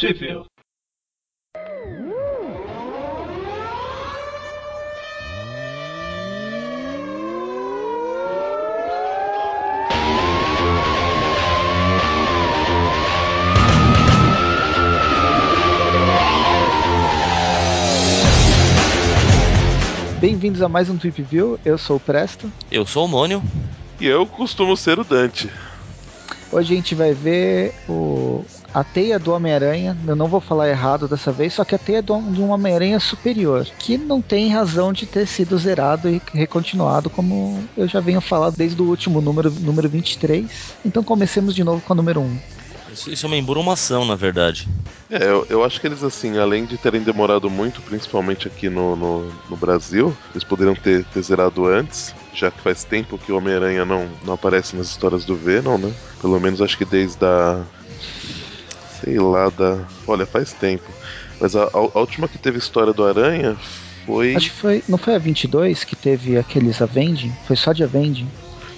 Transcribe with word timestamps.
Sheffield. 0.00 0.46
Bem-vindos 20.18 20.62
a 20.62 20.68
mais 20.70 20.88
um 20.88 20.96
Trip 20.96 21.20
View. 21.20 21.60
Eu 21.62 21.76
sou 21.76 21.98
o 21.98 22.00
Presto. 22.00 22.50
Eu 22.72 22.86
sou 22.86 23.04
o 23.04 23.08
Mônio. 23.08 23.42
E 24.00 24.06
eu 24.06 24.24
costumo 24.24 24.74
ser 24.78 24.98
o 24.98 25.04
Dante. 25.04 25.50
Hoje 26.50 26.72
a 26.72 26.76
gente 26.76 26.96
vai 26.96 27.12
ver 27.12 27.74
o, 27.88 28.19
a 28.72 28.84
teia 28.84 29.18
do 29.18 29.32
Homem-Aranha. 29.32 29.96
Eu 30.06 30.16
não 30.16 30.28
vou 30.28 30.40
falar 30.40 30.68
errado 30.68 31.08
dessa 31.08 31.32
vez, 31.32 31.54
só 31.54 31.64
que 31.64 31.74
a 31.74 31.78
teia 31.78 32.02
de 32.02 32.12
um 32.12 32.50
Homem-Aranha 32.50 33.00
superior, 33.00 33.66
que 33.78 33.96
não 33.98 34.20
tem 34.20 34.52
razão 34.52 34.92
de 34.92 35.06
ter 35.06 35.26
sido 35.26 35.58
zerado 35.58 36.08
e 36.08 36.20
recontinuado, 36.32 37.10
como 37.10 37.62
eu 37.76 37.86
já 37.86 38.00
venho 38.00 38.20
falando 38.20 38.56
desde 38.56 38.80
o 38.80 38.86
último 38.86 39.20
número, 39.20 39.50
número 39.50 39.88
23. 39.88 40.46
Então 40.84 41.02
comecemos 41.02 41.54
de 41.54 41.64
novo 41.64 41.82
com 41.82 41.92
o 41.92 41.96
número 41.96 42.20
1. 42.20 42.38
Isso, 42.92 43.10
isso 43.10 43.26
é 43.26 43.28
uma 43.28 43.36
embrumação, 43.36 44.04
na 44.04 44.16
verdade. 44.16 44.68
É, 45.08 45.24
eu, 45.24 45.46
eu, 45.48 45.64
acho 45.64 45.80
que 45.80 45.86
eles, 45.86 46.02
assim, 46.02 46.38
além 46.38 46.64
de 46.64 46.76
terem 46.76 47.02
demorado 47.02 47.48
muito, 47.48 47.80
principalmente 47.82 48.48
aqui 48.48 48.68
no, 48.68 48.96
no, 48.96 49.32
no 49.48 49.56
Brasil, 49.56 50.16
eles 50.32 50.44
poderiam 50.44 50.74
ter, 50.74 51.04
ter, 51.04 51.22
zerado 51.22 51.66
antes, 51.66 52.14
já 52.34 52.50
que 52.50 52.60
faz 52.60 52.84
tempo 52.84 53.18
que 53.18 53.30
o 53.30 53.36
Homem-Aranha 53.36 53.84
não, 53.84 54.08
não 54.24 54.34
aparece 54.34 54.76
nas 54.76 54.88
histórias 54.88 55.24
do 55.24 55.36
Venom, 55.36 55.78
né? 55.78 55.92
Pelo 56.20 56.38
menos 56.40 56.60
acho 56.60 56.76
que 56.76 56.84
desde 56.84 57.24
a. 57.24 57.62
Sei 59.02 59.18
lá, 59.18 59.48
da. 59.50 59.84
Olha, 60.06 60.26
faz 60.26 60.52
tempo. 60.52 60.90
Mas 61.40 61.56
a, 61.56 61.68
a 61.72 61.98
última 61.98 62.28
que 62.28 62.38
teve 62.38 62.58
história 62.58 62.92
do 62.92 63.04
Aranha 63.04 63.56
foi. 64.06 64.34
Acho 64.34 64.50
que 64.50 64.56
foi. 64.56 64.84
Não 64.88 64.98
foi 64.98 65.14
a 65.14 65.18
22 65.18 65.84
que 65.84 65.96
teve 65.96 66.36
aqueles 66.36 66.82
Avenging? 66.82 67.32
Foi 67.46 67.56
só 67.56 67.72
de 67.72 67.82
Avenging? 67.82 68.28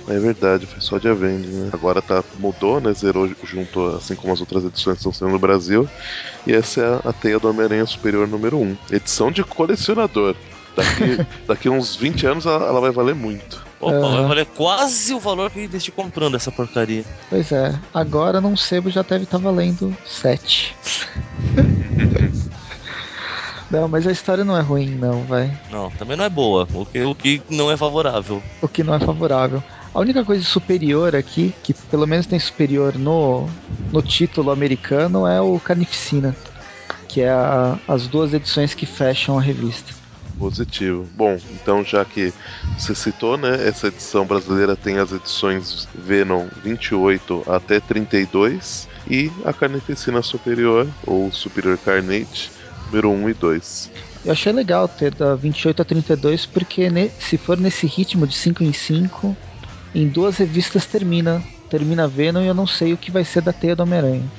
É 0.09 0.19
verdade, 0.19 0.67
foi 0.67 0.81
só 0.81 0.99
de 0.99 1.09
Avenging, 1.09 1.49
né? 1.49 1.71
Agora 1.73 2.03
tá, 2.03 2.25
mudou, 2.39 2.81
né? 2.81 2.93
Zerou 2.93 3.31
junto, 3.45 3.87
assim 3.97 4.15
como 4.15 4.33
as 4.33 4.41
outras 4.41 4.65
edições 4.65 4.95
que 4.95 5.01
estão 5.01 5.13
sendo 5.13 5.31
no 5.31 5.39
Brasil. 5.39 5.89
E 6.47 6.53
essa 6.53 6.81
é 6.81 7.09
a 7.09 7.13
Teia 7.13 7.39
do 7.39 7.49
Homem-Aranha 7.49 7.87
Superior 7.87 8.27
número 8.27 8.59
1. 8.59 8.77
Edição 8.91 9.31
de 9.31 9.45
colecionador. 9.45 10.35
Daqui, 10.77 11.27
daqui 11.47 11.69
uns 11.69 11.95
20 11.95 12.27
anos 12.27 12.47
ela, 12.47 12.67
ela 12.67 12.81
vai 12.81 12.91
valer 12.91 13.15
muito. 13.15 13.72
Opa, 13.83 13.97
uhum. 13.97 14.13
vai 14.13 14.27
valer 14.29 14.47
quase 14.47 15.13
o 15.13 15.19
valor 15.19 15.51
que 15.51 15.59
eu 15.59 15.65
investi 15.65 15.91
comprando 15.91 16.37
essa 16.37 16.53
porcaria. 16.53 17.05
Pois 17.29 17.51
é, 17.51 17.77
agora 17.93 18.41
num 18.41 18.57
sebo 18.57 18.89
já 18.89 19.03
deve 19.03 19.25
estar 19.25 19.39
tá 19.39 19.43
valendo 19.45 19.95
7. 20.07 20.77
Não, 23.73 23.89
mas 23.89 24.07
a 24.07 24.13
história 24.13 24.45
não 24.45 24.55
é 24.55 24.61
ruim, 24.61 24.91
não, 24.91 25.23
vai. 25.23 25.51
Não, 25.71 25.91
também 25.93 26.15
não 26.15 26.27
é 26.27 26.29
boa. 26.29 26.69
O 26.75 26.85
que, 26.85 27.03
o 27.03 27.15
que 27.15 27.41
não 27.49 27.71
é 27.71 27.77
favorável. 27.77 28.43
O 28.61 28.69
que 28.69 28.85
não 28.85 28.93
é 28.93 29.01
favorável. 29.01 29.65
A 29.95 29.99
única 29.99 30.23
coisa 30.27 30.45
superior 30.45 31.17
aqui, 31.17 31.55
que 31.63 31.73
pelo 31.73 32.07
menos 32.07 32.27
tem 32.27 32.39
superior 32.39 32.99
no, 32.99 33.49
no 33.91 34.03
título 34.03 34.51
americano, 34.51 35.27
é 35.27 35.41
o 35.41 35.59
Carnificina, 35.59 36.37
que 37.09 37.23
é 37.23 37.31
a, 37.31 37.79
as 37.89 38.07
duas 38.07 38.35
edições 38.35 38.75
que 38.75 38.85
fecham 38.85 39.39
a 39.39 39.41
revista. 39.41 40.02
Positivo. 40.39 41.07
Bom, 41.15 41.39
então 41.53 41.85
já 41.85 42.05
que 42.05 42.33
você 42.77 42.95
citou, 42.95 43.37
né, 43.37 43.67
essa 43.67 43.89
edição 43.89 44.25
brasileira 44.25 44.77
tem 44.77 44.99
as 44.99 45.13
edições 45.13 45.89
Venom 45.95 46.47
28 46.65 47.45
até 47.47 47.81
32 47.81 48.89
e 49.09 49.31
a 49.45 49.53
Carnificina 49.53 50.23
Superior, 50.23 50.89
ou 51.07 51.31
Superior 51.31 51.79
Carnage, 51.79 52.51
número 52.87 53.11
1 53.11 53.31
e 53.31 53.35
2. 53.35 53.91
Eu 54.25 54.33
achei 54.33 54.53
legal 54.53 54.89
ter 54.89 55.15
da 55.15 55.35
28 55.35 55.83
a 55.83 55.85
32, 55.85 56.47
porque 56.47 56.89
se 57.19 57.37
for 57.37 57.59
nesse 57.59 57.87
ritmo 57.87 58.27
de 58.27 58.35
5 58.35 58.63
em 58.63 58.73
5, 58.73 59.37
em 59.95 60.09
duas 60.09 60.37
revistas 60.37 60.87
termina. 60.87 61.43
Termina 61.73 62.07
Venom 62.07 62.43
e 62.43 62.47
eu 62.47 62.53
não 62.53 62.67
sei 62.67 62.93
o 62.93 62.99
que 62.99 63.11
vai 63.11 63.25
ser 63.25 63.41
da 63.41 63.51
teia 63.51 63.75
do 63.75 63.83
Homem-Aranha. 63.83 64.31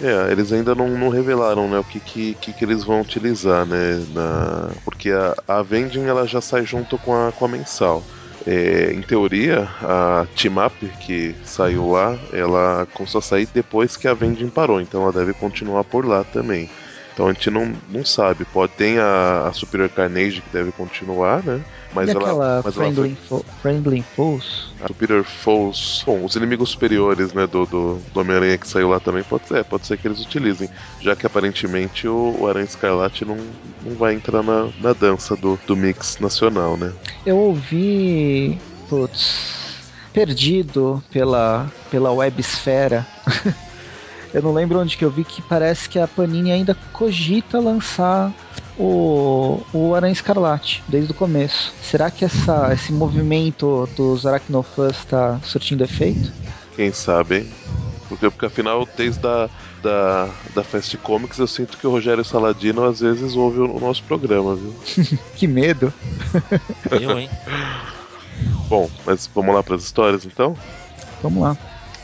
É, 0.00 0.32
eles 0.32 0.50
ainda 0.50 0.74
não, 0.74 0.88
não, 0.88 1.10
revelaram 1.10 1.68
né, 1.68 1.78
o 1.78 1.84
que, 1.84 2.00
que, 2.00 2.34
que, 2.34 2.64
eles 2.64 2.82
vão 2.82 3.02
utilizar, 3.02 3.66
né? 3.66 4.02
Na... 4.14 4.70
Porque 4.82 5.10
a, 5.10 5.36
a 5.46 5.58
Avenging 5.58 6.04
ela 6.04 6.26
já 6.26 6.40
sai 6.40 6.64
junto 6.64 6.96
com 6.96 7.14
a, 7.14 7.32
com 7.32 7.44
a 7.44 7.48
mensal. 7.48 8.02
É, 8.46 8.94
em 8.94 9.02
teoria, 9.02 9.68
a 9.82 10.26
Team 10.34 10.54
Up 10.64 10.74
que 11.00 11.34
saiu 11.44 11.90
lá, 11.90 12.18
ela 12.32 12.88
começou 12.94 13.18
a 13.18 13.22
sair 13.22 13.46
depois 13.52 13.98
que 13.98 14.08
a 14.08 14.12
Avenging 14.12 14.48
parou, 14.48 14.80
então 14.80 15.02
ela 15.02 15.12
deve 15.12 15.34
continuar 15.34 15.84
por 15.84 16.06
lá 16.06 16.24
também. 16.24 16.70
Então 17.12 17.26
a 17.26 17.32
gente 17.32 17.50
não, 17.50 17.72
não 17.88 18.04
sabe. 18.04 18.44
Pode 18.44 18.72
ter 18.72 19.00
a, 19.00 19.48
a 19.48 19.52
Superior 19.52 19.88
Carnage 19.90 20.40
que 20.40 20.50
deve 20.50 20.72
continuar, 20.72 21.42
né? 21.42 21.60
Mas 21.92 22.08
e 22.08 22.12
ela, 22.12 22.62
mas 22.64 22.74
Friendly, 22.74 23.08
ela 23.08 23.16
foi... 23.28 23.42
Friendly 23.60 24.04
Foes? 24.14 24.72
A 24.80 24.86
Superior 24.86 25.24
Foes. 25.24 26.02
Bom, 26.06 26.24
os 26.24 26.36
inimigos 26.36 26.70
superiores, 26.70 27.32
né, 27.32 27.46
do, 27.46 27.66
do, 27.66 27.98
do 28.14 28.20
Homem-Aranha 28.20 28.56
que 28.56 28.68
saiu 28.68 28.88
lá 28.88 29.00
também, 29.00 29.24
pode 29.24 29.48
ser, 29.48 29.64
pode 29.64 29.86
ser 29.86 29.98
que 29.98 30.06
eles 30.06 30.20
utilizem. 30.20 30.68
Já 31.00 31.16
que 31.16 31.26
aparentemente 31.26 32.06
o, 32.06 32.36
o 32.38 32.46
Aranha 32.46 32.64
Escarlate 32.64 33.24
não, 33.24 33.36
não 33.84 33.96
vai 33.96 34.14
entrar 34.14 34.42
na, 34.42 34.68
na 34.80 34.92
dança 34.92 35.34
do, 35.36 35.58
do 35.66 35.76
mix 35.76 36.18
nacional, 36.20 36.76
né? 36.76 36.92
Eu 37.26 37.36
ouvi. 37.36 38.58
Putz. 38.88 39.58
Perdido 40.12 41.02
pela, 41.12 41.70
pela 41.90 42.12
websfera. 42.12 43.06
Eu 44.32 44.42
não 44.42 44.52
lembro 44.52 44.78
onde 44.78 44.96
que 44.96 45.04
eu 45.04 45.10
vi 45.10 45.24
que 45.24 45.42
parece 45.42 45.88
que 45.88 45.98
a 45.98 46.06
Panini 46.06 46.52
ainda 46.52 46.76
cogita 46.92 47.58
lançar 47.58 48.32
o, 48.78 49.60
o 49.72 49.94
Aranha 49.94 50.12
Escarlate 50.12 50.82
desde 50.88 51.12
o 51.12 51.14
começo. 51.14 51.74
Será 51.82 52.10
que 52.10 52.24
essa, 52.24 52.72
esse 52.72 52.92
movimento 52.92 53.88
dos 53.96 54.26
aracnofãs 54.26 54.98
está 54.98 55.40
surtindo 55.42 55.84
efeito? 55.84 56.32
Quem 56.76 56.92
sabe, 56.92 57.38
hein? 57.38 57.50
Porque, 58.08 58.30
porque 58.30 58.46
afinal, 58.46 58.88
desde 58.96 59.26
a 59.26 59.48
da, 59.82 60.28
da 60.54 60.62
Fast 60.62 60.96
Comics, 60.98 61.38
eu 61.38 61.46
sinto 61.46 61.78
que 61.78 61.86
o 61.86 61.90
Rogério 61.90 62.24
Saladino 62.24 62.84
às 62.84 63.00
vezes 63.00 63.34
ouve 63.34 63.60
o 63.60 63.80
nosso 63.80 64.02
programa, 64.04 64.54
viu? 64.54 64.74
que 65.36 65.46
medo! 65.46 65.92
Eu, 66.90 67.18
hein? 67.18 67.30
Bom, 68.68 68.90
mas 69.04 69.28
vamos 69.34 69.54
lá 69.54 69.62
para 69.62 69.74
as 69.74 69.82
histórias 69.82 70.24
então? 70.24 70.56
Vamos 71.22 71.42
lá. 71.42 71.56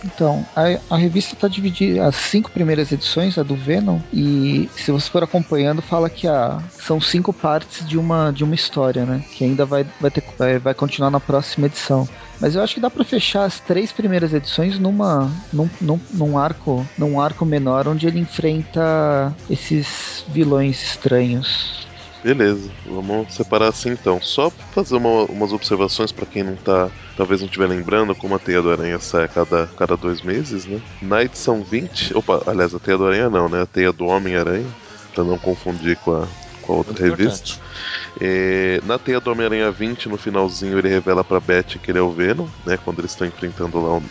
Então, 0.07 0.47
a, 0.55 0.95
a 0.95 0.97
revista 0.97 1.35
está 1.35 1.49
dividida, 1.49 2.07
as 2.07 2.15
cinco 2.15 2.51
primeiras 2.51 2.93
edições, 2.93 3.37
a 3.37 3.43
do 3.43 3.57
Venom, 3.57 3.99
e 4.13 4.71
se 4.77 4.93
você 4.93 5.11
for 5.11 5.25
acompanhando, 5.25 5.83
fala 5.83 6.09
que 6.09 6.29
a, 6.29 6.63
são 6.71 7.01
cinco 7.01 7.33
partes 7.33 7.87
de 7.87 7.99
uma, 7.99 8.31
de 8.31 8.45
uma 8.45 8.55
história, 8.55 9.05
né? 9.05 9.25
Que 9.33 9.45
ainda 9.45 9.67
vai, 9.67 9.85
vai, 10.01 10.11
ter, 10.11 10.23
vai, 10.39 10.59
vai 10.59 10.75
continuar 10.75 11.11
na 11.11 11.21
próxima 11.21 11.67
edição. 11.67 12.09
Mas 12.41 12.55
eu 12.55 12.63
acho 12.63 12.75
que 12.75 12.81
dá 12.81 12.91
para 12.91 13.05
fechar 13.05 13.45
as 13.45 13.59
três 13.61 13.91
primeiras 13.93 14.33
edições 14.33 14.79
numa, 14.79 15.31
num, 15.53 15.69
num, 15.81 16.01
num, 16.13 16.39
arco, 16.39 16.87
num 16.97 17.21
arco 17.21 17.45
menor 17.45 17.89
onde 17.89 18.07
ele 18.07 18.19
enfrenta 18.19 19.35
esses 19.49 20.25
vilões 20.29 20.83
estranhos. 20.83 21.86
Beleza, 22.27 22.69
vamos 22.85 23.33
separar 23.33 23.69
assim 23.69 23.91
então. 23.91 24.21
Só 24.21 24.51
fazer 24.73 24.97
uma, 24.97 25.27
umas 25.27 25.53
observações 25.53 26.11
para 26.11 26.27
quem 26.27 26.43
não 26.43 26.57
tá, 26.57 26.91
talvez 27.17 27.41
não 27.41 27.47
estiver 27.47 27.69
lembrando, 27.69 28.17
como 28.17 28.35
a 28.35 28.39
Teia 28.41 28.61
do 28.61 28.69
Aranha 28.69 28.99
sai 28.99 29.27
a 29.27 29.29
cada, 29.29 29.69
cada 29.79 29.97
dois 29.97 30.23
meses, 30.23 30.67
né? 30.67 30.83
Na 31.01 31.23
edição 31.23 31.63
20, 31.63 32.17
opa, 32.17 32.43
aliás, 32.45 32.75
a 32.75 32.81
Teia 32.81 32.99
do 32.99 33.07
Aranha 33.07 33.31
não, 33.31 33.49
né? 33.49 33.63
A 33.63 33.67
Teia 33.67 33.93
do 33.93 34.07
Homem-Aranha, 34.07 34.67
para 35.15 35.23
não 35.23 35.39
confundir 35.39 35.97
com 35.99 36.21
a, 36.21 36.27
com 36.63 36.73
a 36.73 36.77
outra 36.79 36.95
Muito 36.95 37.17
revista. 37.17 37.61
É, 38.21 38.81
na 38.85 38.99
Teia 38.99 39.21
do 39.21 39.31
Homem-Aranha 39.31 39.71
20, 39.71 40.09
no 40.09 40.17
finalzinho, 40.17 40.81
ele 40.81 40.89
revela 40.89 41.23
pra 41.23 41.39
Beth 41.39 41.79
que 41.81 41.93
ele 41.93 42.01
é 42.01 42.03
o 42.03 42.11
Venom, 42.11 42.49
né? 42.67 42.77
Quando 42.77 42.99
eles 42.99 43.13
estão 43.13 43.29
enfrentando 43.29 43.81
lá 43.81 43.99
o 43.99 44.03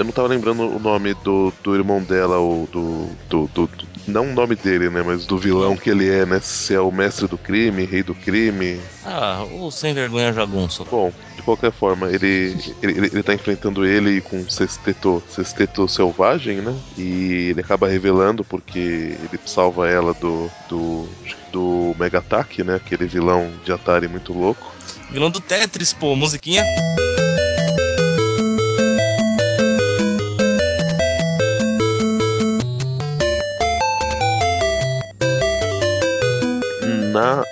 eu 0.00 0.04
não 0.04 0.12
tava 0.12 0.28
lembrando 0.28 0.62
o 0.62 0.78
nome 0.78 1.12
do, 1.12 1.52
do 1.62 1.74
irmão 1.74 2.02
dela, 2.02 2.38
ou 2.38 2.66
do, 2.68 3.06
do, 3.28 3.46
do, 3.48 3.70
Não 4.10 4.30
o 4.30 4.34
nome 4.34 4.56
dele, 4.56 4.90
né? 4.90 5.02
Mas 5.02 5.24
do 5.24 5.38
vilão 5.38 5.76
que 5.76 5.90
ele 5.90 6.08
é, 6.08 6.26
né? 6.26 6.40
Se 6.40 6.74
é 6.74 6.80
o 6.80 6.90
mestre 6.90 7.26
do 7.26 7.38
crime, 7.38 7.84
rei 7.84 8.02
do 8.02 8.14
crime. 8.14 8.80
Ah, 9.04 9.44
o 9.52 9.70
sem 9.70 9.94
vergonha 9.94 10.32
jagunço. 10.32 10.84
Bom, 10.90 11.12
de 11.36 11.42
qualquer 11.42 11.72
forma, 11.72 12.08
ele, 12.10 12.56
ele, 12.82 13.06
ele 13.12 13.22
tá 13.22 13.34
enfrentando 13.34 13.86
ele 13.86 14.20
com 14.20 14.48
sexteto, 14.48 15.22
sexteto 15.28 15.88
selvagem, 15.88 16.56
né? 16.56 16.76
E 16.98 17.50
ele 17.50 17.60
acaba 17.60 17.88
revelando 17.88 18.44
porque 18.44 18.78
ele 18.78 19.40
salva 19.44 19.88
ela 19.88 20.12
do. 20.14 20.50
do 20.68 21.08
do 21.50 21.96
Mega 21.98 22.18
Attack, 22.18 22.62
né? 22.62 22.76
Aquele 22.76 23.06
vilão 23.06 23.50
de 23.64 23.72
Atari 23.72 24.06
muito 24.08 24.32
louco. 24.32 24.72
Vilão 25.10 25.30
do 25.30 25.40
Tetris, 25.40 25.92
pô, 25.92 26.14
musiquinha. 26.14 26.64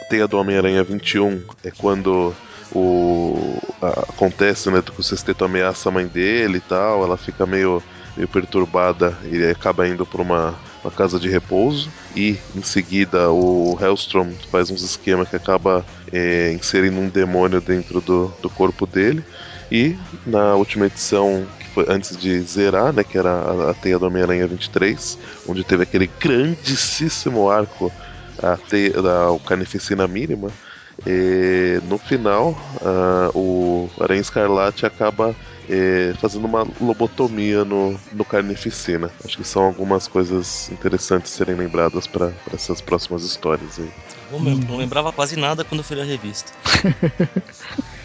Teia 0.08 0.26
do 0.26 0.38
Homem-Aranha 0.38 0.82
21 0.82 1.43
é 1.64 1.70
quando 1.70 2.34
o 2.72 3.58
a, 3.81 3.88
acontece, 4.10 4.70
né, 4.70 4.82
que 4.82 5.00
o 5.00 5.02
Sexteto 5.02 5.44
ameaça 5.44 5.88
a 5.88 5.93
mãe 5.93 6.06
dele 6.06 6.58
e 6.58 6.60
tal, 6.60 7.05
ela 7.05 7.16
fica 7.16 7.46
meio, 7.46 7.82
meio 8.16 8.28
perturbada 8.28 9.16
e 9.25 9.44
acaba 9.44 9.87
indo 9.88 10.05
para 10.05 10.22
uma 10.22 10.55
uma 10.82 10.90
casa 10.90 11.19
de 11.19 11.28
repouso 11.28 11.90
e 12.14 12.38
em 12.55 12.62
seguida 12.62 13.31
o 13.31 13.76
Hellstrom 13.81 14.31
faz 14.50 14.70
uns 14.70 14.82
esquemas 14.82 15.28
que 15.28 15.37
acaba 15.37 15.84
é, 16.12 16.52
inserindo 16.52 17.00
um 17.00 17.08
demônio 17.08 17.61
dentro 17.61 18.00
do, 18.00 18.32
do 18.40 18.49
corpo 18.49 18.87
dele 18.87 19.25
e 19.70 19.96
na 20.26 20.54
última 20.54 20.87
edição 20.87 21.46
que 21.58 21.66
foi 21.70 21.84
antes 21.88 22.16
de 22.16 22.40
zerar, 22.40 22.93
né, 22.93 23.04
que 23.04 23.19
era 23.19 23.31
a, 23.31 23.70
a 23.70 23.75
Teia 23.75 23.99
do 23.99 24.06
Homem-Aranha 24.06 24.46
23, 24.46 25.19
onde 25.46 25.64
teve 25.64 25.82
aquele 25.82 26.08
grandíssimo 26.19 27.50
arco 27.50 27.93
a 28.43 28.58
da, 29.02 29.31
o 29.31 29.38
Carnificina 29.38 30.06
Mínima, 30.06 30.50
e 31.06 31.81
no 31.85 31.99
final, 31.99 32.50
uh, 32.82 33.38
o 33.38 33.90
Aranha 34.00 34.20
Escarlate 34.20 34.85
acaba 34.85 35.35
é, 35.69 36.12
fazendo 36.20 36.46
uma 36.46 36.67
lobotomia 36.81 37.64
no, 37.64 37.99
no 38.12 38.25
Carnificina. 38.25 39.11
Acho 39.25 39.37
que 39.37 39.44
são 39.44 39.62
algumas 39.62 40.08
coisas 40.08 40.70
interessantes 40.70 41.31
serem 41.32 41.55
lembradas 41.55 42.06
para 42.06 42.32
essas 42.52 42.81
próximas 42.81 43.23
histórias 43.23 43.79
aí. 43.79 43.90
Bom, 44.31 44.40
mesmo, 44.40 44.64
não 44.64 44.76
lembrava 44.76 45.12
quase 45.12 45.37
nada 45.37 45.64
quando 45.64 45.81
eu 45.81 45.85
fui 45.85 46.00
a 46.00 46.05
revista. 46.05 46.52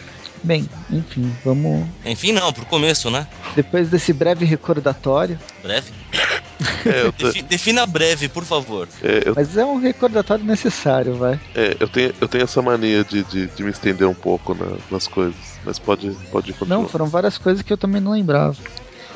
Bem, 0.44 0.68
enfim, 0.90 1.34
vamos. 1.42 1.86
Enfim, 2.04 2.32
não, 2.32 2.52
pro 2.52 2.66
começo, 2.66 3.10
né? 3.10 3.26
Depois 3.56 3.88
desse 3.88 4.12
breve 4.12 4.44
recordatório. 4.44 5.38
Breve? 5.62 5.90
É, 6.86 7.10
tô... 7.10 7.26
Defi 7.26 7.42
defina 7.42 7.84
breve, 7.84 8.28
por 8.28 8.44
favor. 8.44 8.88
É, 9.02 9.28
eu... 9.28 9.34
Mas 9.34 9.56
é 9.56 9.64
um 9.64 9.78
recordatório 9.78 10.44
necessário, 10.44 11.16
vai. 11.16 11.40
É, 11.54 11.76
eu 11.80 11.88
tenho, 11.88 12.14
eu 12.20 12.28
tenho 12.28 12.44
essa 12.44 12.62
mania 12.62 13.02
de, 13.02 13.24
de, 13.24 13.46
de 13.48 13.62
me 13.64 13.70
estender 13.70 14.06
um 14.06 14.14
pouco 14.14 14.54
na, 14.54 14.76
nas 14.90 15.08
coisas. 15.08 15.34
Mas 15.64 15.78
pode, 15.78 16.10
pode 16.30 16.52
continuar. 16.52 16.82
Não, 16.82 16.88
foram 16.88 17.06
várias 17.06 17.38
coisas 17.38 17.62
que 17.62 17.72
eu 17.72 17.76
também 17.76 18.00
não 18.00 18.12
lembrava. 18.12 18.56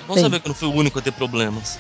Vamos 0.09 0.23
saber 0.23 0.41
que 0.41 0.47
eu 0.47 0.51
não 0.51 0.57
fui 0.57 0.69
o 0.69 0.73
único 0.73 0.99
a 0.99 1.03
ter 1.03 1.13
problemas. 1.13 1.79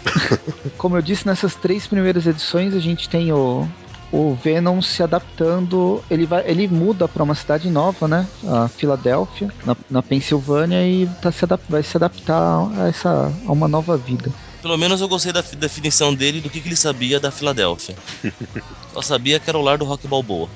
Como 0.76 0.96
eu 0.96 1.02
disse, 1.02 1.26
nessas 1.26 1.54
três 1.54 1.86
primeiras 1.86 2.26
edições 2.26 2.74
a 2.74 2.78
gente 2.78 3.08
tem 3.08 3.32
o, 3.32 3.66
o 4.12 4.34
Venom 4.34 4.81
se 4.81 5.02
adaptando, 5.02 6.02
ele 6.10 6.26
vai, 6.26 6.43
ele 6.49 6.66
muda 6.66 7.06
para 7.06 7.22
uma 7.22 7.34
cidade 7.34 7.70
nova, 7.70 8.08
né? 8.08 8.26
A 8.46 8.69
Filadélfia, 8.69 9.52
na, 9.64 9.76
na 9.90 10.02
Pensilvânia 10.02 10.87
e 10.87 11.06
tá 11.20 11.31
se 11.31 11.44
adap, 11.44 11.62
vai 11.69 11.82
se 11.82 11.96
adaptar 11.96 12.70
a 12.76 12.88
essa 12.88 13.32
a 13.46 13.52
uma 13.52 13.69
nova 13.69 13.96
vida. 13.96 14.32
Pelo 14.62 14.76
menos 14.76 15.00
eu 15.00 15.08
gostei 15.08 15.32
da 15.32 15.43
definição 15.56 16.14
dele 16.14 16.40
do 16.40 16.50
que, 16.50 16.60
que 16.60 16.69
ele 16.69 16.76
sabia 16.76 17.20
da 17.20 17.31
Filadélfia. 17.31 17.94
Só 18.93 19.02
sabia 19.02 19.38
que 19.38 19.49
era 19.49 19.58
o 19.58 19.62
lar 19.62 19.78
do 19.78 19.84
Rock 19.84 20.08
Balboa. 20.08 20.49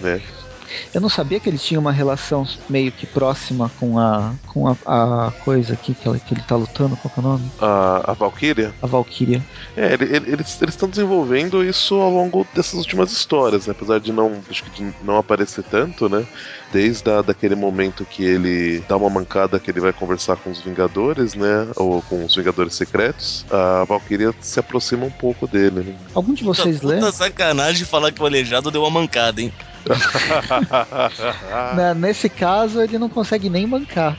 né? 0.00 0.20
Eu 0.94 1.00
não 1.00 1.08
sabia 1.08 1.40
que 1.40 1.48
eles 1.48 1.62
tinham 1.62 1.80
uma 1.80 1.92
relação 1.92 2.46
meio 2.68 2.92
que 2.92 3.06
próxima 3.06 3.70
com 3.78 3.98
a 3.98 4.32
com 4.46 4.68
a, 4.68 5.26
a 5.26 5.30
coisa 5.44 5.74
aqui 5.74 5.94
que, 5.94 6.08
ela, 6.08 6.18
que 6.18 6.32
ele 6.32 6.42
tá 6.42 6.56
lutando, 6.56 6.96
qual 6.96 7.12
é 7.14 7.20
o 7.20 7.22
nome? 7.22 7.50
A, 7.60 8.10
a 8.10 8.14
Valkyria? 8.14 8.72
A 8.80 8.86
Valkyria. 8.86 9.42
É, 9.76 9.92
ele, 9.92 10.04
ele, 10.04 10.32
eles 10.32 10.58
estão 10.60 10.88
desenvolvendo 10.88 11.62
isso 11.62 11.94
ao 11.96 12.10
longo 12.10 12.46
dessas 12.54 12.74
últimas 12.74 13.12
histórias, 13.12 13.66
né? 13.66 13.74
apesar 13.76 14.00
de 14.00 14.12
não, 14.12 14.40
acho 14.50 14.64
que 14.64 14.70
de 14.70 14.94
não 15.04 15.18
aparecer 15.18 15.62
tanto, 15.64 16.08
né? 16.08 16.26
Desde 16.72 17.10
a, 17.10 17.20
daquele 17.22 17.54
momento 17.54 18.04
que 18.04 18.24
ele 18.24 18.82
dá 18.88 18.96
uma 18.96 19.10
mancada 19.10 19.60
que 19.60 19.70
ele 19.70 19.80
vai 19.80 19.92
conversar 19.92 20.36
com 20.36 20.50
os 20.50 20.60
Vingadores, 20.60 21.34
né? 21.34 21.68
Ou 21.76 22.00
com 22.02 22.24
os 22.24 22.34
Vingadores 22.34 22.74
Secretos, 22.74 23.44
a 23.50 23.84
Valkyria 23.84 24.34
se 24.40 24.58
aproxima 24.58 25.04
um 25.04 25.10
pouco 25.10 25.46
dele, 25.46 25.80
né? 25.80 25.94
Algum 26.14 26.32
de 26.32 26.44
vocês 26.44 26.80
lê? 26.80 26.96
Puta 26.96 27.12
sacanagem 27.12 27.84
falar 27.84 28.10
que 28.10 28.22
o 28.22 28.26
Aleijado 28.26 28.70
deu 28.70 28.82
uma 28.82 28.90
mancada, 28.90 29.40
hein? 29.40 29.52
nesse 31.96 32.28
caso, 32.28 32.80
ele 32.80 32.98
não 32.98 33.08
consegue 33.08 33.48
nem 33.48 33.66
mancar. 33.66 34.16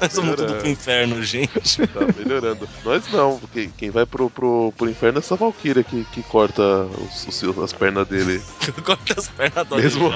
Nós 0.00 0.12
somos 0.12 0.36
tudo 0.36 0.54
pro 0.54 0.68
inferno, 0.68 1.22
gente. 1.22 1.86
Tá 1.86 2.00
melhorando. 2.16 2.68
Nós 2.84 3.10
não, 3.12 3.40
quem, 3.52 3.70
quem 3.70 3.90
vai 3.90 4.04
pro, 4.04 4.28
pro, 4.28 4.72
pro 4.76 4.90
inferno 4.90 5.18
é 5.18 5.20
essa 5.20 5.36
Valkyria 5.36 5.82
que, 5.82 6.04
que 6.04 6.22
corta 6.24 6.62
os, 6.62 7.42
os, 7.42 7.58
as 7.58 7.72
pernas 7.72 8.06
dele. 8.08 8.42
corta 8.84 9.14
as 9.18 9.28
pernas 9.28 9.66
do 9.66 9.76
mesmo, 9.76 10.10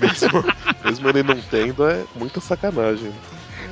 mesmo, 0.00 0.44
mesmo 0.84 1.08
ele 1.08 1.22
não 1.22 1.40
tendo, 1.50 1.86
é 1.86 2.04
muita 2.14 2.40
sacanagem. 2.40 3.12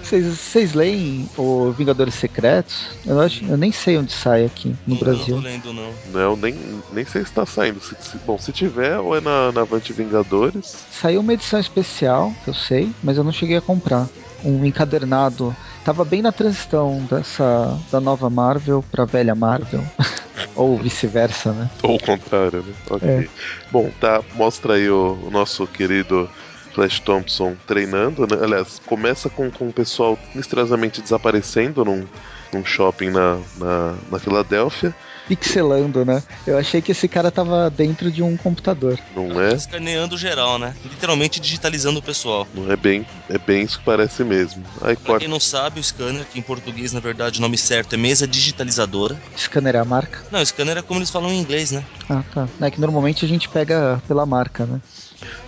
Vocês 0.02 0.74
leem 0.74 1.28
o 1.36 1.70
Vingadores 1.72 2.14
Secretos? 2.14 2.90
Eu, 3.06 3.20
acho, 3.20 3.44
eu 3.44 3.56
nem 3.56 3.72
sei 3.72 3.96
onde 3.96 4.12
sai 4.12 4.44
aqui 4.44 4.76
no 4.86 4.94
não, 4.94 4.96
Brasil. 4.96 5.36
Não 5.36 5.42
tô 5.42 5.48
lendo, 5.48 5.72
não. 5.72 5.92
Não, 6.12 6.36
nem, 6.36 6.54
nem 6.92 7.04
sei 7.04 7.22
se 7.22 7.30
está 7.30 7.46
saindo. 7.46 7.80
Se, 7.80 7.96
se, 8.00 8.18
bom, 8.18 8.36
se 8.38 8.52
tiver, 8.52 8.98
ou 8.98 9.16
é 9.16 9.20
na, 9.20 9.52
na 9.52 9.62
Avante 9.62 9.92
Vingadores. 9.92 10.86
Saiu 10.90 11.20
uma 11.20 11.32
edição 11.32 11.58
especial, 11.58 12.32
que 12.44 12.50
eu 12.50 12.54
sei, 12.54 12.92
mas 13.02 13.16
eu 13.16 13.24
não 13.24 13.32
cheguei 13.32 13.56
a 13.56 13.60
comprar. 13.60 14.08
Um 14.44 14.64
encadernado. 14.64 15.54
Tava 15.84 16.04
bem 16.04 16.20
na 16.20 16.32
transição 16.32 17.06
dessa 17.08 17.78
da 17.92 18.00
nova 18.00 18.28
Marvel 18.28 18.84
pra 18.90 19.04
velha 19.04 19.36
Marvel. 19.36 19.84
Ou 20.56 20.76
vice-versa, 20.78 21.52
né? 21.52 21.70
Ou 21.82 21.94
o 21.94 22.00
contrário, 22.00 22.62
né? 22.62 22.74
Ok. 22.90 23.08
É. 23.08 23.28
Bom, 23.70 23.90
tá. 24.00 24.20
Mostra 24.34 24.74
aí 24.74 24.90
o, 24.90 25.18
o 25.22 25.30
nosso 25.30 25.66
querido 25.66 26.28
Flash 26.74 27.00
Thompson 27.00 27.56
treinando, 27.66 28.22
né? 28.22 28.42
Aliás, 28.42 28.80
começa 28.86 29.28
com, 29.28 29.50
com 29.50 29.68
o 29.68 29.72
pessoal 29.72 30.18
misteriosamente 30.34 31.00
desaparecendo 31.00 31.84
num, 31.84 32.06
num 32.52 32.64
shopping 32.64 33.10
na, 33.10 33.38
na, 33.56 33.94
na 34.10 34.18
Filadélfia. 34.18 34.94
Pixelando, 35.36 36.04
né? 36.04 36.22
Eu 36.46 36.58
achei 36.58 36.82
que 36.82 36.92
esse 36.92 37.08
cara 37.08 37.30
tava 37.30 37.70
dentro 37.70 38.12
de 38.12 38.22
um 38.22 38.36
computador. 38.36 38.98
Não 39.16 39.40
é? 39.40 39.54
Escaneando 39.54 40.18
geral, 40.18 40.58
né? 40.58 40.74
Literalmente 40.84 41.40
digitalizando 41.40 42.00
o 42.00 42.02
pessoal. 42.02 42.46
Não 42.52 42.70
é 42.70 42.76
bem, 42.76 43.06
é 43.30 43.38
bem 43.38 43.62
isso 43.62 43.78
que 43.78 43.84
parece 43.84 44.22
mesmo. 44.24 44.62
Aí, 44.82 44.94
pra 44.94 45.06
corta... 45.06 45.20
quem 45.20 45.28
não 45.28 45.40
sabe, 45.40 45.80
o 45.80 45.82
scanner, 45.84 46.26
que 46.26 46.38
em 46.38 46.42
português, 46.42 46.92
na 46.92 47.00
verdade, 47.00 47.38
o 47.38 47.42
nome 47.42 47.56
certo 47.56 47.94
é 47.94 47.96
mesa 47.96 48.28
digitalizadora. 48.28 49.18
Scanner 49.34 49.76
é 49.76 49.78
a 49.78 49.84
marca? 49.86 50.22
Não, 50.30 50.44
scanner 50.44 50.76
é 50.76 50.82
como 50.82 51.00
eles 51.00 51.10
falam 51.10 51.30
em 51.30 51.40
inglês, 51.40 51.70
né? 51.70 51.82
Ah, 52.10 52.22
tá. 52.34 52.46
É 52.60 52.70
que 52.70 52.80
normalmente 52.80 53.24
a 53.24 53.28
gente 53.28 53.48
pega 53.48 54.02
pela 54.06 54.26
marca, 54.26 54.66
né? 54.66 54.80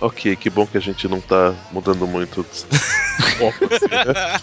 Ok, 0.01 0.35
que 0.35 0.49
bom 0.49 0.65
que 0.65 0.77
a 0.77 0.81
gente 0.81 1.07
não 1.07 1.21
tá 1.21 1.53
mudando 1.71 2.07
muito. 2.07 2.43
Assim, 3.71 3.85
né? 3.91 4.39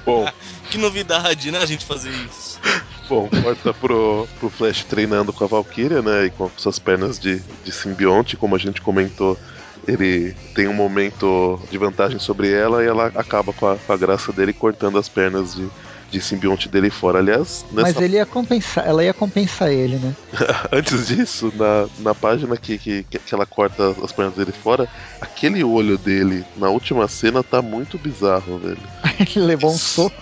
Bom. 0.04 0.26
Que 0.70 0.78
novidade, 0.78 1.50
né, 1.50 1.58
a 1.58 1.66
gente 1.66 1.84
fazer 1.84 2.10
isso. 2.10 2.45
Bom, 3.08 3.28
corta 3.42 3.72
pro, 3.72 4.26
pro 4.38 4.50
Flash 4.50 4.84
treinando 4.84 5.32
com 5.32 5.44
a 5.44 5.46
Valkyria, 5.46 6.02
né? 6.02 6.26
E 6.26 6.30
com 6.30 6.50
suas 6.56 6.78
pernas 6.78 7.18
de, 7.18 7.40
de 7.64 7.72
simbionte, 7.72 8.36
como 8.36 8.54
a 8.54 8.58
gente 8.58 8.80
comentou. 8.80 9.38
Ele 9.86 10.34
tem 10.54 10.66
um 10.66 10.74
momento 10.74 11.60
de 11.70 11.78
vantagem 11.78 12.18
sobre 12.18 12.50
ela 12.50 12.82
e 12.82 12.86
ela 12.88 13.06
acaba 13.14 13.52
com 13.52 13.68
a, 13.68 13.76
com 13.76 13.92
a 13.92 13.96
graça 13.96 14.32
dele 14.32 14.52
cortando 14.52 14.98
as 14.98 15.08
pernas 15.08 15.54
de, 15.54 15.68
de 16.10 16.20
simbionte 16.20 16.68
dele 16.68 16.90
fora. 16.90 17.20
Aliás, 17.20 17.64
nessa... 17.70 17.92
Mas 17.92 18.00
ele 18.00 18.16
ia 18.16 18.26
compensar, 18.26 18.84
ela 18.84 19.04
ia 19.04 19.14
compensar 19.14 19.70
ele, 19.70 19.96
né? 19.96 20.14
Antes 20.72 21.06
disso, 21.06 21.52
na, 21.54 21.88
na 21.98 22.14
página 22.14 22.56
que, 22.56 22.78
que, 22.78 23.04
que 23.04 23.34
ela 23.34 23.46
corta 23.46 23.94
as 24.02 24.10
pernas 24.10 24.34
dele 24.34 24.52
fora, 24.52 24.88
aquele 25.20 25.62
olho 25.62 25.96
dele 25.96 26.44
na 26.56 26.68
última 26.68 27.06
cena 27.06 27.44
tá 27.44 27.62
muito 27.62 27.96
bizarro, 27.96 28.58
velho. 28.58 28.78
ele 29.36 29.46
levou 29.46 29.70
um 29.70 29.78
soco. 29.78 30.16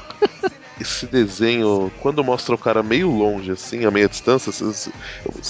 Esse 0.80 1.06
desenho, 1.06 1.92
quando 2.00 2.24
mostra 2.24 2.54
o 2.54 2.58
cara 2.58 2.82
meio 2.82 3.08
longe, 3.08 3.52
assim, 3.52 3.84
a 3.84 3.90
meia 3.90 4.08
distância, 4.08 4.50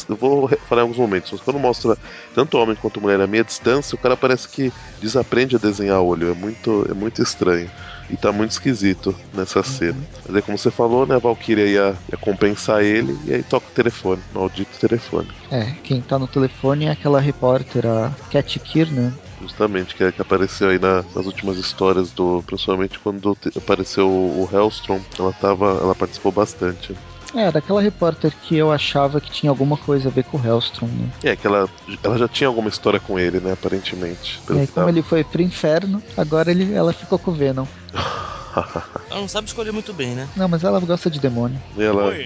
eu 0.08 0.16
vou 0.16 0.48
falar 0.68 0.82
em 0.82 0.84
alguns 0.84 0.98
momentos, 0.98 1.32
mas 1.32 1.40
quando 1.40 1.58
mostra 1.58 1.96
tanto 2.34 2.58
homem 2.58 2.76
quanto 2.76 3.00
mulher 3.00 3.20
a 3.20 3.26
meia 3.26 3.44
distância, 3.44 3.96
o 3.96 3.98
cara 3.98 4.16
parece 4.16 4.48
que 4.48 4.70
desaprende 5.00 5.56
a 5.56 5.58
desenhar 5.58 6.02
olho. 6.02 6.30
É 6.30 6.34
muito, 6.34 6.86
é 6.90 6.94
muito 6.94 7.22
estranho. 7.22 7.70
E 8.10 8.18
tá 8.18 8.30
muito 8.30 8.50
esquisito 8.50 9.14
nessa 9.32 9.62
cena. 9.62 9.96
Mas 10.26 10.36
aí, 10.36 10.42
como 10.42 10.58
você 10.58 10.70
falou, 10.70 11.06
né, 11.06 11.14
a 11.14 11.18
Valkyria 11.18 11.66
ia, 11.66 11.96
ia 12.10 12.18
compensar 12.20 12.82
ele 12.82 13.16
e 13.24 13.32
aí 13.32 13.42
toca 13.42 13.68
o 13.68 13.72
telefone, 13.72 14.22
maldito 14.34 14.78
telefone. 14.78 15.28
É, 15.50 15.72
quem 15.82 16.02
tá 16.02 16.18
no 16.18 16.26
telefone 16.26 16.84
é 16.84 16.90
aquela 16.90 17.18
repórter, 17.18 17.86
a 17.86 18.10
Cat 18.30 18.60
Kiernan. 18.60 19.14
Justamente, 19.44 19.94
que, 19.94 20.10
que 20.10 20.22
apareceu 20.22 20.70
aí 20.70 20.78
na, 20.78 21.04
nas 21.14 21.26
últimas 21.26 21.58
histórias 21.58 22.10
do. 22.12 22.42
Principalmente 22.46 22.98
quando 22.98 23.36
apareceu 23.54 24.08
o, 24.08 24.44
o 24.44 24.48
Hellstrom, 24.50 25.00
ela 25.18 25.32
tava. 25.34 25.78
ela 25.82 25.94
participou 25.94 26.32
bastante. 26.32 26.96
É, 27.34 27.50
daquela 27.50 27.82
repórter 27.82 28.32
que 28.42 28.56
eu 28.56 28.70
achava 28.70 29.20
que 29.20 29.30
tinha 29.30 29.50
alguma 29.50 29.76
coisa 29.76 30.08
a 30.08 30.12
ver 30.12 30.22
com 30.24 30.38
o 30.38 30.46
Hellstrom, 30.46 30.86
né? 30.86 31.10
É, 31.24 31.36
que 31.36 31.46
ela, 31.46 31.68
ela 32.02 32.16
já 32.16 32.28
tinha 32.28 32.46
alguma 32.46 32.68
história 32.68 33.00
com 33.00 33.18
ele, 33.18 33.40
né, 33.40 33.52
aparentemente. 33.52 34.40
E 34.48 34.60
aí, 34.60 34.66
como 34.68 34.88
ele 34.88 35.02
foi 35.02 35.24
pro 35.24 35.42
inferno, 35.42 36.00
agora 36.16 36.52
ele, 36.52 36.72
ela 36.72 36.92
ficou 36.92 37.18
com 37.18 37.32
o 37.32 37.34
Venom. 37.34 37.66
ela 39.10 39.20
não 39.20 39.28
sabe 39.28 39.48
escolher 39.48 39.72
muito 39.72 39.92
bem, 39.92 40.14
né? 40.14 40.28
Não, 40.36 40.48
mas 40.48 40.64
ela 40.64 40.80
gosta 40.80 41.10
de 41.10 41.20
demônio. 41.20 41.60
Ela. 41.76 42.12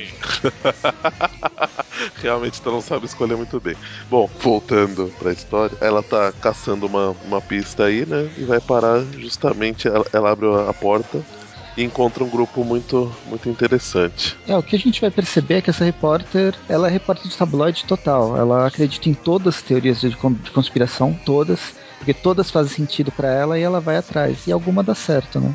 Realmente 2.23 2.61
ela 2.65 2.75
não 2.75 2.81
sabe 2.81 3.07
escolher 3.07 3.37
muito 3.37 3.61
bem. 3.61 3.77
Bom, 4.09 4.29
voltando 4.41 5.13
pra 5.19 5.33
história, 5.33 5.77
ela 5.81 6.03
tá 6.03 6.33
caçando 6.33 6.87
uma, 6.87 7.11
uma 7.25 7.41
pista 7.41 7.85
aí, 7.85 8.07
né? 8.07 8.31
E 8.37 8.45
vai 8.45 8.61
parar 8.61 9.05
justamente. 9.19 9.89
Ela, 9.89 10.05
ela 10.13 10.31
abre 10.31 10.47
a 10.47 10.73
porta 10.75 11.25
e 11.77 11.85
encontra 11.85 12.25
um 12.25 12.29
grupo 12.29 12.65
muito, 12.65 13.15
muito 13.27 13.49
interessante. 13.49 14.37
É, 14.47 14.57
o 14.57 14.63
que 14.63 14.75
a 14.75 14.79
gente 14.79 15.01
vai 15.01 15.11
perceber 15.13 15.55
é 15.55 15.63
que 15.63 15.71
essa 15.71 15.85
repórter, 15.85 16.55
ela 16.69 16.89
é 16.89 16.91
repórter 16.91 17.31
de 17.31 17.37
tabloide 17.37 17.85
total. 17.85 18.37
Ela 18.37 18.67
acredita 18.67 19.09
em 19.09 19.15
todas 19.15 19.57
as 19.57 19.63
teorias 19.63 20.01
de 20.01 20.17
conspiração, 20.53 21.19
todas. 21.25 21.75
Porque 21.99 22.15
todas 22.15 22.51
fazem 22.51 22.73
sentido 22.73 23.11
para 23.11 23.29
ela 23.29 23.59
e 23.59 23.63
ela 23.63 23.81
vai 23.81 23.97
atrás. 23.97 24.47
E 24.47 24.53
alguma 24.53 24.83
dá 24.83 24.95
certo, 24.95 25.41
né? 25.41 25.55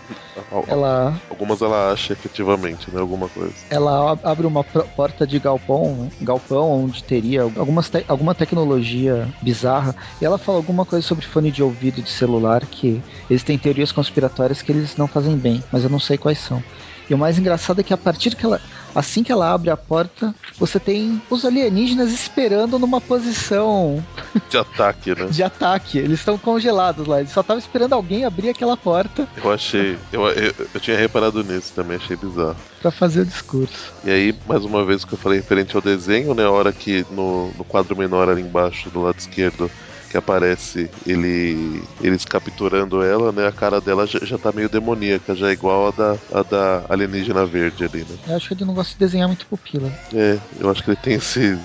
Ela... 0.67 1.19
Algumas 1.29 1.62
ela 1.62 1.91
acha 1.91 2.13
efetivamente, 2.13 2.91
né? 2.91 3.00
Alguma 3.00 3.29
coisa. 3.29 3.53
Ela 3.69 4.17
abre 4.23 4.45
uma 4.45 4.63
porta 4.63 5.25
de 5.25 5.39
galpão, 5.39 6.12
galpão 6.21 6.83
onde 6.83 7.03
teria 7.03 7.43
algumas 7.43 7.89
te 7.89 8.03
alguma 8.07 8.35
tecnologia 8.35 9.27
bizarra. 9.41 9.95
E 10.21 10.25
ela 10.25 10.38
fala 10.38 10.57
alguma 10.57 10.85
coisa 10.85 11.05
sobre 11.05 11.25
fone 11.25 11.51
de 11.51 11.63
ouvido 11.63 12.01
de 12.01 12.09
celular 12.09 12.65
que 12.65 13.01
existem 13.29 13.57
teorias 13.57 13.91
conspiratórias 13.91 14.62
que 14.62 14.71
eles 14.71 14.97
não 14.97 15.07
fazem 15.07 15.38
bem, 15.38 15.63
mas 15.71 15.83
eu 15.83 15.89
não 15.89 16.00
sei 16.00 16.17
quais 16.17 16.39
são. 16.39 16.63
E 17.09 17.13
o 17.13 17.17
mais 17.17 17.38
engraçado 17.38 17.81
é 17.81 17.83
que 17.83 17.93
a 17.93 17.97
partir 17.97 18.35
que 18.35 18.45
ela. 18.45 18.62
Assim 18.95 19.23
que 19.23 19.31
ela 19.31 19.51
abre 19.51 19.69
a 19.69 19.77
porta, 19.77 20.33
você 20.57 20.79
tem 20.79 21.21
os 21.29 21.45
alienígenas 21.45 22.12
esperando 22.12 22.77
numa 22.77 23.01
posição. 23.01 24.03
De 24.50 24.57
ataque, 24.57 25.15
né? 25.15 25.27
De 25.27 25.43
ataque. 25.43 25.97
Eles 25.97 26.19
estão 26.19 26.38
congelados 26.38 27.07
lá. 27.07 27.19
Eles 27.19 27.31
só 27.31 27.41
estavam 27.41 27.59
esperando 27.59 27.93
alguém 27.93 28.25
abrir 28.25 28.50
aquela 28.50 28.77
porta. 28.77 29.27
Eu 29.35 29.51
achei. 29.51 29.97
Eu, 30.12 30.27
eu, 30.27 30.53
eu 30.73 30.79
tinha 30.79 30.97
reparado 30.97 31.43
nisso 31.43 31.73
também, 31.73 31.97
achei 31.97 32.15
bizarro. 32.15 32.55
Pra 32.81 32.91
fazer 32.91 33.21
o 33.21 33.25
discurso. 33.25 33.93
E 34.03 34.12
aí, 34.12 34.35
mais 34.47 34.63
uma 34.63 34.85
vez, 34.85 35.03
que 35.03 35.13
eu 35.13 35.17
falei 35.17 35.39
referente 35.39 35.75
ao 35.75 35.81
desenho, 35.81 36.33
né? 36.33 36.43
A 36.43 36.51
hora 36.51 36.71
que 36.71 37.05
no, 37.09 37.51
no 37.57 37.63
quadro 37.63 37.95
menor 37.95 38.29
ali 38.29 38.41
embaixo, 38.41 38.89
do 38.89 39.01
lado 39.01 39.17
esquerdo, 39.17 39.71
que 40.13 40.17
aparece 40.17 40.91
ele 41.08 41.82
eles 42.00 42.24
capturando 42.24 43.01
ela, 43.01 43.32
né? 43.32 43.48
A 43.48 43.51
cara 43.51 43.82
dela 43.82 44.05
já, 44.05 44.20
já 44.20 44.38
tá 44.38 44.51
meio 44.51 44.70
demoníaca, 44.70 45.36
já 45.36 45.50
é 45.50 45.53
igual 45.53 45.88
a 45.88 45.91
da, 45.91 46.17
a 46.32 46.43
da 46.43 46.86
alienígena 46.88 47.48
verde 47.48 47.84
ali, 47.84 48.01
né? 48.01 48.15
Eu 48.27 48.36
acho 48.36 48.48
que 48.48 48.53
ele 48.53 48.63
não 48.63 48.75
gosta 48.75 48.93
de 48.93 49.00
desenhar 49.00 49.27
muito 49.27 49.48
pupila. 49.48 49.91
É, 50.13 50.38
eu 50.60 50.70
acho 50.70 50.84
que 50.84 50.91
ele 50.91 50.98
tem 50.98 51.15
esse, 51.15 51.58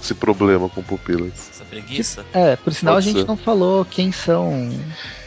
esse 0.00 0.14
problema 0.14 0.68
com 0.68 0.84
pupilas. 0.84 1.50
Essa 1.50 1.64
preguiça? 1.64 2.24
É, 2.32 2.54
por 2.54 2.72
sinal 2.72 2.94
Pode 2.94 3.08
a 3.08 3.10
gente 3.10 3.20
ser. 3.22 3.26
não 3.26 3.36
falou 3.36 3.84
quem 3.84 4.12
são 4.12 4.70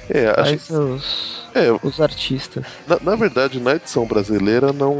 é, 0.09 0.33
acho... 0.35 0.73
os, 0.73 1.43
é, 1.53 1.71
os 1.83 2.01
artistas. 2.01 2.65
Na, 2.87 2.99
na, 2.99 3.15
verdade, 3.15 3.59
na 3.59 3.75
edição 3.75 4.05
brasileira 4.05 4.73
não. 4.73 4.97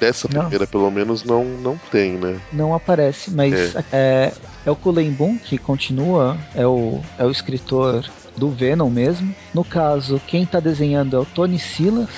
Dessa 0.00 0.28
não. 0.32 0.40
primeira, 0.40 0.66
pelo 0.66 0.90
menos, 0.90 1.24
não, 1.24 1.44
não 1.44 1.78
tem, 1.90 2.12
né? 2.12 2.40
Não 2.52 2.74
aparece, 2.74 3.30
mas 3.30 3.74
é, 3.74 3.84
é, 3.92 4.32
é 4.66 4.70
o 4.70 4.76
Cullen 4.76 5.10
Boom 5.10 5.38
que 5.38 5.58
continua, 5.58 6.38
é 6.54 6.66
o, 6.66 7.00
é 7.18 7.24
o 7.24 7.30
escritor 7.30 8.04
do 8.36 8.50
Venom 8.50 8.88
mesmo. 8.88 9.34
No 9.52 9.64
caso, 9.64 10.20
quem 10.26 10.46
tá 10.46 10.60
desenhando 10.60 11.16
é 11.16 11.20
o 11.20 11.26
Tony 11.26 11.58
Silas. 11.58 12.08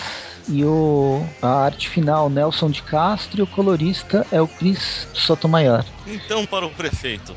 E 0.46 0.62
o, 0.62 1.24
a 1.40 1.64
arte 1.64 1.88
final, 1.88 2.28
Nelson 2.28 2.68
de 2.68 2.82
Castro, 2.82 3.40
e 3.40 3.42
o 3.42 3.46
colorista 3.46 4.26
é 4.30 4.42
o 4.42 4.46
Chris 4.46 5.08
Sotomayor. 5.14 5.86
Então, 6.06 6.44
para 6.44 6.66
o 6.66 6.70
prefeito. 6.70 7.34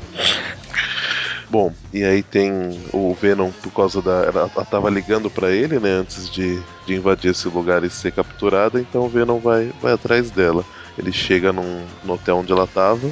Bom, 1.50 1.72
e 1.94 2.04
aí 2.04 2.22
tem 2.22 2.52
o 2.92 3.14
Venom 3.14 3.50
por 3.62 3.72
causa 3.72 4.02
da. 4.02 4.24
Ela, 4.24 4.50
ela 4.54 4.64
tava 4.66 4.90
ligando 4.90 5.30
para 5.30 5.50
ele, 5.50 5.78
né? 5.78 5.90
Antes 5.92 6.28
de, 6.28 6.60
de 6.86 6.94
invadir 6.94 7.30
esse 7.30 7.48
lugar 7.48 7.82
e 7.84 7.90
ser 7.90 8.12
capturada, 8.12 8.78
então 8.78 9.06
o 9.06 9.08
Venom 9.08 9.38
vai, 9.38 9.72
vai 9.80 9.94
atrás 9.94 10.30
dela. 10.30 10.64
Ele 10.98 11.10
chega 11.10 11.52
num, 11.52 11.86
no 12.04 12.14
hotel 12.14 12.38
onde 12.38 12.52
ela 12.52 12.66
tava. 12.66 13.10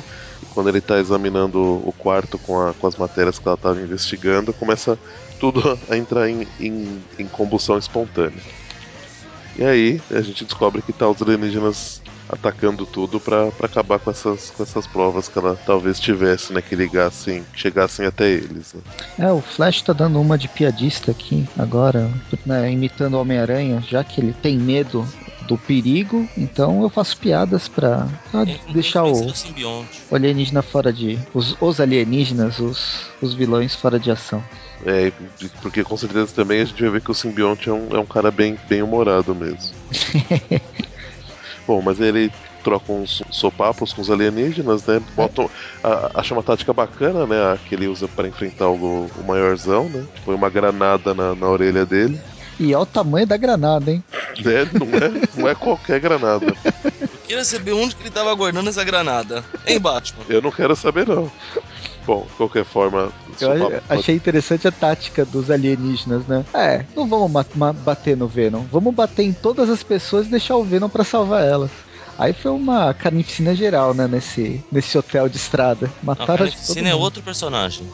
Quando 0.53 0.69
ele 0.69 0.81
tá 0.83 0.99
examinando 0.99 1.59
o 1.59 1.95
quarto 1.97 2.39
com, 2.39 2.61
a, 2.61 2.75
com 2.75 2.87
as 2.87 2.97
matérias 2.97 3.39
que 3.39 3.49
ela 3.49 3.57
tava 3.57 3.81
investigando, 3.81 4.53
começa 4.53 4.99
tudo 5.39 5.79
a 5.89 5.97
entrar 5.97 6.29
em, 6.29 6.47
em, 6.61 7.03
em 7.19 7.27
combustão 7.27 7.79
espontânea. 7.79 8.43
E 9.59 9.65
aí 9.65 10.01
a 10.11 10.21
gente 10.21 10.45
descobre 10.45 10.83
que 10.83 10.93
tá 10.93 11.09
os 11.09 11.23
alienígenas 11.23 12.03
atacando 12.29 12.87
tudo 12.87 13.21
para 13.21 13.49
acabar 13.63 13.99
com 13.99 14.11
essas, 14.11 14.51
com 14.51 14.63
essas 14.63 14.87
provas 14.87 15.29
que 15.29 15.39
ela 15.39 15.59
talvez 15.67 16.01
tivesse, 16.01 16.53
né? 16.53 16.61
Que 16.61 16.75
ligassem, 16.75 17.45
chegassem 17.55 18.07
até 18.07 18.29
eles. 18.29 18.75
Né? 18.75 18.81
É, 19.19 19.33
o 19.33 19.41
Flash 19.41 19.83
tá 19.83 19.93
dando 19.93 20.21
uma 20.21 20.37
de 20.37 20.49
piadista 20.49 21.11
aqui 21.11 21.47
agora, 21.59 22.11
né, 22.45 22.71
imitando 22.71 23.15
o 23.15 23.21
Homem-Aranha, 23.21 23.83
já 23.89 24.03
que 24.03 24.21
ele 24.21 24.33
tem 24.33 24.59
medo 24.59 25.07
do 25.47 25.57
perigo, 25.57 26.29
então 26.37 26.83
eu 26.83 26.91
faço 26.91 27.17
piadas 27.17 27.69
pra, 27.69 28.09
pra 28.31 28.43
é, 28.43 28.59
deixar 28.73 29.05
o, 29.05 29.33
o 30.11 30.15
alienígena 30.15 30.61
fora 30.61 30.93
de. 30.93 31.19
Os, 31.33 31.57
os 31.61 31.81
alienígenas, 31.81 32.59
os, 32.59 33.07
os 33.23 33.33
vilões 33.33 33.75
fora 33.75 33.99
de 33.99 34.11
ação. 34.11 34.43
É, 34.85 35.13
porque 35.63 35.83
com 35.83 35.97
certeza 35.97 36.35
também 36.35 36.61
a 36.61 36.65
gente 36.65 36.83
vai 36.83 36.91
ver 36.91 37.01
que 37.01 37.11
o 37.11 37.15
simbionte 37.15 37.69
é 37.69 37.73
um, 37.73 37.89
é 37.93 37.99
um 37.99 38.05
cara 38.05 38.31
bem, 38.31 38.59
bem 38.69 38.83
humorado 38.83 39.35
mesmo. 39.35 39.75
Bom, 41.67 41.83
mas 41.83 42.01
ele 42.01 42.31
troca 42.63 42.93
uns 42.93 43.23
sopapos 43.31 43.93
com 43.93 44.03
os 44.03 44.11
alienígenas, 44.11 44.85
né? 44.87 45.01
Botam, 45.15 45.51
a, 45.83 46.11
acha 46.15 46.35
uma 46.35 46.43
tática 46.43 46.73
bacana, 46.73 47.27
né? 47.27 47.37
A 47.53 47.57
que 47.57 47.75
ele 47.75 47.89
usa 47.89 48.09
para 48.09 48.29
enfrentar 48.29 48.69
o, 48.69 49.07
o 49.07 49.25
maiorzão, 49.27 49.89
né? 49.89 50.05
Põe 50.25 50.35
uma 50.35 50.51
granada 50.51 51.15
na, 51.15 51.35
na 51.35 51.49
orelha 51.49 51.85
dele. 51.85 52.21
E 52.59 52.75
olha 52.75 52.83
o 52.83 52.87
tamanho 52.87 53.27
da 53.27 53.37
granada, 53.37 53.91
hein? 53.91 54.03
É, 54.39 54.65
não 54.79 54.87
é, 54.97 55.29
não 55.37 55.49
é 55.49 55.55
qualquer 55.55 56.01
granada. 56.01 56.47
Eu 57.01 57.09
queria 57.27 57.45
saber 57.45 57.73
onde 57.73 57.95
que 57.95 58.03
ele 58.03 58.11
tava 58.11 58.33
guardando 58.35 58.69
essa 58.69 58.83
granada. 58.83 59.45
Em 59.67 59.79
Batman. 59.79 60.25
Eu 60.29 60.41
não 60.41 60.51
quero 60.51 60.75
saber, 60.75 61.07
não. 61.07 61.31
Bom, 62.07 62.25
de 62.31 62.37
qualquer 62.37 62.65
forma. 62.65 63.13
Eu 63.41 63.83
achei 63.89 64.15
interessante 64.15 64.69
a 64.69 64.73
tática 64.73 65.25
dos 65.25 65.51
alienígenas, 65.51 66.25
né? 66.27 66.45
É, 66.55 66.85
não 66.95 67.07
vamos 67.09 67.31
bater 67.85 68.17
no 68.17 68.29
Venom. 68.29 68.63
Vamos 68.71 68.95
bater 68.95 69.25
em 69.25 69.33
todas 69.33 69.69
as 69.69 69.83
pessoas 69.83 70.27
e 70.27 70.31
deixar 70.31 70.57
o 70.57 70.65
Venom 70.65 70.89
para 70.89 71.03
salvar 71.03 71.45
elas. 71.45 71.71
Aí 72.19 72.33
foi 72.33 72.51
uma 72.51 72.95
carnificina 72.95 73.55
geral, 73.55 73.93
né, 73.93 74.09
nesse, 74.09 74.65
nesse 74.73 74.97
hotel 74.97 75.29
de 75.29 75.37
estrada. 75.37 75.91
Mataram 76.03 76.35
a 76.35 76.39
carnificina 76.39 76.89
é 76.89 76.95
outro 76.95 77.23
personagem. 77.23 77.87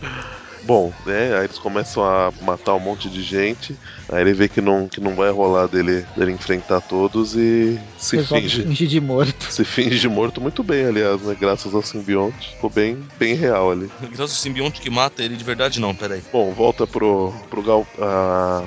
Bom, 0.62 0.92
né, 1.06 1.36
aí 1.36 1.44
eles 1.44 1.58
começam 1.58 2.04
a 2.04 2.32
matar 2.42 2.74
um 2.74 2.80
monte 2.80 3.08
de 3.08 3.22
gente, 3.22 3.76
aí 4.08 4.20
ele 4.20 4.32
vê 4.34 4.48
que 4.48 4.60
não, 4.60 4.88
que 4.88 5.00
não 5.00 5.14
vai 5.14 5.30
rolar 5.30 5.66
dele, 5.66 6.04
dele 6.16 6.32
enfrentar 6.32 6.80
todos 6.80 7.34
e 7.34 7.78
se 7.98 8.16
Resolve 8.16 8.42
finge. 8.48 8.62
finge 8.62 8.86
de 8.86 9.00
morto. 9.00 9.44
Se 9.50 9.64
finge 9.64 9.98
de 9.98 10.08
morto 10.08 10.40
muito 10.40 10.62
bem, 10.62 10.86
aliás, 10.86 11.22
né? 11.22 11.36
Graças 11.38 11.74
ao 11.74 11.82
simbionte. 11.82 12.50
Ficou 12.54 12.70
bem, 12.70 13.02
bem 13.18 13.34
real 13.34 13.70
ali. 13.70 13.90
Graças 14.00 14.20
ao 14.20 14.28
simbionte 14.28 14.80
que 14.80 14.90
mata 14.90 15.22
ele 15.22 15.36
de 15.36 15.44
verdade, 15.44 15.80
não, 15.80 15.94
peraí. 15.94 16.22
Bom, 16.32 16.52
volta 16.52 16.86
pro, 16.86 17.32
pro 17.48 17.62
Gal. 17.62 17.86
A. 17.98 18.64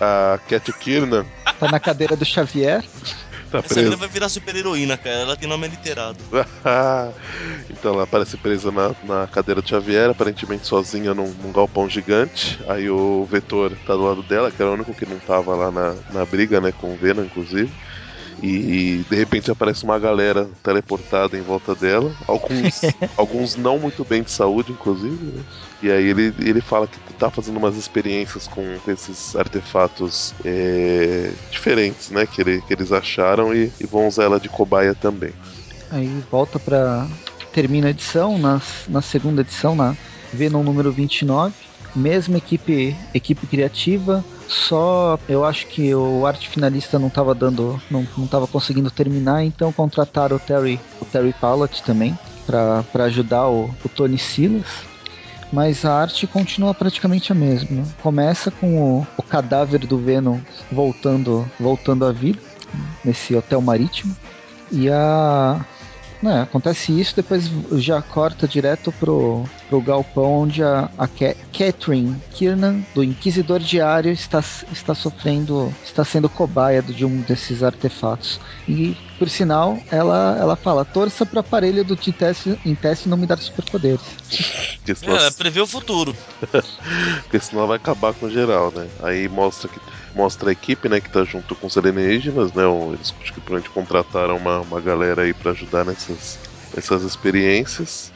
A 0.00 0.38
Cat 0.48 0.72
Kirna. 0.74 1.26
Tá 1.58 1.70
na 1.70 1.80
cadeira 1.80 2.16
do 2.16 2.24
Xavier. 2.24 2.84
Tá 3.50 3.58
Essa 3.58 3.74
menina 3.74 3.96
vai 3.96 4.08
virar 4.08 4.28
super 4.28 4.54
heroína, 4.54 4.96
cara. 4.96 5.16
Ela 5.16 5.36
tem 5.36 5.48
nome 5.48 5.66
literado. 5.66 6.18
então 7.68 7.94
ela 7.94 8.04
aparece 8.04 8.36
presa 8.36 8.70
na, 8.70 8.94
na 9.02 9.26
cadeira 9.26 9.60
de 9.60 9.68
Xavier, 9.68 10.10
aparentemente 10.10 10.66
sozinha 10.66 11.12
num, 11.12 11.32
num, 11.42 11.52
galpão 11.52 11.88
gigante. 11.88 12.60
Aí 12.68 12.88
o 12.88 13.24
Vetor 13.24 13.76
tá 13.84 13.94
do 13.94 14.02
lado 14.02 14.22
dela, 14.22 14.52
que 14.52 14.62
era 14.62 14.70
o 14.70 14.74
único 14.74 14.94
que 14.94 15.04
não 15.04 15.18
tava 15.18 15.54
lá 15.56 15.70
na, 15.70 15.96
na 16.12 16.24
briga, 16.24 16.60
né? 16.60 16.70
Com 16.70 16.94
o 16.94 16.96
Venom, 16.96 17.24
inclusive. 17.24 17.72
E 18.42 19.04
de 19.08 19.16
repente 19.16 19.50
aparece 19.50 19.84
uma 19.84 19.98
galera 19.98 20.48
teleportada 20.62 21.36
em 21.36 21.42
volta 21.42 21.74
dela, 21.74 22.14
alguns, 22.26 22.80
alguns 23.16 23.56
não 23.56 23.78
muito 23.78 24.04
bem 24.04 24.22
de 24.22 24.30
saúde, 24.30 24.72
inclusive. 24.72 25.24
Né? 25.24 25.42
E 25.82 25.90
aí 25.90 26.08
ele, 26.08 26.34
ele 26.38 26.60
fala 26.60 26.86
que 26.86 26.98
tá 27.14 27.30
fazendo 27.30 27.58
umas 27.58 27.76
experiências 27.76 28.46
com, 28.46 28.62
esses 28.88 29.36
artefatos 29.36 30.34
é, 30.44 31.32
diferentes, 31.50 32.10
né? 32.10 32.26
Que, 32.26 32.40
ele, 32.40 32.62
que 32.62 32.72
eles 32.72 32.92
acharam 32.92 33.54
e, 33.54 33.70
e 33.78 33.86
vão 33.86 34.08
usar 34.08 34.24
ela 34.24 34.40
de 34.40 34.48
cobaia 34.48 34.94
também. 34.94 35.32
Aí 35.90 36.22
volta 36.30 36.58
para 36.58 37.06
termina 37.52 37.88
a 37.88 37.90
edição, 37.90 38.38
na, 38.38 38.62
na 38.88 39.02
segunda 39.02 39.40
edição, 39.40 39.74
na 39.74 39.96
Venom 40.32 40.62
número 40.62 40.92
29 40.92 41.70
mesma 41.94 42.38
equipe, 42.38 42.96
equipe 43.14 43.46
criativa, 43.46 44.24
só 44.50 45.18
eu 45.28 45.44
acho 45.44 45.66
que 45.68 45.94
o 45.94 46.26
arte 46.26 46.48
finalista 46.48 46.98
não 46.98 47.08
estava 47.08 47.34
dando, 47.34 47.80
não, 47.90 48.06
não 48.18 48.26
tava 48.26 48.46
conseguindo 48.46 48.90
terminar, 48.90 49.44
então 49.44 49.72
contrataram 49.72 50.36
o 50.36 50.40
Terry, 50.40 50.80
o 51.00 51.04
Terry 51.04 51.32
Pallott 51.40 51.82
também 51.84 52.18
para 52.46 53.04
ajudar 53.04 53.48
o, 53.48 53.70
o 53.84 53.88
Tony 53.88 54.18
Silas. 54.18 54.66
Mas 55.52 55.84
a 55.84 55.92
arte 55.92 56.26
continua 56.26 56.72
praticamente 56.72 57.32
a 57.32 57.34
mesma. 57.34 57.84
Começa 58.02 58.50
com 58.50 58.98
o, 59.00 59.06
o 59.16 59.22
cadáver 59.22 59.80
do 59.80 59.98
Venom 59.98 60.38
voltando, 60.70 61.48
voltando 61.58 62.04
à 62.04 62.12
vida 62.12 62.40
nesse 63.04 63.34
hotel 63.34 63.60
marítimo. 63.60 64.16
E 64.70 64.88
a, 64.88 65.64
é, 66.28 66.42
acontece 66.42 66.98
isso, 66.98 67.16
depois 67.16 67.50
já 67.72 68.02
corta 68.02 68.46
direto 68.46 68.92
pro, 68.92 69.44
pro 69.68 69.80
galpão 69.80 70.42
onde 70.42 70.62
a, 70.62 70.90
a 70.98 71.08
Catherine 71.08 72.20
Kiernan, 72.34 72.82
do 72.94 73.02
Inquisidor 73.02 73.60
Diário, 73.60 74.12
está, 74.12 74.42
está 74.70 74.94
sofrendo, 74.94 75.72
está 75.82 76.04
sendo 76.04 76.28
cobaia 76.28 76.82
de 76.82 77.06
um 77.06 77.20
desses 77.22 77.62
artefatos. 77.62 78.38
E, 78.68 78.94
por 79.18 79.30
sinal, 79.30 79.78
ela, 79.90 80.36
ela 80.38 80.56
fala: 80.56 80.84
torça 80.84 81.24
pro 81.24 81.40
aparelho 81.40 81.84
do 81.84 81.96
teste, 81.96 82.58
em 82.66 82.74
teste 82.74 83.08
não 83.08 83.16
me 83.16 83.26
dar 83.26 83.38
superpoderes. 83.38 84.00
É, 84.90 85.06
ela 85.06 85.30
prevê 85.30 85.60
o 85.60 85.66
futuro. 85.66 86.16
Porque 87.22 87.38
senão 87.38 87.60
ela 87.60 87.68
vai 87.68 87.76
acabar 87.76 88.12
com 88.12 88.28
geral, 88.28 88.72
né? 88.74 88.88
Aí 89.02 89.28
mostra 89.28 89.68
que 89.68 89.78
mostra 90.14 90.50
a 90.50 90.52
equipe, 90.52 90.88
né, 90.88 91.00
que 91.00 91.10
tá 91.10 91.24
junto 91.24 91.54
com 91.54 91.66
os 91.66 91.76
alienígenas, 91.78 92.52
né? 92.52 92.62
Eles 92.92 93.14
acho 93.22 93.32
que 93.32 93.40
provavelmente 93.40 93.70
contrataram 93.70 94.36
uma, 94.36 94.60
uma 94.60 94.80
galera 94.80 95.22
aí 95.22 95.32
para 95.32 95.52
ajudar 95.52 95.84
nessas, 95.84 96.38
nessas 96.74 97.02
experiências. 97.02 98.12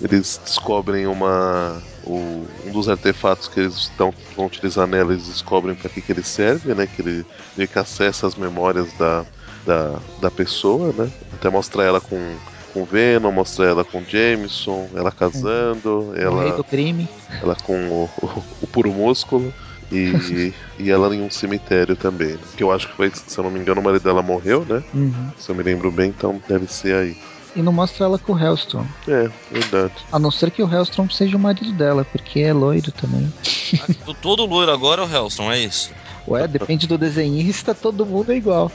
eles 0.00 0.40
descobrem 0.44 1.06
uma. 1.06 1.80
O, 2.04 2.46
um 2.66 2.72
dos 2.72 2.88
artefatos 2.88 3.48
que 3.48 3.60
eles 3.60 3.74
estão, 3.74 4.14
vão 4.34 4.46
utilizar 4.46 4.86
nela, 4.86 5.12
eles 5.12 5.26
descobrem 5.26 5.74
para 5.74 5.90
que, 5.90 6.00
que 6.00 6.12
ele 6.12 6.22
serve, 6.22 6.74
né? 6.74 6.86
Que 6.86 7.02
ele 7.02 7.26
que 7.66 7.78
acessa 7.78 8.26
as 8.26 8.34
memórias 8.34 8.92
da, 8.94 9.24
da, 9.66 9.98
da 10.20 10.30
pessoa, 10.30 10.92
né? 10.96 11.10
Até 11.34 11.50
mostrar 11.50 11.84
ela 11.84 12.00
com, 12.00 12.36
com 12.72 12.84
Venom, 12.84 13.30
mostrar 13.32 13.66
ela 13.66 13.84
com 13.84 14.02
Jameson, 14.04 14.88
ela 14.94 15.12
casando, 15.12 16.10
O 16.10 16.14
ela, 16.16 16.64
crime. 16.64 17.08
ela 17.42 17.54
com 17.56 17.76
o, 17.88 18.10
o, 18.22 18.44
o 18.62 18.66
puro 18.66 18.90
músculo. 18.90 19.52
E, 19.90 20.52
e 20.78 20.90
ela 20.90 21.14
em 21.14 21.22
um 21.22 21.30
cemitério 21.30 21.96
também. 21.96 22.32
Né? 22.32 22.38
Que 22.56 22.62
eu 22.62 22.70
acho 22.70 22.88
que 22.88 22.94
foi, 22.94 23.10
se 23.10 23.38
eu 23.38 23.44
não 23.44 23.50
me 23.50 23.58
engano, 23.58 23.80
o 23.80 23.84
marido 23.84 24.02
dela 24.02 24.22
morreu, 24.22 24.64
né? 24.68 24.82
Uhum. 24.92 25.30
Se 25.38 25.50
eu 25.50 25.54
me 25.54 25.62
lembro 25.62 25.90
bem, 25.90 26.10
então 26.10 26.40
deve 26.48 26.66
ser 26.66 26.94
aí. 26.94 27.16
E 27.56 27.62
não 27.62 27.72
mostra 27.72 28.04
ela 28.04 28.18
com 28.18 28.34
o 28.34 28.38
Hellstrom. 28.38 28.84
É, 29.08 29.28
verdade. 29.50 29.94
A 30.12 30.18
não 30.18 30.30
ser 30.30 30.50
que 30.50 30.62
o 30.62 30.70
Hellstrom 30.72 31.08
seja 31.08 31.36
o 31.36 31.40
marido 31.40 31.72
dela, 31.72 32.04
porque 32.04 32.40
é 32.40 32.52
loiro 32.52 32.92
também. 32.92 33.32
Ah, 33.80 34.14
Todo 34.22 34.46
loiro 34.46 34.72
agora 34.72 35.02
é 35.02 35.04
o 35.04 35.08
Hellstrom, 35.10 35.52
é 35.52 35.58
isso. 35.58 35.92
Ué, 36.26 36.48
depende 36.48 36.86
do 36.86 36.96
desenhista, 36.96 37.74
todo 37.74 38.06
mundo 38.06 38.32
é 38.32 38.36
igual. 38.36 38.72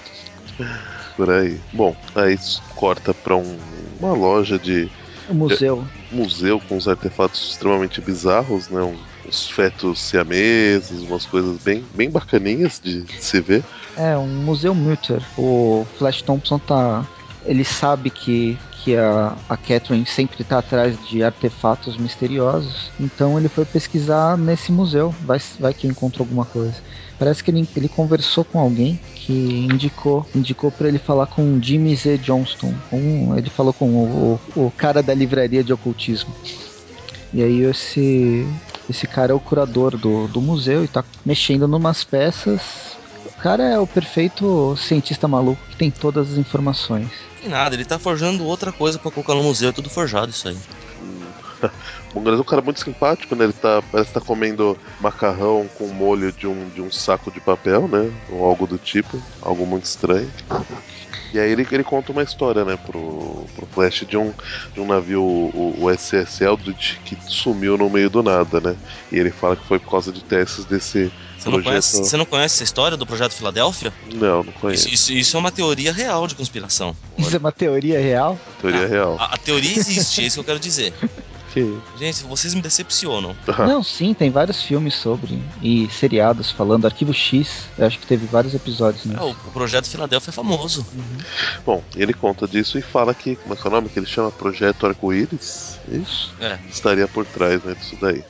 Por 1.16 1.30
aí. 1.32 1.60
Bom, 1.72 1.96
aí 2.14 2.38
corta 2.76 3.12
pra 3.14 3.36
um- 3.36 3.58
uma 4.00 4.14
loja 4.14 4.60
de 4.60 4.88
O 5.28 5.34
museu. 5.34 5.88
museu 6.12 6.60
com 6.60 6.78
uns 6.78 6.88
artefatos 6.88 7.52
extremamente 7.54 8.02
bizarros, 8.02 8.70
né? 8.70 8.82
Um- 8.84 9.00
uns 9.34 9.50
fetos 9.50 10.00
siameses, 10.00 11.02
umas 11.02 11.26
coisas 11.26 11.58
bem, 11.64 11.84
bem 11.96 12.10
bacaninhas 12.10 12.80
de 12.82 13.04
se 13.20 13.42
ver. 13.42 13.64
É, 13.98 14.16
um 14.18 14.28
museu 14.28 14.76
Mutter. 14.76 15.22
O 15.38 15.86
Flash 15.98 16.22
Thompson 16.22 16.60
tá. 16.60 17.06
Ele 17.46 17.66
sabe 17.66 18.10
que, 18.10 18.58
que 18.84 18.96
a, 18.96 19.36
a 19.50 19.58
Catherine 19.58 20.06
sempre 20.06 20.44
tá 20.44 20.60
atrás 20.60 20.96
de 21.10 21.24
artefatos 21.24 21.98
misteriosos. 21.98 22.92
Então 23.00 23.38
ele 23.38 23.50
foi 23.50 23.66
pesquisar 23.66 24.38
nesse 24.38 24.72
museu. 24.72 25.14
Vai, 25.22 25.42
vai 25.60 25.74
que 25.74 25.88
encontrou 25.88 26.26
alguma 26.26 26.46
coisa. 26.46 26.76
Parece 27.20 27.44
que 27.44 27.52
ele, 27.52 27.68
ele 27.76 27.90
conversou 27.90 28.44
com 28.46 28.60
alguém 28.60 29.00
que 29.16 29.68
indicou 29.72 30.26
indicou 30.36 30.72
para 30.72 30.88
ele 30.88 31.00
falar 31.00 31.28
com 31.28 31.60
Jimmy 31.62 31.96
Z. 31.96 32.18
Johnston. 32.20 32.74
Um, 32.92 33.38
ele 33.38 33.50
falou 33.50 33.74
com 33.74 33.90
o, 33.90 34.40
o, 34.56 34.68
o 34.68 34.72
cara 34.72 35.04
da 35.04 35.14
livraria 35.14 35.64
de 35.64 35.74
ocultismo. 35.74 36.34
E 37.34 37.42
aí 37.42 37.64
esse, 37.64 38.46
esse 38.90 39.08
cara 39.08 39.32
é 39.32 39.36
o 39.36 39.40
curador 39.40 39.98
do, 39.98 40.28
do 40.28 40.42
museu 40.42 40.84
e 40.84 40.88
tá 40.88 41.04
mexendo 41.26 41.68
numas 41.68 42.04
peças. 42.04 42.98
O 43.26 43.42
cara 43.42 43.64
é 43.64 43.80
o 43.80 43.88
perfeito 43.88 44.76
cientista 44.78 45.28
maluco 45.28 45.62
que 45.70 45.76
tem 45.76 45.92
todas 45.92 46.32
as 46.32 46.38
informações. 46.38 47.10
Tem 47.42 47.50
nada, 47.50 47.76
ele 47.76 47.86
tá 47.86 48.00
forjando 48.00 48.46
outra 48.46 48.72
coisa 48.72 49.00
pra 49.00 49.12
colocar 49.12 49.36
no 49.36 49.44
museu, 49.44 49.70
é 49.70 49.74
tudo 49.74 49.90
forjado 49.90 50.30
isso 50.30 50.48
aí. 50.48 50.58
O 52.14 52.20
Gonzalez 52.20 52.40
é 52.40 52.42
um 52.42 52.46
cara 52.46 52.62
muito 52.62 52.80
simpático, 52.80 53.36
né? 53.36 53.46
Ele 53.46 53.54
tá, 53.54 53.82
parece 53.92 54.10
que 54.10 54.20
tá 54.20 54.24
comendo 54.24 54.78
macarrão 55.00 55.68
com 55.78 55.88
molho 55.88 56.32
de 56.32 56.46
um, 56.46 56.70
de 56.70 56.80
um 56.80 56.92
saco 56.92 57.32
de 57.32 57.40
papel, 57.40 57.88
né? 57.88 58.12
Ou 58.30 58.46
algo 58.46 58.68
do 58.68 58.78
tipo. 58.78 59.20
Algo 59.42 59.66
muito 59.66 59.86
estranho. 59.86 60.32
E 61.34 61.40
aí 61.40 61.50
ele, 61.52 61.68
ele 61.72 61.84
conta 61.84 62.12
uma 62.12 62.22
história, 62.22 62.64
né, 62.64 62.78
pro, 62.78 63.48
pro 63.56 63.66
Flash 63.66 64.06
de 64.08 64.16
um, 64.16 64.32
de 64.74 64.80
um 64.80 64.86
navio, 64.86 65.24
o, 65.24 65.84
o 65.84 65.90
SS 65.90 66.44
Eldridge, 66.44 67.00
que 67.04 67.18
sumiu 67.26 67.76
no 67.76 67.90
meio 67.90 68.08
do 68.10 68.22
nada, 68.22 68.62
né? 68.62 68.78
E 69.12 69.18
ele 69.18 69.32
fala 69.32 69.56
que 69.58 69.66
foi 69.68 69.80
por 69.80 69.90
causa 69.90 70.12
de 70.12 70.24
testes 70.24 70.66
desse 70.66 71.12
Você 71.36 71.50
não, 71.50 71.54
projeto. 71.54 71.64
conhece, 71.72 71.98
você 71.98 72.18
não 72.18 72.26
conhece 72.26 72.56
essa 72.56 72.64
história 72.64 72.96
do 72.96 73.06
Projeto 73.06 73.34
Filadélfia? 73.34 73.92
Não, 74.14 74.44
não 74.44 74.54
conheço. 74.54 74.88
Isso, 74.88 74.94
isso- 74.94 75.14
isso 75.14 75.38
é 75.38 75.40
uma 75.40 75.52
teoria 75.52 75.92
real 75.92 76.28
de 76.28 76.36
conspiração. 76.36 76.96
Isso 77.18 77.36
é 77.36 77.40
uma 77.40 77.52
teoria 77.52 78.00
real? 78.00 78.40
Teoria 78.62 78.84
Ah, 78.84 78.88
real. 78.88 79.18
A, 79.20 79.34
a 79.34 79.38
teoria 79.38 79.76
existe, 79.76 80.22
é 80.22 80.26
isso 80.26 80.36
que 80.36 80.40
eu 80.42 80.46
quero 80.46 80.60
dizer. 80.60 80.94
Que... 81.54 81.80
Gente, 82.00 82.24
vocês 82.24 82.56
me 82.56 82.62
decepcionam. 82.62 83.36
Não, 83.60 83.84
sim, 83.84 84.12
tem 84.16 84.32
vários 84.32 84.64
filmes 84.64 84.96
sobre. 84.96 85.40
E 85.62 85.88
seriados 85.92 86.50
falando. 86.50 86.86
Arquivo 86.86 87.14
X, 87.14 87.66
eu 87.78 87.86
acho 87.86 88.00
que 88.00 88.08
teve 88.08 88.26
vários 88.26 88.56
episódios, 88.56 89.06
né? 89.06 89.16
É, 89.20 89.24
o, 89.24 89.36
Projeto 89.52 89.88
Filadélfia 89.88 90.32
é 90.32 90.34
famoso. 90.34 90.84
Bom, 91.64 91.84
ele 91.96 92.12
conta 92.12 92.48
disso 92.48 92.80
e 92.80 92.82
fala 92.82 93.14
que, 93.14 93.36
como 93.36 93.54
é 93.54 93.58
que 93.58 93.68
é 93.68 93.70
o 93.70 93.72
nome? 93.72 93.90
Que 93.90 94.00
ele 94.00 94.08
chama 94.08 94.32
Projeto 94.32 94.88
Arco-Íris. 94.88 95.80
Isso? 95.88 96.34
É. 96.40 96.58
Estaria 96.68 97.08
por 97.08 97.24
trás, 97.24 97.64
né, 97.64 97.76
disso 97.76 97.96
daí. 98.02 98.24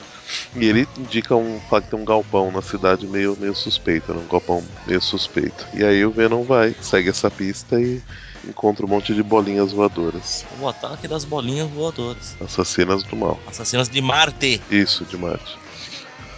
E 0.54 0.66
ele 0.66 0.86
indica 0.98 1.34
um, 1.34 1.60
fala 1.70 1.80
que 1.80 1.90
tem 1.90 1.98
um 1.98 2.04
galpão 2.04 2.50
na 2.50 2.60
cidade 2.60 3.06
meio, 3.06 3.36
meio 3.40 3.54
suspeito, 3.54 4.12
né? 4.12 4.22
Um 4.22 4.30
galpão 4.30 4.62
meio 4.86 5.00
suspeito. 5.00 5.66
E 5.72 5.82
aí 5.82 6.04
o 6.04 6.10
Venom 6.10 6.42
vai, 6.42 6.74
segue 6.82 7.08
essa 7.08 7.30
pista 7.30 7.80
e 7.80 8.02
encontra 8.48 8.84
um 8.86 8.88
monte 8.88 9.14
de 9.14 9.22
bolinhas 9.22 9.72
voadoras. 9.72 10.44
O 10.60 10.68
ataque 10.68 11.08
das 11.08 11.24
bolinhas 11.24 11.68
voadoras. 11.70 12.36
Assassinas 12.40 13.02
do 13.04 13.16
mal. 13.16 13.38
Assassinas 13.46 13.88
de 13.88 14.00
Marte. 14.00 14.60
Isso, 14.70 15.04
de 15.04 15.16
Marte. 15.16 15.58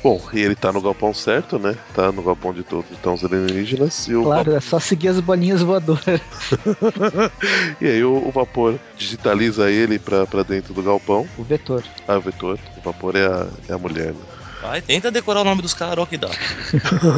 Bom, 0.03 0.21
e 0.33 0.39
ele 0.39 0.55
tá 0.55 0.73
no 0.73 0.81
galpão 0.81 1.13
certo, 1.13 1.59
né? 1.59 1.77
Tá 1.93 2.13
no 2.13 2.23
galpão 2.23 2.55
de 2.55 2.63
todos 2.63 2.89
então, 2.93 3.15
os 3.15 3.25
alienígenas. 3.25 4.07
E 4.07 4.15
o 4.15 4.23
Claro, 4.23 4.55
é 4.55 4.61
só 4.61 4.79
seguir 4.79 5.09
as 5.09 5.19
bolinhas 5.19 5.63
voadoras. 5.63 6.21
E 7.81 7.87
aí 7.87 8.05
o, 8.05 8.29
o 8.29 8.31
vapor 8.31 8.79
digitaliza 8.97 9.69
ele 9.71 9.99
pra, 9.99 10.25
pra 10.27 10.45
dentro 10.45 10.73
do 10.73 10.83
galpão. 10.83 11.27
O 11.37 11.43
vetor. 11.43 11.83
Ah, 12.07 12.19
o 12.19 12.21
vetor. 12.21 12.59
O 12.77 12.81
vapor 12.81 13.17
é 13.17 13.27
a, 13.27 13.49
é 13.69 13.73
a 13.73 13.79
mulher, 13.79 14.13
né? 14.13 14.21
Vai, 14.63 14.81
tenta 14.81 15.11
decorar 15.11 15.41
o 15.41 15.45
nome 15.45 15.61
dos 15.61 15.75
caras, 15.75 15.99
ó 15.99 16.07
que 16.07 16.17
dá. 16.17 16.31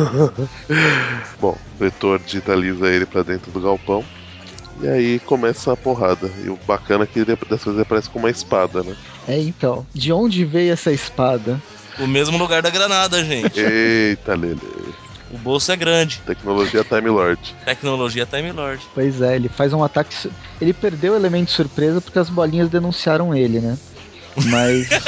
Bom, 1.38 1.56
o 1.74 1.78
vetor 1.78 2.18
digitaliza 2.18 2.88
ele 2.88 3.06
pra 3.06 3.22
dentro 3.22 3.50
do 3.50 3.60
galpão. 3.60 4.04
E 4.80 4.86
aí 4.88 5.18
começa 5.20 5.72
a 5.72 5.76
porrada. 5.76 6.30
E 6.44 6.48
o 6.48 6.58
bacana 6.66 7.04
é 7.04 7.06
que 7.06 7.18
ele, 7.20 7.36
dessa 7.48 7.70
vez 7.70 7.80
aparece 7.82 8.08
com 8.10 8.18
uma 8.18 8.30
espada, 8.30 8.82
né? 8.82 8.94
É, 9.26 9.38
então. 9.40 9.86
De 9.94 10.12
onde 10.12 10.44
veio 10.44 10.72
essa 10.72 10.92
espada? 10.92 11.60
O 11.98 12.06
mesmo 12.06 12.38
lugar 12.38 12.62
da 12.62 12.70
granada, 12.70 13.24
gente. 13.24 13.58
Eita, 13.58 14.34
Lele. 14.36 14.60
O 15.30 15.36
bolso 15.38 15.70
é 15.72 15.76
grande. 15.76 16.20
Tecnologia 16.24 16.84
Time 16.84 17.10
Lord. 17.10 17.54
Tecnologia 17.64 18.24
Time 18.24 18.52
Lord. 18.52 18.82
Pois 18.94 19.20
é, 19.20 19.34
ele 19.36 19.48
faz 19.48 19.72
um 19.72 19.82
ataque. 19.82 20.14
su- 20.14 20.30
Ele 20.60 20.72
perdeu 20.72 21.12
o 21.12 21.16
elemento 21.16 21.46
de 21.48 21.52
surpresa 21.54 22.00
porque 22.00 22.18
as 22.18 22.30
bolinhas 22.30 22.68
denunciaram 22.70 23.34
ele, 23.34 23.60
né? 23.60 23.76
Mas. 24.46 24.88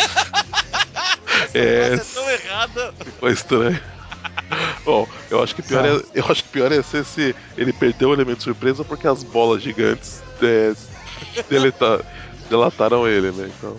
É, 1.54 1.94
é 1.94 1.96
tão 1.96 2.30
errada. 2.30 2.92
ficou 3.04 3.28
estranho. 3.28 3.80
Bom, 4.84 5.06
eu 5.30 5.42
acho 5.42 5.54
que 5.54 5.62
pior 5.62 5.84
é, 5.84 6.02
eu 6.14 6.24
acho 6.28 6.42
que 6.42 6.48
pior 6.50 6.72
é 6.72 6.82
ser 6.82 7.04
se 7.04 7.34
ele 7.56 7.72
perdeu 7.72 8.10
o 8.10 8.12
elemento 8.12 8.42
surpresa 8.42 8.84
porque 8.84 9.06
as 9.06 9.22
bolas 9.22 9.62
gigantes 9.62 10.22
é, 10.42 10.72
deleta- 11.48 12.04
delataram 12.48 13.06
ele, 13.06 13.30
né? 13.30 13.48
Então. 13.56 13.76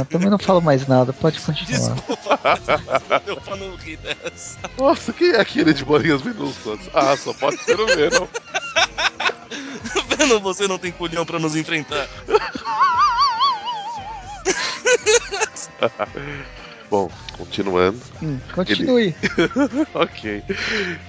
ah, 0.00 0.04
também 0.06 0.30
não 0.30 0.38
falo 0.38 0.62
mais 0.62 0.86
nada, 0.86 1.12
pode 1.12 1.38
continuar. 1.40 1.94
Desculpa, 1.94 3.20
deu 3.26 3.36
pra 3.40 3.56
não 3.56 3.76
rir 3.76 3.98
dessa. 3.98 4.58
Nossa, 4.78 5.12
quem 5.12 5.32
é 5.32 5.40
aquele 5.40 5.74
de 5.74 5.84
bolinhas 5.84 6.22
minúsculas? 6.22 6.80
Ah, 6.94 7.16
só 7.16 7.32
pode 7.34 7.58
ser 7.58 7.78
o 7.78 7.86
Venom. 7.86 8.26
Vendo 10.16 10.40
você 10.40 10.66
não 10.66 10.78
tem 10.78 10.92
culhão 10.92 11.26
pra 11.26 11.38
nos 11.38 11.54
enfrentar. 11.56 12.08
Bom, 16.94 17.10
continuando. 17.36 17.98
Hum, 18.22 18.38
continue. 18.52 19.16
ok. 19.94 20.44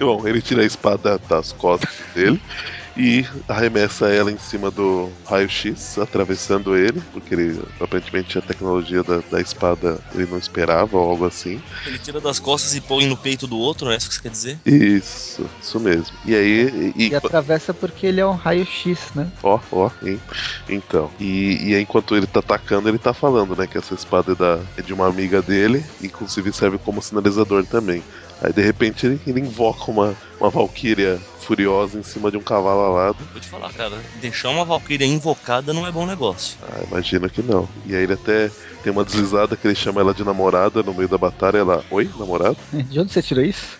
Bom, 0.00 0.26
ele 0.26 0.42
tira 0.42 0.62
a 0.62 0.66
espada 0.66 1.16
das 1.28 1.52
costas 1.52 1.94
dele 2.12 2.42
e 2.96 3.26
arremessa 3.48 4.08
ela 4.08 4.30
em 4.30 4.38
cima 4.38 4.70
do 4.70 5.10
raio-x, 5.26 5.98
atravessando 5.98 6.76
ele, 6.76 7.02
porque 7.12 7.34
ele 7.34 7.62
aparentemente 7.80 8.38
a 8.38 8.42
tecnologia 8.42 9.02
da, 9.02 9.18
da 9.30 9.40
espada 9.40 9.98
ele 10.14 10.26
não 10.26 10.38
esperava 10.38 10.96
ou 10.96 11.10
algo 11.10 11.26
assim. 11.26 11.60
Ele 11.86 11.98
tira 11.98 12.20
das 12.20 12.38
costas 12.38 12.74
e 12.74 12.80
põe 12.80 13.06
no 13.06 13.16
peito 13.16 13.46
do 13.46 13.58
outro, 13.58 13.86
não 13.86 13.92
é 13.92 13.96
isso 13.96 14.08
que 14.08 14.14
você 14.14 14.22
quer 14.22 14.30
dizer? 14.30 14.58
Isso, 14.64 15.46
isso 15.60 15.80
mesmo. 15.80 16.16
E 16.24 16.34
aí. 16.34 16.92
E, 16.96 17.08
E 17.08 17.14
atravessa 17.14 17.74
porque 17.74 18.06
ele 18.06 18.20
é 18.20 18.26
um 18.26 18.32
raio-x, 18.32 19.10
né? 19.14 19.30
Ó, 19.42 19.58
ó, 19.70 19.90
hein? 20.02 20.20
Então. 20.68 21.10
E, 21.20 21.70
e 21.70 21.74
aí, 21.74 21.82
enquanto 21.82 22.16
ele 22.16 22.26
tá 22.26 22.40
atacando, 22.40 22.88
ele 22.88 22.98
tá 22.98 23.12
falando, 23.12 23.54
né? 23.56 23.66
Que 23.66 23.78
essa 23.78 23.94
espada 23.94 24.32
é, 24.32 24.34
da, 24.34 24.60
é 24.76 24.82
de 24.82 24.92
uma 24.92 25.06
amiga 25.06 25.42
dele, 25.42 25.84
inclusive 26.02 26.52
serve 26.52 26.78
como 26.78 27.02
sinalizador 27.02 27.64
também. 27.64 28.02
Aí 28.40 28.52
de 28.52 28.62
repente 28.62 29.06
ele, 29.06 29.20
ele 29.26 29.40
invoca 29.40 29.90
uma, 29.90 30.14
uma 30.38 30.50
valquíria 30.50 31.18
furiosa 31.46 31.98
em 31.98 32.02
cima 32.02 32.30
de 32.30 32.36
um 32.36 32.42
cavalo 32.42 32.80
alado. 32.80 33.16
Vou 33.32 33.40
te 33.40 33.48
falar, 33.48 33.72
cara, 33.72 34.02
deixar 34.20 34.50
uma 34.50 34.64
Valkyria 34.64 35.06
invocada 35.06 35.72
não 35.72 35.86
é 35.86 35.92
bom 35.92 36.04
negócio. 36.04 36.58
Ah, 36.62 36.82
imagino 36.90 37.30
que 37.30 37.42
não. 37.42 37.68
E 37.86 37.94
aí 37.94 38.02
ele 38.02 38.14
até 38.14 38.50
tem 38.82 38.92
uma 38.92 39.04
deslizada 39.04 39.56
que 39.56 39.66
ele 39.66 39.74
chama 39.74 40.00
ela 40.00 40.12
de 40.12 40.24
namorada 40.24 40.82
no 40.82 40.92
meio 40.92 41.08
da 41.08 41.16
batalha. 41.16 41.58
Ela, 41.58 41.84
oi, 41.90 42.10
namorada? 42.18 42.56
De 42.72 43.00
onde 43.00 43.12
você 43.12 43.22
tirou 43.22 43.44
isso? 43.44 43.78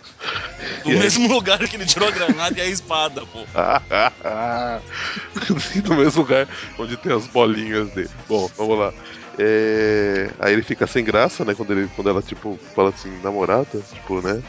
Do 0.84 0.90
E 0.90 0.92
aí? 0.92 0.98
mesmo 0.98 1.28
lugar 1.32 1.58
que 1.58 1.76
ele 1.76 1.86
tirou 1.86 2.08
a 2.08 2.12
granada 2.12 2.58
e 2.58 2.62
a 2.62 2.66
espada, 2.66 3.22
pô. 3.26 3.44
no 5.88 5.96
mesmo 5.96 6.22
lugar 6.22 6.48
onde 6.78 6.96
tem 6.96 7.12
as 7.12 7.26
bolinhas 7.26 7.90
dele. 7.90 8.10
Bom, 8.28 8.48
vamos 8.56 8.78
lá. 8.78 8.92
É, 9.38 10.30
Aí 10.38 10.52
ele 10.52 10.62
fica 10.62 10.86
sem 10.86 11.04
graça, 11.04 11.44
né? 11.44 11.54
Quando, 11.54 11.72
ele, 11.72 11.88
quando 11.94 12.08
ela, 12.08 12.22
tipo, 12.22 12.58
fala 12.74 12.90
assim, 12.90 13.10
namorada, 13.22 13.80
tipo, 13.92 14.20
né? 14.20 14.42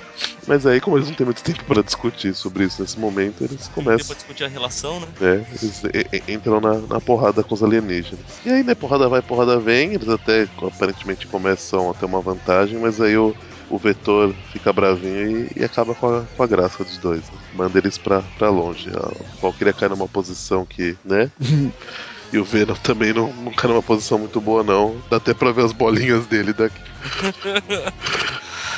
Mas 0.48 0.66
aí, 0.66 0.80
como 0.80 0.98
eles 0.98 1.08
não 1.10 1.16
têm 1.16 1.26
muito 1.26 1.44
tempo 1.44 1.64
pra 1.66 1.82
discutir 1.82 2.34
sobre 2.34 2.64
isso 2.64 2.82
nesse 2.82 3.00
momento, 3.00 3.44
eles 3.44 3.68
Tempo 3.68 3.74
começam. 3.84 4.06
pra 4.08 4.16
discutir 4.16 4.44
a 4.46 4.48
relação, 4.48 5.00
né? 5.00 5.08
né? 5.20 5.46
Eles 5.62 5.84
e- 5.84 6.06
e- 6.18 6.34
entram 6.34 6.60
na, 6.62 6.80
na 6.82 7.02
porrada 7.02 7.44
com 7.44 7.54
os 7.54 7.62
alienígenas. 7.64 8.40
E 8.46 8.50
aí, 8.50 8.64
né, 8.64 8.74
porrada 8.76 9.10
vai, 9.10 9.22
porrada 9.22 9.60
vem, 9.60 9.94
eles 9.94 10.08
até 10.08 10.48
aparentemente 10.62 11.28
começam 11.28 11.90
a 11.90 11.94
ter 11.94 12.06
uma 12.06 12.22
vantagem, 12.22 12.80
mas 12.80 13.00
aí 13.02 13.18
o, 13.18 13.36
o 13.70 13.78
vetor 13.78 14.34
fica 14.52 14.72
bravinho 14.72 15.48
e, 15.56 15.62
e 15.62 15.64
acaba 15.64 15.94
com 15.96 16.08
a, 16.08 16.26
com 16.36 16.44
a 16.44 16.48
graça 16.48 16.84
dos 16.84 16.98
dois. 16.98 17.30
né? 17.30 17.38
Manda 17.54 17.78
eles 17.78 17.98
pra, 17.98 18.22
pra 18.38 18.50
longe. 18.50 18.90
A 18.90 19.12
Valkyria 19.42 19.74
cai 19.74 19.90
numa 19.90 20.08
posição 20.08 20.66
que, 20.66 20.96
né? 21.04 21.30
E 22.32 22.38
o 22.38 22.44
Venom 22.44 22.76
também 22.76 23.14
não, 23.14 23.32
não 23.34 23.52
cai 23.54 23.70
numa 23.70 23.84
posição 23.84 24.20
muito 24.20 24.40
boa, 24.42 24.64
não. 24.64 25.02
Dá 25.10 25.18
até 25.18 25.34
pra 25.34 25.52
ver 25.52 25.66
as 25.66 25.72
bolinhas 25.72 26.26
dele 26.28 26.54
daqui. 26.54 26.82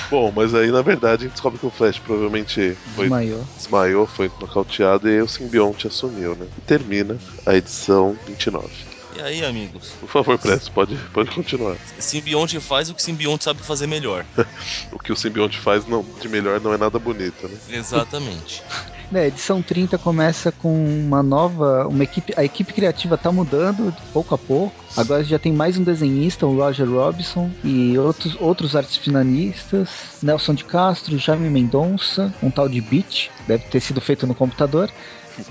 Bom, 0.10 0.32
mas 0.36 0.56
aí 0.56 0.72
na 0.72 0.82
verdade 0.82 1.24
a 1.24 1.26
gente 1.26 1.34
descobre 1.34 1.60
que 1.60 1.66
o 1.68 1.70
Flash 1.70 2.00
provavelmente 2.00 2.76
foi 2.96 3.06
Desmaiou. 3.06 3.48
desmaiou, 3.56 4.08
foi 4.08 4.32
nocauteado 4.42 5.08
e 5.08 5.14
aí 5.14 5.22
o 5.22 5.28
simbionte 5.28 5.86
assumiu, 5.86 6.36
né? 6.36 6.48
E 6.58 6.62
termina 6.62 7.16
a 7.46 7.56
edição 7.56 8.18
29. 8.26 8.68
E 9.16 9.22
aí, 9.22 9.44
amigos? 9.44 9.92
Por 10.00 10.08
favor, 10.08 10.38
Presto, 10.38 10.72
pode, 10.72 10.96
pode 11.14 11.30
continuar. 11.32 11.76
Simbionte 12.00 12.60
faz 12.60 12.90
o 12.90 12.96
que 12.96 13.04
simbionte 13.04 13.44
sabe 13.44 13.62
fazer 13.62 13.88
melhor. 13.88 14.26
O 14.92 14.98
que 14.98 15.12
o 15.12 15.16
simbionte 15.16 15.60
faz 15.60 15.86
não, 15.86 16.04
de 16.20 16.28
melhor 16.28 16.60
não 16.60 16.74
é 16.74 16.78
nada 16.78 16.98
bonito, 16.98 17.48
né? 17.48 17.58
Exatamente. 17.70 18.64
É, 19.14 19.22
a 19.22 19.28
edição 19.28 19.62
30 19.62 19.98
começa 19.98 20.52
com 20.52 20.72
uma 20.72 21.24
nova. 21.24 21.88
Uma 21.88 22.04
equipe, 22.04 22.34
a 22.38 22.44
equipe 22.44 22.74
criativa 22.74 23.18
tá 23.18 23.32
mudando 23.32 23.94
pouco 24.14 24.36
a 24.36 24.38
pouco. 24.38 24.74
Agora 24.96 25.24
já 25.24 25.40
tem 25.40 25.52
mais 25.52 25.78
um 25.78 25.84
desenhista, 25.84 26.46
o 26.46 26.56
Roger 26.56 26.88
Robinson, 26.88 27.50
e 27.64 27.98
outros, 27.98 28.38
outros 28.40 28.76
artes 28.76 28.98
finalistas. 28.98 30.20
Nelson 30.22 30.54
de 30.54 30.64
Castro, 30.64 31.18
Jaime 31.18 31.50
Mendonça, 31.50 32.34
um 32.42 32.52
tal 32.52 32.70
de 32.70 32.80
Beat, 32.82 33.30
deve 33.48 33.64
ter 33.66 33.80
sido 33.80 34.00
feito 34.00 34.28
no 34.28 34.36
computador. 34.36 34.92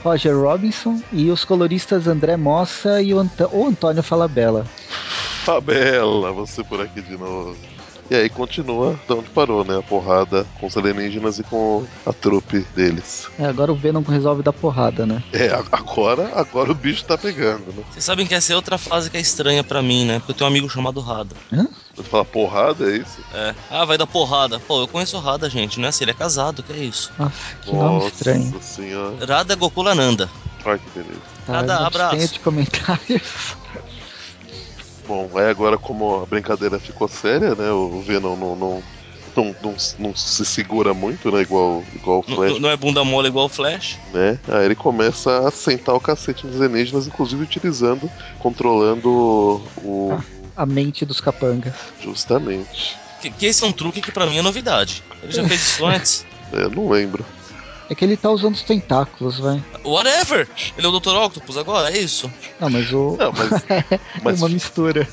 Roger 0.05 0.37
Robinson 0.37 1.01
e 1.13 1.31
os 1.31 1.45
coloristas 1.45 2.07
André 2.07 2.37
Mossa 2.37 3.01
e 3.01 3.15
o, 3.15 3.19
Ant 3.19 3.41
o 3.53 3.67
Antônio 3.67 4.03
Falabella. 4.03 4.67
Fabela, 5.45 6.31
você 6.33 6.63
por 6.63 6.81
aqui 6.81 7.01
de 7.01 7.17
novo. 7.17 7.57
E 8.11 8.15
aí 8.15 8.29
continua 8.31 8.99
de 9.07 9.13
onde 9.13 9.29
parou, 9.31 9.65
né? 9.65 9.79
A 9.79 9.83
porrada 9.83 10.47
com 10.59 10.67
os 10.67 10.77
alienígenas 10.77 11.39
e 11.39 11.43
com 11.43 11.85
a 12.07 12.13
trupe 12.13 12.61
deles. 12.75 13.29
É, 13.39 13.45
agora 13.45 13.71
o 13.71 13.75
Venom 13.75 14.03
resolve 14.03 14.43
dar 14.43 14.53
porrada, 14.53 15.05
né? 15.05 15.23
É, 15.33 15.51
agora, 15.71 16.33
agora 16.35 16.73
o 16.73 16.75
bicho 16.75 17.05
tá 17.05 17.19
pegando, 17.19 17.67
né? 17.67 17.85
Vocês 17.91 18.05
sabem 18.05 18.27
que 18.27 18.35
essa 18.35 18.53
é 18.53 18.57
outra 18.57 18.79
fase 18.79 19.11
que 19.11 19.17
é 19.17 19.21
estranha 19.21 19.63
pra 19.63 19.83
mim, 19.83 20.07
né? 20.07 20.19
Porque 20.21 20.33
eu 20.33 20.37
tenho 20.37 20.49
um 20.49 20.53
amigo 20.53 20.71
chamado 20.71 21.01
Rada. 21.01 21.37
Você 21.95 22.03
fala 22.03 22.25
porrada, 22.25 22.91
é 22.91 22.97
isso? 22.97 23.19
É. 23.35 23.55
Ah, 23.71 23.85
vai 23.85 23.99
dar 23.99 24.07
porrada. 24.07 24.59
Pô, 24.61 24.81
eu 24.81 24.89
conheço 24.89 25.17
o 25.17 25.21
Rada, 25.21 25.51
gente, 25.51 25.79
não 25.79 25.87
é 25.87 25.89
assim? 25.91 26.05
Ele 26.05 26.13
é 26.13 26.15
casado, 26.15 26.63
que 26.63 26.73
é 26.73 26.77
isso? 26.79 27.13
Nossa, 27.19 27.33
que 27.61 27.75
nome 27.75 28.07
estranho. 28.07 28.51
Nossa 28.53 28.63
senhora. 28.63 29.27
Rada 29.27 29.55
Gokulananda. 29.55 30.31
Ai, 30.65 30.79
que 30.79 30.99
beleza. 30.99 31.21
Tá, 31.47 31.63
não 31.63 31.87
abraço. 31.87 32.17
tenho 32.17 32.29
de 32.29 32.41
comentários. 32.41 33.57
Bom, 35.09 35.31
aí 35.39 35.47
agora 35.47 35.79
como 35.79 36.21
a 36.23 36.27
brincadeira 36.27 36.79
ficou 36.79 37.09
séria, 37.09 37.55
né? 37.55 37.71
O 37.73 38.01
Venom 38.03 38.37
não, 38.37 38.55
não, 38.55 38.85
não, 39.35 39.57
não, 39.63 39.77
não 39.99 40.15
se 40.15 40.45
segura 40.45 40.93
muito, 40.93 41.33
né? 41.33 41.41
Igual, 41.41 41.83
igual 41.95 42.19
o 42.21 42.23
Flash, 42.23 42.53
n- 42.53 42.61
Não 42.61 42.69
é 42.69 42.77
bunda 42.77 43.03
mole 43.03 43.29
igual 43.29 43.47
o 43.47 43.49
Flash? 43.49 43.99
né? 44.13 44.39
Aí 44.47 44.67
ele 44.67 44.75
começa 44.75 45.49
a 45.49 45.51
sentar 45.51 45.95
o 45.95 46.01
cacete 46.01 46.47
nos 46.47 46.61
alienígenas, 46.61 47.07
inclusive 47.07 47.43
utilizando, 47.43 48.13
controlando 48.39 49.09
o... 49.09 50.13
o- 50.13 50.19
A 50.55 50.67
mente 50.67 51.07
dos 51.07 51.21
capangas. 51.23 51.75
Justamente. 52.01 52.99
Que, 53.21 53.31
que 53.31 53.47
esse 53.47 53.65
é 53.65 53.67
um 53.67 53.73
truque 53.73 54.01
que 54.03 54.13
pra 54.13 54.27
mim 54.27 54.37
é 54.39 54.43
novidade. 54.43 55.03
Ele 55.23 55.33
já 55.33 55.43
fez 55.49 55.61
isso 55.61 55.85
antes. 55.89 56.27
É, 56.53 56.65
Eu 56.65 56.71
não 56.71 56.89
lembro. 56.89 57.25
É 57.91 57.95
que 57.95 58.05
ele 58.05 58.17
tá 58.17 58.31
usando 58.31 58.55
os 58.55 58.63
tentáculos, 58.63 59.39
vai. 59.39 59.63
Whatever! 59.83 60.47
Ele 60.77 60.87
é 60.87 60.91
o 60.91 61.01
Dr. 61.01 61.15
Octopus 61.15 61.57
agora, 61.57 61.91
é 61.91 61.99
isso? 61.99 62.31
Não, 62.61 62.69
mas 62.69 62.93
o. 62.93 63.17
Não, 63.19 63.33
mas, 63.33 63.53
é 63.71 64.01
mas, 64.23 64.43
uma 64.43 64.49
mistura. 64.51 65.09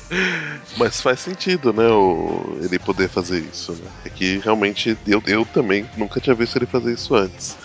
mas 0.76 1.00
faz 1.00 1.20
sentido, 1.20 1.72
né? 1.72 1.88
O, 1.88 2.58
ele 2.62 2.78
poder 2.78 3.08
fazer 3.08 3.40
isso, 3.40 3.72
né? 3.72 3.90
É 4.04 4.10
que 4.10 4.38
realmente 4.38 4.96
eu, 5.06 5.22
eu 5.26 5.44
também 5.46 5.88
nunca 5.96 6.20
tinha 6.20 6.34
visto 6.34 6.56
ele 6.56 6.66
fazer 6.66 6.92
isso 6.92 7.14
antes. 7.14 7.56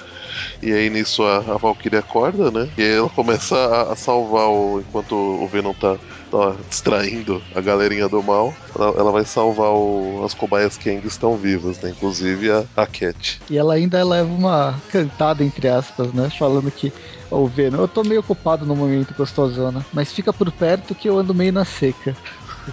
E 0.61 0.71
aí 0.71 0.89
nisso 0.89 1.23
a, 1.23 1.37
a 1.55 1.57
Valkyrie 1.57 1.97
acorda, 1.99 2.51
né? 2.51 2.71
E 2.77 2.81
aí 2.83 2.91
ela 2.97 3.09
começa 3.09 3.55
a, 3.55 3.93
a 3.93 3.95
salvar 3.95 4.47
o. 4.49 4.79
Enquanto 4.79 5.13
o 5.15 5.47
Venom 5.49 5.73
tá, 5.73 5.99
tá 6.29 6.57
distraindo 6.69 7.45
a 7.53 7.61
galerinha 7.61 8.07
do 8.09 8.23
mal, 8.23 8.57
ela, 8.75 8.87
ela 8.99 9.11
vai 9.11 9.25
salvar 9.25 9.71
o- 9.73 10.21
as 10.25 10.33
cobaias 10.33 10.77
que 10.77 10.89
ainda 10.89 11.07
estão 11.07 11.37
vivas, 11.37 11.79
né? 11.81 11.89
Inclusive 11.91 12.51
a, 12.51 12.67
a 12.75 12.87
Cat. 12.87 13.41
E 13.49 13.57
ela 13.57 13.73
ainda 13.73 14.03
leva 14.03 14.31
uma 14.31 14.81
cantada, 14.87 15.43
entre 15.43 15.67
aspas, 15.67 16.13
né? 16.13 16.29
Falando 16.29 16.71
que. 16.71 16.93
Ô, 17.29 17.47
Venom, 17.47 17.81
eu 17.81 17.87
tô 17.87 18.03
meio 18.03 18.21
ocupado 18.21 18.65
no 18.65 18.75
momento, 18.75 19.13
gostosona. 19.13 19.85
Mas 19.91 20.11
fica 20.11 20.33
por 20.33 20.51
perto 20.51 20.95
que 20.95 21.09
eu 21.09 21.17
ando 21.17 21.33
meio 21.35 21.53
na 21.53 21.65
seca. 21.65 22.17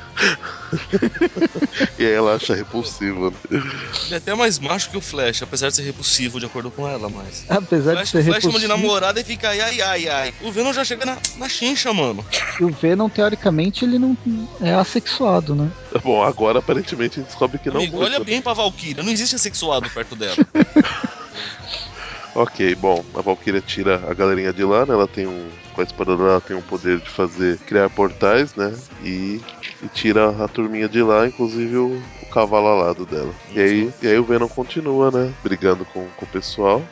E 1.98 2.04
aí 2.04 2.12
ela 2.12 2.34
acha 2.34 2.54
repulsivo, 2.54 3.30
né? 3.30 3.36
Ele 3.50 4.14
é 4.14 4.16
até 4.16 4.34
mais 4.34 4.58
macho 4.58 4.90
que 4.90 4.96
o 4.96 5.00
Flash, 5.00 5.42
apesar 5.42 5.68
de 5.68 5.76
ser 5.76 5.82
repulsivo, 5.82 6.38
de 6.38 6.46
acordo 6.46 6.70
com 6.70 6.86
ela, 6.86 7.08
mas. 7.08 7.44
Apesar 7.48 7.92
O 7.92 7.94
de 7.94 7.96
Flash, 7.96 8.10
ser 8.10 8.18
o 8.18 8.24
Flash 8.24 8.42
chama 8.42 8.58
de 8.58 8.66
repulsivo, 8.66 8.86
namorada 8.86 9.20
e 9.20 9.24
fica 9.24 9.48
ai, 9.48 9.60
ai, 9.60 9.80
ai, 9.80 10.08
ai. 10.08 10.34
O 10.42 10.52
Venom 10.52 10.72
já 10.72 10.84
chega 10.84 11.06
na, 11.06 11.16
na 11.36 11.48
chincha, 11.48 11.92
mano. 11.92 12.24
e 12.60 12.64
o 12.64 12.70
Venom, 12.70 13.08
teoricamente, 13.08 13.84
ele 13.84 13.98
não 13.98 14.16
é 14.60 14.74
assexuado, 14.74 15.54
né? 15.54 15.70
Bom, 16.02 16.22
agora 16.22 16.58
aparentemente 16.58 17.18
a 17.18 17.22
gente 17.22 17.30
descobre 17.30 17.58
que 17.58 17.70
não 17.70 17.78
Amigo, 17.78 17.96
muito, 17.96 18.08
olha 18.10 18.18
né? 18.18 18.24
bem 18.24 18.42
pra 18.42 18.52
Valkyria, 18.52 19.02
não 19.02 19.10
existe 19.10 19.34
assexuado 19.36 19.88
perto 19.90 20.14
dela. 20.14 20.36
Ok, 22.34 22.72
bom, 22.76 23.04
a 23.16 23.20
Valkyria 23.20 23.60
tira 23.60 24.00
a 24.08 24.14
galerinha 24.14 24.52
de 24.52 24.62
lá, 24.62 24.86
né? 24.86 24.94
Ela 24.94 25.08
tem 25.08 25.26
um. 25.26 25.48
Com 25.74 25.80
a 25.80 25.84
espada 25.84 26.16
dela, 26.16 26.30
ela 26.32 26.40
tem 26.40 26.56
um 26.56 26.60
poder 26.62 27.00
de 27.00 27.08
fazer. 27.08 27.58
criar 27.66 27.90
portais, 27.90 28.54
né? 28.54 28.72
E, 29.02 29.40
e 29.82 29.88
tira 29.88 30.44
a 30.44 30.48
turminha 30.48 30.88
de 30.88 31.02
lá, 31.02 31.26
inclusive 31.26 31.76
o, 31.76 32.02
o 32.22 32.26
cavalo 32.26 32.66
alado 32.68 33.06
dela. 33.06 33.32
E 33.52 33.60
aí, 33.60 33.92
e 34.02 34.06
aí 34.06 34.18
o 34.18 34.24
Venom 34.24 34.48
continua, 34.48 35.10
né? 35.10 35.32
Brigando 35.42 35.84
com, 35.84 36.06
com 36.16 36.24
o 36.24 36.28
pessoal. 36.28 36.82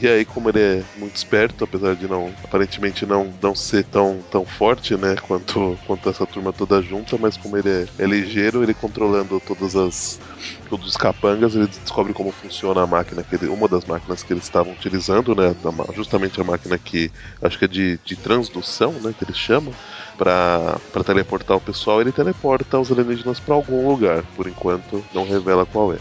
E 0.00 0.06
aí, 0.06 0.24
como 0.24 0.48
ele 0.48 0.60
é 0.60 0.82
muito 0.96 1.16
esperto, 1.16 1.64
apesar 1.64 1.96
de 1.96 2.06
não 2.06 2.32
aparentemente 2.44 3.04
não, 3.04 3.32
não 3.42 3.54
ser 3.54 3.84
tão, 3.84 4.20
tão 4.30 4.44
forte, 4.44 4.96
né, 4.96 5.16
quanto, 5.26 5.76
quanto 5.86 6.08
essa 6.08 6.24
turma 6.24 6.52
toda 6.52 6.80
junta, 6.80 7.18
mas 7.18 7.36
como 7.36 7.56
ele 7.56 7.68
é, 7.68 7.86
é 7.98 8.06
ligeiro, 8.06 8.62
ele 8.62 8.74
controlando 8.74 9.40
todas 9.40 9.74
as 9.74 10.20
todos 10.68 10.86
os 10.86 10.96
capangas, 10.96 11.54
ele 11.54 11.66
descobre 11.66 12.12
como 12.12 12.30
funciona 12.30 12.82
a 12.82 12.86
máquina 12.86 13.22
que 13.22 13.34
ele, 13.34 13.48
uma 13.48 13.68
das 13.68 13.84
máquinas 13.84 14.22
que 14.22 14.32
eles 14.32 14.44
estavam 14.44 14.72
utilizando, 14.72 15.34
né, 15.34 15.54
justamente 15.94 16.40
a 16.40 16.44
máquina 16.44 16.78
que 16.78 17.10
acho 17.42 17.58
que 17.58 17.64
é 17.64 17.68
de, 17.68 17.98
de 18.04 18.16
transdução, 18.16 18.92
né, 18.92 19.14
que 19.16 19.24
eles 19.24 19.36
chamam, 19.36 19.72
para 20.16 20.78
teleportar 21.04 21.56
o 21.56 21.60
pessoal, 21.60 22.00
ele 22.00 22.12
teleporta 22.12 22.78
os 22.78 22.90
alienígenas 22.90 23.40
para 23.40 23.54
algum 23.54 23.88
lugar, 23.88 24.22
por 24.36 24.46
enquanto 24.46 25.04
não 25.14 25.24
revela 25.24 25.64
qual 25.64 25.92
é. 25.92 25.98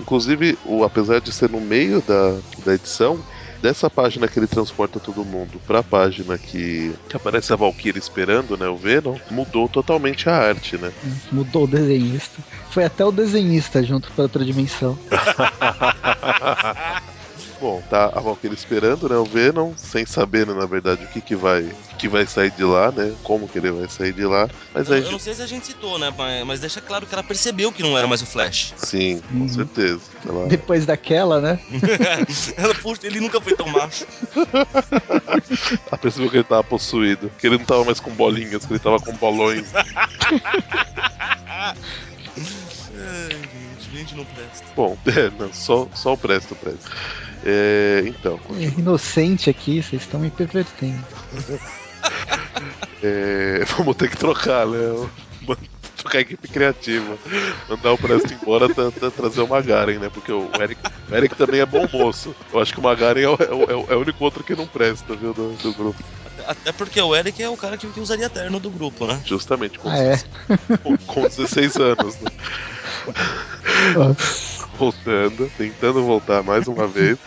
Inclusive, 0.00 0.56
o, 0.64 0.84
apesar 0.84 1.20
de 1.20 1.32
ser 1.32 1.50
no 1.50 1.60
meio 1.60 2.00
da, 2.02 2.38
da 2.64 2.74
edição, 2.74 3.18
dessa 3.60 3.90
página 3.90 4.28
que 4.28 4.38
ele 4.38 4.46
transporta 4.46 5.00
todo 5.00 5.24
mundo 5.24 5.60
pra 5.66 5.82
página 5.82 6.38
que, 6.38 6.94
que 7.08 7.16
aparece 7.16 7.52
a 7.52 7.56
Valkyrie 7.56 7.98
esperando, 7.98 8.56
né, 8.56 8.68
o 8.68 8.76
Venom, 8.76 9.16
mudou 9.30 9.68
totalmente 9.68 10.28
a 10.28 10.36
arte, 10.36 10.76
né? 10.76 10.92
Mudou 11.32 11.64
o 11.64 11.68
desenhista. 11.68 12.42
Foi 12.70 12.84
até 12.84 13.04
o 13.04 13.12
desenhista 13.12 13.82
junto 13.82 14.12
pra 14.12 14.24
outra 14.24 14.44
dimensão. 14.44 14.98
Bom, 17.60 17.82
tá 17.90 18.12
a 18.14 18.20
Valkyrie 18.20 18.54
esperando, 18.54 19.08
né, 19.08 19.16
o 19.16 19.24
Venom, 19.24 19.72
sem 19.76 20.06
saber, 20.06 20.46
né, 20.46 20.54
na 20.54 20.64
verdade, 20.64 21.04
o 21.04 21.08
que 21.08 21.20
que 21.20 21.34
vai, 21.34 21.62
o 21.62 21.96
que 21.98 22.08
vai 22.08 22.24
sair 22.24 22.52
de 22.52 22.62
lá, 22.62 22.92
né, 22.92 23.12
como 23.24 23.48
que 23.48 23.58
ele 23.58 23.72
vai 23.72 23.88
sair 23.88 24.12
de 24.12 24.24
lá, 24.24 24.48
mas 24.72 24.88
Eu, 24.88 24.94
aí... 24.94 25.02
eu 25.02 25.10
não 25.10 25.18
sei 25.18 25.34
se 25.34 25.42
a 25.42 25.46
gente 25.46 25.66
citou, 25.66 25.98
né? 25.98 26.14
Mas, 26.16 26.46
mas 26.46 26.60
deixa 26.60 26.80
claro 26.80 27.04
que 27.04 27.12
ela 27.12 27.22
percebeu 27.24 27.72
que 27.72 27.82
não 27.82 27.98
era 27.98 28.06
mais 28.06 28.22
o 28.22 28.26
Flash. 28.26 28.74
Sim, 28.76 29.20
com 29.28 29.38
Uhum. 29.40 29.48
certeza. 29.48 30.00
Ela... 30.24 30.46
Depois 30.46 30.86
daquela, 30.86 31.40
né? 31.40 31.58
ela, 32.56 32.74
puxa, 32.76 33.00
ele 33.04 33.18
nunca 33.20 33.40
foi 33.40 33.54
tão 33.56 33.66
macho. 33.68 34.06
ela 35.90 35.98
percebeu 36.00 36.30
que 36.30 36.36
ele 36.36 36.44
tava 36.44 36.62
possuído, 36.62 37.28
que 37.38 37.46
ele 37.48 37.58
não 37.58 37.64
tava 37.64 37.84
mais 37.84 37.98
com 37.98 38.12
bolinhas, 38.12 38.64
que 38.64 38.72
ele 38.72 38.78
tava 38.78 39.00
com 39.00 39.12
bolões. 39.16 39.66
Gente 43.98 44.14
não 44.14 44.24
presta. 44.24 44.64
Bom, 44.76 44.96
é, 45.06 45.30
não, 45.38 45.52
só, 45.52 45.88
só 45.94 46.12
o 46.12 46.16
Presto 46.18 46.54
presta. 46.54 46.88
É, 47.44 48.04
então, 48.06 48.38
É 48.56 48.78
inocente 48.78 49.50
aqui, 49.50 49.82
vocês 49.82 50.02
estão 50.02 50.20
me 50.20 50.30
pervertendo. 50.30 51.04
é, 53.02 53.64
vamos 53.76 53.96
ter 53.96 54.08
que 54.10 54.16
trocar, 54.16 54.66
né? 54.66 55.08
Trocar 55.96 56.18
a 56.18 56.20
equipe 56.20 56.46
criativa. 56.46 57.18
Mandar 57.68 57.92
o 57.92 57.98
Presto 57.98 58.32
embora, 58.32 58.72
tra- 58.72 58.90
tra- 58.92 59.10
trazer 59.10 59.40
o 59.40 59.48
Magaren, 59.48 59.98
né? 59.98 60.08
Porque 60.08 60.30
o 60.30 60.48
Eric, 60.60 60.80
o 61.10 61.14
Eric 61.14 61.34
também 61.34 61.60
é 61.60 61.66
bom 61.66 61.88
moço. 61.92 62.34
Eu 62.52 62.60
acho 62.60 62.72
que 62.72 62.78
o 62.78 62.82
Magaren 62.82 63.20
é 63.20 63.28
o, 63.28 63.34
é 63.34 63.52
o- 63.52 63.70
é 63.70 63.74
o- 63.74 63.86
é 63.90 63.96
o 63.96 64.00
único 64.00 64.22
outro 64.24 64.44
que 64.44 64.54
não 64.54 64.66
presta, 64.66 65.16
viu, 65.16 65.34
do, 65.34 65.54
do 65.54 65.72
grupo. 65.74 66.00
Até, 66.48 66.72
porque 66.72 66.98
o 66.98 67.14
Eric 67.14 67.42
é 67.42 67.48
o 67.50 67.58
cara 67.58 67.76
que, 67.76 67.86
que 67.88 68.00
usaria 68.00 68.30
terno 68.30 68.58
do 68.58 68.70
grupo, 68.70 69.06
né? 69.06 69.20
Justamente, 69.26 69.78
com, 69.78 69.90
Ah, 69.90 69.98
é? 69.98 70.18
com, 70.82 70.96
com 70.96 71.22
16 71.28 71.76
anos, 71.76 72.16
né? 72.16 72.30
Voltando, 74.78 75.50
tentando 75.58 76.02
voltar 76.02 76.42
mais 76.42 76.66
uma 76.66 76.86
vez. 76.86 77.18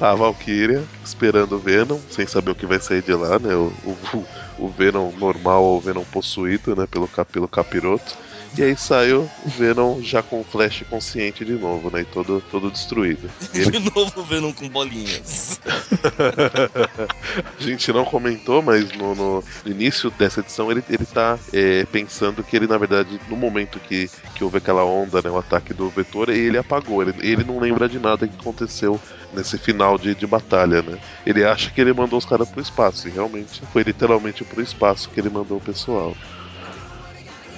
A 0.00 0.14
Valkyria 0.14 0.82
esperando 1.04 1.56
o 1.56 1.58
Venom, 1.58 1.98
sem 2.10 2.26
saber 2.26 2.52
o 2.52 2.54
que 2.54 2.64
vai 2.66 2.80
sair 2.80 3.02
de 3.02 3.12
lá, 3.12 3.38
né? 3.38 3.54
O, 3.54 3.70
o, 3.84 4.26
o 4.58 4.68
Venom 4.68 5.12
normal 5.12 5.62
ou 5.62 5.76
o 5.76 5.80
Venom 5.80 6.02
possuído, 6.04 6.74
né? 6.74 6.86
Pelo, 6.86 7.06
pelo 7.30 7.46
capiroto. 7.46 8.16
E 8.56 8.62
aí 8.62 8.76
saiu 8.76 9.30
o 9.44 9.48
Venom 9.48 10.02
já 10.02 10.22
com 10.22 10.40
o 10.40 10.44
Flash 10.44 10.84
consciente 10.90 11.44
de 11.44 11.52
novo, 11.52 11.90
né? 11.90 12.02
E 12.02 12.04
todo, 12.04 12.42
todo 12.50 12.70
destruído. 12.70 13.30
E 13.54 13.58
ele 13.58 13.70
De 13.80 13.94
novo 13.94 14.22
Venom 14.24 14.52
com 14.52 14.68
bolinhas. 14.68 15.58
A 17.58 17.62
gente 17.62 17.90
não 17.92 18.04
comentou, 18.04 18.60
mas 18.60 18.92
no, 18.92 19.14
no 19.14 19.44
início 19.64 20.10
dessa 20.10 20.40
edição 20.40 20.70
ele, 20.70 20.84
ele 20.88 21.06
tá 21.06 21.38
é, 21.52 21.86
pensando 21.86 22.44
que 22.44 22.54
ele, 22.54 22.66
na 22.66 22.76
verdade, 22.76 23.18
no 23.28 23.36
momento 23.36 23.80
que, 23.80 24.10
que 24.34 24.44
houve 24.44 24.58
aquela 24.58 24.84
onda, 24.84 25.22
né, 25.22 25.30
o 25.30 25.38
ataque 25.38 25.72
do 25.72 25.88
vetor, 25.88 26.28
ele 26.28 26.58
apagou. 26.58 27.02
Ele, 27.02 27.14
ele 27.20 27.44
não 27.44 27.58
lembra 27.58 27.88
de 27.88 27.98
nada 27.98 28.28
que 28.28 28.36
aconteceu 28.38 29.00
nesse 29.32 29.56
final 29.56 29.96
de, 29.96 30.14
de 30.14 30.26
batalha, 30.26 30.82
né? 30.82 30.98
Ele 31.24 31.42
acha 31.42 31.70
que 31.70 31.80
ele 31.80 31.92
mandou 31.92 32.18
os 32.18 32.24
caras 32.26 32.48
pro 32.48 32.60
espaço, 32.60 33.08
e 33.08 33.10
realmente 33.10 33.62
foi 33.72 33.82
literalmente 33.82 34.44
pro 34.44 34.62
espaço 34.62 35.08
que 35.08 35.18
ele 35.18 35.30
mandou 35.30 35.56
o 35.56 35.60
pessoal. 35.60 36.14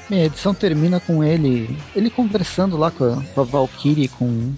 Bem, 0.09 0.23
a 0.23 0.25
edição 0.27 0.55
termina 0.55 1.01
com 1.01 1.25
ele 1.25 1.75
ele 1.95 2.11
conversando 2.11 2.77
lá 2.77 2.91
com 2.91 3.05
a, 3.05 3.23
com 3.35 3.41
a 3.41 3.45
Valkyrie 3.45 4.09
com, 4.09 4.53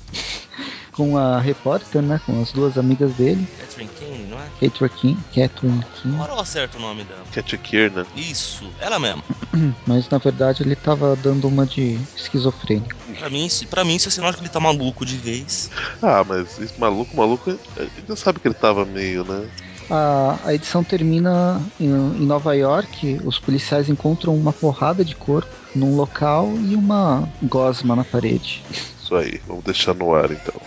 com 0.93 1.17
a 1.17 1.39
repórter, 1.39 2.03
né? 2.03 2.21
Com 2.27 2.41
as 2.43 2.51
duas 2.53 2.77
amigas 2.77 3.15
dele, 3.15 3.47
Catherine 3.59 3.91
Kane, 3.99 4.27
não 4.27 4.39
é? 4.41 4.47
Catherine 4.61 4.91
King, 4.97 5.21
Catherine 5.35 5.85
King. 6.03 6.15
Agora 6.17 6.33
eu 6.33 6.41
acerto 6.41 6.79
o 6.79 6.81
nome 6.81 7.05
dela. 7.05 7.25
Cat 7.33 7.57
Kiernan. 7.59 8.07
Isso, 8.17 8.69
ela 8.81 8.99
mesmo. 8.99 9.23
Mas 9.87 10.09
na 10.09 10.19
verdade 10.19 10.63
ele 10.65 10.75
tava 10.75 11.15
dando 11.15 11.47
uma 11.47 11.65
de 11.65 12.01
esquizofrênico. 12.17 12.97
Pra 13.19 13.31
mim, 13.31 13.47
isso- 13.47 13.67
pra 13.69 13.85
mim 13.85 13.95
isso 13.97 14.09
é 14.09 14.11
sinal 14.11 14.31
de 14.33 14.39
que 14.39 14.43
ele 14.43 14.51
tá 14.51 14.59
maluco 14.59 15.07
de 15.07 15.17
vez. 15.17 15.71
Ah, 16.03 16.25
mas 16.25 16.59
esse 16.59 16.79
maluco, 16.79 17.17
maluco, 17.17 17.51
ele 17.51 17.91
já 18.09 18.17
sabe 18.17 18.41
que 18.41 18.49
ele 18.49 18.55
tava 18.55 18.85
meio, 18.85 19.23
né? 19.25 19.49
A, 19.91 20.39
a 20.45 20.55
edição 20.55 20.83
termina 20.83 21.61
em, 21.79 21.87
em 21.87 22.27
Nova 22.27 22.55
York. 22.55 23.21
Os 23.25 23.39
policiais 23.39 23.89
encontram 23.89 24.35
uma 24.35 24.53
porrada 24.53 25.05
de 25.05 25.15
corpo 25.15 25.51
num 25.75 25.95
local 25.95 26.53
e 26.65 26.75
uma 26.75 27.29
gosma 27.43 27.95
na 27.95 28.05
parede. 28.05 28.63
Isso 28.71 29.15
aí, 29.15 29.41
vamos 29.47 29.65
deixar 29.65 29.95
no 29.95 30.15
ar 30.15 30.31
então. 30.31 30.61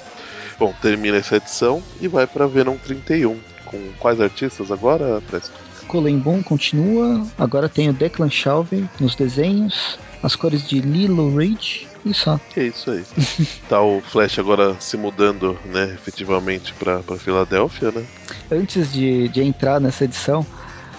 Bom, 0.57 0.73
termina 0.81 1.17
essa 1.17 1.37
edição 1.37 1.81
e 1.99 2.07
vai 2.07 2.27
pra 2.27 2.47
Venom 2.47 2.77
31. 2.77 3.37
Com 3.65 3.77
quais 3.99 4.19
artistas 4.19 4.71
agora, 4.71 5.21
Presto? 5.27 5.53
Colin 5.87 6.19
Boom 6.19 6.43
continua. 6.43 7.25
Agora 7.37 7.67
tem 7.67 7.89
o 7.89 7.93
Declan 7.93 8.29
Shalvey 8.29 8.87
nos 8.99 9.15
desenhos. 9.15 9.99
As 10.21 10.35
cores 10.35 10.67
de 10.67 10.81
Lilo 10.81 11.35
Reed 11.35 11.88
e 12.05 12.13
só. 12.13 12.39
É 12.55 12.63
isso 12.63 12.91
aí. 12.91 13.03
tá 13.67 13.81
o 13.81 14.01
Flash 14.01 14.39
agora 14.39 14.75
se 14.79 14.97
mudando, 14.97 15.57
né, 15.65 15.91
efetivamente 15.93 16.73
pra, 16.73 16.99
pra 16.99 17.17
Filadélfia, 17.17 17.91
né? 17.91 18.03
Antes 18.51 18.91
de, 18.91 19.27
de 19.29 19.41
entrar 19.41 19.79
nessa 19.79 20.05
edição, 20.05 20.45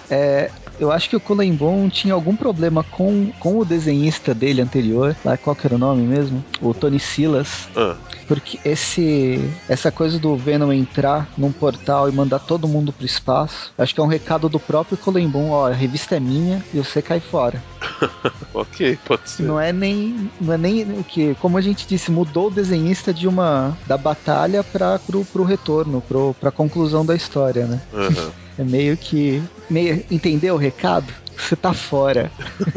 é, 0.09 0.51
eu 0.79 0.91
acho 0.91 1.09
que 1.09 1.15
o 1.15 1.19
Colin 1.19 1.53
Boom 1.53 1.89
tinha 1.89 2.13
algum 2.13 2.35
problema 2.35 2.83
com, 2.83 3.31
com 3.39 3.59
o 3.59 3.65
desenhista 3.65 4.33
dele 4.33 4.61
anterior. 4.61 5.15
Lá, 5.23 5.37
qual 5.37 5.55
que 5.55 5.67
era 5.67 5.75
o 5.75 5.79
nome 5.79 6.05
mesmo? 6.07 6.43
O 6.59 6.73
Tony 6.73 6.99
Silas. 6.99 7.69
Ah, 7.75 7.95
Porque 8.27 8.59
esse 8.63 9.39
essa 9.67 9.91
coisa 9.91 10.19
do 10.19 10.35
Venom 10.35 10.71
entrar 10.71 11.27
num 11.37 11.51
portal 11.51 12.09
e 12.09 12.11
mandar 12.11 12.39
todo 12.39 12.67
mundo 12.67 12.91
pro 12.93 13.05
espaço, 13.05 13.71
acho 13.77 13.93
que 13.93 13.99
é 13.99 14.03
um 14.03 14.07
recado 14.07 14.49
do 14.49 14.59
próprio 14.59 14.97
Colin 14.97 15.27
Boom, 15.27 15.51
ó, 15.51 15.67
a 15.67 15.73
revista 15.73 16.15
é 16.15 16.19
minha 16.19 16.63
e 16.73 16.77
você 16.77 17.01
cai 17.01 17.19
fora. 17.19 17.61
ok, 18.53 18.97
pode 19.05 19.29
ser. 19.29 19.43
Não 19.43 19.59
é 19.59 19.71
nem 19.71 20.29
não 20.39 20.53
é 20.53 20.57
nem 20.57 20.83
o 20.99 21.03
que, 21.03 21.35
como 21.35 21.57
a 21.57 21.61
gente 21.61 21.87
disse, 21.87 22.11
mudou 22.11 22.47
o 22.47 22.51
desenhista 22.51 23.13
de 23.13 23.27
uma 23.27 23.77
da 23.85 23.97
batalha 23.97 24.63
para 24.63 24.99
pro, 24.99 25.25
pro 25.25 25.43
retorno, 25.43 26.01
pro 26.01 26.35
pra 26.39 26.51
conclusão 26.51 27.05
da 27.05 27.15
história, 27.15 27.65
né? 27.65 27.81
Aham. 27.93 28.31
É 28.57 28.63
meio 28.63 28.97
que 28.97 29.41
meio 29.69 30.03
entendeu 30.11 30.55
o 30.55 30.57
recado? 30.57 31.11
Você 31.37 31.55
tá 31.55 31.73
fora. 31.73 32.31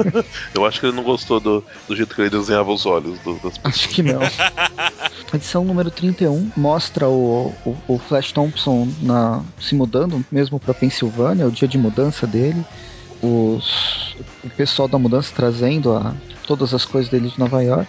Eu 0.54 0.64
acho 0.64 0.80
que 0.80 0.86
ele 0.86 0.96
não 0.96 1.02
gostou 1.02 1.38
do, 1.40 1.64
do 1.88 1.94
jeito 1.96 2.14
que 2.14 2.20
ele 2.22 2.30
desenhava 2.30 2.72
os 2.72 2.86
olhos 2.86 3.18
do- 3.20 3.34
das 3.34 3.58
pessoas. 3.58 3.60
Acho 3.64 3.88
que 3.88 4.02
não. 4.02 4.20
A 4.22 5.36
edição 5.36 5.64
número 5.64 5.90
31 5.90 6.50
mostra 6.56 7.08
o, 7.08 7.52
o, 7.64 7.76
o 7.88 7.98
Flash 7.98 8.32
Thompson 8.32 8.88
na, 9.02 9.42
se 9.60 9.74
mudando 9.74 10.24
mesmo 10.30 10.58
para 10.58 10.72
Pensilvânia, 10.74 11.46
o 11.46 11.52
dia 11.52 11.68
de 11.68 11.76
mudança 11.78 12.26
dele. 12.26 12.64
Os, 13.22 14.16
o 14.42 14.50
pessoal 14.50 14.86
da 14.88 14.98
mudança 14.98 15.32
trazendo 15.34 15.92
a, 15.94 16.14
todas 16.46 16.74
as 16.74 16.84
coisas 16.84 17.10
dele 17.10 17.28
de 17.28 17.38
Nova 17.38 17.62
York. 17.62 17.88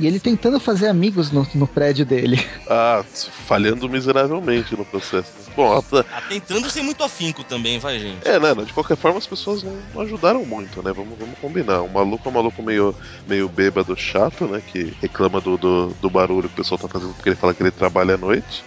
E 0.00 0.06
ele 0.06 0.18
tentando 0.18 0.58
fazer 0.58 0.88
amigos 0.88 1.30
no, 1.30 1.46
no 1.54 1.66
prédio 1.68 2.04
dele. 2.04 2.36
Ah, 2.68 3.04
falhando 3.46 3.88
miseravelmente 3.88 4.76
no 4.76 4.84
processo. 4.84 5.32
Bom, 5.54 5.72
a- 5.72 5.82
Ah, 6.12 6.22
tentando 6.28 6.68
ser 6.70 6.82
muito 6.82 7.02
afinco 7.04 7.44
também, 7.44 7.78
vai, 7.78 7.98
gente. 7.98 8.26
é, 8.26 8.38
né? 8.38 8.54
De 8.64 8.72
qualquer 8.72 8.96
forma, 8.96 9.18
as 9.18 9.26
pessoas 9.26 9.62
não, 9.62 9.82
não 9.94 10.00
ajudaram 10.02 10.44
muito, 10.44 10.82
né? 10.82 10.92
Vamos, 10.92 11.18
vamos 11.18 11.38
combinar. 11.38 11.82
Um 11.82 11.88
maluco 11.88 12.26
é 12.28 12.30
um 12.30 12.34
maluco 12.34 12.62
meio, 12.62 12.94
meio 13.26 13.48
bêbado, 13.48 13.94
chato, 13.96 14.46
né? 14.48 14.60
Que 14.66 14.92
reclama 15.00 15.40
do, 15.40 15.56
do, 15.58 15.94
do 16.00 16.10
barulho 16.10 16.48
que 16.48 16.54
o 16.54 16.56
pessoal 16.56 16.78
tá 16.78 16.88
fazendo 16.88 17.12
porque 17.14 17.28
ele 17.30 17.36
fala 17.36 17.52
que 17.54 17.62
ele 17.62 17.70
trabalha 17.70 18.14
à 18.14 18.18
noite. 18.18 18.64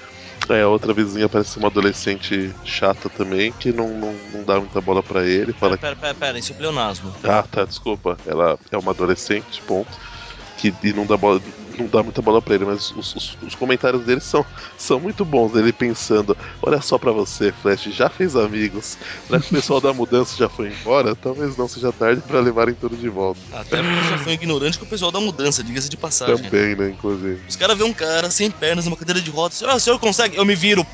Aí 0.47 0.61
a 0.61 0.67
outra 0.67 0.93
vizinha 0.93 1.27
parece 1.27 1.51
ser 1.51 1.59
uma 1.59 1.69
adolescente 1.69 2.53
chata 2.63 3.09
também, 3.09 3.51
que 3.53 3.71
não, 3.71 3.87
não, 3.97 4.13
não 4.31 4.43
dá 4.43 4.59
muita 4.59 4.79
bola 4.79 5.01
pra 5.01 5.25
ele. 5.25 5.53
Fala 5.53 5.75
Pera, 5.77 5.95
pera, 5.95 6.13
pera, 6.13 6.37
isso 6.37 6.51
é 6.51 6.55
pleonasmo. 6.55 7.11
Ah, 7.23 7.41
tá, 7.41 7.65
desculpa. 7.65 8.19
Ela 8.27 8.59
é 8.71 8.77
uma 8.77 8.91
adolescente, 8.91 9.61
ponto. 9.63 9.97
Que 10.57 10.73
e 10.83 10.93
não 10.93 11.05
dá 11.05 11.17
bola, 11.17 11.41
não 11.77 11.87
dá 11.87 12.01
muita 12.01 12.21
bola 12.21 12.41
pra 12.41 12.55
ele, 12.55 12.63
mas 12.65 12.89
os, 12.91 13.13
os- 13.15 13.37
os 13.41 13.55
comentários 13.55 14.03
dele 14.05 14.21
são, 14.21 14.45
são 14.77 14.99
muito 15.01 15.25
bons. 15.25 15.53
Ele 15.55 15.73
pensando: 15.73 16.35
olha 16.61 16.79
só 16.81 16.97
pra 16.97 17.11
você, 17.11 17.51
Flash, 17.51 17.81
já 17.83 18.09
fez 18.09 18.35
amigos. 18.37 18.97
Será 19.27 19.39
que 19.41 19.47
o 19.47 19.49
pessoal 19.49 19.81
da 19.81 19.93
mudança 19.93 20.37
já 20.37 20.47
foi 20.47 20.69
embora? 20.69 21.13
Talvez 21.15 21.57
não 21.57 21.67
seja 21.67 21.91
tarde 21.91 22.21
pra 22.21 22.39
levarem 22.39 22.73
tudo 22.73 22.95
de 22.95 23.09
volta. 23.09 23.39
Até 23.51 23.83
porque 23.83 24.09
já 24.09 24.17
foi 24.17 24.33
ignorante 24.33 24.79
com 24.79 24.85
o 24.85 24.87
pessoal 24.87 25.11
da 25.11 25.19
mudança, 25.19 25.61
diga-se 25.63 25.89
de 25.89 25.97
passagem. 25.97 26.37
Também, 26.49 26.75
né, 26.75 26.89
inclusive. 26.89 27.41
Os 27.47 27.55
caras 27.57 27.77
vêem 27.77 27.89
um 27.89 27.93
cara 27.93 28.31
sem 28.31 28.49
pernas 28.49 28.85
numa 28.85 28.95
cadeira 28.97 29.19
de 29.19 29.29
rodas. 29.29 29.61
Ah, 29.63 29.75
o 29.75 29.79
senhor 29.79 29.99
consegue? 29.99 30.37
Eu 30.37 30.45
me 30.45 30.55
viro. 30.55 30.85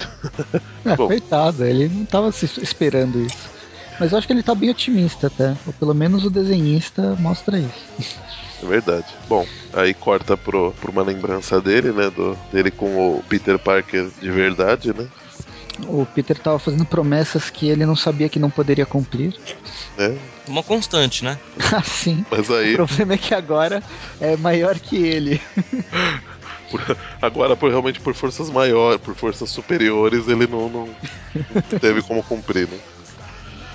Ah, 0.83 0.95
Bom. 0.95 1.05
coitado, 1.07 1.63
ele 1.63 1.87
não 1.87 2.05
tava 2.05 2.31
se 2.31 2.45
esperando 2.61 3.19
isso. 3.21 3.51
Mas 3.99 4.11
eu 4.11 4.17
acho 4.17 4.25
que 4.25 4.33
ele 4.33 4.41
tá 4.41 4.55
bem 4.55 4.71
otimista 4.71 5.27
até. 5.27 5.55
Ou 5.67 5.73
pelo 5.73 5.93
menos 5.93 6.25
o 6.25 6.29
desenhista 6.31 7.15
mostra 7.19 7.59
isso. 7.59 8.19
É 8.61 8.65
verdade. 8.65 9.05
Bom, 9.27 9.45
aí 9.73 9.93
corta 9.93 10.37
pro, 10.37 10.71
pro 10.79 10.91
uma 10.91 11.01
lembrança 11.03 11.59
dele, 11.61 11.91
né? 11.91 12.09
Do, 12.09 12.37
dele 12.51 12.69
com 12.71 13.17
o 13.17 13.23
Peter 13.27 13.57
Parker 13.57 14.09
de 14.21 14.29
verdade, 14.29 14.93
né? 14.93 15.07
O 15.87 16.05
Peter 16.05 16.37
tava 16.37 16.59
fazendo 16.59 16.85
promessas 16.85 17.49
que 17.49 17.67
ele 17.67 17.85
não 17.85 17.95
sabia 17.95 18.29
que 18.29 18.37
não 18.37 18.51
poderia 18.51 18.85
cumprir. 18.85 19.33
né? 19.97 20.15
Uma 20.47 20.61
constante, 20.61 21.23
né? 21.23 21.39
Assim. 21.75 22.23
Mas 22.29 22.49
O 22.49 22.53
aí, 22.55 22.75
problema 22.75 23.13
é 23.13 23.17
que 23.17 23.33
agora 23.33 23.81
é 24.19 24.35
maior 24.37 24.77
que 24.77 24.97
ele. 24.97 25.41
por- 26.69 26.97
agora 27.21 27.55
por, 27.55 27.69
realmente 27.69 27.99
por 27.99 28.13
forças 28.13 28.49
maiores, 28.49 29.01
por 29.01 29.15
forças 29.15 29.49
superiores, 29.49 30.27
ele 30.27 30.45
não, 30.45 30.69
não, 30.69 30.89
não 31.35 31.61
teve 31.79 32.01
como 32.03 32.21
cumprir, 32.23 32.67
né? 32.67 32.77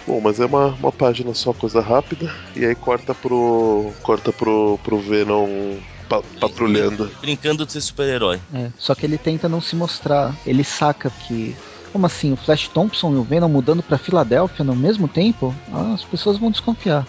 Bom, 0.06 0.20
mas 0.20 0.38
é 0.38 0.46
uma, 0.46 0.66
uma 0.68 0.92
página 0.92 1.34
só, 1.34 1.52
coisa 1.52 1.80
rápida. 1.80 2.32
E 2.54 2.64
aí 2.64 2.74
corta 2.74 3.14
pro. 3.14 3.92
corta 4.02 4.32
pro, 4.32 4.78
pro 4.84 4.98
Venom 5.00 5.76
pa- 6.08 6.22
patrulhando. 6.40 7.10
Brincando 7.20 7.66
de 7.66 7.72
ser 7.72 7.80
super-herói. 7.80 8.40
É, 8.54 8.70
só 8.78 8.94
que 8.94 9.04
ele 9.04 9.18
tenta 9.18 9.48
não 9.48 9.60
se 9.60 9.74
mostrar. 9.74 10.34
Ele 10.46 10.62
saca 10.62 11.10
que. 11.10 11.56
Como 11.92 12.06
assim? 12.06 12.32
O 12.32 12.36
Flash 12.36 12.68
Thompson 12.68 13.12
e 13.14 13.16
o 13.16 13.22
Venom 13.22 13.48
mudando 13.48 13.82
pra 13.82 13.98
Filadélfia 13.98 14.64
no 14.64 14.76
mesmo 14.76 15.08
tempo? 15.08 15.54
Ah, 15.72 15.94
as 15.94 16.04
pessoas 16.04 16.38
vão 16.38 16.50
desconfiar. 16.50 17.06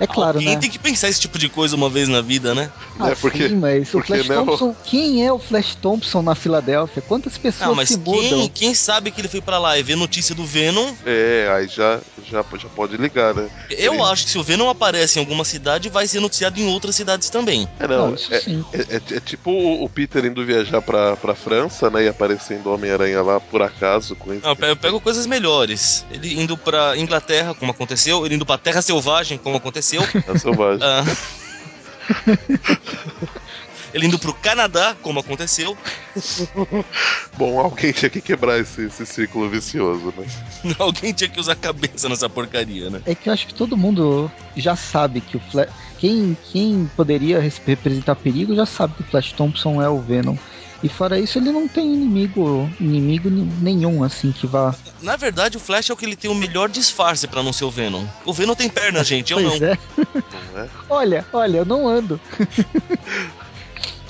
É 0.00 0.06
claro, 0.06 0.38
Alguém 0.38 0.54
né? 0.54 0.60
tem 0.60 0.70
que 0.70 0.78
pensar 0.78 1.08
esse 1.10 1.20
tipo 1.20 1.38
de 1.38 1.48
coisa 1.50 1.76
uma 1.76 1.90
vez 1.90 2.08
na 2.08 2.22
vida, 2.22 2.54
né? 2.54 2.70
Ah, 2.98 3.08
né? 3.08 3.16
Porque- 3.20 3.48
sim, 3.50 3.56
mas 3.56 3.90
porque, 3.90 4.12
o 4.14 4.16
Flash 4.16 4.28
né, 4.28 4.38
o- 4.38 4.46
Thompson. 4.46 4.76
Quem 4.84 5.26
é 5.26 5.30
o 5.32 5.38
Flash 5.38 5.74
Thompson 5.74 6.22
na 6.22 6.34
Filadélfia? 6.34 7.02
Quantas 7.06 7.36
pessoas 7.36 7.70
Ah, 7.70 7.74
mas 7.74 7.90
se 7.90 7.98
mudam? 7.98 8.22
quem, 8.22 8.48
quem 8.48 8.74
sabe 8.74 9.10
que 9.10 9.20
ele 9.20 9.28
foi 9.28 9.42
pra 9.42 9.58
lá 9.58 9.78
e 9.78 9.82
vê 9.82 9.94
notícia 9.94 10.34
do 10.34 10.44
Venom? 10.44 10.94
É, 11.04 11.52
aí 11.54 11.68
já, 11.68 12.00
já, 12.30 12.42
já 12.56 12.68
pode 12.74 12.96
ligar, 12.96 13.34
né? 13.34 13.50
Eu 13.70 13.92
Ele- 13.92 14.02
acho 14.04 14.24
que 14.24 14.30
se 14.30 14.38
o 14.38 14.42
Venom 14.42 14.70
aparece 14.70 15.18
em 15.18 15.20
alguma 15.20 15.44
cidade, 15.44 15.90
vai 15.90 16.08
ser 16.08 16.20
noticiado 16.20 16.58
em 16.58 16.66
outras 16.66 16.96
cidades 16.96 17.28
também. 17.28 17.68
É, 17.78 17.86
não, 17.86 18.08
Não, 18.08 18.14
isso 18.14 18.32
é, 18.32 18.40
sim. 18.40 18.64
é, 18.72 18.78
é- 18.96 19.16
é 19.16 19.20
tipo 19.20 19.50
o 19.50 19.84
o 19.84 19.88
Peter 19.88 20.24
indo 20.24 20.44
viajar 20.46 20.80
pra, 20.80 21.14
pra 21.16 21.34
França, 21.34 21.90
né? 21.90 22.04
E 22.04 22.08
aparecendo 22.08 22.66
o 22.68 22.74
Homem-Aranha 22.74 23.20
lá 23.22 23.38
por 23.38 23.60
acaso 23.60 24.16
com. 24.16 24.30
Não, 24.32 24.56
eu 24.68 24.76
pego 24.76 24.98
coisas 25.00 25.26
melhores. 25.26 26.04
Ele 26.10 26.40
indo 26.40 26.56
pra 26.56 26.96
Inglaterra, 26.96 27.54
como 27.54 27.70
aconteceu, 27.72 28.24
ele 28.24 28.34
indo 28.36 28.46
pra 28.46 28.56
Terra 28.56 28.80
Selvagem, 28.80 29.36
como 29.38 29.56
aconteceu. 29.56 29.89
É 29.98 30.38
selvagem. 30.38 30.80
Ah, 30.82 31.04
ele 33.92 34.06
indo 34.06 34.18
pro 34.18 34.32
Canadá, 34.34 34.96
como 35.02 35.18
aconteceu. 35.20 35.76
Bom, 37.36 37.58
alguém 37.58 37.92
tinha 37.92 38.08
que 38.10 38.20
quebrar 38.20 38.58
esse, 38.58 38.82
esse 38.82 39.04
círculo 39.04 39.48
vicioso, 39.48 40.12
né? 40.16 40.24
Alguém 40.78 41.12
tinha 41.12 41.28
que 41.28 41.40
usar 41.40 41.52
a 41.52 41.56
cabeça 41.56 42.08
nessa 42.08 42.28
porcaria, 42.28 42.88
né? 42.90 43.00
É 43.06 43.14
que 43.14 43.28
eu 43.28 43.32
acho 43.32 43.46
que 43.48 43.54
todo 43.54 43.76
mundo 43.76 44.30
já 44.56 44.76
sabe 44.76 45.20
que 45.20 45.36
o 45.36 45.40
Flash. 45.40 45.70
Quem, 45.98 46.36
quem 46.52 46.88
poderia 46.96 47.40
res- 47.40 47.60
representar 47.64 48.14
perigo 48.16 48.54
já 48.54 48.64
sabe 48.66 48.94
que 48.94 49.02
o 49.02 49.06
Flash 49.06 49.32
Thompson 49.32 49.82
é 49.82 49.88
o 49.88 50.00
Venom. 50.00 50.36
E 50.82 50.88
fora 50.88 51.20
isso, 51.20 51.38
ele 51.38 51.52
não 51.52 51.68
tem 51.68 51.92
inimigo, 51.92 52.70
inimigo 52.80 53.28
ni- 53.28 53.44
nenhum, 53.60 54.02
assim, 54.02 54.32
que 54.32 54.46
vá. 54.46 54.74
Na 55.02 55.14
verdade, 55.16 55.56
o 55.56 55.60
Flash 55.60 55.90
é 55.90 55.92
o 55.92 55.96
que 55.96 56.06
ele 56.06 56.16
tem 56.16 56.30
o 56.30 56.34
melhor 56.34 56.68
disfarce 56.70 57.28
pra 57.28 57.42
não 57.42 57.52
ser 57.52 57.64
o 57.64 57.70
Venom. 57.70 58.04
O 58.24 58.32
Venom 58.32 58.54
tem 58.54 58.68
perna, 58.70 59.04
gente, 59.04 59.32
eu 59.32 59.38
pois 59.42 59.60
não. 59.60 59.66
é. 59.68 59.78
Não 60.54 60.62
é? 60.62 60.68
Olha, 60.88 61.26
olha, 61.32 61.58
eu 61.58 61.64
não 61.66 61.86
ando. 61.86 62.18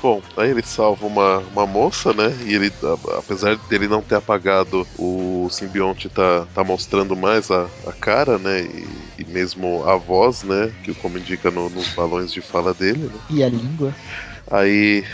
Bom, 0.03 0.23
aí 0.35 0.49
ele 0.51 0.63
salva 0.63 1.05
uma, 1.07 1.39
uma 1.41 1.67
moça, 1.67 2.15
né? 2.15 2.35
E 2.47 2.55
ele, 2.55 2.73
apesar 3.19 3.57
dele 3.69 3.87
não 3.87 4.01
ter 4.01 4.15
apagado, 4.15 4.87
o 4.99 5.47
simbionte 5.51 6.09
tá, 6.09 6.47
tá 6.55 6.65
mostrando 6.65 7.15
mais 7.15 7.51
a, 7.51 7.69
a 7.87 7.93
cara, 7.93 8.39
né? 8.39 8.63
E, 8.63 9.23
e 9.23 9.25
mesmo 9.27 9.85
a 9.87 9.97
voz, 9.97 10.43
né? 10.43 10.73
Que 10.85 10.95
como 10.95 11.19
indica 11.19 11.51
no- 11.51 11.69
nos 11.69 11.89
balões 11.91 12.33
de 12.33 12.41
fala 12.41 12.73
dele, 12.73 13.11
né? 13.13 13.21
E 13.29 13.43
a 13.45 13.49
língua. 13.51 13.95
Aí. 14.51 15.05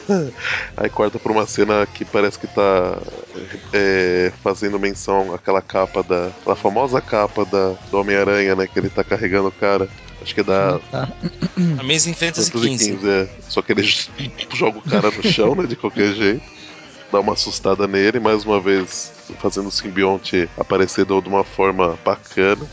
Aí 0.76 0.88
corta 0.88 1.18
pra 1.18 1.32
uma 1.32 1.46
cena 1.46 1.86
que 1.86 2.04
parece 2.04 2.38
que 2.38 2.46
tá 2.46 2.98
é, 3.72 4.32
fazendo 4.42 4.78
menção 4.78 5.34
àquela 5.34 5.62
capa 5.62 6.02
da. 6.02 6.28
aquela 6.28 6.56
famosa 6.56 7.00
capa 7.00 7.44
da, 7.44 7.74
do 7.90 7.98
Homem-Aranha, 7.98 8.54
né? 8.54 8.66
Que 8.66 8.78
ele 8.78 8.90
tá 8.90 9.02
carregando 9.04 9.48
o 9.48 9.52
cara. 9.52 9.88
Acho 10.20 10.34
que 10.34 10.40
é 10.40 10.44
da 10.44 10.78
Tá. 10.90 11.08
Amazing 11.78 12.14
Fantasy 12.14 12.50
Fantasy 12.50 12.78
XV. 12.78 12.98
XV, 12.98 13.08
é. 13.08 13.28
Só 13.48 13.62
que 13.62 13.72
ele 13.72 13.82
joga 14.54 14.78
o 14.78 14.82
cara 14.82 15.10
no 15.10 15.22
chão, 15.22 15.54
né? 15.54 15.66
De 15.66 15.76
qualquer 15.76 16.12
jeito. 16.14 16.42
Dá 17.12 17.20
uma 17.20 17.34
assustada 17.34 17.86
nele, 17.86 18.18
mais 18.18 18.44
uma 18.44 18.60
vez 18.60 19.12
fazendo 19.38 19.68
o 19.68 19.72
simbionte 19.72 20.48
aparecer 20.58 21.04
de 21.04 21.12
uma 21.12 21.44
forma 21.44 21.96
bacana, 22.04 22.66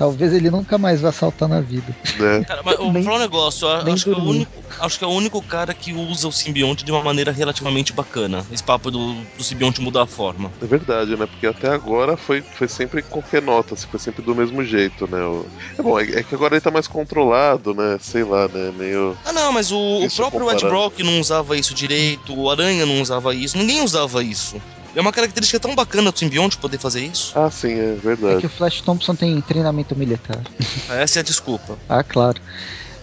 Talvez 0.00 0.32
ele 0.32 0.50
nunca 0.50 0.78
mais 0.78 1.02
vá 1.02 1.12
saltar 1.12 1.46
na 1.46 1.60
vida. 1.60 1.94
né? 2.18 2.42
Cara, 2.44 2.62
mas 2.64 2.78
eu 2.78 2.90
vou 2.90 3.02
falar 3.02 3.16
um 3.16 3.20
negócio, 3.20 3.68
eu 3.68 3.92
acho 3.92 4.04
que, 4.04 4.10
é 4.10 4.16
o 4.16 4.24
único, 4.24 4.50
acho 4.80 4.98
que 4.98 5.04
é 5.04 5.06
o 5.06 5.10
único 5.10 5.42
cara 5.42 5.74
que 5.74 5.92
usa 5.92 6.26
o 6.26 6.32
simbionte 6.32 6.86
de 6.86 6.90
uma 6.90 7.02
maneira 7.02 7.30
relativamente 7.30 7.92
bacana. 7.92 8.42
Esse 8.50 8.62
papo 8.62 8.90
do, 8.90 9.26
do 9.36 9.44
simbionte 9.44 9.82
mudar 9.82 10.04
a 10.04 10.06
forma. 10.06 10.50
É 10.62 10.66
verdade, 10.66 11.14
né? 11.18 11.26
Porque 11.26 11.46
até 11.46 11.68
agora 11.68 12.16
foi, 12.16 12.42
foi 12.54 12.66
sempre 12.66 13.02
qualquer 13.02 13.42
nota, 13.42 13.74
assim, 13.74 13.86
foi 13.90 14.00
sempre 14.00 14.22
do 14.22 14.34
mesmo 14.34 14.64
jeito, 14.64 15.06
né? 15.06 15.22
O- 15.22 15.46
É 15.78 15.82
bom, 15.82 16.00
é, 16.00 16.04
é 16.04 16.22
que 16.22 16.34
agora 16.34 16.54
ele 16.54 16.62
tá 16.62 16.70
mais 16.70 16.88
controlado, 16.88 17.74
né? 17.74 17.98
Sei 18.00 18.24
lá, 18.24 18.48
né? 18.48 18.72
Meio. 18.74 19.14
Ah, 19.26 19.34
não, 19.34 19.52
mas 19.52 19.70
o, 19.70 19.76
o 20.06 20.10
próprio 20.16 20.50
Ed. 20.50 20.64
Brock 20.64 21.00
não 21.00 21.20
usava 21.20 21.58
isso 21.58 21.74
direito, 21.74 22.34
o 22.34 22.48
Aranha 22.50 22.86
não 22.86 23.02
usava 23.02 23.34
isso, 23.34 23.58
ninguém 23.58 23.82
usava 23.84 24.24
isso. 24.24 24.58
É 24.94 25.00
uma 25.00 25.12
característica 25.12 25.60
tão 25.60 25.74
bacana 25.74 26.10
do 26.10 26.18
simbionte 26.18 26.58
poder 26.58 26.78
fazer 26.78 27.04
isso. 27.04 27.32
Ah, 27.38 27.50
sim, 27.50 27.72
é 27.72 27.92
É 27.92 27.94
verdade. 27.94 28.40
que 28.40 28.46
o 28.46 28.50
Flash 28.50 28.80
Thompson 28.80 29.14
tem 29.14 29.40
treinamento 29.40 29.94
militar. 29.96 30.40
Essa 30.88 31.18
é 31.18 31.20
a 31.20 31.24
desculpa. 31.24 31.78
Ah, 31.88 32.02
claro. 32.02 32.40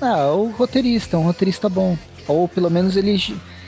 Ah, 0.01 0.27
o 0.31 0.51
roteirista, 0.51 1.17
um 1.17 1.23
roteirista 1.23 1.67
bom. 1.69 1.97
Ou 2.27 2.47
pelo 2.47 2.69
menos 2.69 2.95
ele, 2.97 3.13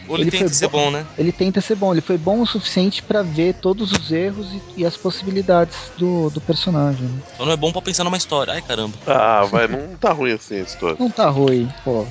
Ou 0.07 0.15
ele, 0.17 0.23
Ele 0.25 0.31
tenta 0.31 0.53
ser 0.53 0.67
bom. 0.67 0.85
bom, 0.85 0.91
né? 0.91 1.05
ele 1.17 1.31
tenta 1.31 1.61
ser 1.61 1.75
bom. 1.75 1.93
Ele 1.93 2.01
foi 2.01 2.17
bom 2.17 2.41
o 2.41 2.45
suficiente 2.45 3.01
pra 3.01 3.21
ver 3.23 3.53
todos 3.55 3.91
os 3.91 4.11
erros 4.11 4.47
e, 4.51 4.61
e 4.81 4.85
as 4.85 4.95
possibilidades 4.97 5.75
do, 5.97 6.29
do 6.29 6.41
personagem. 6.41 7.07
né? 7.07 7.21
Só 7.37 7.45
não 7.45 7.53
é 7.53 7.57
bom 7.57 7.71
pra 7.71 7.81
pensar 7.81 8.03
numa 8.03 8.17
história. 8.17 8.53
Ai, 8.53 8.61
caramba. 8.61 8.97
Ah, 9.07 9.43
vai, 9.45 9.67
não 9.67 9.95
tá 9.97 10.11
ruim 10.11 10.33
assim 10.33 10.55
a 10.59 10.63
história. 10.63 10.97
Não 10.99 11.09
tá 11.09 11.29
ruim, 11.29 11.71
pô. 11.83 12.05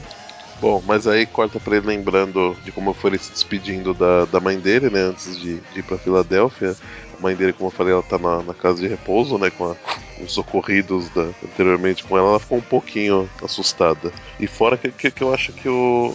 Bom, 0.60 0.82
mas 0.86 1.06
aí 1.06 1.24
corta 1.24 1.60
pra 1.60 1.76
ele 1.76 1.86
lembrando 1.86 2.56
de 2.64 2.72
como 2.72 2.92
foi 2.92 3.10
ele 3.10 3.18
se 3.18 3.30
despedindo 3.30 3.94
da, 3.94 4.24
da 4.24 4.40
mãe 4.40 4.58
dele, 4.58 4.90
né? 4.90 5.00
Antes 5.02 5.38
de, 5.38 5.58
de 5.60 5.78
ir 5.78 5.82
pra 5.84 5.96
Filadélfia. 5.98 6.76
A 7.16 7.22
mãe 7.22 7.34
dele, 7.36 7.52
como 7.52 7.68
eu 7.68 7.72
falei, 7.72 7.92
ela 7.92 8.02
tá 8.02 8.18
na, 8.18 8.42
na 8.42 8.54
casa 8.54 8.80
de 8.80 8.88
repouso, 8.88 9.38
né? 9.38 9.50
Com, 9.50 9.70
a- 9.70 9.74
com 10.16 10.24
os 10.24 10.32
socorridos 10.32 11.08
da- 11.10 11.28
anteriormente 11.44 12.02
com 12.02 12.18
ela, 12.18 12.30
ela 12.30 12.40
ficou 12.40 12.58
um 12.58 12.62
pouquinho 12.62 13.28
assustada. 13.42 14.12
E 14.40 14.46
fora 14.48 14.76
que, 14.76 14.90
que, 14.90 15.10
que 15.12 15.22
eu 15.22 15.32
acho 15.32 15.52
que 15.52 15.68
o. 15.68 16.14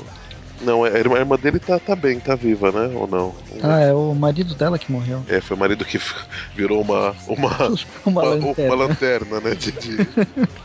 Não, 0.62 0.84
a 0.84 0.90
irmã, 0.90 1.16
a 1.16 1.20
irmã 1.20 1.36
dele 1.38 1.60
tá, 1.60 1.78
tá 1.80 1.96
bem, 1.96 2.20
tá 2.20 2.36
viva, 2.36 2.72
né? 2.72 2.94
Ou 2.96 3.08
não? 3.08 3.34
Ah, 3.62 3.80
é 3.82 3.94
o 3.94 4.14
marido 4.14 4.56
dela 4.56 4.78
que 4.80 4.92
morreu. 4.92 5.24
É, 5.28 5.42
foi 5.42 5.56
o 5.58 5.60
marido 5.60 5.84
que 5.86 6.00
virou 6.56 6.82
uma. 6.82 7.16
uma 7.28 7.50
Uma, 7.68 7.78
uma, 8.06 8.24
lanterna. 8.24 8.76
uma 8.76 8.88
lanterna, 8.88 9.40
né? 9.42 9.56
De, 9.56 9.72
de, 9.72 9.98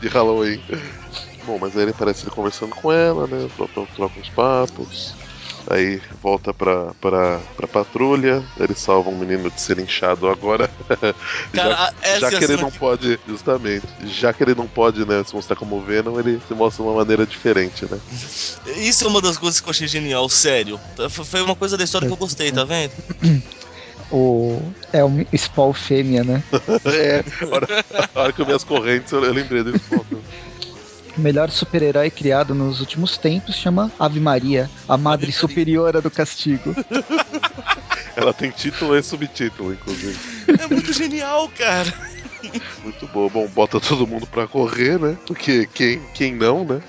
de 0.01 0.09
Halloween. 0.09 0.61
Bom, 1.49 1.59
mas 1.59 1.75
aí 1.75 1.85
ele 1.85 1.95
parece 1.95 2.25
ele 2.25 2.31
conversando 2.31 2.75
com 2.75 2.93
ela, 2.93 3.27
né? 3.27 3.49
Troca, 3.57 3.87
troca 3.95 4.21
uns 4.21 4.29
papos. 4.29 5.17
Aí 5.71 5.99
volta 6.23 6.53
pra, 6.53 6.93
pra, 7.01 7.39
pra 7.57 7.67
patrulha. 7.67 8.45
Ele 8.61 8.75
salva 8.75 9.09
um 9.09 9.19
menino 9.19 9.51
de 9.51 9.59
ser 9.59 9.79
inchado 9.79 10.29
agora. 10.29 10.69
Cara, 11.55 11.91
já, 12.05 12.19
já 12.21 12.27
é 12.29 12.31
que 12.39 12.45
ele 12.45 12.57
não 12.59 12.71
que- 12.71 12.79
pode, 12.79 13.19
justamente, 13.27 13.87
já 14.05 14.31
que 14.35 14.43
ele 14.43 14.55
não 14.55 14.67
pode, 14.67 15.07
né, 15.07 15.25
se 15.25 15.35
mostrar 15.35 15.57
como 15.57 15.81
Venom, 15.81 16.19
ele 16.21 16.39
se 16.47 16.53
mostra 16.53 16.85
de 16.85 16.91
uma 16.91 16.97
maneira 16.99 17.27
diferente, 17.27 17.87
né? 17.91 17.99
Isso 18.77 19.05
é 19.05 19.09
uma 19.09 19.23
das 19.23 19.39
coisas 19.39 19.59
que 19.59 19.67
eu 19.67 19.71
achei 19.71 19.89
genial, 19.89 20.29
sério. 20.29 20.79
Foi 21.09 21.41
uma 21.41 21.57
coisa 21.57 21.79
da 21.79 21.85
história 21.85 22.07
que 22.07 22.13
eu 22.13 22.19
gostei, 22.19 22.53
tá 22.53 22.65
vendo? 22.65 22.93
O, 24.11 24.73
é 24.93 25.05
o 25.05 25.11
Spawn 25.37 25.73
fêmea, 25.75 26.25
né? 26.25 26.43
É, 26.87 27.23
a 27.45 27.47
hora, 27.49 27.67
a 28.15 28.21
hora 28.23 28.33
que 28.33 28.41
eu 28.41 28.47
vi 28.47 28.53
as 28.53 28.65
correntes, 28.65 29.13
eu, 29.13 29.23
eu 29.23 29.33
lembrei 29.35 29.63
desse 29.63 29.85
ponto. 29.87 30.23
O 31.19 31.21
melhor 31.21 31.51
super-herói 31.51 32.11
criado 32.11 32.55
nos 32.55 32.79
últimos 32.79 33.19
tempos 33.19 33.57
chama 33.57 33.91
Ave 33.99 34.21
Maria, 34.21 34.71
a 34.89 34.97
madre 34.97 35.33
superiora 35.33 36.01
do 36.01 36.09
castigo. 36.13 36.73
Ela 38.15 38.33
tem 38.33 38.53
título 38.53 38.97
e 38.97 39.03
subtítulo, 39.03 39.73
inclusive. 39.73 40.17
É 40.47 40.73
muito 40.73 40.93
genial, 40.93 41.51
cara. 41.59 41.93
Muito 42.85 43.05
boa. 43.09 43.29
Bom, 43.29 43.49
bota 43.49 43.81
todo 43.81 44.07
mundo 44.07 44.29
pra 44.29 44.47
correr, 44.47 44.99
né? 44.99 45.19
Porque 45.27 45.67
quem, 45.67 46.01
quem 46.15 46.35
não, 46.37 46.65
né? 46.65 46.81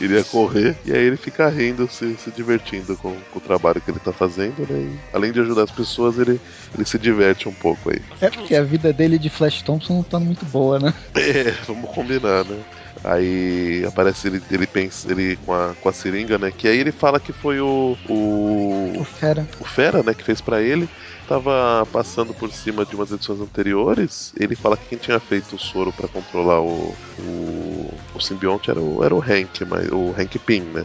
Iria 0.00 0.22
correr. 0.22 0.76
E 0.84 0.92
aí 0.92 1.04
ele 1.04 1.16
fica 1.16 1.48
rindo, 1.48 1.88
se, 1.90 2.16
se 2.16 2.30
divertindo 2.30 2.96
com, 2.96 3.16
com 3.32 3.38
o 3.38 3.42
trabalho 3.42 3.80
que 3.80 3.90
ele 3.90 3.98
tá 3.98 4.12
fazendo, 4.12 4.60
né? 4.60 4.78
E, 4.78 4.98
além 5.12 5.32
de 5.32 5.40
ajudar 5.40 5.64
as 5.64 5.70
pessoas, 5.72 6.18
ele, 6.18 6.40
ele 6.72 6.84
se 6.84 6.98
diverte 6.98 7.48
um 7.48 7.54
pouco 7.54 7.90
aí. 7.90 8.00
É 8.20 8.30
porque 8.30 8.54
a 8.54 8.62
vida 8.62 8.92
dele 8.92 9.18
de 9.18 9.28
Flash 9.28 9.62
Thompson 9.62 9.94
não 9.94 10.02
tá 10.04 10.20
muito 10.20 10.44
boa, 10.46 10.78
né? 10.78 10.94
É, 11.16 11.52
vamos 11.66 11.90
combinar, 11.90 12.44
né? 12.44 12.62
Aí 13.04 13.84
aparece 13.86 14.28
ele, 14.28 14.42
ele 14.50 14.66
pensa, 14.66 15.10
ele 15.10 15.36
com 15.36 15.52
a, 15.52 15.74
com 15.74 15.88
a 15.88 15.92
seringa, 15.92 16.38
né? 16.38 16.50
Que 16.50 16.68
aí 16.68 16.78
ele 16.78 16.92
fala 16.92 17.20
que 17.20 17.32
foi 17.32 17.60
o. 17.60 17.96
O 18.08 18.76
o, 18.98 19.04
Fera. 19.04 19.46
o 19.60 19.64
Fera, 19.64 20.02
né? 20.02 20.14
Que 20.14 20.24
fez 20.24 20.40
pra 20.40 20.60
ele. 20.62 20.88
Tava 21.28 21.86
passando 21.92 22.32
por 22.34 22.50
cima 22.52 22.84
de 22.86 22.94
umas 22.94 23.10
edições 23.12 23.40
anteriores. 23.40 24.32
Ele 24.38 24.54
fala 24.56 24.76
que 24.76 24.88
quem 24.88 24.98
tinha 24.98 25.20
feito 25.20 25.56
o 25.56 25.58
soro 25.58 25.92
pra 25.92 26.08
controlar 26.08 26.60
o, 26.60 26.94
o, 27.18 27.94
o 28.14 28.20
simbionte 28.20 28.70
era 28.70 28.80
o, 28.80 29.04
era 29.04 29.14
o 29.14 29.20
Hank, 29.20 29.64
mas, 29.64 29.88
o 29.90 30.14
Hank 30.18 30.38
Pym, 30.38 30.62
né? 30.62 30.84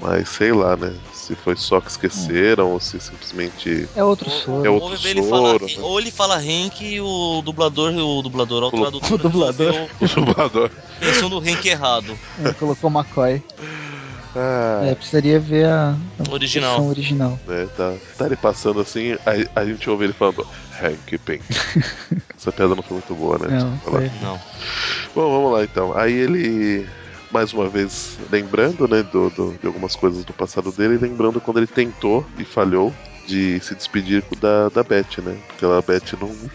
Mas 0.00 0.28
sei 0.30 0.52
lá, 0.52 0.76
né? 0.76 0.94
Se 1.12 1.34
foi 1.36 1.54
só 1.56 1.80
que 1.80 1.90
esqueceram 1.90 2.70
ou 2.72 2.80
se 2.80 2.98
simplesmente. 3.00 3.86
É 3.94 4.02
outro 4.02 4.30
Ou- 4.30 4.36
soro. 4.40 4.66
É 4.66 4.70
outro 4.70 4.88
ou, 4.88 5.06
ele 5.08 5.22
fala, 5.22 5.48
soro, 5.50 5.66
né? 5.66 5.72
ou 5.82 6.00
ele 6.00 6.10
fala 6.10 6.36
Hank 6.38 6.80
e 6.82 7.00
o 7.00 7.42
dublador, 7.44 7.92
o 7.94 8.22
dublador, 8.22 8.62
o 8.62 8.66
O- 8.68 8.70
tradutor, 8.70 9.12
o 9.12 9.18
dublador. 9.18 9.88
O 10.00 10.06
dublador. 10.06 10.70
pensou 10.98 11.28
no 11.28 11.38
Hank 11.38 11.66
errado. 11.66 12.18
É, 12.38 12.52
colocou 12.54 12.90
McCoy. 12.90 13.42
Ah, 14.34 14.82
É, 14.84 14.94
precisaria 14.94 15.40
ver 15.40 15.66
a, 15.66 15.96
a 16.28 16.32
Original. 16.32 16.70
versão 16.76 16.88
original. 16.88 17.38
né? 17.46 17.66
Tá, 17.76 17.94
tá 18.16 18.26
ele 18.26 18.36
passando 18.36 18.80
assim, 18.80 19.16
aí 19.26 19.46
a 19.56 19.64
gente 19.64 19.90
ouve 19.90 20.04
ele 20.04 20.12
falando 20.12 20.46
Hank 20.80 21.18
Pym. 21.18 21.40
Essa 22.38 22.52
piada 22.52 22.74
não 22.74 22.82
foi 22.82 22.94
muito 22.94 23.14
boa, 23.14 23.38
né? 23.38 23.48
Não. 23.58 23.70
Não. 24.22 24.40
Bom, 25.14 25.30
vamos 25.30 25.52
lá 25.52 25.64
então. 25.64 25.92
Aí 25.98 26.12
ele, 26.12 26.86
mais 27.30 27.52
uma 27.52 27.70
vez, 27.70 28.18
lembrando, 28.30 28.88
né, 28.88 29.02
do, 29.02 29.30
do- 29.30 29.58
de 29.58 29.66
algumas 29.66 29.94
coisas 29.96 30.24
do 30.24 30.34
passado 30.34 30.72
dele, 30.72 30.98
lembrando 30.98 31.40
quando 31.40 31.58
ele 31.58 31.66
tentou 31.66 32.30
e 32.38 32.44
falhou 32.44 32.98
de 33.26 33.60
se 33.60 33.74
despedir 33.76 34.24
da, 34.40 34.68
da 34.70 34.82
Beth, 34.82 35.18
né? 35.22 35.42
Porque 35.46 35.64
a 35.64 35.82
Beth 35.82 36.16
não, 36.18 36.50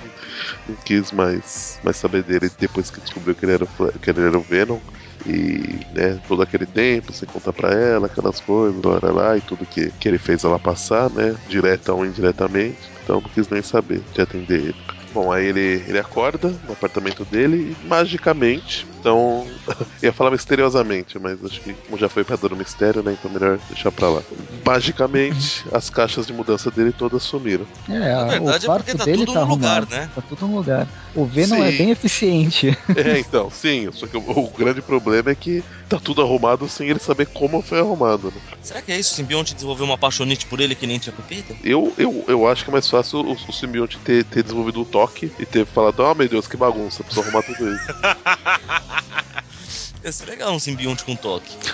não 0.67 0.75
quis 0.85 1.11
mais, 1.11 1.79
mais 1.83 1.97
saber 1.97 2.23
dele 2.23 2.49
depois 2.59 2.89
que 2.89 3.01
descobriu 3.01 3.35
que 3.35 3.45
ele 3.45 3.53
era, 3.53 3.67
que 4.01 4.09
ele 4.09 4.21
era 4.21 4.38
o 4.39 4.43
Venom. 4.43 4.81
E, 5.25 5.85
né, 5.91 6.19
todo 6.27 6.41
aquele 6.43 6.65
tempo, 6.67 7.13
sem 7.13 7.27
contar 7.27 7.53
pra 7.53 7.71
ela, 7.73 8.07
aquelas 8.07 8.39
coisas, 8.41 8.81
lá, 8.83 8.99
lá, 9.11 9.38
e 9.38 9.41
tudo 9.41 9.65
que, 9.65 9.91
que 9.93 10.07
ele 10.07 10.19
fez 10.19 10.43
ela 10.43 10.59
passar, 10.59 11.09
né, 11.11 11.35
direta 11.45 11.93
ou 11.93 12.05
indiretamente. 12.05 12.91
Então 13.03 13.21
não 13.21 13.29
quis 13.29 13.49
nem 13.49 13.61
saber 13.63 14.05
de 14.13 14.21
atender 14.21 14.59
ele. 14.61 14.75
Bom, 15.15 15.32
aí 15.32 15.45
ele, 15.45 15.82
ele 15.88 15.97
acorda 15.97 16.60
no 16.62 16.73
apartamento 16.73 17.23
dele 17.23 17.78
e 17.82 17.88
magicamente, 17.88 18.86
então. 18.99 19.45
ia 20.04 20.12
falar 20.12 20.32
misteriosamente, 20.32 21.17
mas 21.17 21.41
acho 21.41 21.62
que 21.62 21.73
como 21.86 21.97
já 21.97 22.10
foi 22.10 22.25
pra 22.25 22.36
dar 22.36 22.51
um 22.51 22.58
mistério, 22.58 23.01
né? 23.01 23.13
Então 23.13 23.32
melhor 23.32 23.58
deixar 23.69 23.93
pra 23.93 24.10
lá. 24.10 24.21
Magicamente, 24.67 25.65
as 25.71 25.89
caixas 25.89 26.28
de 26.28 26.34
mudança 26.34 26.69
dele 26.69 26.91
todas 26.91 27.23
sumiram. 27.23 27.66
É, 27.88 28.13
Na 28.13 28.26
verdade 28.26 28.66
o 28.66 28.66
é 28.66 28.68
quarto 28.68 28.86
porque 28.86 28.97
tá 28.97 29.05
dele 29.05 29.20
tudo 29.20 29.34
tá 29.34 29.45
no 29.45 29.51
lugar, 29.51 29.70
arrumado, 29.70 29.95
né? 29.95 30.09
Tá 30.13 30.22
tudo 30.22 30.47
no 30.47 30.57
lugar. 30.57 30.89
O 31.13 31.26
Venom 31.26 31.63
é 31.63 31.72
Sim. 31.72 31.78
bem 31.78 31.91
eficiente. 31.91 32.78
É, 32.95 33.20
então, 33.20 33.49
sim. 33.49 33.89
Só 33.91 34.07
que 34.07 34.18
o, 34.18 34.22
o 34.22 34.49
grande 34.51 34.82
problema 34.82 35.30
é 35.30 35.36
que 35.36 35.63
tá 35.88 35.99
tudo 35.99 36.22
arrumado 36.22 36.68
sem 36.68 36.89
ele 36.89 36.99
saber 36.99 37.28
como 37.28 37.61
foi 37.61 37.80
arrumado, 37.80 38.32
né? 38.32 38.41
Será 38.61 38.82
que 38.82 38.91
é 38.91 38.99
isso? 38.99 39.13
O 39.13 39.16
simbionte 39.16 39.53
desenvolveu 39.53 39.86
uma 39.86 39.95
apaixonite 39.95 40.45
por 40.45 40.59
ele 40.59 40.76
que 40.76 40.88
nem 40.88 40.97
tinha 40.97 41.13
Peter? 41.13 41.55
Eu, 41.63 41.93
eu, 41.97 42.24
eu 42.28 42.47
acho 42.47 42.63
que 42.63 42.70
é 42.70 42.74
mais 42.74 42.89
fácil 42.89 43.20
o, 43.20 43.34
o 43.34 43.53
simbionte 43.53 43.99
ter, 43.99 44.24
ter 44.24 44.43
desenvolvido 44.43 44.82
o 44.82 44.86
toque 44.86 45.05
e 45.39 45.45
ter 45.45 45.66
falado, 45.66 46.03
ah, 46.06 46.14
meu 46.16 46.28
Deus, 46.28 46.47
que 46.47 46.58
bagunça, 46.58 47.03
preciso 47.03 47.26
arrumar 47.26 47.43
tudo 47.43 47.74
isso. 47.74 47.86
Ia 50.03 50.12
ser 50.12 50.26
legal 50.26 50.53
um 50.53 50.60
simbionte 50.60 51.03
com 51.03 51.16
toque. 51.16 51.56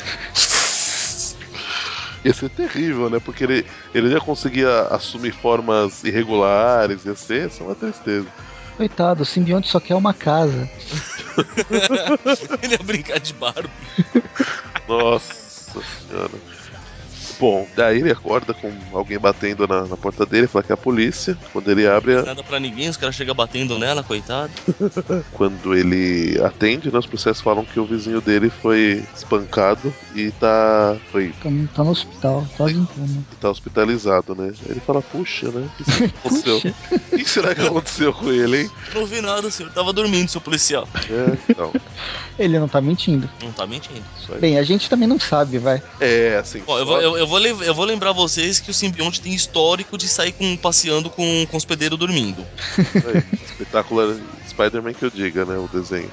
Ia 2.24 2.34
ser 2.34 2.50
terrível, 2.50 3.10
né? 3.10 3.20
Porque 3.20 3.44
ele, 3.44 3.66
ele 3.96 4.10
ia 4.14 4.22
conseguir 4.22 4.68
a- 4.68 4.90
assumir 4.92 5.32
formas 5.34 6.04
irregulares, 6.04 7.04
ia 7.04 7.16
ser, 7.16 7.44
ia 7.44 7.50
ser 7.50 7.64
uma 7.64 7.74
tristeza. 7.74 8.28
Coitado, 8.78 9.24
o 9.24 9.26
simbionte 9.26 9.68
só 9.68 9.80
quer 9.80 9.96
uma 9.96 10.14
casa. 10.14 10.70
ele 12.62 12.74
ia 12.74 12.78
brincar 12.84 13.20
de 13.20 13.34
barba. 13.34 13.68
Nossa 14.88 15.82
senhora. 16.08 16.30
Bom, 17.40 17.68
daí 17.76 18.00
ele 18.00 18.12
acorda 18.12 18.54
com 18.54 18.72
alguém 18.94 19.18
batendo 19.20 19.68
na, 19.68 19.86
na 19.88 19.98
porta 19.98 20.26
dele, 20.26 20.48
fala 20.48 20.64
que 20.64 20.72
é 20.72 20.76
a 20.76 20.78
polícia. 20.78 21.38
Quando 21.52 21.70
ele 21.72 21.88
abre, 21.88 22.16
a- 22.18 22.24
Nada 22.24 22.44
pra 22.44 22.60
ninguém, 22.60 22.90
os 22.90 22.98
caras 22.98 23.16
chegam 23.16 23.34
batendo 23.36 23.78
nela, 23.80 24.04
coitado. 24.04 24.54
quando 25.32 25.74
ele 25.76 26.40
atende, 26.44 26.92
né, 26.92 27.00
os 27.00 27.06
processos 27.06 27.42
falam 27.42 27.66
que 27.66 27.80
o 27.80 27.86
vizinho 27.86 28.22
dele 28.22 28.50
foi 28.50 29.04
espancado 29.16 29.94
e 30.16 30.32
tá, 30.32 30.98
foi, 31.12 31.32
Tá, 31.34 31.50
no- 31.50 31.68
tá 31.68 31.84
no 31.84 31.92
hospital, 31.92 32.48
quase 32.58 32.76
em 32.78 32.86
coma. 32.86 33.24
tá 33.40 33.50
hospitalizado, 33.50 34.36
né? 34.36 34.54
Ele 34.70 34.80
fala, 34.80 35.02
puxa, 35.02 35.52
né? 35.52 35.62
O 35.68 35.70
que 35.84 35.84
será 35.92 36.08
que 36.08 36.18
aconteceu? 36.18 36.62
O 37.12 37.18
que 37.18 37.26
será 37.30 37.56
que 37.56 37.62
aconteceu 37.62 38.14
com 38.14 38.32
ele, 38.32 38.62
hein? 38.64 38.72
Não 38.94 39.06
vi 39.06 39.22
nada, 39.22 39.50
senhor. 39.52 39.72
Tava 39.72 39.92
dormindo, 39.94 40.30
seu 40.30 40.42
policial. 40.42 40.88
É, 41.10 41.38
então, 41.52 41.72
ele 42.40 42.58
não 42.60 42.68
tá 42.68 42.82
mentindo. 42.82 43.30
Não 43.42 43.52
tá 43.52 43.68
mentindo. 43.68 44.04
isso 44.20 44.34
aí. 44.34 44.40
Bem, 44.40 44.58
a 44.58 44.64
gente 44.64 44.90
também 44.90 45.08
não 45.08 45.20
sabe, 45.20 45.58
vai. 45.60 45.82
É, 46.00 46.38
assim, 46.38 46.64
Ó, 46.68 46.80
eu, 46.80 46.86
vou, 46.86 47.02
eu, 47.02 47.11
eu 47.18 47.28
vou 47.28 47.38
lem- 47.38 47.62
eu 47.62 47.74
vou 47.74 47.86
lembrar 47.86 48.12
vocês 48.12 48.60
que 48.60 48.72
o 48.72 48.74
simbionte 48.74 49.22
tem 49.22 49.34
histórico 49.34 49.98
de 49.98 50.08
sair 50.08 50.32
com, 50.32 50.56
passeando 50.58 51.10
com, 51.10 51.46
com 51.50 51.58
hospedeiros 51.58 51.98
dormindo. 51.98 52.46
aí, 52.78 53.24
espetacular 53.46 54.16
Spider-Man 54.50 54.94
que 54.94 55.06
eu 55.06 55.10
diga, 55.10 55.46
né? 55.46 55.58
O 55.58 55.68
desenho. 55.68 56.10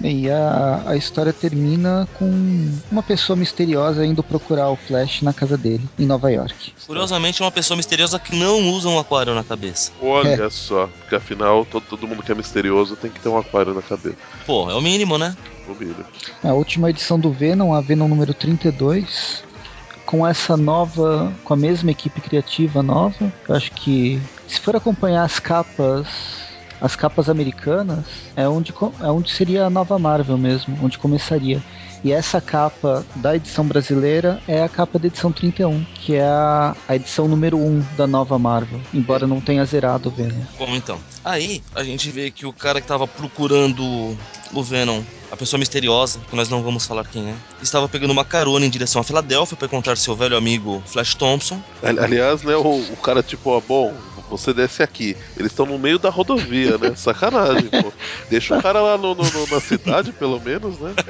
Bem, 0.00 0.22
e 0.24 0.30
a, 0.30 0.82
a 0.86 0.96
história 0.96 1.32
termina 1.32 2.08
com 2.18 2.26
uma 2.90 3.02
pessoa 3.04 3.36
misteriosa 3.36 4.04
indo 4.04 4.20
procurar 4.22 4.68
o 4.70 4.74
Flash 4.76 5.22
na 5.22 5.32
casa 5.32 5.56
dele, 5.56 5.88
em 5.96 6.06
Nova 6.06 6.28
York. 6.32 6.72
Curiosamente, 6.86 7.40
é 7.40 7.44
uma 7.44 7.52
pessoa 7.52 7.76
misteriosa 7.76 8.18
que 8.18 8.34
não 8.34 8.68
usa 8.70 8.88
um 8.88 8.98
aquário 8.98 9.32
na 9.34 9.44
cabeça. 9.44 9.92
Olha 10.02 10.50
só, 10.50 10.88
porque 10.98 11.14
afinal 11.14 11.64
todo, 11.64 11.84
todo 11.84 12.08
mundo 12.08 12.22
que 12.22 12.32
é 12.32 12.34
misterioso 12.34 12.96
tem 12.96 13.10
que 13.12 13.20
ter 13.20 13.28
um 13.28 13.38
aquário 13.38 13.74
na 13.74 13.82
cabeça. 13.82 14.16
Pô, 14.44 14.68
é 14.68 14.74
o 14.74 14.80
mínimo, 14.80 15.18
né? 15.18 15.36
Mobília. 15.68 16.04
A 16.42 16.52
última 16.52 16.90
edição 16.90 17.20
do 17.20 17.30
Venom, 17.30 17.72
a 17.72 17.80
Venom 17.80 18.08
número 18.08 18.34
32, 18.34 19.44
com 20.12 20.26
essa 20.26 20.58
nova, 20.58 21.32
com 21.42 21.54
a 21.54 21.56
mesma 21.56 21.90
equipe 21.90 22.20
criativa 22.20 22.82
nova, 22.82 23.32
eu 23.48 23.54
acho 23.54 23.72
que 23.72 24.20
se 24.46 24.60
for 24.60 24.76
acompanhar 24.76 25.24
as 25.24 25.38
capas, 25.38 26.06
as 26.82 26.94
capas 26.94 27.30
americanas, 27.30 28.04
é 28.36 28.46
onde, 28.46 28.74
é 29.00 29.10
onde 29.10 29.30
seria 29.30 29.64
a 29.64 29.70
nova 29.70 29.98
Marvel 29.98 30.36
mesmo, 30.36 30.76
onde 30.82 30.98
começaria. 30.98 31.62
E 32.04 32.10
essa 32.10 32.40
capa 32.40 33.04
da 33.16 33.36
edição 33.36 33.64
brasileira 33.64 34.42
é 34.48 34.62
a 34.62 34.68
capa 34.68 34.98
da 34.98 35.06
edição 35.06 35.30
31, 35.30 35.84
que 35.94 36.16
é 36.16 36.24
a, 36.24 36.74
a 36.88 36.96
edição 36.96 37.28
número 37.28 37.56
1 37.56 37.80
da 37.96 38.08
nova 38.08 38.36
Marvel, 38.40 38.80
embora 38.92 39.24
não 39.26 39.40
tenha 39.40 39.64
zerado 39.64 40.08
o 40.08 40.12
Venom. 40.12 40.42
Como 40.58 40.74
então? 40.74 40.98
Aí, 41.24 41.62
a 41.74 41.84
gente 41.84 42.10
vê 42.10 42.30
que 42.32 42.44
o 42.44 42.52
cara 42.52 42.80
que 42.80 42.88
tava 42.88 43.06
procurando 43.06 44.16
o 44.52 44.62
Venom, 44.64 45.00
a 45.30 45.36
pessoa 45.36 45.60
misteriosa, 45.60 46.18
que 46.28 46.34
nós 46.34 46.48
não 46.48 46.60
vamos 46.60 46.84
falar 46.84 47.04
quem 47.06 47.30
é, 47.30 47.34
estava 47.62 47.88
pegando 47.88 48.10
uma 48.10 48.24
carona 48.24 48.66
em 48.66 48.70
direção 48.70 49.00
a 49.00 49.04
Filadélfia 49.04 49.56
para 49.56 49.66
encontrar 49.66 49.96
seu 49.96 50.16
velho 50.16 50.36
amigo 50.36 50.82
Flash 50.86 51.14
Thompson. 51.14 51.62
Ali- 51.84 52.00
Aliás, 52.00 52.42
né, 52.42 52.56
o, 52.56 52.80
o 52.92 52.96
cara 52.96 53.22
tipo, 53.22 53.50
ó, 53.50 53.60
bom, 53.60 53.94
você 54.28 54.52
desce 54.52 54.82
aqui. 54.82 55.16
Eles 55.36 55.52
estão 55.52 55.66
no 55.66 55.78
meio 55.78 56.00
da 56.00 56.10
rodovia, 56.10 56.76
né? 56.78 56.94
Sacanagem, 56.96 57.68
pô. 57.70 57.92
Deixa 58.28 58.58
o 58.58 58.60
cara 58.62 58.80
lá 58.80 58.98
no, 58.98 59.14
no- 59.14 59.22
no- 59.22 59.46
na 59.46 59.60
cidade, 59.60 60.12
pelo 60.12 60.40
menos, 60.40 60.80
né? 60.80 60.92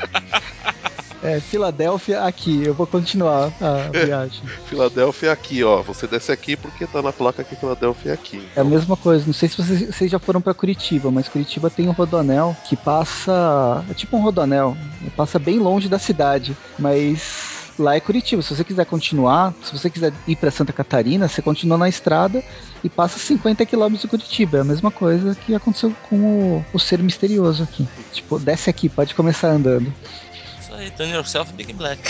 É, 1.22 1.38
Filadélfia 1.38 2.22
aqui, 2.22 2.64
eu 2.66 2.74
vou 2.74 2.86
continuar 2.86 3.52
a 3.60 3.90
viagem. 4.04 4.42
Filadélfia 4.66 5.30
aqui, 5.30 5.62
ó. 5.62 5.80
Você 5.82 6.06
desce 6.06 6.32
aqui 6.32 6.56
porque 6.56 6.86
tá 6.86 7.00
na 7.00 7.12
placa 7.12 7.44
que 7.44 7.54
Filadélfia 7.54 8.10
é 8.10 8.14
aqui. 8.14 8.48
É 8.56 8.60
a 8.60 8.64
mesma 8.64 8.96
coisa, 8.96 9.24
não 9.24 9.32
sei 9.32 9.48
se 9.48 9.56
vocês, 9.56 9.94
vocês 9.94 10.10
já 10.10 10.18
foram 10.18 10.40
pra 10.40 10.52
Curitiba, 10.52 11.10
mas 11.10 11.28
Curitiba 11.28 11.70
tem 11.70 11.88
um 11.88 11.92
rodoanel 11.92 12.56
que 12.68 12.76
passa. 12.76 13.84
É 13.88 13.94
tipo 13.94 14.16
um 14.16 14.22
rodoanel, 14.22 14.76
passa 15.16 15.38
bem 15.38 15.58
longe 15.58 15.88
da 15.88 15.98
cidade, 15.98 16.56
mas. 16.78 17.52
Lá 17.78 17.96
é 17.96 18.00
Curitiba. 18.00 18.42
Se 18.42 18.54
você 18.54 18.62
quiser 18.62 18.84
continuar, 18.84 19.54
se 19.62 19.72
você 19.72 19.88
quiser 19.88 20.12
ir 20.28 20.36
pra 20.36 20.50
Santa 20.50 20.74
Catarina, 20.74 21.26
você 21.26 21.40
continua 21.40 21.78
na 21.78 21.88
estrada 21.88 22.44
e 22.84 22.88
passa 22.90 23.18
50 23.18 23.64
km 23.64 23.94
de 23.94 24.06
Curitiba. 24.06 24.58
É 24.58 24.60
a 24.60 24.64
mesma 24.64 24.90
coisa 24.90 25.34
que 25.34 25.54
aconteceu 25.54 25.90
com 26.10 26.16
o, 26.16 26.64
o 26.74 26.78
ser 26.78 27.02
misterioso 27.02 27.62
aqui. 27.62 27.88
Tipo, 28.12 28.38
desce 28.38 28.68
aqui, 28.68 28.90
pode 28.90 29.14
começar 29.14 29.48
andando. 29.48 29.90
Turn 30.90 31.10
yourself 31.10 31.52
big 31.54 31.72
black. 31.72 32.00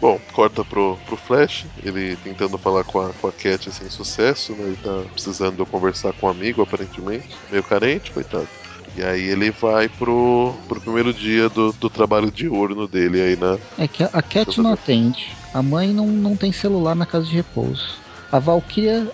Bom, 0.00 0.20
corta 0.32 0.64
pro, 0.64 0.98
pro 1.06 1.16
Flash, 1.16 1.66
ele 1.82 2.16
tentando 2.16 2.58
falar 2.58 2.84
com 2.84 3.00
a, 3.00 3.12
com 3.12 3.28
a 3.28 3.32
Cat 3.32 3.70
sem 3.70 3.90
sucesso, 3.90 4.52
né? 4.52 4.64
Ele 4.64 4.78
tá 4.82 5.04
precisando 5.12 5.64
conversar 5.66 6.12
com 6.12 6.26
um 6.26 6.30
amigo, 6.30 6.62
aparentemente. 6.62 7.28
Meio 7.50 7.62
carente, 7.62 8.10
coitado. 8.10 8.48
E 8.96 9.02
aí 9.02 9.24
ele 9.24 9.50
vai 9.50 9.88
pro, 9.88 10.54
pro 10.66 10.80
primeiro 10.80 11.12
dia 11.12 11.48
do, 11.50 11.72
do 11.72 11.90
trabalho 11.90 12.30
diurno 12.30 12.88
dele 12.88 13.20
aí 13.20 13.36
na. 13.36 13.58
É 13.78 13.86
que 13.86 14.02
a, 14.02 14.10
a 14.12 14.22
Cat 14.22 14.60
não 14.60 14.72
atende. 14.72 15.28
A 15.52 15.62
mãe 15.62 15.92
não, 15.92 16.06
não 16.06 16.36
tem 16.36 16.52
celular 16.52 16.94
na 16.94 17.04
casa 17.04 17.26
de 17.26 17.34
repouso. 17.34 17.98
A 18.32 18.38
Valkyria 18.38 19.10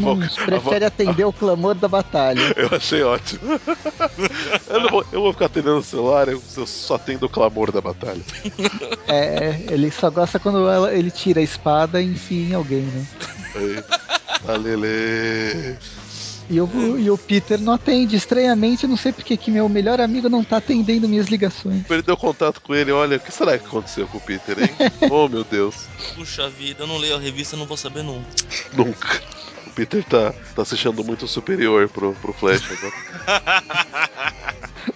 Val- 0.00 0.16
prefere 0.44 0.84
atender 0.84 1.24
o 1.24 1.32
clamor 1.32 1.74
da 1.74 1.88
batalha. 1.88 2.40
Eu 2.56 2.68
achei 2.76 3.02
ótimo. 3.02 3.40
eu, 4.68 4.80
não 4.80 4.88
vou, 4.88 5.04
eu 5.12 5.20
vou 5.22 5.32
ficar 5.32 5.46
atendendo 5.46 5.78
o 5.78 5.82
celular, 5.82 6.28
eu, 6.28 6.42
eu 6.56 6.66
só 6.66 6.94
atendo 6.94 7.26
o 7.26 7.28
clamor 7.28 7.70
da 7.72 7.80
batalha. 7.80 8.22
É, 9.08 9.60
ele 9.70 9.90
só 9.90 10.10
gosta 10.10 10.38
quando 10.38 10.68
ela- 10.68 10.92
ele 10.94 11.10
tira 11.10 11.40
a 11.40 11.42
espada 11.42 12.00
e 12.00 12.06
enfia 12.06 12.50
em 12.50 12.54
alguém, 12.54 12.82
né? 12.82 13.06
Aí, 13.54 13.84
Alele. 14.48 15.78
E 16.48 16.60
o, 16.60 16.98
e 16.98 17.08
o 17.08 17.16
Peter 17.16 17.60
não 17.60 17.74
atende. 17.74 18.16
Estranhamente, 18.16 18.82
eu 18.82 18.88
não 18.90 18.96
sei 18.96 19.12
porque 19.12 19.36
que 19.36 19.52
meu 19.52 19.68
melhor 19.68 20.00
amigo 20.00 20.28
não 20.28 20.42
tá 20.42 20.56
atendendo 20.56 21.08
minhas 21.08 21.28
ligações. 21.28 21.84
Perdeu 21.86 22.16
contato 22.16 22.60
com 22.60 22.74
ele, 22.74 22.90
olha, 22.90 23.18
o 23.18 23.20
que 23.20 23.30
será 23.30 23.56
que 23.56 23.64
aconteceu 23.66 24.08
com 24.08 24.18
o 24.18 24.20
Peter, 24.20 24.58
hein? 24.58 24.70
oh 25.10 25.28
meu 25.28 25.44
Deus, 25.44 25.76
Puxa 26.16 26.48
vida, 26.50 26.82
eu 26.82 26.86
não 26.88 26.96
leio 26.98 27.14
a 27.14 27.20
revista, 27.20 27.56
não 27.56 27.66
vou 27.66 27.76
saber 27.76 28.02
nunca. 28.02 28.26
nunca. 28.72 29.20
O 29.70 29.72
Peter 29.72 30.02
tá, 30.02 30.34
tá 30.56 30.64
se 30.64 30.74
achando 30.74 31.04
muito 31.04 31.28
superior 31.28 31.88
pro, 31.88 32.12
pro 32.14 32.32
Flash 32.32 32.64
agora. 32.72 33.62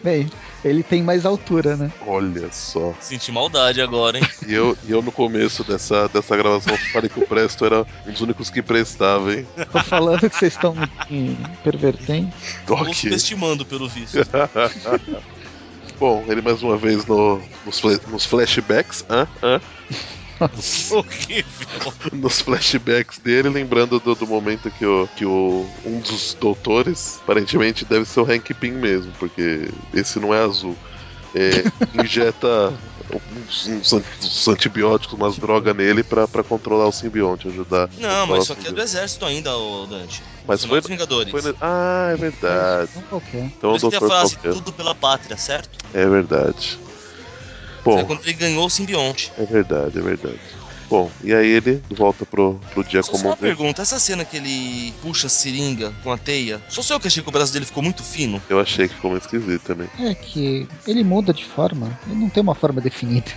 Bem, 0.02 0.28
ele 0.64 0.82
tem 0.82 1.00
mais 1.00 1.24
altura, 1.24 1.76
né? 1.76 1.92
Olha 2.04 2.50
só. 2.50 2.92
Senti 2.98 3.30
maldade 3.30 3.80
agora, 3.80 4.18
hein? 4.18 4.28
E 4.48 4.52
eu, 4.52 4.76
e 4.82 4.90
eu 4.90 5.00
no 5.00 5.12
começo 5.12 5.62
dessa, 5.62 6.08
dessa 6.08 6.36
gravação 6.36 6.76
falei 6.92 7.08
que 7.08 7.20
o 7.20 7.26
Presto 7.26 7.64
era 7.64 7.86
um 8.04 8.10
dos 8.10 8.20
únicos 8.20 8.50
que 8.50 8.60
prestava, 8.62 9.32
hein? 9.32 9.46
Tô 9.70 9.78
falando 9.78 10.28
que 10.28 10.36
vocês 10.36 10.54
estão 10.54 10.74
me 11.08 11.38
pervertendo. 11.62 12.32
Ok. 12.68 12.94
subestimando, 12.94 13.64
pelo 13.64 13.88
visto. 13.88 14.18
Bom, 16.00 16.24
ele 16.26 16.42
mais 16.42 16.64
uma 16.64 16.76
vez 16.76 17.06
no, 17.06 17.40
nos, 17.64 17.80
nos 18.08 18.26
flashbacks, 18.26 19.04
hã? 19.08 19.28
Hã? 19.40 19.60
Horrível. 20.90 21.92
nos 22.12 22.40
flashbacks 22.40 23.18
dele, 23.18 23.48
lembrando 23.48 24.00
do, 24.00 24.14
do 24.14 24.26
momento 24.26 24.70
que, 24.70 24.84
o, 24.84 25.08
que 25.16 25.24
o, 25.24 25.66
um 25.84 26.00
dos 26.00 26.36
doutores, 26.40 27.18
aparentemente 27.22 27.84
deve 27.84 28.04
ser 28.04 28.20
o 28.20 28.24
Hank 28.24 28.52
Pym 28.54 28.72
mesmo, 28.72 29.12
porque 29.18 29.68
esse 29.92 30.18
não 30.18 30.34
é 30.34 30.42
azul, 30.42 30.76
é, 31.34 31.64
injeta 32.02 32.72
uns, 33.12 33.66
uns 33.66 33.92
uns 33.92 34.48
antibióticos, 34.48 35.18
umas 35.18 35.36
drogas 35.36 35.74
nele 35.76 36.02
pra, 36.02 36.26
pra 36.26 36.42
controlar 36.42 36.86
o 36.86 36.92
simbionte, 36.92 37.48
ajudar. 37.48 37.88
Não, 37.98 38.26
mas 38.26 38.38
o 38.38 38.42
isso 38.42 38.52
aqui 38.52 38.68
é 38.68 38.72
do 38.72 38.80
exército 38.80 39.24
ainda, 39.24 39.56
ô 39.56 39.86
Dante. 39.86 40.22
Mas 40.46 40.64
foi, 40.64 40.78
é 40.78 40.80
dos 40.80 40.90
Vingadores. 40.90 41.30
foi 41.30 41.54
Ah, 41.60 42.10
é 42.12 42.16
verdade. 42.16 42.90
Não 42.94 43.02
qualquer. 43.02 43.44
Então 43.44 43.70
Por 43.70 43.72
o 43.72 43.76
isso 43.76 43.90
que 43.90 43.90
tem 43.90 43.96
a 43.96 44.00
doutor 44.00 44.16
frase, 44.16 44.36
qualquer. 44.36 44.52
tudo 44.54 44.72
pela 44.72 44.94
pátria, 44.94 45.36
certo? 45.36 45.78
É 45.92 46.06
verdade. 46.06 46.78
Bom, 47.84 48.04
quando 48.04 48.22
ele 48.24 48.32
ganhou 48.32 48.66
o 48.66 48.70
simbionte. 48.70 49.32
é 49.38 49.44
verdade, 49.44 49.98
é 49.98 50.02
verdade. 50.02 50.38
Bom, 50.88 51.10
e 51.22 51.34
aí 51.34 51.48
ele 51.48 51.82
volta 51.90 52.26
pro, 52.26 52.60
pro 52.72 52.84
dia 52.84 53.02
Só 53.02 53.12
comum 53.12 53.28
uma 53.28 53.36
dele. 53.36 53.54
pergunta, 53.56 53.82
essa 53.82 53.98
cena 53.98 54.24
que 54.24 54.36
ele 54.36 54.92
puxa 55.02 55.26
a 55.26 55.30
seringa 55.30 55.92
com 56.02 56.12
a 56.12 56.18
teia, 56.18 56.60
só 56.68 56.82
sou 56.82 56.96
eu 56.96 57.00
que 57.00 57.08
achei 57.08 57.22
que 57.22 57.28
o 57.28 57.32
braço 57.32 57.52
dele 57.52 57.64
ficou 57.64 57.82
muito 57.82 58.02
fino? 58.02 58.40
Eu 58.48 58.60
achei 58.60 58.86
que 58.86 58.94
ficou 58.94 59.10
muito 59.10 59.22
esquisito 59.24 59.62
também. 59.62 59.88
É 59.98 60.14
que 60.14 60.68
ele 60.86 61.02
muda 61.02 61.32
de 61.32 61.44
forma. 61.44 61.98
Ele 62.06 62.16
não 62.20 62.28
tem 62.28 62.42
uma 62.42 62.54
forma 62.54 62.80
definida. 62.80 63.30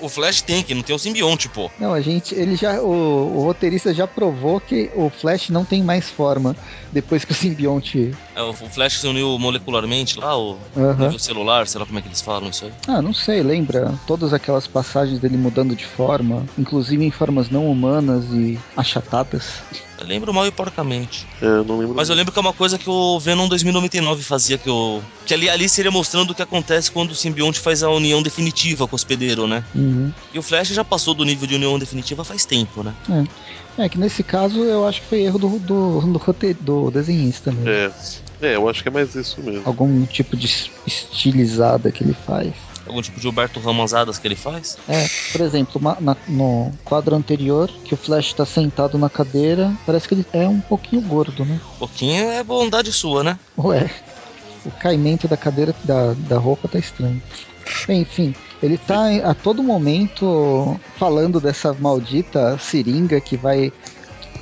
O 0.00 0.08
Flash 0.08 0.42
tem, 0.42 0.62
que 0.62 0.74
não 0.74 0.82
tem 0.82 0.94
o 0.96 0.98
simbionte, 0.98 1.48
pô. 1.48 1.70
Não, 1.78 1.92
a 1.94 2.00
gente, 2.00 2.34
ele 2.34 2.56
já, 2.56 2.80
o, 2.80 3.36
o 3.36 3.44
roteirista 3.44 3.94
já 3.94 4.06
provou 4.06 4.60
que 4.60 4.90
o 4.94 5.08
Flash 5.08 5.50
não 5.50 5.64
tem 5.64 5.82
mais 5.82 6.10
forma 6.10 6.56
depois 6.94 7.24
que 7.24 7.32
o 7.32 7.34
simbionte. 7.34 8.14
É, 8.36 8.42
o 8.42 8.54
Flash 8.54 9.00
se 9.00 9.06
uniu 9.06 9.36
molecularmente 9.38 10.18
lá, 10.18 10.36
o 10.38 10.56
nível 10.74 11.18
celular, 11.18 11.66
sei 11.66 11.80
lá 11.80 11.86
como 11.86 11.98
é 11.98 12.02
que 12.02 12.08
eles 12.08 12.22
falam 12.22 12.48
isso 12.48 12.64
aí. 12.64 12.72
Ah, 12.86 13.02
não 13.02 13.12
sei, 13.12 13.42
lembra? 13.42 13.92
Todas 14.06 14.32
aquelas 14.32 14.66
passagens 14.66 15.18
dele 15.18 15.36
mudando 15.36 15.74
de 15.74 15.84
forma, 15.84 16.46
inclusive 16.56 17.04
em 17.04 17.10
formas 17.10 17.50
não 17.50 17.68
humanas 17.68 18.24
e 18.32 18.58
achatadas. 18.76 19.62
Eu 19.98 20.06
lembro 20.06 20.34
mal 20.34 20.46
e 20.46 20.50
porcamente. 20.50 21.26
É, 21.40 21.46
eu 21.46 21.64
não 21.64 21.78
lembro. 21.78 21.94
Mas 21.94 22.08
eu 22.08 22.14
lembro 22.14 22.32
que 22.32 22.38
é 22.38 22.42
uma 22.42 22.52
coisa 22.52 22.78
que 22.78 22.88
o 22.90 23.18
Venom 23.18 23.48
2099 23.48 24.22
fazia, 24.22 24.58
que 24.58 24.68
o. 24.68 25.00
Que 25.24 25.34
ali, 25.34 25.48
ali 25.48 25.68
seria 25.68 25.90
mostrando 25.90 26.30
o 26.30 26.34
que 26.34 26.42
acontece 26.42 26.90
quando 26.90 27.12
o 27.12 27.14
simbionte 27.14 27.60
faz 27.60 27.82
a 27.82 27.88
união 27.88 28.22
definitiva 28.22 28.86
com 28.86 28.94
o 28.94 28.96
hospedeiro, 28.96 29.46
né? 29.46 29.64
Uhum. 29.74 30.12
E 30.32 30.38
o 30.38 30.42
Flash 30.42 30.68
já 30.68 30.84
passou 30.84 31.14
do 31.14 31.24
nível 31.24 31.46
de 31.46 31.54
união 31.54 31.78
definitiva 31.78 32.24
faz 32.24 32.44
tempo, 32.44 32.82
né? 32.82 32.94
É 33.08 33.24
que 33.88 33.98
nesse 33.98 34.22
caso 34.22 34.64
eu 34.64 34.86
acho 34.86 35.02
que 35.02 35.08
foi 35.08 35.22
erro 35.22 35.38
do, 35.38 35.58
do, 35.58 36.00
do, 36.00 36.54
do 36.60 36.90
desenhista 36.90 37.50
mesmo. 37.52 37.68
É. 37.68 37.92
É, 38.40 38.56
eu 38.56 38.68
acho 38.68 38.82
que 38.82 38.88
é 38.88 38.92
mais 38.92 39.14
isso 39.14 39.42
mesmo. 39.42 39.62
Algum 39.64 40.04
tipo 40.06 40.36
de 40.36 40.46
es- 40.46 40.70
estilizada 40.86 41.90
que 41.90 42.02
ele 42.04 42.14
faz. 42.14 42.54
Algum 42.86 43.00
tipo 43.00 43.18
de 43.18 43.26
Roberto 43.26 43.60
Ramosadas 43.60 44.18
que 44.18 44.28
ele 44.28 44.36
faz. 44.36 44.76
É, 44.86 45.06
por 45.32 45.40
exemplo, 45.40 45.80
uma- 45.80 45.96
na- 46.00 46.16
no 46.28 46.72
quadro 46.84 47.14
anterior, 47.16 47.70
que 47.84 47.94
o 47.94 47.96
Flash 47.96 48.34
tá 48.34 48.44
sentado 48.44 48.98
na 48.98 49.08
cadeira, 49.08 49.74
parece 49.86 50.06
que 50.06 50.14
ele 50.14 50.26
é 50.32 50.46
um 50.48 50.60
pouquinho 50.60 51.00
gordo, 51.02 51.44
né? 51.44 51.58
Um 51.76 51.78
pouquinho 51.78 52.28
é 52.30 52.44
bondade 52.44 52.92
sua, 52.92 53.24
né? 53.24 53.38
Ué, 53.56 53.88
o 54.64 54.70
caimento 54.72 55.26
da 55.26 55.36
cadeira, 55.36 55.74
da, 55.84 56.12
da 56.14 56.38
roupa 56.38 56.68
tá 56.68 56.78
estranho. 56.78 57.22
Bem, 57.86 58.02
enfim, 58.02 58.34
ele 58.62 58.78
tá 58.78 59.08
a 59.24 59.34
todo 59.34 59.62
momento 59.62 60.78
falando 60.96 61.40
dessa 61.40 61.72
maldita 61.74 62.58
seringa 62.58 63.20
que 63.20 63.36
vai 63.36 63.72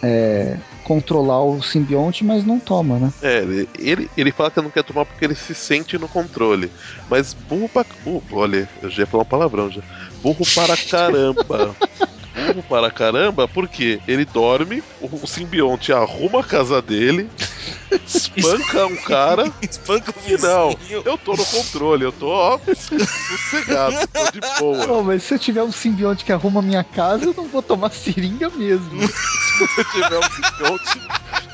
é, 0.03 0.57
controlar 0.85 1.43
o 1.43 1.63
simbionte, 1.63 2.25
mas 2.25 2.45
não 2.45 2.59
toma, 2.59 2.99
né? 2.99 3.13
É, 3.23 3.39
ele, 3.39 3.69
ele, 3.79 4.11
ele 4.17 4.33
fala 4.33 4.51
que 4.51 4.61
não 4.61 4.71
quer 4.71 4.85
tomar 4.85 5.05
porque 5.05 5.25
ele 5.25 5.35
se 5.35 5.55
sente 5.55 5.97
no 5.97 6.09
controle. 6.09 6.71
Mas 7.09 7.35
burro 7.35 7.69
pra. 7.69 7.85
Uh, 8.05 8.23
olha, 8.33 8.69
eu 8.83 8.91
já 8.91 9.03
ia 9.03 9.07
falar 9.07 9.23
um 9.23 9.27
palavrão 9.27 9.71
já. 9.71 9.83
Burro 10.23 10.45
para 10.55 10.77
caramba. 10.77 11.77
Burro 12.35 12.63
para 12.63 12.91
caramba, 12.91 13.47
porque 13.47 14.01
ele 14.09 14.25
dorme, 14.25 14.83
o, 15.01 15.27
simbionte 15.27 15.93
arruma 15.93 16.41
a 16.41 16.45
casa 16.45 16.81
dele, 16.81 17.31
espanca 18.07 18.87
um 18.87 18.97
cara. 18.97 19.53
Espanca 19.63 20.13
o 20.17 20.31
E 20.31 20.39
não, 20.39 20.71
vizinho. 20.71 21.03
eu 21.05 21.19
tô 21.19 21.35
no 21.35 21.45
controle, 21.45 22.05
eu 22.05 22.13
tô 22.13 22.29
ó, 22.29 22.59
sossegado, 22.59 23.97
tô 24.13 24.31
de 24.31 24.41
boa. 24.59 24.87
Pô, 24.87 25.03
mas 25.03 25.23
se 25.23 25.35
eu 25.35 25.39
tiver 25.39 25.63
um 25.63 25.73
simbionte 25.73 26.25
que 26.25 26.33
arruma 26.33 26.61
a 26.61 26.63
minha 26.63 26.85
casa, 26.85 27.27
eu 27.27 27.35
não 27.37 27.47
vou 27.49 27.63
tomar 27.63 27.91
seringa 27.91 28.51
mesmo. 28.51 29.03
Se 29.53 29.59
você 29.59 29.85
tiver 29.85 30.19
um 30.19 30.31
simbionte 30.31 31.01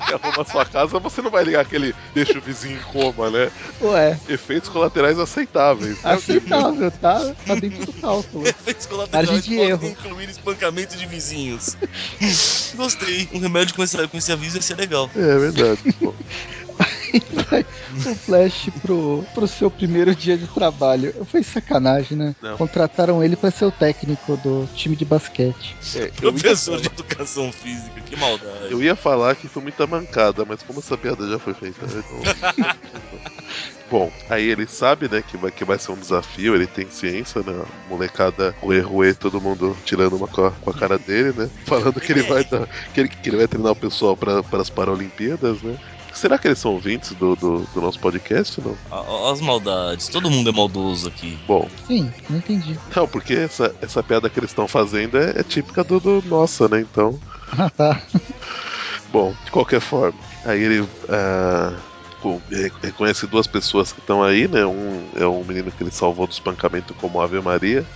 que 0.08 0.14
arruma 0.14 0.42
a 0.42 0.44
sua 0.44 0.64
casa, 0.64 0.98
você 0.98 1.22
não 1.22 1.30
vai 1.30 1.44
ligar 1.44 1.60
aquele 1.60 1.94
deixa 2.14 2.38
o 2.38 2.40
vizinho 2.40 2.76
em 2.78 2.92
coma, 2.92 3.30
né? 3.30 3.50
Ué, 3.80 4.18
Efeitos 4.28 4.68
colaterais 4.68 5.18
aceitáveis. 5.18 6.02
né? 6.02 6.12
aceitável, 6.12 6.90
tá? 6.90 7.34
Tá 7.46 7.54
dentro 7.54 7.86
do 7.86 7.92
cálculo. 7.92 8.46
Efeitos 8.46 8.86
colaterais 8.86 9.30
Margem 9.30 9.50
de 9.50 9.56
podem 9.56 9.70
erro. 9.70 9.86
incluir 9.88 10.28
espancamento 10.30 10.96
de 10.96 11.06
vizinhos. 11.06 11.76
Gostei. 12.74 13.28
Um 13.32 13.38
remédio 13.38 13.74
com 13.74 13.82
esse, 13.82 14.08
com 14.08 14.16
esse 14.16 14.32
aviso 14.32 14.56
ia 14.56 14.62
ser 14.62 14.76
legal. 14.76 15.10
É 15.14 15.38
verdade. 15.38 15.80
Bom, 16.00 16.14
o 16.78 18.14
Flash 18.26 18.68
pro, 18.82 19.24
pro 19.34 19.46
seu 19.46 19.70
primeiro 19.70 20.14
dia 20.14 20.36
de 20.36 20.46
trabalho. 20.46 21.14
Foi 21.26 21.42
sacanagem, 21.42 22.16
né? 22.16 22.34
Não. 22.42 22.56
Contrataram 22.56 23.22
ele 23.22 23.36
pra 23.36 23.50
ser 23.50 23.64
o 23.64 23.72
técnico 23.72 24.36
do 24.36 24.66
time 24.74 24.94
de 24.96 25.04
basquete. 25.04 25.76
é, 25.96 26.08
Professor 26.08 26.80
de 26.80 26.86
educação 26.86 27.50
física, 27.52 28.00
que 28.00 28.16
maldade. 28.16 28.70
eu 28.70 28.82
ia 28.82 28.94
falar 28.96 29.34
que 29.36 29.48
foi 29.48 29.62
muita 29.62 29.86
mancada, 29.86 30.44
mas 30.44 30.62
como 30.62 30.78
essa 30.80 30.96
piada 30.96 31.28
já 31.28 31.38
foi 31.38 31.54
feita. 31.54 31.84
eu 31.84 32.04
não- 32.10 32.74
Bom, 33.90 34.12
aí 34.28 34.46
ele 34.46 34.66
sabe, 34.66 35.08
né, 35.08 35.22
que 35.22 35.38
vai, 35.38 35.50
que 35.50 35.64
vai 35.64 35.78
ser 35.78 35.92
um 35.92 35.96
desafio, 35.96 36.54
ele 36.54 36.66
tem 36.66 36.90
ciência, 36.90 37.42
né? 37.42 37.64
Molecada, 37.88 38.54
ruê, 38.60 38.80
ruê, 38.80 39.14
todo 39.14 39.40
mundo 39.40 39.74
tirando 39.82 40.14
uma 40.14 40.28
com 40.28 40.44
a, 40.44 40.50
com 40.50 40.70
a 40.70 40.74
cara 40.74 40.98
dele, 40.98 41.32
né? 41.34 41.50
Falando 41.64 41.98
que 41.98 42.12
ele 42.12 42.22
vai 42.22 42.44
dar, 42.44 42.66
que 42.92 43.00
ele, 43.00 43.08
que 43.08 43.30
ele 43.30 43.38
vai 43.38 43.48
treinar 43.48 43.72
o 43.72 43.76
pessoal 43.76 44.14
para 44.14 44.42
as 44.60 44.68
Paralimpíadas, 44.68 45.62
né? 45.62 45.74
Será 46.20 46.36
que 46.38 46.48
eles 46.48 46.58
são 46.58 46.72
ouvintes 46.72 47.12
do, 47.12 47.36
do, 47.36 47.58
do 47.72 47.80
nosso 47.80 47.98
podcast, 48.00 48.60
não? 48.60 48.76
Ó- 48.90 49.04
ó 49.28 49.32
As 49.32 49.40
maldades. 49.40 50.08
Todo 50.08 50.30
mundo 50.30 50.50
é 50.50 50.52
maldoso 50.52 51.08
aqui. 51.08 51.38
Bom, 51.46 51.68
Sim, 51.86 52.12
não 52.28 52.38
entendi. 52.38 52.78
não, 52.96 53.06
porque 53.06 53.34
essa, 53.34 53.74
essa 53.80 54.02
piada 54.02 54.28
que 54.28 54.38
eles 54.40 54.50
estão 54.50 54.66
fazendo 54.66 55.16
é, 55.16 55.34
é 55.36 55.42
típica 55.44 55.84
do, 55.84 56.00
do 56.00 56.22
nossa, 56.26 56.68
né? 56.68 56.80
Então, 56.80 57.18
Ah, 57.56 57.70
tá. 57.70 58.02
Bom, 59.12 59.32
de 59.44 59.50
qualquer 59.50 59.80
forma, 59.80 60.18
aí 60.44 60.60
ele 60.62 60.86
re- 62.50 62.72
reconhece 62.82 63.26
duas 63.26 63.46
pessoas 63.46 63.92
que 63.92 64.00
estão 64.00 64.22
aí, 64.22 64.46
né? 64.48 64.64
Um 64.66 65.08
é 65.16 65.26
um 65.26 65.44
menino 65.44 65.70
que 65.70 65.82
ele 65.82 65.90
salvou 65.90 66.26
do 66.26 66.32
espancamento 66.32 66.94
como 66.94 67.20
Ave 67.20 67.40
Maria, 67.40 67.86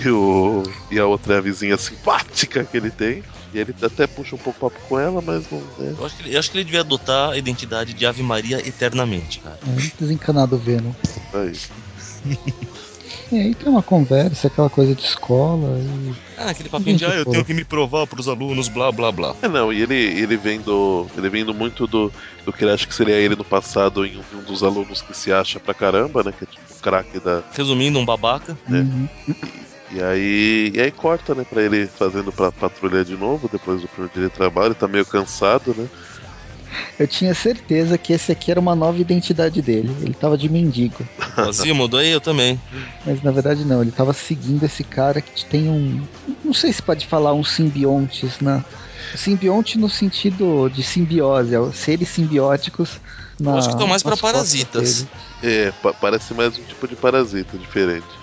e, 0.00 0.08
o, 0.08 0.62
e 0.90 0.98
a 0.98 1.06
outra 1.06 1.34
é 1.34 1.38
a 1.38 1.40
vizinha 1.40 1.76
simpática 1.76 2.64
que 2.64 2.76
ele 2.76 2.90
tem. 2.90 3.22
E 3.52 3.58
ele 3.58 3.74
até 3.82 4.06
puxa 4.06 4.34
um 4.34 4.38
pouco 4.38 4.58
papo 4.58 4.78
com 4.88 4.98
ela, 4.98 5.20
mas 5.20 5.50
não. 5.50 5.60
Né? 5.78 5.94
Eu 5.98 6.06
acho, 6.06 6.16
que 6.16 6.22
ele, 6.22 6.34
eu 6.34 6.38
acho 6.38 6.50
que 6.50 6.56
ele 6.56 6.64
devia 6.64 6.80
adotar 6.80 7.30
a 7.30 7.36
identidade 7.36 7.92
de 7.92 8.06
Ave 8.06 8.22
Maria 8.22 8.66
eternamente, 8.66 9.40
cara. 9.40 9.58
É, 9.66 9.90
desencanado 9.98 10.56
Venom. 10.56 10.92
Aí. 11.34 11.52
E 13.32 13.38
aí 13.40 13.54
tem 13.54 13.66
uma 13.66 13.82
conversa, 13.82 14.48
aquela 14.48 14.68
coisa 14.68 14.94
de 14.94 15.02
escola. 15.02 15.78
E... 15.78 16.14
Ah, 16.36 16.50
aquele 16.50 16.68
papinho 16.68 16.98
de, 16.98 17.06
ah, 17.06 17.14
eu 17.14 17.24
tenho 17.24 17.42
que 17.42 17.54
me 17.54 17.64
provar 17.64 18.06
pros 18.06 18.28
alunos, 18.28 18.68
blá, 18.68 18.92
blá, 18.92 19.10
blá. 19.10 19.34
É, 19.40 19.48
não, 19.48 19.72
e 19.72 19.80
ele, 19.80 19.94
ele 19.94 20.36
vendo. 20.36 21.06
Ele 21.16 21.30
vendo 21.30 21.54
muito 21.54 21.86
do, 21.86 22.12
do 22.44 22.52
que 22.52 22.62
ele 22.62 22.72
acha 22.72 22.86
que 22.86 22.94
seria 22.94 23.16
ele 23.16 23.34
no 23.34 23.42
passado 23.42 24.04
em 24.04 24.18
um, 24.18 24.38
um 24.38 24.42
dos 24.42 24.62
alunos 24.62 25.00
que 25.00 25.16
se 25.16 25.32
acha 25.32 25.58
pra 25.58 25.72
caramba, 25.72 26.22
né? 26.22 26.30
Que 26.36 26.44
é 26.44 26.46
tipo 26.46 26.74
o 26.74 26.82
craque 26.82 27.18
da, 27.20 27.42
Resumindo, 27.52 27.98
um 27.98 28.04
babaca. 28.04 28.56
É. 28.68 28.74
Uhum. 28.74 29.08
E 29.26 29.34
aí, 30.00 30.70
e 30.74 30.80
aí 30.80 30.90
corta, 30.92 31.34
né, 31.34 31.44
pra 31.44 31.62
ele 31.62 31.86
fazendo 31.88 32.32
pra 32.32 32.52
patrulha 32.52 33.04
de 33.04 33.16
novo, 33.16 33.48
depois 33.48 33.82
do 33.82 33.88
primeiro 33.88 34.12
dia 34.14 34.22
de 34.24 34.30
trabalho, 34.30 34.68
ele 34.68 34.74
tá 34.74 34.88
meio 34.88 35.04
cansado, 35.04 35.74
né? 35.74 35.88
Eu 36.98 37.06
tinha 37.06 37.34
certeza 37.34 37.98
que 37.98 38.12
esse 38.12 38.32
aqui 38.32 38.50
era 38.50 38.60
uma 38.60 38.74
nova 38.74 38.98
identidade 38.98 39.60
dele. 39.60 39.94
Ele 40.00 40.14
tava 40.14 40.38
de 40.38 40.48
mendigo. 40.48 41.06
Vazio, 41.36 41.74
mudou 41.74 42.00
aí, 42.00 42.10
eu 42.10 42.20
também. 42.20 42.58
Mas 43.04 43.20
na 43.20 43.30
verdade 43.30 43.64
não, 43.64 43.82
ele 43.82 43.92
tava 43.92 44.12
seguindo 44.12 44.64
esse 44.64 44.84
cara 44.84 45.20
que 45.20 45.44
tem 45.46 45.68
um. 45.68 46.06
Não 46.44 46.54
sei 46.54 46.72
se 46.72 46.82
pode 46.82 47.06
falar 47.06 47.34
um 47.34 47.44
simbiontes, 47.44 48.38
né? 48.40 48.64
Simbionte 49.14 49.78
no 49.78 49.88
sentido 49.88 50.68
de 50.68 50.82
simbiose, 50.82 51.54
é 51.54 51.72
seres 51.72 52.08
simbióticos. 52.08 53.00
Na, 53.40 53.52
Eu 53.52 53.58
acho 53.58 53.68
que 53.68 53.74
estão 53.74 53.88
mais 53.88 54.02
costas 54.02 54.20
parasitas. 54.32 55.06
É, 55.42 55.72
pa- 55.72 55.92
parece 55.94 56.32
mais 56.32 56.56
um 56.56 56.62
tipo 56.64 56.86
de 56.86 56.96
parasita 56.96 57.58
diferente. 57.58 58.21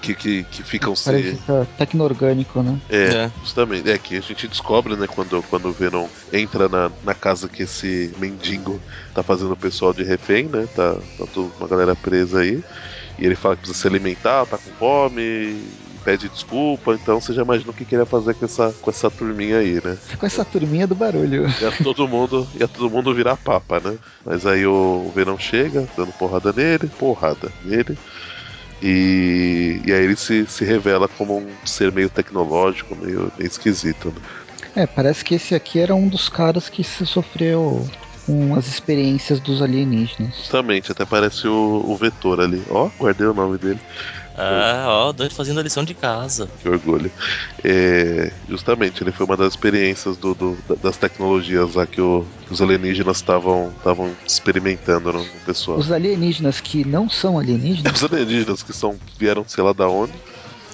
Que, 0.00 0.14
que, 0.14 0.44
que 0.44 0.62
ficam 0.62 0.94
se. 0.94 1.04
Parasita 1.04 1.68
tecno-orgânico, 1.78 2.62
né? 2.62 2.78
É, 2.88 3.04
É. 3.24 3.30
justamente. 3.40 3.88
É 3.90 3.98
que 3.98 4.16
a 4.16 4.20
gente 4.20 4.46
descobre, 4.48 4.96
né, 4.96 5.06
quando, 5.06 5.42
quando 5.50 5.68
o 5.68 5.72
Venom 5.72 6.06
entra 6.32 6.68
na, 6.68 6.90
na 7.04 7.14
casa 7.14 7.48
que 7.48 7.62
esse 7.64 8.12
mendigo 8.18 8.80
tá 9.14 9.22
fazendo 9.22 9.52
o 9.52 9.56
pessoal 9.56 9.92
de 9.92 10.02
refém, 10.02 10.44
né? 10.44 10.66
Tá, 10.74 10.94
tá 11.18 11.26
toda 11.32 11.50
uma 11.58 11.68
galera 11.68 11.94
presa 11.96 12.40
aí. 12.40 12.62
E 13.18 13.26
ele 13.26 13.34
fala 13.36 13.54
que 13.56 13.62
precisa 13.62 13.80
se 13.82 13.86
alimentar, 13.86 14.46
tá 14.46 14.56
com 14.56 14.70
fome, 14.78 15.62
pede 16.04 16.28
desculpa. 16.28 16.94
Então 16.94 17.20
você 17.20 17.32
já 17.32 17.42
imagina 17.42 17.70
o 17.70 17.74
que 17.74 17.84
queria 17.84 18.06
fazer 18.06 18.34
com 18.34 18.44
essa, 18.44 18.74
com 18.80 18.90
essa 18.90 19.10
turminha 19.10 19.58
aí, 19.58 19.80
né? 19.84 19.96
Com 20.18 20.26
essa 20.26 20.44
turminha 20.44 20.86
do 20.86 20.94
barulho. 20.94 21.46
Ia 21.60 21.72
todo 21.82 22.08
mundo, 22.08 22.46
ia 22.58 22.66
todo 22.66 22.90
mundo 22.90 23.14
virar 23.14 23.36
papa, 23.36 23.80
né? 23.80 23.96
Mas 24.24 24.46
aí 24.46 24.66
o, 24.66 24.72
o 25.06 25.12
Venom 25.14 25.38
chega, 25.38 25.86
dando 25.96 26.12
porrada 26.12 26.52
nele, 26.52 26.88
porrada 26.98 27.52
nele. 27.64 27.96
E, 28.82 29.80
e 29.86 29.92
aí 29.92 30.04
ele 30.04 30.16
se, 30.16 30.44
se 30.46 30.64
revela 30.64 31.06
como 31.06 31.38
um 31.38 31.48
ser 31.64 31.92
meio 31.92 32.10
tecnológico, 32.10 32.96
meio, 32.96 33.32
meio 33.38 33.48
esquisito, 33.48 34.08
né? 34.08 34.20
É, 34.74 34.86
parece 34.86 35.24
que 35.24 35.34
esse 35.34 35.54
aqui 35.54 35.78
era 35.78 35.94
um 35.94 36.08
dos 36.08 36.28
caras 36.28 36.68
que 36.68 36.82
se 36.82 37.06
sofreu 37.06 37.86
com 38.26 38.54
as 38.54 38.66
experiências 38.66 39.38
dos 39.38 39.60
alienígenas. 39.60 40.36
Justamente, 40.36 40.90
até 40.90 41.04
parece 41.04 41.46
o, 41.46 41.84
o 41.86 41.96
Vetor 41.96 42.40
ali. 42.40 42.62
Ó, 42.70 42.88
guardei 42.98 43.26
o 43.26 43.34
nome 43.34 43.58
dele, 43.58 43.80
Ah, 44.36 44.84
ó, 44.88 45.12
doido 45.12 45.34
fazendo 45.34 45.60
a 45.60 45.62
lição 45.62 45.84
de 45.84 45.94
casa. 45.94 46.48
que 46.60 46.68
orgulho. 46.68 47.12
É, 47.62 48.32
justamente, 48.48 49.02
ele 49.02 49.12
foi 49.12 49.26
uma 49.26 49.36
das 49.36 49.48
experiências 49.52 50.16
do, 50.16 50.34
do- 50.34 50.56
da- 50.68 50.74
das 50.76 50.96
tecnologias 50.96 51.74
lá 51.74 51.86
que, 51.86 52.00
o- 52.00 52.26
que 52.46 52.52
os 52.52 52.62
alienígenas 52.62 53.18
estavam 53.18 53.72
experimentando 54.26 55.12
no, 55.12 55.18
no 55.18 55.40
pessoal. 55.44 55.78
Os 55.78 55.92
alienígenas 55.92 56.60
que 56.60 56.84
não 56.84 57.08
são 57.10 57.38
alienígenas, 57.38 58.02
Os 58.02 58.10
alienígenas 58.12 58.62
que 58.62 58.72
são, 58.72 58.98
vieram 59.18 59.44
sei 59.46 59.62
lá 59.62 59.72
da 59.72 59.86
onde. 59.88 60.12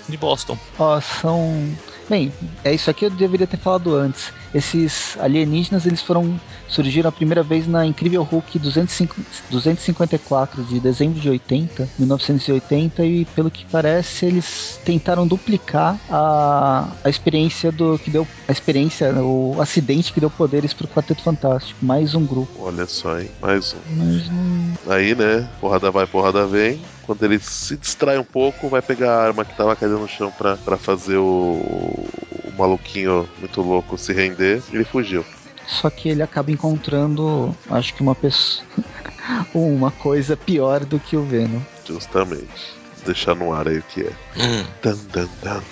De 0.08 0.16
Boston. 0.16 0.56
ó, 0.78 1.00
são 1.00 1.68
Bem, 2.08 2.32
é 2.64 2.74
isso 2.74 2.88
aqui 2.90 3.04
eu 3.04 3.10
deveria 3.10 3.46
ter 3.46 3.58
falado 3.58 3.94
antes. 3.94 4.32
Esses 4.54 5.16
alienígenas 5.18 5.84
eles 5.84 6.00
foram 6.00 6.40
surgiram 6.66 7.08
a 7.08 7.12
primeira 7.12 7.42
vez 7.42 7.66
na 7.66 7.84
Incrível 7.84 8.22
Hulk 8.22 8.58
205, 8.58 9.16
254 9.50 10.64
de 10.64 10.80
dezembro 10.80 11.20
de 11.20 11.28
80, 11.28 11.88
1980 11.98 13.04
e 13.04 13.24
pelo 13.26 13.50
que 13.50 13.64
parece 13.66 14.26
eles 14.26 14.80
tentaram 14.84 15.26
duplicar 15.26 15.98
a, 16.10 16.88
a 17.04 17.10
experiência 17.10 17.70
do 17.70 17.98
que 17.98 18.10
deu 18.10 18.26
a 18.46 18.52
experiência, 18.52 19.12
o 19.22 19.60
acidente 19.60 20.12
que 20.12 20.20
deu 20.20 20.30
poderes 20.30 20.72
pro 20.72 20.88
Quarteto 20.88 21.22
Fantástico. 21.22 21.84
Mais 21.84 22.14
um 22.14 22.24
grupo. 22.24 22.52
Olha 22.58 22.86
só, 22.86 23.18
hein? 23.18 23.30
Mais 23.40 23.74
um. 23.74 23.78
Mas 23.96 24.28
não 24.30 24.94
Aí, 24.94 25.14
né? 25.14 25.48
Porrada 25.60 25.90
vai, 25.90 26.06
porrada 26.06 26.46
vem. 26.46 26.80
Quando 27.08 27.22
ele 27.22 27.38
se 27.38 27.74
distrai 27.74 28.18
um 28.18 28.22
pouco, 28.22 28.68
vai 28.68 28.82
pegar 28.82 29.14
a 29.14 29.22
arma 29.28 29.42
que 29.42 29.56
tava 29.56 29.74
caindo 29.74 29.98
no 29.98 30.06
chão 30.06 30.30
pra, 30.30 30.58
pra 30.58 30.76
fazer 30.76 31.16
o, 31.16 31.24
o 31.24 32.52
maluquinho 32.58 33.26
muito 33.38 33.62
louco 33.62 33.96
se 33.96 34.12
render. 34.12 34.62
Ele 34.70 34.84
fugiu. 34.84 35.24
Só 35.66 35.88
que 35.88 36.10
ele 36.10 36.22
acaba 36.22 36.50
encontrando, 36.50 37.56
acho 37.70 37.94
que 37.94 38.02
uma 38.02 38.14
pessoa, 38.14 38.62
uma 39.54 39.90
coisa 39.90 40.36
pior 40.36 40.84
do 40.84 41.00
que 41.00 41.16
o 41.16 41.24
Venom. 41.24 41.60
Justamente. 41.86 42.76
Deixar 43.06 43.34
no 43.34 43.54
ar 43.54 43.68
aí 43.68 43.78
o 43.78 43.82
que 43.84 44.02
é. 44.02 44.12
Hum. 44.36 44.66
Dan, 44.82 44.98
dan, 45.10 45.28
dan. 45.42 45.62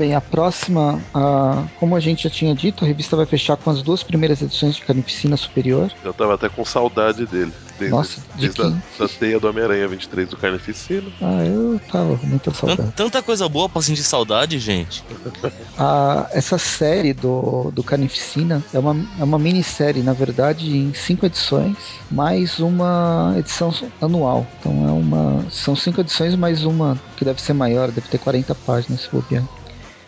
Bem, 0.00 0.14
a 0.14 0.20
próxima, 0.22 0.98
a, 1.12 1.62
como 1.78 1.94
a 1.94 2.00
gente 2.00 2.22
já 2.22 2.30
tinha 2.30 2.54
dito, 2.54 2.86
a 2.86 2.88
revista 2.88 3.14
vai 3.14 3.26
fechar 3.26 3.58
com 3.58 3.68
as 3.68 3.82
duas 3.82 4.02
primeiras 4.02 4.40
edições 4.40 4.76
de 4.76 4.80
Carnificina 4.80 5.36
Superior. 5.36 5.92
Eu 6.02 6.14
tava 6.14 6.36
até 6.36 6.48
com 6.48 6.64
saudade 6.64 7.26
dele. 7.26 7.52
Desde, 7.78 7.94
Nossa, 7.94 8.20
de 8.34 8.48
desde 8.48 8.62
a, 8.62 8.64
quem? 8.64 8.82
da 8.98 9.08
teia 9.08 9.38
do 9.38 9.46
Homem-Aranha 9.46 9.86
23 9.88 10.30
do 10.30 10.38
Carnificina. 10.38 11.06
Ah, 11.20 11.44
eu 11.44 11.78
tava 11.92 12.16
com 12.16 12.26
muita 12.26 12.50
saudade. 12.54 12.92
Tanta 12.96 13.22
coisa 13.22 13.46
boa 13.46 13.68
pra 13.68 13.82
sentir 13.82 14.02
saudade, 14.02 14.58
gente. 14.58 15.04
A, 15.76 16.30
essa 16.32 16.56
série 16.56 17.12
do, 17.12 17.70
do 17.70 17.82
Carnificina 17.82 18.64
é 18.72 18.78
uma, 18.78 18.96
é 19.18 19.24
uma 19.24 19.38
minissérie, 19.38 20.02
na 20.02 20.14
verdade, 20.14 20.76
em 20.76 20.94
cinco 20.94 21.26
edições, 21.26 21.76
mais 22.10 22.58
uma 22.58 23.34
edição 23.36 23.70
anual. 24.00 24.46
Então 24.58 24.88
é 24.88 24.92
uma. 24.92 25.44
São 25.50 25.76
cinco 25.76 26.00
edições 26.00 26.34
mais 26.34 26.64
uma 26.64 26.98
que 27.18 27.24
deve 27.24 27.40
ser 27.42 27.52
maior, 27.52 27.90
deve 27.90 28.08
ter 28.08 28.18
40 28.18 28.54
páginas 28.54 29.02
se 29.02 29.10
bobear. 29.10 29.44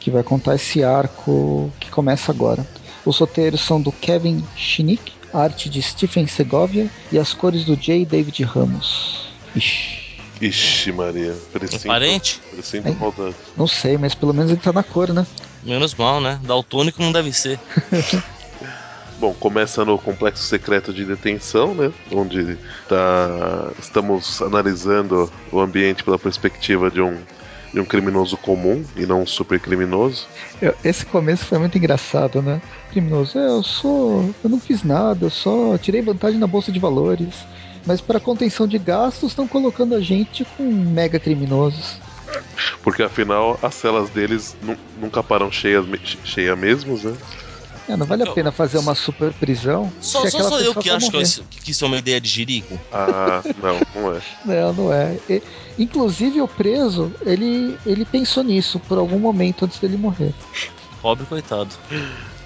Que 0.03 0.11
vai 0.11 0.23
contar 0.25 0.57
esse 0.57 0.83
arco 0.83 1.73
que 1.79 1.89
começa 1.91 2.33
agora. 2.33 2.67
Os 3.05 3.19
roteiros 3.19 3.61
são 3.61 3.81
do 3.81 3.93
Kevin 3.93 4.45
Schnick, 4.57 5.13
a 5.33 5.41
arte 5.43 5.71
de 5.71 5.81
Stephen 5.81 6.27
Segovia 6.27 6.91
e 7.13 7.19
as 7.19 7.33
cores 7.33 7.65
do 7.65 7.77
J. 7.77 8.05
David 8.05 8.43
Ramos. 8.43 9.29
Ixi, 9.55 10.19
Ixi, 10.41 10.91
Maria. 10.93 11.31
É 11.31 11.59
Precinto, 11.59 11.87
parente? 11.87 12.41
precinto 12.51 12.89
Hein? 12.89 12.97
maldade. 12.99 13.37
não 13.57 13.69
sei, 13.69 13.97
mas 13.97 14.13
pelo 14.15 14.35
menos 14.35 14.51
ele 14.51 14.61
tá 14.61 14.73
na 14.73 14.83
cor, 14.83 15.13
né? 15.13 15.25
Menos 15.63 15.95
mal, 15.95 16.21
né? 16.21 16.41
Daltônico 16.43 17.01
não 17.01 17.13
deve 17.13 17.33
ser. 17.33 17.61
Bom, 19.21 19.33
começa 19.35 19.85
no 19.85 19.97
complexo 19.99 20.43
secreto 20.43 20.93
de 20.93 21.05
detenção, 21.05 21.75
né? 21.77 21.93
Onde 22.11 22.59
tá, 22.89 23.71
estamos 23.79 24.43
analisando 24.43 25.31
o 25.53 25.61
ambiente 25.61 26.03
pela 26.03 26.19
perspectiva 26.19 26.91
de 26.91 27.01
um, 27.01 27.17
de 27.73 27.81
um 27.81 27.85
criminoso 27.85 28.37
comum 28.37 28.85
e 28.95 29.07
não 29.07 29.23
um 29.23 29.27
super 29.27 29.59
criminoso. 29.59 30.27
Eu- 30.61 30.75
esse 30.85 31.07
começo 31.07 31.47
foi 31.47 31.59
muito 31.59 31.79
engraçado, 31.79 32.43
né? 32.43 32.61
Criminoso, 32.91 33.39
é, 33.39 33.47
eu 33.49 33.63
sou. 33.63 34.35
Eu 34.45 34.51
não 34.51 34.61
fiz 34.61 34.83
nada, 34.83 35.27
eu 35.27 35.31
só 35.31 35.79
tirei 35.79 36.03
vantagem 36.03 36.39
na 36.39 36.47
bolsa 36.47 36.71
de 36.71 36.79
valores. 36.79 37.47
Mas 37.87 38.01
para 38.01 38.21
contenção 38.21 38.67
de 38.69 38.79
gastos, 38.79 39.31
estão 39.31 39.49
colocando 39.49 39.95
a 39.95 40.01
gente 40.01 40.45
com 40.45 40.71
mega 40.71 41.19
criminosos. 41.19 42.01
Porque 42.83 43.03
afinal 43.03 43.59
as 43.63 43.75
celas 43.75 44.09
deles 44.11 44.57
nu- 44.63 44.77
nunca 44.97 45.23
param 45.23 45.51
cheias, 45.51 45.85
cheias 46.25 46.59
mesmos, 46.59 47.05
né? 47.05 47.13
É, 47.89 47.97
não 47.97 48.07
vale 48.07 48.23
a 48.23 48.33
pena 48.33 48.53
fazer 48.53 48.79
uma 48.79 48.95
super 48.95 49.33
prisão. 49.35 49.93
Só, 50.01 50.23
se 50.23 50.31
só 50.31 50.37
aquela 50.39 50.49
sou 50.51 50.59
eu 50.61 50.67
pessoa 50.75 50.83
que 50.83 50.91
acho 50.91 51.07
que 51.07 51.13
morrer. 51.13 51.23
isso, 51.25 51.45
que 51.65 51.71
isso 51.73 51.85
é 51.85 51.89
uma 51.89 51.97
ideia 51.99 52.21
de 52.21 52.29
jirico. 52.29 52.79
Ah, 52.93 53.43
não, 53.61 53.81
não 54.03 54.17
é. 54.17 54.21
Não, 54.45 54.73
não 54.73 54.93
é. 54.93 55.19
E- 55.29 55.43
inclusive 55.79 56.41
o 56.41 56.49
preso, 56.49 57.13
ele, 57.25 57.77
ele 57.85 58.05
pensou 58.05 58.43
nisso 58.45 58.79
por 58.81 58.99
algum 58.99 59.19
momento 59.19 59.65
antes 59.65 59.79
dele 59.79 59.97
morrer. 59.97 60.33
Pobre 61.01 61.27
coitado. 61.27 61.75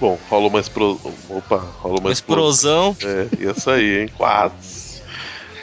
Bom, 0.01 0.19
rola 0.31 0.49
uma 0.49 0.61
explo... 0.61 1.01
Opa, 1.29 1.57
rola 1.81 1.95
uma 1.97 2.09
Uma 2.09 2.13
explosão. 2.13 2.97
É, 3.03 3.43
ia 3.43 3.55
sair, 3.55 4.03
hein? 4.03 4.11
Quase. 4.17 4.86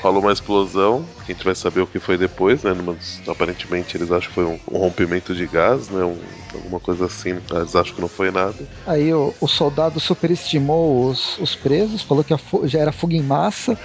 Rola 0.04 0.20
uma 0.20 0.34
explosão, 0.34 1.06
que 1.26 1.32
a 1.32 1.34
gente 1.36 1.46
vai 1.46 1.56
saber 1.56 1.80
o 1.80 1.88
que 1.88 1.98
foi 1.98 2.18
depois, 2.18 2.62
né? 2.62 2.74
Mas, 2.74 3.22
aparentemente 3.26 3.96
eles 3.96 4.12
acham 4.12 4.28
que 4.28 4.36
foi 4.36 4.44
um, 4.44 4.60
um 4.70 4.78
rompimento 4.78 5.34
de 5.34 5.48
gás, 5.48 5.88
né? 5.88 6.04
Um- 6.04 6.20
alguma 6.54 6.78
coisa 6.80 7.06
assim. 7.06 7.40
Eles 7.52 7.74
acham 7.74 7.96
que 7.96 8.02
não 8.02 8.10
foi 8.10 8.30
nada. 8.30 8.68
Aí 8.86 9.14
o, 9.14 9.34
o 9.40 9.48
soldado 9.48 10.02
superestimou 10.02 11.08
os, 11.10 11.38
os 11.40 11.56
presos, 11.56 12.02
falou 12.02 12.22
que 12.22 12.34
a 12.34 12.40
já 12.66 12.80
era 12.80 12.92
fuga 12.92 13.16
em 13.16 13.24
massa. 13.24 13.80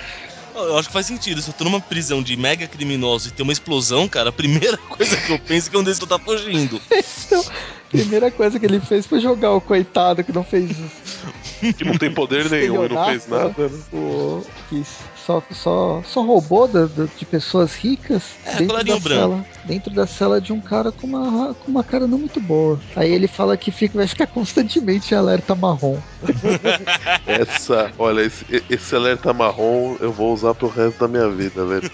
Eu 0.57 0.77
acho 0.77 0.89
que 0.89 0.93
faz 0.93 1.07
sentido. 1.07 1.41
Se 1.41 1.51
eu 1.51 1.55
tô 1.55 1.63
numa 1.63 1.81
prisão 1.81 2.21
de 2.21 2.37
mega 2.37 2.67
criminoso 2.67 3.29
e 3.29 3.31
tem 3.31 3.45
uma 3.45 3.53
explosão, 3.53 4.09
cara, 4.09 4.31
a 4.31 4.33
primeira 4.33 4.77
coisa 4.91 5.17
que 5.17 5.33
eu 5.33 5.39
penso 5.39 5.69
é 5.69 5.71
que 5.71 5.77
um 5.79 5.85
deles 5.85 5.99
tá 6.01 6.19
fugindo. 6.19 6.81
Então, 7.29 7.45
primeira 7.91 8.31
coisa 8.31 8.59
que 8.59 8.65
ele 8.65 8.81
fez 8.81 9.05
foi 9.05 9.21
jogar 9.21 9.53
o 9.53 9.61
coitado 9.61 10.25
que 10.25 10.33
não 10.33 10.43
fez 10.43 10.71
Que 11.77 11.85
não 11.85 11.93
tem 11.99 12.11
poder 12.11 12.49
nenhum 12.51 12.87
e 12.87 12.89
não 12.89 13.05
fez 13.05 13.27
nada, 13.27 13.69
né? 13.69 13.79
o 13.93 14.43
que 14.71 14.83
só, 15.29 15.43
só, 15.51 16.03
só 16.07 16.23
roubou 16.23 16.67
da- 16.67 16.87
da- 16.87 17.05
de 17.05 17.27
pessoas 17.27 17.75
ricas 17.75 18.23
É, 18.47 18.53
dentro 18.53 18.67
da 18.67 18.67
colarinho 18.73 19.01
branco. 19.01 19.21
cela 19.21 19.47
dentro 19.65 19.91
da 19.95 20.07
cela 20.07 20.41
de 20.41 20.51
um 20.55 20.61
cara 20.63 20.91
com 20.91 21.07
uma, 21.07 21.53
com 21.53 21.71
uma 21.71 21.85
cara 21.85 22.07
não 22.07 22.17
muito 22.17 22.41
boa. 22.41 22.81
Aí 22.97 23.13
ele 23.13 23.29
fala 23.29 23.55
que 23.55 23.71
fica, 23.71 23.99
vai 23.99 24.07
ficar 24.07 24.27
constantemente 24.27 25.13
em 25.13 25.17
alerta 25.19 25.55
marrom. 25.55 25.99
Essa, 27.27 27.93
olha, 27.99 28.23
esse, 28.23 28.47
esse 28.71 28.95
alerta 28.97 29.33
marrom 29.35 29.97
eu 30.01 30.11
vou 30.11 30.33
usar 30.33 30.55
pro 30.55 30.69
resto 30.69 30.99
da 31.01 31.09
minha 31.09 31.29
vida, 31.29 31.65
velho. 31.67 31.91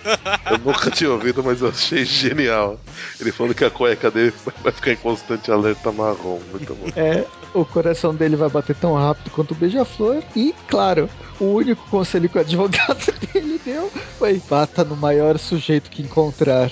Eu 0.51 0.59
nunca 0.59 0.91
tinha 0.91 1.11
ouvido, 1.11 1.43
mas 1.43 1.61
eu 1.61 1.68
achei 1.68 2.05
genial. 2.05 2.78
Ele 3.20 3.32
falando 3.32 3.55
que 3.55 3.64
a 3.64 3.70
cueca 3.70 4.11
dele 4.11 4.32
vai 4.62 4.72
ficar 4.72 4.93
em 4.93 4.97
constante 4.97 5.51
alerta 5.51 5.91
marrom. 5.91 6.39
Muito 6.53 6.74
bom. 6.74 6.87
É, 6.95 7.24
o 7.53 7.64
coração 7.64 8.14
dele 8.14 8.37
vai 8.37 8.49
bater 8.49 8.76
tão 8.76 8.95
rápido 8.95 9.30
quanto 9.30 9.51
o 9.51 9.55
beija-flor. 9.57 10.22
E, 10.37 10.55
claro, 10.68 11.09
o 11.45 11.55
único 11.55 11.88
conselho 11.88 12.28
que 12.28 12.38
o 12.38 12.40
advogado 12.40 13.12
dele 13.32 13.61
deu 13.64 13.90
foi: 14.18 14.40
bata 14.49 14.84
no 14.84 14.97
maior 14.97 15.38
sujeito 15.38 15.90
que 15.90 16.03
encontrar. 16.03 16.70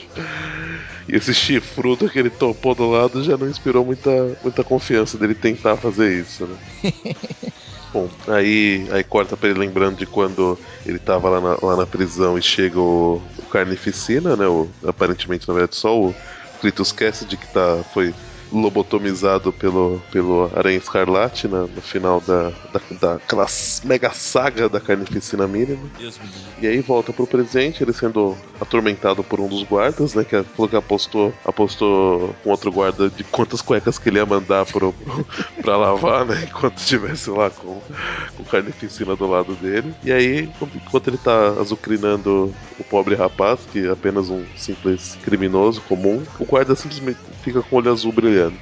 E 1.08 1.16
esse 1.16 1.34
chifrudo 1.34 2.08
que 2.08 2.18
ele 2.18 2.30
topou 2.30 2.74
do 2.74 2.88
lado 2.88 3.22
já 3.24 3.36
não 3.36 3.48
inspirou 3.48 3.84
muita, 3.84 4.10
muita 4.42 4.62
confiança 4.62 5.18
dele 5.18 5.34
tentar 5.34 5.76
fazer 5.76 6.20
isso, 6.20 6.46
né? 6.46 6.56
Bom, 7.92 8.08
aí, 8.26 8.86
aí 8.90 9.04
corta 9.04 9.36
pra 9.36 9.50
ele 9.50 9.58
lembrando 9.58 9.98
de 9.98 10.06
quando 10.06 10.58
ele 10.86 10.98
tava 10.98 11.28
lá 11.28 11.40
na, 11.40 11.58
lá 11.62 11.76
na 11.76 11.86
prisão 11.86 12.38
e 12.38 12.42
chega 12.42 12.80
o, 12.80 13.20
o 13.38 13.42
Carnificina, 13.50 14.34
né? 14.34 14.46
O, 14.46 14.68
aparentemente, 14.86 15.46
na 15.46 15.52
verdade, 15.52 15.76
só 15.76 16.00
o 16.00 16.14
Clitus 16.60 16.90
Cassidy 16.90 17.36
que 17.36 17.46
tá, 17.48 17.84
foi 17.92 18.14
lobotomizado 18.53 19.53
pelo, 19.53 20.00
pelo 20.11 20.50
Aranha 20.55 20.76
Escarlate 20.78 21.48
na- 21.48 21.62
no 21.62 21.80
final 21.80 22.20
da, 22.20 22.50
da, 22.72 22.80
daquela 23.00 23.46
mega 23.84 24.11
saga 24.11 24.68
da 24.68 24.80
Carnificina 24.80 25.46
Mínima. 25.46 25.82
E 26.61 26.66
aí 26.66 26.80
volta 26.80 27.12
pro 27.12 27.26
presente, 27.26 27.82
ele 27.82 27.92
sendo 27.92 28.36
atormentado 28.61 29.24
por 29.24 29.40
um 29.40 29.48
dos 29.48 29.62
guardas, 29.64 30.14
né? 30.14 30.24
Que 30.24 30.42
falou 30.42 30.68
que 30.68 30.76
apostou, 30.76 31.32
apostou 31.44 32.34
com 32.42 32.50
outro 32.50 32.70
guarda 32.70 33.09
de 33.11 33.24
quantas 33.24 33.61
cuecas 33.62 33.98
que 33.98 34.09
ele 34.09 34.18
ia 34.18 34.26
mandar 34.26 34.64
pro, 34.66 34.92
pro, 34.92 35.26
pra 35.62 35.76
lavar, 35.76 36.24
né? 36.24 36.46
Enquanto 36.48 36.78
estivesse 36.78 37.30
lá 37.30 37.50
com, 37.50 37.80
com 38.36 38.44
carnificina 38.44 39.16
do 39.16 39.26
lado 39.26 39.55
dele. 39.55 39.94
E 40.05 40.12
aí, 40.12 40.48
enquanto 40.74 41.09
ele 41.09 41.18
tá 41.18 41.48
azucrinando 41.61 42.55
o 42.78 42.84
pobre 42.84 43.14
rapaz, 43.14 43.61
que 43.72 43.86
é 43.86 43.90
apenas 43.90 44.28
um 44.28 44.44
simples 44.57 45.16
criminoso 45.22 45.80
comum, 45.82 46.22
o 46.38 46.44
guarda 46.44 46.74
simplesmente 46.76 47.18
fica 47.42 47.62
com 47.62 47.76
o 47.76 47.78
olho 47.78 47.90
azul 47.90 48.12
brilhando. 48.51 48.59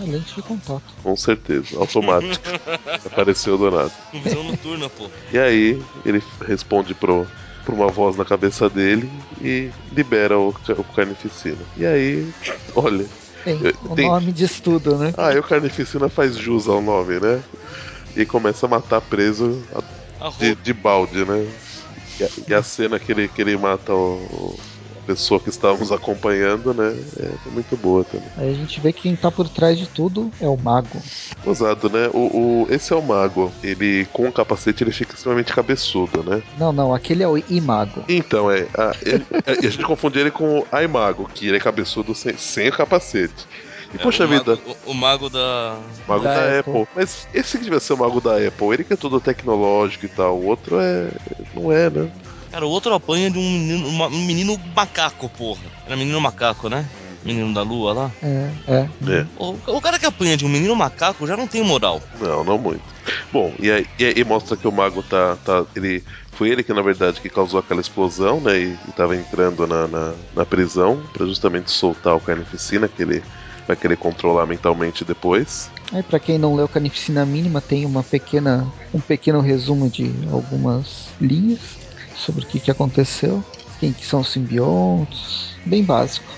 É 0.00 0.06
lente 0.10 0.34
de 0.34 0.42
contato. 0.42 0.94
Com 1.02 1.16
certeza, 1.16 1.76
automático. 1.78 2.42
Apareceu 3.04 3.56
do 3.58 3.70
nada. 3.70 3.92
Com 4.10 4.20
visão 4.20 4.42
noturna, 4.44 4.88
pô. 4.90 5.10
E 5.32 5.38
aí 5.38 5.84
ele 6.04 6.22
responde 6.46 6.94
pro, 6.94 7.26
pra 7.64 7.74
uma 7.74 7.88
voz 7.88 8.16
na 8.16 8.24
cabeça 8.24 8.68
dele 8.70 9.10
e 9.40 9.70
libera 9.90 10.38
o, 10.38 10.48
o 10.48 10.84
Carnificina. 10.84 11.58
E 11.76 11.84
aí, 11.86 12.32
olha, 12.74 13.08
Eu- 13.46 13.72
o 13.90 13.94
tem- 13.94 14.08
nome 14.08 14.32
diz 14.32 14.60
tudo, 14.60 14.96
né? 14.98 15.12
aí 15.16 15.38
o 15.38 15.42
Carnificina 15.42 16.08
faz 16.08 16.36
jus 16.36 16.68
ao 16.68 16.80
nome, 16.80 17.20
né? 17.20 17.42
E 18.16 18.24
começa 18.24 18.66
a 18.66 18.68
matar 18.68 19.00
preso 19.02 19.66
a- 19.72 19.82
A 20.26 20.30
de, 20.38 20.54
de 20.54 20.72
balde, 20.72 21.24
né? 21.24 21.52
E 22.18 22.24
a, 22.24 22.28
e 22.48 22.54
a 22.54 22.62
cena 22.62 22.98
que 22.98 23.12
ele, 23.12 23.28
que 23.28 23.40
ele 23.42 23.56
mata 23.56 23.92
o, 23.94 24.58
pessoa 25.06 25.38
que 25.40 25.48
estávamos 25.48 25.92
acompanhando, 25.92 26.72
né? 26.74 26.96
É 27.18 27.50
muito 27.50 27.76
boa 27.76 28.04
também. 28.04 28.28
Aí 28.36 28.50
a 28.50 28.54
gente 28.54 28.80
vê 28.80 28.92
que 28.92 29.02
quem 29.02 29.16
tá 29.16 29.30
por 29.30 29.48
trás 29.48 29.78
de 29.78 29.86
tudo 29.88 30.30
é 30.40 30.48
o 30.48 30.56
mago. 30.56 31.00
Ousado, 31.44 31.88
né? 31.90 32.08
O, 32.12 32.64
o- 32.64 32.66
esse 32.70 32.92
é 32.92 32.96
o 32.96 33.02
mago. 33.02 33.52
Ele, 33.62 34.06
com 34.12 34.28
o 34.28 34.32
capacete, 34.32 34.82
ele 34.84 34.92
fica 34.92 35.14
extremamente 35.14 35.52
cabeçudo, 35.52 36.22
né? 36.22 36.42
Não, 36.58 36.72
não, 36.72 36.94
aquele 36.94 37.22
é 37.22 37.28
o 37.28 37.36
imago. 37.48 38.02
Então, 38.08 38.50
é. 38.50 38.66
A, 38.76 38.92
ele- 39.02 39.26
a- 39.46 39.50
a 39.50 39.70
gente 39.70 39.84
confunde 39.84 40.18
ele 40.18 40.30
com 40.30 40.60
o 40.60 40.66
Aimago, 40.72 41.28
que 41.32 41.46
ele 41.48 41.56
é 41.56 41.60
cabeçudo 41.60 42.14
sem, 42.14 42.36
sem 42.36 42.68
o 42.68 42.72
capacete. 42.72 43.46
E 43.92 43.98
poxa 43.98 44.24
o 44.24 44.28
vida, 44.28 44.56
Mago, 44.56 44.76
o, 44.86 44.90
o 44.90 44.94
mago 44.94 45.30
da. 45.30 45.76
mago 46.08 46.24
da, 46.24 46.34
Da 46.34 46.58
Apple. 46.58 46.72
Apple. 46.80 46.88
Mas 46.96 47.28
esse 47.32 47.56
que 47.58 47.62
devia 47.64 47.78
ser 47.78 47.92
o 47.92 47.96
mago 47.98 48.20
da 48.20 48.36
Apple, 48.38 48.66
ele 48.72 48.82
que 48.82 48.92
é 48.92 48.96
todo 48.96 49.20
tecnológico 49.20 50.06
e 50.06 50.08
tal. 50.08 50.36
O 50.36 50.46
outro 50.46 50.80
é. 50.80 51.10
não 51.54 51.70
é, 51.70 51.88
né? 51.90 52.10
Cara, 52.54 52.66
o 52.66 52.70
outro 52.70 52.94
apanha 52.94 53.28
de 53.32 53.36
um 53.36 53.42
menino, 53.42 53.88
uma- 53.88 54.06
um 54.06 54.24
menino 54.24 54.56
macaco, 54.76 55.28
porra. 55.28 55.62
Era 55.84 55.96
menino 55.96 56.20
macaco, 56.20 56.68
né? 56.68 56.88
Menino 57.24 57.52
da 57.52 57.62
lua 57.62 57.92
lá. 57.92 58.12
É, 58.22 58.50
é. 58.68 58.88
É. 59.08 59.26
O, 59.36 59.58
o 59.66 59.80
cara 59.80 59.98
que 59.98 60.06
apanha 60.06 60.36
de 60.36 60.44
um 60.46 60.48
menino 60.48 60.76
macaco 60.76 61.26
já 61.26 61.36
não 61.36 61.48
tem 61.48 61.64
moral. 61.64 62.00
Não, 62.20 62.44
não 62.44 62.56
muito. 62.56 62.84
Bom, 63.32 63.52
e 63.58 63.72
aí, 63.72 63.84
e 63.98 64.04
aí 64.04 64.22
mostra 64.24 64.56
que 64.56 64.68
o 64.68 64.70
mago 64.72 65.02
tá, 65.02 65.36
tá. 65.44 65.66
Ele. 65.74 66.04
Foi 66.34 66.48
ele 66.48 66.62
que, 66.62 66.72
na 66.72 66.80
verdade, 66.82 67.20
que 67.20 67.28
causou 67.28 67.58
aquela 67.58 67.80
explosão, 67.80 68.40
né? 68.40 68.56
E, 68.56 68.78
e 68.88 68.92
tava 68.92 69.16
entrando 69.16 69.66
na, 69.66 69.88
na, 69.88 70.14
na 70.32 70.46
prisão 70.46 71.02
pra 71.12 71.26
justamente 71.26 71.72
soltar 71.72 72.14
o 72.14 72.20
carnificina, 72.20 72.86
que 72.86 73.02
ele 73.02 73.20
vai 73.66 73.74
querer 73.74 73.96
controlar 73.96 74.46
mentalmente 74.46 75.04
depois. 75.04 75.70
Aí 75.92 76.04
pra 76.04 76.20
quem 76.20 76.38
não 76.38 76.54
leu 76.54 76.68
Carnificina 76.68 77.26
Mínima, 77.26 77.60
tem 77.60 77.84
uma 77.84 78.04
pequena, 78.04 78.72
um 78.92 79.00
pequeno 79.00 79.40
resumo 79.40 79.90
de 79.90 80.12
algumas 80.30 81.08
linhas 81.20 81.83
sobre 82.24 82.44
o 82.44 82.46
que, 82.46 82.60
que 82.60 82.70
aconteceu, 82.70 83.44
quem 83.78 83.92
que 83.92 84.04
são 84.06 84.20
os 84.20 84.28
simbiontes, 84.28 85.58
bem 85.64 85.82
básico. 85.84 86.32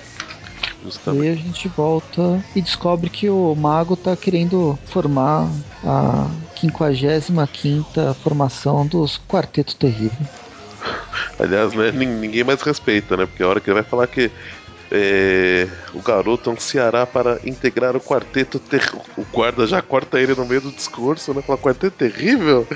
E 0.82 0.84
Justamente. 0.84 1.26
aí 1.28 1.32
a 1.32 1.36
gente 1.36 1.68
volta 1.68 2.44
e 2.54 2.60
descobre 2.62 3.10
que 3.10 3.28
o 3.30 3.54
mago 3.54 3.96
tá 3.96 4.16
querendo 4.16 4.78
formar 4.86 5.50
a 5.84 6.30
55ª 6.54 8.14
formação 8.14 8.86
dos 8.86 9.18
Quarteto 9.28 9.74
Terrível. 9.76 10.26
Aliás, 11.38 11.72
né, 11.74 11.90
nin- 11.92 12.06
ninguém 12.20 12.44
mais 12.44 12.62
respeita, 12.62 13.16
né? 13.16 13.26
Porque 13.26 13.42
a 13.42 13.48
hora 13.48 13.60
que 13.60 13.68
ele 13.68 13.74
vai 13.80 13.82
falar 13.88 14.06
que 14.06 14.30
é, 14.90 15.68
o 15.92 16.00
garoto 16.00 16.50
ansiará 16.50 17.06
para 17.06 17.40
integrar 17.44 17.96
o 17.96 18.00
quarteto 18.00 18.58
ter... 18.58 18.82
O 19.16 19.24
guarda 19.32 19.66
já 19.66 19.82
corta 19.82 20.20
ele 20.20 20.34
no 20.34 20.46
meio 20.46 20.60
do 20.60 20.70
discurso, 20.70 21.34
né? 21.34 21.42
Fala, 21.42 21.58
quarteto 21.58 21.96
terrível? 21.96 22.66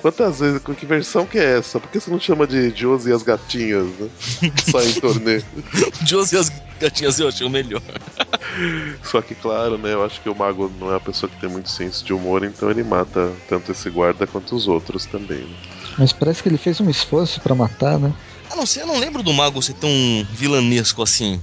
Quantas 0.00 0.40
vezes, 0.40 0.62
que 0.62 0.86
versão 0.86 1.26
que 1.26 1.38
é 1.38 1.58
essa? 1.58 1.80
Por 1.80 1.90
que 1.90 1.98
você 1.98 2.10
não 2.10 2.20
chama 2.20 2.46
de 2.46 2.70
Josie 2.70 3.10
e 3.10 3.14
as 3.14 3.22
gatinhas, 3.22 3.86
né? 3.98 4.08
Só 4.70 4.82
em 4.82 4.92
torneio. 4.94 5.44
Josie 6.06 6.36
e 6.36 6.40
as 6.40 6.52
gatinhas 6.80 7.18
eu 7.18 7.28
achei 7.28 7.46
o 7.46 7.50
melhor. 7.50 7.82
Só 9.02 9.20
que, 9.20 9.34
claro, 9.34 9.76
né? 9.76 9.92
Eu 9.92 10.04
acho 10.04 10.20
que 10.20 10.28
o 10.28 10.34
mago 10.34 10.72
não 10.78 10.88
é 10.88 10.92
uma 10.92 11.00
pessoa 11.00 11.28
que 11.28 11.40
tem 11.40 11.48
muito 11.48 11.68
senso 11.68 12.04
de 12.04 12.12
humor, 12.12 12.44
então 12.44 12.70
ele 12.70 12.84
mata 12.84 13.32
tanto 13.48 13.72
esse 13.72 13.90
guarda 13.90 14.26
quanto 14.26 14.54
os 14.54 14.68
outros 14.68 15.06
também. 15.06 15.38
né? 15.38 15.56
Mas 15.98 16.12
parece 16.12 16.42
que 16.42 16.48
ele 16.48 16.58
fez 16.58 16.80
um 16.80 16.90
esforço 16.90 17.40
pra 17.40 17.54
matar, 17.54 17.98
né? 17.98 18.12
Ah, 18.50 18.56
não 18.56 18.66
sei, 18.66 18.82
eu 18.82 18.86
não 18.86 18.98
lembro 18.98 19.22
do 19.22 19.32
mago 19.32 19.62
ser 19.62 19.74
tão 19.74 19.90
vilanesco 20.32 21.02
assim. 21.02 21.40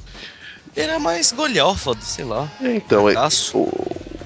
Ele 0.76 0.88
era 0.90 1.00
mais 1.00 1.32
golhofa, 1.32 1.92
sei 2.02 2.26
lá. 2.26 2.50
É, 2.62 2.76
então, 2.76 3.08
é, 3.10 3.14
o- 3.54 3.68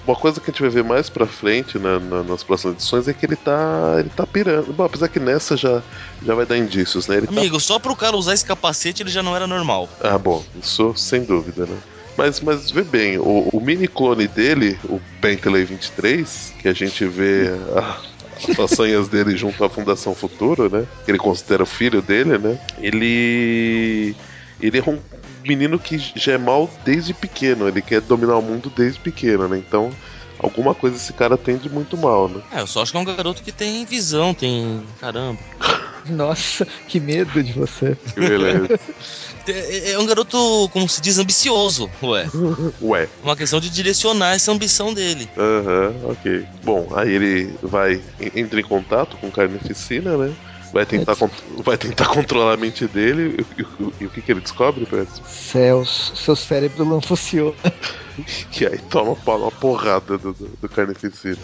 uma 0.06 0.16
coisa 0.16 0.40
que 0.40 0.50
a 0.50 0.54
gente 0.54 0.62
vai 0.62 0.70
ver 0.70 0.84
mais 0.84 1.10
pra 1.10 1.28
frente 1.28 1.78
na- 1.78 2.00
na- 2.00 2.24
nas 2.24 2.42
próximas 2.44 2.76
edições 2.76 3.08
é 3.08 3.14
que 3.14 3.26
ele 3.26 3.36
tá. 3.36 3.98
ele 4.00 4.10
tá 4.10 4.26
pirando. 4.26 4.72
Bom, 4.72 4.86
apesar 4.86 5.10
que 5.10 5.20
nessa 5.20 5.58
já, 5.58 5.84
já 6.26 6.34
vai 6.34 6.46
dar 6.46 6.58
indícios, 6.58 7.08
né? 7.08 7.18
Ele 7.18 7.28
tá- 7.28 7.34
Amigo, 7.34 7.60
só 7.60 7.78
pro 7.80 7.96
cara 7.96 8.16
usar 8.16 8.34
esse 8.34 8.46
capacete 8.46 9.04
ele 9.04 9.10
já 9.10 9.22
não 9.22 9.36
era 9.36 9.46
normal. 9.46 9.90
Ah, 10.02 10.18
bom, 10.18 10.46
isso 10.56 10.94
sem 10.96 11.24
dúvida, 11.26 11.66
né? 11.66 11.76
Mas, 12.16 12.40
mas 12.40 12.72
vê 12.72 12.84
bem, 12.84 13.20
o, 13.20 13.50
o 13.52 13.60
mini 13.60 13.88
clone 13.88 14.28
dele, 14.28 14.80
o 14.86 15.00
Bentley 15.22 15.66
23, 15.66 16.54
que 16.58 16.68
a 16.70 16.74
gente 16.74 17.06
vê 17.06 17.52
a- 17.76 17.98
as 18.38 18.56
façanhas 18.56 19.08
dele 19.08 19.36
junto 19.36 19.64
à 19.64 19.70
Fundação 19.70 20.14
Futuro, 20.14 20.70
né? 20.70 20.86
Que 21.06 21.12
ele 21.12 21.18
considera 21.18 21.64
o 21.64 21.66
filho 21.66 22.02
dele, 22.02 22.38
né? 22.38 22.60
Ele. 22.80 24.16
Ele 24.60 24.80
é 24.80 24.84
um 24.90 25.00
menino 25.44 25.80
que 25.80 25.98
já 26.16 26.34
é 26.34 26.38
mal 26.38 26.70
desde 26.84 27.14
pequeno, 27.14 27.68
ele 27.68 27.82
quer 27.82 28.02
dominar 28.02 28.38
o 28.38 28.42
mundo 28.42 28.72
desde 28.76 29.00
pequeno, 29.00 29.48
né? 29.48 29.58
Então, 29.58 29.92
alguma 30.40 30.76
coisa 30.76 30.96
esse 30.98 31.14
cara 31.14 31.38
tem 31.38 31.58
de 31.58 31.70
muito 31.70 31.98
mal, 31.98 32.28
né? 32.28 32.42
É, 32.52 32.62
eu 32.62 32.68
só 32.68 32.82
acho 32.82 32.92
que 32.92 32.98
é 32.98 33.02
um 33.02 33.06
garoto 33.06 33.42
que 33.42 33.52
tem 33.52 33.86
visão, 33.86 34.34
tem. 34.34 34.84
Caramba. 35.00 35.40
Nossa, 36.10 36.66
que 36.88 37.00
medo 37.00 37.44
de 37.44 37.54
você. 37.54 37.98
Que 38.14 38.20
beleza. 38.20 38.80
É, 39.52 39.92
é 39.92 40.00
um 40.00 40.06
garoto, 40.06 40.70
como 40.72 40.88
se 40.90 41.02
diz, 41.02 41.18
ambicioso, 41.20 41.90
ué. 42.04 42.28
Ué. 42.82 43.10
Uma 43.24 43.36
questão 43.36 43.60
de 43.60 43.70
direcionar 43.70 44.34
essa 44.36 44.52
ambição 44.52 44.94
dele. 44.94 45.30
Aham, 45.38 45.96
ok. 46.12 46.46
Bom, 46.64 46.88
aí 46.96 47.12
ele 47.12 47.58
vai 47.62 47.94
en- 48.20 48.42
entra 48.42 48.60
em 48.60 48.64
contato 48.64 49.18
com 49.18 49.32
Carnificina, 49.32 50.18
né? 50.18 50.34
Vai 50.74 50.86
tentar, 50.86 51.16
con- 51.16 51.30
vai 51.64 51.78
tentar 51.78 52.08
controlar 52.08 52.54
a 52.54 52.58
mente 52.58 52.88
dele 52.88 53.38
e, 53.58 53.62
e- 53.62 53.94
e 54.02 54.06
o 54.06 54.10
que, 54.10 54.22
que 54.22 54.32
ele 54.32 54.42
descobre, 54.42 54.86
Percy? 54.86 55.22
Céus, 55.26 56.12
seu 56.16 56.36
cérebro 56.36 56.84
não 56.86 57.02
funciona. 57.02 57.54
Que 58.52 58.66
aí 58.66 58.80
toma 58.80 59.16
uma 59.28 59.52
porrada 59.52 60.18
do, 60.18 60.34
do, 60.34 60.50
do 60.60 60.68
Carnificina. 60.70 61.38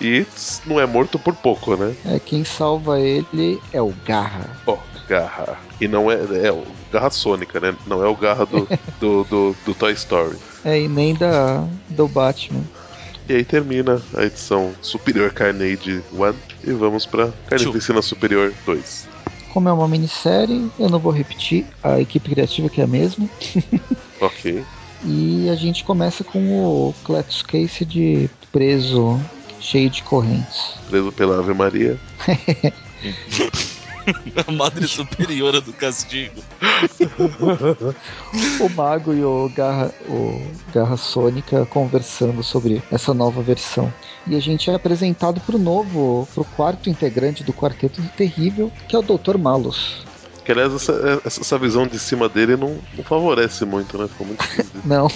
E 0.00 0.26
não 0.66 0.78
é 0.80 0.84
morto 0.84 1.18
por 1.20 1.34
pouco, 1.36 1.76
né? 1.76 1.94
É, 2.04 2.18
quem 2.18 2.44
salva 2.44 3.00
ele 3.00 3.60
é 3.72 3.80
o 3.80 3.94
Garra. 4.04 4.50
Ó, 4.66 4.76
garra. 5.08 5.58
E 5.80 5.88
não 5.88 6.10
é. 6.10 6.16
É 6.44 6.52
o 6.52 6.64
garra 6.92 7.10
sônica, 7.10 7.60
né? 7.60 7.74
Não 7.86 8.04
é 8.04 8.08
o 8.08 8.16
garra 8.16 8.46
do, 8.46 8.68
do, 9.00 9.24
do, 9.24 9.56
do 9.64 9.74
Toy 9.74 9.92
Story. 9.92 10.36
É, 10.64 10.80
e 10.80 10.88
nem 10.88 11.14
da, 11.14 11.64
do 11.88 12.08
Batman. 12.08 12.62
E 13.28 13.34
aí 13.34 13.44
termina 13.44 14.00
a 14.14 14.24
edição 14.24 14.72
Superior 14.80 15.32
Carnage 15.32 16.02
1 16.12 16.70
e 16.70 16.72
vamos 16.72 17.04
pra 17.06 17.32
Carnificina 17.48 18.00
Superior 18.00 18.52
2. 18.64 19.08
Como 19.52 19.68
é 19.68 19.72
uma 19.72 19.88
minissérie, 19.88 20.70
eu 20.78 20.88
não 20.88 21.00
vou 21.00 21.10
repetir, 21.10 21.66
a 21.82 22.00
equipe 22.00 22.30
criativa 22.30 22.68
que 22.68 22.80
é 22.80 22.84
a 22.84 22.88
mesma. 22.88 23.28
Ok. 24.18 24.64
E 25.04 25.50
a 25.50 25.54
gente 25.54 25.84
começa 25.84 26.24
com 26.24 26.38
o 26.38 26.94
Cletus 27.04 27.42
Case 27.42 27.84
de 27.84 28.30
preso, 28.50 29.20
cheio 29.60 29.90
de 29.90 30.02
correntes. 30.02 30.72
Preso 30.88 31.12
pela 31.12 31.38
Ave 31.38 31.52
Maria. 31.52 32.00
A 34.46 34.52
madre 34.52 34.86
superiora 34.86 35.60
do 35.60 35.72
castigo. 35.72 36.40
O 38.60 38.68
Mago 38.70 39.12
e 39.14 39.24
o 39.24 39.50
Garra, 39.54 39.92
o 40.08 40.42
Garra 40.72 40.96
Sônica 40.96 41.66
conversando 41.66 42.42
sobre 42.42 42.82
essa 42.90 43.14
nova 43.14 43.42
versão. 43.42 43.92
E 44.26 44.34
a 44.36 44.40
gente 44.40 44.70
é 44.70 44.74
apresentado 44.74 45.40
pro 45.40 45.58
novo, 45.58 46.28
pro 46.34 46.44
quarto 46.44 46.90
integrante 46.90 47.44
do 47.44 47.52
Quarteto 47.52 48.02
Terrível, 48.16 48.70
que 48.88 48.96
é 48.96 48.98
o 48.98 49.02
Dr. 49.02 49.38
Malus. 49.38 50.04
Que 50.44 50.52
aliás, 50.52 50.72
essa, 50.74 51.20
essa- 51.24 51.58
visão 51.58 51.86
de 51.86 51.98
cima 51.98 52.28
dele 52.28 52.56
não, 52.56 52.78
não 52.96 53.04
favorece 53.04 53.64
muito, 53.64 53.96
né? 53.98 54.06
Ficou 54.08 54.26
muito. 54.26 54.44
Não, 54.84 55.10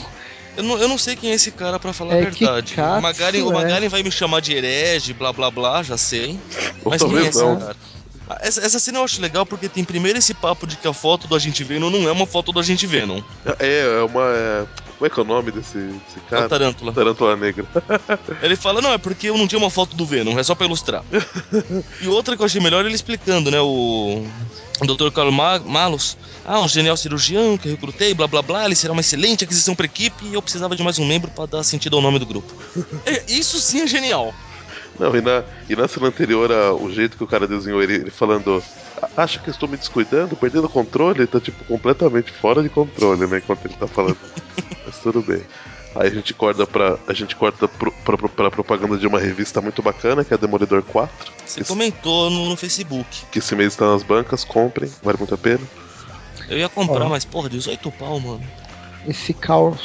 Eu 0.56 0.64
não, 0.64 0.78
eu 0.78 0.88
não 0.88 0.98
sei 0.98 1.14
quem 1.14 1.30
é 1.30 1.34
esse 1.34 1.52
cara 1.52 1.78
pra 1.78 1.92
falar 1.92 2.14
É, 2.14 2.22
a 2.22 2.30
verdade. 2.30 2.74
Katsu 2.74 2.98
o 2.98 3.02
Magaren, 3.02 3.42
o 3.42 3.50
é. 3.50 3.54
Magaren 3.54 3.88
vai 3.88 4.02
me 4.02 4.10
chamar 4.10 4.40
de 4.40 4.52
herege, 4.54 5.12
blá 5.12 5.32
blá 5.32 5.48
blá, 5.50 5.82
já 5.84 5.96
sei. 5.96 6.38
Ou 6.84 6.90
Mas 6.90 7.02
quem 7.02 7.16
é 7.18 7.26
esse 7.26 7.38
não. 7.38 7.56
cara? 7.60 7.76
Essa, 8.40 8.60
essa 8.64 8.78
cena 8.78 8.98
eu 8.98 9.04
acho 9.04 9.20
legal 9.20 9.44
porque 9.44 9.68
tem 9.68 9.84
primeiro 9.84 10.18
esse 10.18 10.34
papo 10.34 10.66
de 10.66 10.76
que 10.76 10.86
a 10.86 10.92
foto 10.92 11.26
do 11.26 11.34
Agente 11.34 11.64
Venom 11.64 11.90
não 11.90 12.08
é 12.08 12.12
uma 12.12 12.26
foto 12.26 12.52
do 12.52 12.60
Agente 12.60 12.86
Venom. 12.86 13.20
É, 13.58 13.98
é 14.00 14.02
uma. 14.02 14.22
é- 14.34 14.66
como 15.00 15.06
é 15.06 15.10
que 15.10 15.18
é 15.18 15.22
o 15.22 15.26
nome 15.26 15.50
desse, 15.50 15.78
desse 15.78 16.18
É 16.18 16.28
cara? 16.28 16.46
Tarântula. 16.46 16.92
Tarântula 16.92 17.34
Negra. 17.34 17.64
Ele 18.42 18.54
fala, 18.54 18.82
não, 18.82 18.92
é 18.92 18.98
porque 18.98 19.30
eu 19.30 19.38
não 19.38 19.48
tinha 19.48 19.58
uma 19.58 19.70
foto 19.70 19.96
do 19.96 20.04
Venom, 20.04 20.38
é 20.38 20.42
só 20.42 20.54
pra 20.54 20.66
ilustrar. 20.66 21.02
e 22.02 22.06
outra 22.06 22.36
que 22.36 22.42
eu 22.42 22.44
achei 22.46 22.60
melhor 22.60 22.84
ele 22.84 22.94
explicando, 22.94 23.50
né? 23.50 23.58
O, 23.62 24.22
o 24.78 24.86
Dr. 24.86 25.10
Carlos 25.10 25.34
Ma 25.34 25.58
Malus, 25.58 26.18
ah, 26.44 26.60
um 26.60 26.68
genial 26.68 26.98
cirurgião 26.98 27.56
que 27.56 27.68
eu 27.68 27.72
recrutei, 27.72 28.12
blá 28.12 28.26
blá 28.26 28.42
blá, 28.42 28.66
ele 28.66 28.76
será 28.76 28.92
uma 28.92 29.00
excelente 29.00 29.42
aquisição 29.42 29.74
pra 29.74 29.86
equipe 29.86 30.26
e 30.26 30.34
eu 30.34 30.42
precisava 30.42 30.76
de 30.76 30.82
mais 30.82 30.98
um 30.98 31.06
membro 31.06 31.30
pra 31.30 31.46
dar 31.46 31.62
sentido 31.62 31.96
ao 31.96 32.02
nome 32.02 32.18
do 32.18 32.26
grupo. 32.26 32.52
É, 33.06 33.24
isso 33.26 33.58
sim 33.58 33.80
é 33.80 33.86
genial. 33.86 34.34
Não, 35.00 35.16
e 35.16 35.20
na, 35.22 35.42
e 35.68 35.74
na 35.74 35.88
cena 35.88 36.08
anterior, 36.08 36.52
a- 36.52 36.74
o 36.74 36.90
jeito 36.92 37.16
que 37.16 37.24
o 37.24 37.26
cara 37.26 37.48
desenhou 37.48 37.82
ele, 37.82 37.94
ele 37.94 38.10
falando. 38.10 38.62
"A- 39.02 39.22
Acha 39.22 39.38
que 39.38 39.48
eu 39.48 39.52
estou 39.52 39.68
me 39.68 39.76
descuidando, 39.76 40.36
perdendo 40.36 40.66
o 40.66 40.68
controle? 40.68 41.20
Ele 41.20 41.26
tá, 41.26 41.40
tipo, 41.40 41.64
completamente 41.64 42.30
fora 42.30 42.62
de 42.62 42.68
controle, 42.68 43.26
né? 43.26 43.38
Enquanto 43.38 43.64
ele 43.64 43.74
tá 43.74 43.86
falando. 43.86 44.18
Mas 44.86 44.98
tudo 44.98 45.22
bem. 45.22 45.42
Aí 45.96 46.06
a 46.06 46.10
gente 46.10 46.32
corta 46.34 46.66
pra. 46.66 46.98
A 47.08 47.12
gente 47.12 47.34
corta 47.34 47.66
pro, 47.66 47.90
pra, 47.90 48.16
pra- 48.16 48.50
propaganda 48.50 48.96
de 48.96 49.06
uma 49.08 49.18
revista 49.18 49.60
muito 49.60 49.82
bacana, 49.82 50.22
que 50.24 50.32
é 50.32 50.36
a 50.36 50.40
Demolidor 50.40 50.82
4. 50.82 51.32
Você 51.44 51.62
Isso. 51.62 51.72
comentou 51.72 52.30
no, 52.30 52.48
no 52.50 52.56
Facebook. 52.56 53.24
Que 53.32 53.40
esse 53.40 53.56
mês 53.56 53.72
está 53.72 53.90
nas 53.90 54.02
bancas, 54.04 54.44
comprem, 54.44 54.88
vale 55.02 55.18
muito 55.18 55.34
a 55.34 55.38
pena. 55.38 55.60
Eu 56.48 56.58
ia 56.58 56.68
comprar, 56.68 57.08
mas 57.08 57.24
porra, 57.24 57.48
18 57.48 57.90
pau, 57.92 58.20
mano. 58.20 58.42
esse 59.08 59.32
Cal, 59.34 59.76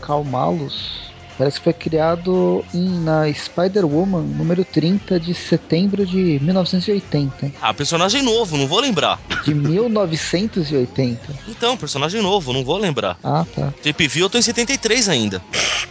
Cal 0.00 0.24
Malus 0.24 1.07
parece 1.38 1.58
que 1.58 1.64
foi 1.64 1.72
criado 1.72 2.64
em, 2.74 3.00
na 3.00 3.32
Spider-Woman 3.32 4.22
número 4.22 4.64
30 4.64 5.20
de 5.20 5.32
setembro 5.32 6.04
de 6.04 6.40
1980. 6.42 7.52
Ah, 7.62 7.72
personagem 7.72 8.22
novo, 8.22 8.56
não 8.56 8.66
vou 8.66 8.80
lembrar. 8.80 9.20
De 9.44 9.54
1980. 9.54 11.20
Então, 11.46 11.76
personagem 11.76 12.20
novo, 12.20 12.52
não 12.52 12.64
vou 12.64 12.76
lembrar. 12.76 13.16
Ah, 13.22 13.46
tá. 13.54 13.72
Tape 13.82 14.08
View 14.08 14.26
eu 14.26 14.30
tô 14.30 14.36
em 14.36 14.42
73 14.42 15.08
ainda. 15.08 15.40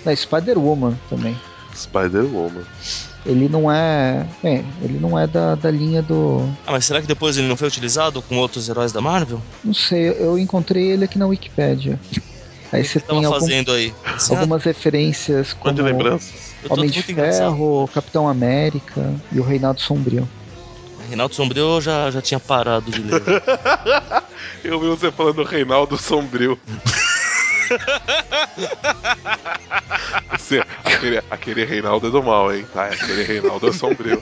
Na 0.04 0.14
Spider-Woman 0.14 1.00
também. 1.10 1.40
Spider-Woman. 1.74 2.64
Ele 3.26 3.50
não 3.50 3.72
é. 3.72 4.26
É, 4.44 4.64
ele 4.82 5.00
não 5.00 5.20
é 5.20 5.28
da, 5.28 5.56
da 5.56 5.70
linha 5.70 6.02
do. 6.02 6.50
Ah, 6.66 6.72
mas 6.72 6.86
será 6.86 7.02
que 7.02 7.08
depois 7.08 7.38
ele 7.38 7.48
não 7.48 7.58
foi 7.58 7.68
utilizado 7.68 8.22
com 8.22 8.38
outros 8.38 8.70
heróis 8.70 8.92
da 8.92 9.02
Marvel? 9.02 9.42
Não 9.64 9.74
sei, 9.74 10.10
eu 10.10 10.38
encontrei 10.40 10.92
ele 10.92 11.06
aqui 11.06 11.18
na 11.18 11.28
Wikipédia. 11.28 12.00
Aí 12.72 12.84
você 12.84 13.00
você 13.00 13.06
tem 13.06 13.24
algum- 13.26 13.40
fazendo 13.40 13.72
aí? 13.72 13.94
Algumas 14.30 14.64
referências 14.64 15.54
Quanto 15.54 15.76
como 15.78 15.88
de 15.88 15.94
lembranças? 15.94 16.56
Homem 16.70 16.90
de 16.90 16.98
muito 16.98 17.12
engraçado. 17.12 17.52
Ferro, 17.52 17.90
Capitão 17.94 18.28
América 18.28 19.14
e 19.32 19.40
o 19.40 19.44
Reinaldo 19.44 19.80
Sombrio. 19.80 20.28
Reinaldo 21.08 21.34
Sombrio 21.34 21.76
eu 21.76 21.82
já, 21.82 22.12
já 22.12 22.22
tinha 22.22 22.40
parado 22.40 22.92
de 22.92 23.02
ler. 23.02 23.22
Eu 24.64 24.80
vi 24.80 24.88
você 24.88 25.12
falando 25.12 25.44
Reinaldo 25.44 25.98
Sombrio. 25.98 26.60
Esse- 30.36 30.64
aquele, 30.84 31.22
aquele 31.30 31.66
Reinaldo 31.66 32.08
é 32.08 32.12
do 32.12 32.24
mal, 32.24 32.54
hein? 32.54 32.66
Tá, 32.74 32.86
aquele 32.86 33.24
Reinaldo 33.24 33.68
é 33.70 33.74
sombrio. 33.74 34.22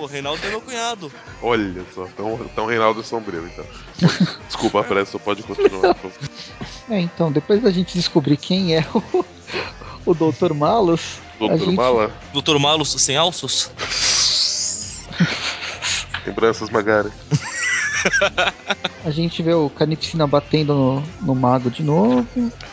Pô, 0.00 0.06
Reinaldo 0.06 0.40
é 0.46 0.48
meu 0.48 0.62
cunhado. 0.62 1.12
Olha 1.42 1.84
só, 1.94 2.06
então, 2.06 2.40
então 2.42 2.64
Reinaldo 2.64 3.00
é 3.00 3.02
sombrio, 3.04 3.46
então. 3.46 3.66
Desculpa, 4.46 4.82
Presto, 4.88 5.18
pode 5.20 5.42
continuar. 5.42 5.94
É, 6.88 7.00
então, 7.00 7.30
depois 7.30 7.60
da 7.60 7.70
gente 7.70 7.98
descobrir 7.98 8.38
quem 8.38 8.74
é 8.74 8.86
o, 8.94 9.24
o 10.06 10.14
Dr. 10.14 10.54
Malus, 10.54 11.18
Doutor 11.38 11.58
gente, 11.58 11.76
Mala, 11.76 12.10
Doutor 12.32 12.58
Malus 12.58 12.92
sem 12.92 13.14
alços? 13.14 13.70
lembranças 16.24 16.70
Magari. 16.70 17.10
A 19.04 19.10
gente 19.10 19.42
vê 19.42 19.54
o 19.54 19.70
Carnificina 19.70 20.26
batendo 20.26 20.74
no, 20.74 21.02
no 21.22 21.34
mago 21.34 21.70
de 21.70 21.82
novo. 21.82 22.26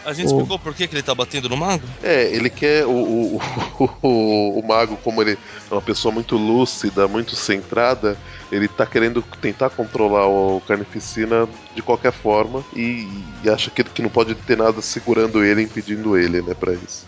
A 0.05 0.13
gente 0.13 0.27
explicou 0.27 0.59
por 0.59 0.73
que, 0.73 0.87
que 0.87 0.95
ele 0.95 1.03
tá 1.03 1.15
batendo 1.15 1.49
no 1.49 1.57
mago? 1.57 1.83
É, 2.03 2.33
ele 2.33 2.49
quer 2.49 2.85
o, 2.85 2.91
o, 2.91 3.41
o, 3.79 3.89
o, 4.01 4.59
o 4.59 4.67
mago, 4.67 4.97
como 4.97 5.21
ele 5.21 5.37
é 5.69 5.73
uma 5.73 5.81
pessoa 5.81 6.13
muito 6.13 6.35
lúcida, 6.35 7.07
muito 7.07 7.35
centrada, 7.35 8.17
ele 8.51 8.67
tá 8.67 8.85
querendo 8.85 9.21
tentar 9.41 9.69
controlar 9.69 10.27
o 10.27 10.61
Carnificina 10.67 11.47
de 11.75 11.81
qualquer 11.81 12.11
forma 12.11 12.63
e, 12.75 13.07
e 13.43 13.49
acha 13.49 13.69
que, 13.71 13.83
que 13.83 14.01
não 14.01 14.09
pode 14.09 14.35
ter 14.35 14.57
nada 14.57 14.81
segurando 14.81 15.43
ele, 15.43 15.61
impedindo 15.61 16.17
ele, 16.17 16.41
né, 16.41 16.53
pra 16.53 16.73
isso. 16.73 17.05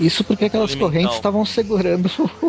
Isso 0.00 0.22
porque 0.22 0.44
aquelas 0.44 0.70
Elemental. 0.70 0.90
correntes 0.90 1.16
estavam 1.16 1.44
segurando 1.44 2.10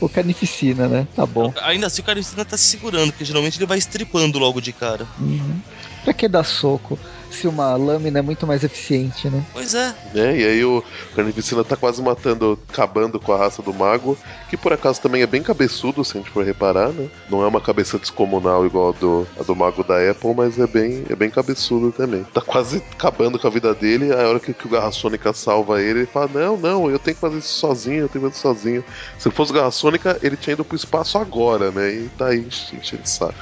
o, 0.00 0.06
o 0.06 0.08
Carnificina, 0.08 0.88
né? 0.88 1.06
Tá 1.14 1.26
bom. 1.26 1.52
Ainda 1.62 1.86
assim 1.86 2.00
o 2.00 2.04
Carnificina 2.04 2.44
tá 2.44 2.56
se 2.56 2.64
segurando, 2.64 3.10
porque 3.10 3.24
geralmente 3.24 3.58
ele 3.58 3.66
vai 3.66 3.78
estripando 3.78 4.38
logo 4.38 4.60
de 4.60 4.72
cara. 4.72 5.06
Uhum. 5.18 5.60
Pra 6.04 6.12
que 6.12 6.28
dar 6.28 6.44
soco 6.44 6.98
se 7.30 7.48
uma 7.48 7.74
lâmina 7.76 8.18
é 8.18 8.22
muito 8.22 8.46
mais 8.46 8.62
eficiente, 8.62 9.28
né? 9.28 9.42
Pois 9.52 9.74
é. 9.74 9.94
né? 10.12 10.38
E 10.38 10.44
aí 10.44 10.64
o 10.64 10.84
Carnificina 11.16 11.64
tá 11.64 11.76
quase 11.76 12.02
matando, 12.02 12.58
acabando 12.68 13.18
com 13.18 13.32
a 13.32 13.38
raça 13.38 13.62
do 13.62 13.72
mago, 13.72 14.16
que 14.50 14.56
por 14.56 14.72
acaso 14.72 15.00
também 15.00 15.22
é 15.22 15.26
bem 15.26 15.42
cabeçudo, 15.42 16.04
se 16.04 16.16
a 16.16 16.20
gente 16.20 16.30
for 16.30 16.44
reparar, 16.44 16.90
né? 16.90 17.08
Não 17.30 17.42
é 17.42 17.46
uma 17.46 17.60
cabeça 17.60 17.98
descomunal 17.98 18.66
igual 18.66 18.90
a 18.90 18.92
do, 18.92 19.26
a 19.40 19.42
do 19.42 19.56
mago 19.56 19.82
da 19.82 20.10
Apple, 20.10 20.34
mas 20.34 20.58
é 20.58 20.66
bem, 20.66 21.04
é 21.08 21.16
bem 21.16 21.30
cabeçudo 21.30 21.90
também. 21.90 22.24
Tá 22.24 22.40
quase 22.40 22.82
acabando 22.92 23.38
com 23.38 23.46
a 23.46 23.50
vida 23.50 23.74
dele, 23.74 24.12
a 24.12 24.28
hora 24.28 24.40
que, 24.40 24.52
que 24.52 24.66
o 24.66 24.70
Garra 24.70 24.92
Sônica 24.92 25.32
salva 25.32 25.80
ele, 25.80 26.00
ele 26.00 26.06
fala, 26.06 26.28
não, 26.32 26.56
não, 26.56 26.90
eu 26.90 26.98
tenho 26.98 27.14
que 27.14 27.20
fazer 27.20 27.38
isso 27.38 27.54
sozinho, 27.54 28.00
eu 28.00 28.08
tenho 28.08 28.24
que 28.24 28.30
fazer 28.30 28.34
isso 28.34 28.42
sozinho. 28.42 28.84
Se 29.18 29.28
ele 29.28 29.34
fosse 29.34 29.52
Garra 29.52 29.70
Sônica, 29.70 30.18
ele 30.22 30.36
tinha 30.36 30.52
ido 30.52 30.64
pro 30.64 30.76
espaço 30.76 31.16
agora, 31.16 31.70
né? 31.70 31.90
E 31.92 32.08
tá 32.10 32.26
aí 32.26 32.46
enchendo 32.72 33.02
o 33.02 33.08
saco. 33.08 33.34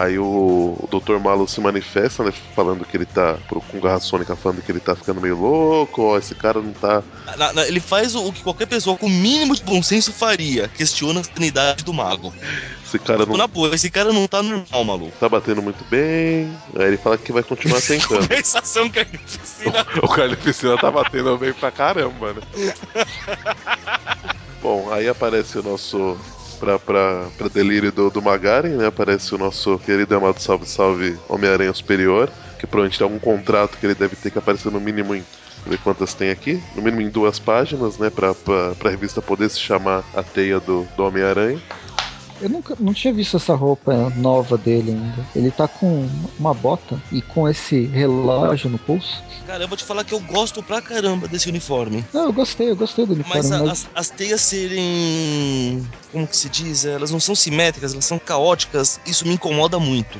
Aí 0.00 0.18
o, 0.18 0.78
o 0.80 0.88
Dr. 0.90 1.18
Malo 1.18 1.46
se 1.46 1.60
manifesta, 1.60 2.24
né? 2.24 2.32
Falando 2.56 2.86
que 2.86 2.96
ele 2.96 3.04
tá. 3.04 3.36
pro- 3.46 3.60
Com 3.60 3.78
Garra 3.80 4.00
Sônica 4.00 4.34
falando 4.34 4.62
que 4.62 4.72
ele 4.72 4.80
tá 4.80 4.96
ficando 4.96 5.20
meio 5.20 5.36
louco, 5.38 6.00
ó, 6.02 6.16
esse 6.16 6.34
cara 6.34 6.58
não 6.62 6.72
tá. 6.72 7.02
Na- 7.36 7.52
na- 7.52 7.66
ele 7.66 7.80
faz 7.80 8.14
o, 8.14 8.26
o 8.28 8.32
que 8.32 8.42
qualquer 8.42 8.64
pessoa 8.66 8.96
com 8.96 9.04
o 9.04 9.10
mínimo 9.10 9.54
de 9.54 9.62
bom 9.62 9.82
senso 9.82 10.10
faria. 10.10 10.68
Questiona 10.68 11.20
a 11.20 11.24
sanidade 11.24 11.84
do 11.84 11.92
mago. 11.92 12.32
Esse 12.82 12.98
cara 12.98 13.26
não 13.26 13.36
na 13.36 13.46
boa, 13.46 13.74
esse 13.74 13.90
cara 13.90 14.10
não 14.10 14.26
tá 14.26 14.42
normal, 14.42 14.84
maluco. 14.84 15.12
tá 15.20 15.28
batendo 15.28 15.60
muito 15.60 15.84
bem. 15.90 16.50
Aí 16.76 16.86
ele 16.86 16.96
fala 16.96 17.18
que 17.18 17.30
vai 17.30 17.42
continuar 17.42 17.82
tentando. 17.82 18.20
Compensação 18.22 18.88
Carnificina. 18.88 19.86
o 20.02 20.08
Carnificina 20.08 20.78
tá 20.78 20.90
batendo 20.90 21.36
bem 21.36 21.52
pra 21.52 21.70
caramba, 21.70 22.32
né? 22.32 22.40
Bom, 24.62 24.90
aí 24.92 25.08
aparece 25.08 25.58
o 25.58 25.62
nosso. 25.62 26.18
Pra, 26.60 26.78
pra, 26.78 27.26
pra 27.38 27.48
delírio 27.48 27.90
do, 27.90 28.10
do 28.10 28.20
Magaren, 28.20 28.76
né? 28.76 28.86
Aparece 28.86 29.34
o 29.34 29.38
nosso 29.38 29.78
querido 29.78 30.14
amado 30.14 30.38
Salve 30.38 30.66
Salve 30.66 31.18
Homem-Aranha 31.26 31.72
Superior, 31.72 32.30
que 32.58 32.66
provavelmente 32.66 32.98
tem 32.98 33.04
algum 33.06 33.18
contrato 33.18 33.78
que 33.78 33.86
ele 33.86 33.94
deve 33.94 34.14
ter 34.14 34.30
que 34.30 34.38
aparecer 34.38 34.70
no 34.70 34.78
mínimo 34.78 35.14
em. 35.14 35.24
Ver 35.66 35.78
quantas 35.78 36.14
tem 36.14 36.30
aqui. 36.30 36.62
No 36.74 36.80
mínimo 36.80 37.02
em 37.02 37.10
duas 37.10 37.38
páginas, 37.38 37.98
né? 37.98 38.08
Pra, 38.08 38.34
pra, 38.34 38.74
pra 38.74 38.90
revista 38.90 39.20
poder 39.20 39.50
se 39.50 39.60
chamar 39.60 40.04
A 40.14 40.22
Teia 40.22 40.58
do, 40.58 40.86
do 40.96 41.04
Homem-Aranha. 41.04 41.60
Eu 42.40 42.48
nunca 42.48 42.74
não 42.80 42.94
tinha 42.94 43.12
visto 43.12 43.36
essa 43.36 43.54
roupa 43.54 44.10
nova 44.16 44.56
dele 44.56 44.92
ainda. 44.92 45.26
Ele 45.36 45.50
tá 45.50 45.68
com 45.68 46.08
uma 46.38 46.54
bota 46.54 47.00
e 47.12 47.20
com 47.20 47.46
esse 47.48 47.84
relógio 47.86 48.70
no 48.70 48.78
pulso. 48.78 49.22
Cara, 49.46 49.64
eu 49.64 49.68
vou 49.68 49.76
te 49.76 49.84
falar 49.84 50.04
que 50.04 50.14
eu 50.14 50.20
gosto 50.20 50.62
pra 50.62 50.80
caramba 50.80 51.28
desse 51.28 51.48
uniforme. 51.50 52.04
Não, 52.14 52.24
eu 52.24 52.32
gostei, 52.32 52.70
eu 52.70 52.76
gostei 52.76 53.04
do 53.04 53.12
uniforme, 53.12 53.42
Mas 53.48 53.50
mas, 53.50 53.68
a- 53.68 53.72
as, 53.72 53.88
as 53.94 54.10
teias 54.10 54.40
serem. 54.40 55.86
Como 56.12 56.26
que 56.26 56.36
se 56.36 56.48
diz? 56.48 56.84
Elas 56.84 57.10
não 57.10 57.20
são 57.20 57.34
simétricas, 57.34 57.92
elas 57.92 58.04
são 58.06 58.18
caóticas. 58.18 58.98
Isso 59.06 59.26
me 59.26 59.34
incomoda 59.34 59.78
muito. 59.78 60.18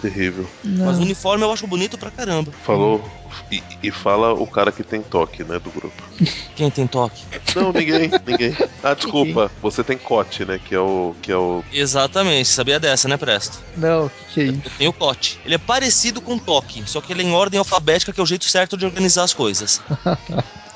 Terrível. 0.00 0.46
não. 0.64 0.86
Mas 0.86 0.98
o 0.98 1.02
uniforme 1.02 1.44
eu 1.44 1.52
acho 1.52 1.66
bonito 1.66 1.98
pra 1.98 2.10
caramba. 2.10 2.52
Falou. 2.64 3.04
E, 3.50 3.62
e 3.82 3.90
fala 3.90 4.32
o 4.32 4.46
cara 4.46 4.72
que 4.72 4.82
tem 4.82 5.02
toque, 5.02 5.44
né? 5.44 5.58
Do 5.58 5.70
grupo. 5.70 6.02
Quem 6.56 6.70
tem 6.70 6.86
toque? 6.86 7.22
Não, 7.54 7.72
ninguém, 7.72 8.10
ninguém. 8.26 8.56
Ah, 8.82 8.94
desculpa. 8.94 9.50
Você 9.62 9.84
tem 9.84 9.96
Cote, 9.96 10.44
né? 10.44 10.58
Que 10.62 10.74
é 10.74 10.80
o. 10.80 11.14
Que 11.22 11.30
é 11.30 11.36
o. 11.36 11.62
Exatamente, 11.72 12.48
sabia 12.48 12.80
dessa, 12.80 13.08
né, 13.08 13.16
Presto? 13.16 13.58
Não, 13.76 14.06
o 14.06 14.10
que, 14.10 14.24
que 14.34 14.40
é 14.40 14.44
isso? 14.44 14.62
Eu 14.64 14.70
tenho 14.78 14.92
Cote. 14.92 15.38
Ele 15.44 15.54
é 15.54 15.58
parecido 15.58 16.20
com 16.20 16.38
toque, 16.38 16.82
só 16.86 17.00
que 17.00 17.12
ele 17.12 17.22
é 17.22 17.26
em 17.26 17.32
ordem 17.32 17.58
alfabética, 17.58 18.12
que 18.12 18.20
é 18.20 18.22
o 18.22 18.26
jeito 18.26 18.44
certo 18.44 18.76
de 18.76 18.84
organizar 18.84 19.24
as 19.24 19.34
coisas. 19.34 19.80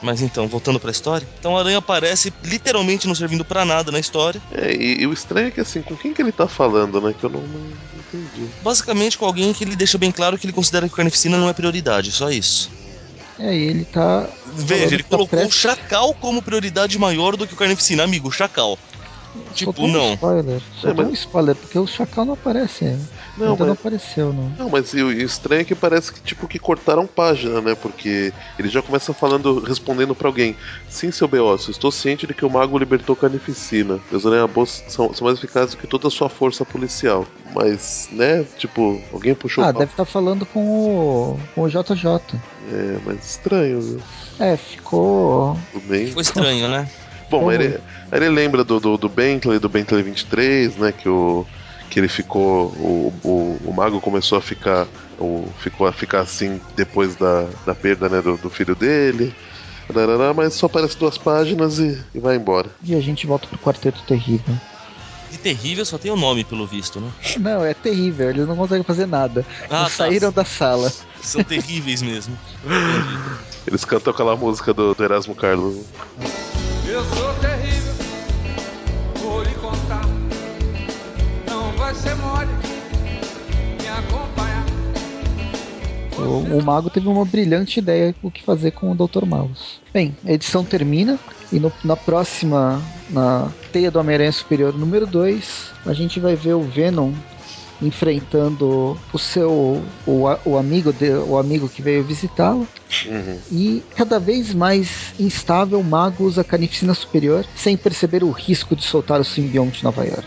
Mas 0.03 0.21
então, 0.21 0.47
voltando 0.47 0.79
pra 0.79 0.91
história. 0.91 1.27
Então 1.39 1.57
a 1.57 1.61
aranha 1.61 1.79
aparece 1.79 2.33
literalmente 2.43 3.07
não 3.07 3.15
servindo 3.15 3.45
pra 3.45 3.65
nada 3.65 3.91
na 3.91 3.99
história. 3.99 4.41
É, 4.53 4.75
e, 4.75 5.01
e 5.01 5.07
o 5.07 5.13
estranho 5.13 5.49
é 5.49 5.51
que 5.51 5.61
assim, 5.61 5.81
com 5.81 5.97
quem 5.97 6.13
que 6.13 6.21
ele 6.21 6.33
tá 6.33 6.47
falando, 6.47 7.01
né? 7.01 7.15
Que 7.19 7.25
eu 7.25 7.31
não, 7.31 7.41
não 7.41 7.73
entendi. 8.13 8.49
Basicamente 8.63 9.17
com 9.19 9.25
alguém 9.27 9.53
que 9.53 9.65
ele 9.65 9.77
deixa 9.77 9.99
bem 9.99 10.11
claro 10.13 10.39
que 10.39 10.47
ele 10.47 10.53
considera 10.53 10.87
que 10.87 10.93
o 10.93 10.97
carnificina 10.97 11.37
não 11.39 11.49
é 11.49 11.53
prioridade, 11.53 12.13
só 12.13 12.31
isso. 12.31 12.71
É, 13.39 13.55
ele 13.55 13.85
tá. 13.85 14.29
Veja, 14.55 14.95
ele 14.95 15.03
tá 15.03 15.09
colocou 15.11 15.39
o 15.39 15.43
prestes- 15.43 15.55
Chacal 15.61 16.15
como 16.15 16.41
prioridade 16.41 16.97
maior 16.99 17.37
do 17.37 17.47
que 17.47 17.55
o 17.55 17.57
carnificina, 17.57 18.05
amigo, 18.05 18.31
Chacal. 18.31 18.79
Tipo, 19.53 19.83
um 19.83 19.89
não. 19.89 20.15
spoiler. 20.15 20.61
Soltou 20.81 20.91
É, 20.91 20.95
mas- 20.95 21.07
um 21.09 21.13
spoiler, 21.13 21.57
porque 21.57 21.79
o 21.79 21.87
Chacal 21.87 22.25
não 22.25 22.35
aparece. 22.35 22.85
Não, 23.37 23.51
ainda 23.53 23.65
não 23.65 23.71
mas, 23.71 23.79
apareceu, 23.81 24.33
não. 24.33 24.51
não, 24.59 24.69
mas 24.71 24.93
e 24.95 25.03
o 25.03 25.11
estranho 25.13 25.63
é 25.63 25.65
que 25.65 25.75
parece 25.75 26.13
que 26.13 26.21
tipo 26.21 26.47
que 26.47 26.59
cortaram 26.59 27.07
página, 27.07 27.61
né? 27.61 27.75
Porque 27.75 28.33
ele 28.59 28.69
já 28.69 28.81
começa 28.83 29.13
falando, 29.13 29.61
respondendo 29.61 30.15
pra 30.15 30.29
alguém: 30.29 30.57
Sim, 30.89 31.11
seu 31.11 31.27
Beócio, 31.27 31.71
estou 31.71 31.91
ciente 31.91 32.27
de 32.27 32.35
que 32.35 32.45
o 32.45 32.51
mago 32.51 32.79
libertou 32.79 33.17
Carnificina. 33.17 34.01
Meus 34.11 34.25
aranha-boas 34.27 34.85
são, 34.89 35.13
são 35.13 35.25
mais 35.27 35.39
eficazes 35.39 35.75
do 35.75 35.79
que 35.79 35.87
toda 35.87 36.09
a 36.09 36.11
sua 36.11 36.29
força 36.29 36.65
policial. 36.65 37.27
Mas, 37.55 38.09
né? 38.13 38.45
Tipo, 38.59 39.01
alguém 39.13 39.35
puxou 39.35 39.65
Ah, 39.65 39.73
deve 39.73 39.93
estar 39.93 40.05
falando 40.05 40.45
com 40.47 40.61
o, 40.61 41.39
com 41.55 41.63
o 41.63 41.69
JJ. 41.69 42.07
É, 42.71 42.99
mas 43.05 43.25
estranho, 43.25 43.81
viu? 43.81 44.03
É, 44.39 44.57
ficou. 44.57 45.57
Tudo 45.73 45.87
bem. 45.87 46.07
Ficou 46.07 46.23
estranho, 46.23 46.69
né? 46.69 46.89
Bom, 47.31 47.41
Como? 47.41 47.53
ele, 47.53 47.79
ele 48.13 48.29
lembra 48.29 48.63
do, 48.65 48.79
do, 48.79 48.97
do 48.97 49.09
Bentley, 49.09 49.59
do 49.59 49.69
Bentley 49.69 50.03
23, 50.03 50.77
né? 50.77 50.93
Que, 50.93 51.09
o, 51.09 51.47
que 51.91 51.99
ele 51.99 52.09
ficou. 52.09 52.67
O, 52.69 53.13
o, 53.23 53.61
o 53.65 53.73
mago 53.73 54.01
começou 54.01 54.39
a 54.39 54.41
ficar. 54.41 54.87
O, 55.19 55.49
ficou 55.59 55.87
a 55.87 55.93
ficar 55.93 56.21
assim 56.21 56.61
depois 56.77 57.17
da, 57.17 57.47
da 57.65 57.75
perda 57.75 58.09
né, 58.09 58.21
do, 58.21 58.37
do 58.37 58.51
filho 58.51 58.75
dele. 58.75 59.35
Mas 60.35 60.55
só 60.55 60.67
aparece 60.67 60.97
duas 60.97 61.19
páginas 61.19 61.79
e, 61.79 62.03
e 62.15 62.19
vai 62.19 62.37
embora. 62.37 62.71
E 62.83 62.95
a 62.95 63.01
gente 63.01 63.27
volta 63.27 63.47
pro 63.47 63.59
Quarteto 63.59 64.03
Terrível. 64.03 64.55
E 65.35 65.37
terrível 65.37 65.85
só 65.85 65.99
tem 65.99 66.13
o 66.13 66.17
nome, 66.17 66.45
pelo 66.45 66.67
visto, 66.67 67.01
né? 67.01 67.11
Não, 67.39 67.65
é 67.65 67.75
terrível, 67.75 68.31
eles 68.31 68.47
não 68.47 68.55
conseguem 68.55 68.85
fazer 68.85 69.07
nada. 69.07 69.45
Ah, 69.65 69.85
tá. 69.85 69.91
saíram 69.91 70.31
da 70.31 70.45
sala. 70.45 70.93
São 71.21 71.43
terríveis 71.43 72.03
mesmo. 72.03 72.39
Eles 73.67 73.85
cantam 73.85 74.13
aquela 74.13 74.37
música 74.37 74.75
do, 74.75 74.95
do 74.95 75.03
Erasmo 75.03 75.35
Carlos. 75.35 75.87
Sou 77.13 77.35
terrível, 77.41 77.95
vou 79.23 79.43
lhe 79.43 79.55
contar. 79.55 80.03
Não 81.49 81.73
vai 81.73 81.95
ser 81.95 82.15
mole 82.17 82.49
me 83.81 83.89
acompanhar. 83.89 84.65
O, 86.17 86.59
o 86.59 86.65
mago 86.65 86.89
teve 86.91 87.09
uma 87.09 87.25
brilhante 87.25 87.79
ideia 87.81 88.15
o 88.23 88.31
que 88.31 88.43
fazer 88.43 88.71
com 88.71 88.91
o 88.91 88.95
Dr. 88.95 89.25
Malus. 89.27 89.81
Bem, 89.93 90.17
a 90.25 90.33
edição 90.33 90.65
termina 90.65 91.19
e 91.53 91.59
no- 91.61 91.73
na 91.85 91.97
próxima, 91.97 92.81
na 93.11 93.51
Teia 93.73 93.91
do 93.91 93.99
Homem-Aranha 93.99 94.33
Superior 94.33 94.73
número 94.77 95.07
2, 95.07 95.73
a 95.85 95.93
gente 95.93 96.21
vai 96.21 96.35
ver 96.37 96.55
o 96.55 96.63
Venom 96.63 97.13
enfrentando 97.83 98.97
o 99.13 99.19
seu 99.19 99.51
o, 100.07 100.29
o 100.45 100.57
amigo 100.59 100.93
de, 100.93 101.11
o 101.15 101.37
amigo 101.39 101.69
que 101.69 101.83
veio 101.83 102.05
visitá-lo 102.05 102.67
Uhum. 103.07 103.39
e 103.51 103.83
cada 103.97 104.19
vez 104.21 104.55
mais 104.55 105.13
instável 105.19 105.81
o 105.81 105.85
mago 105.85 106.25
usa 106.25 106.41
a 106.43 106.45
carnificina 106.45 106.95
superior 106.95 107.45
sem 107.57 107.77
perceber 107.77 108.23
o 108.23 108.31
risco 108.31 108.77
de 108.77 108.83
soltar 108.83 109.21
o 109.21 109.25
simbionte 109.25 109.81
em 109.81 109.85
Nova 109.85 110.05
York. 110.05 110.27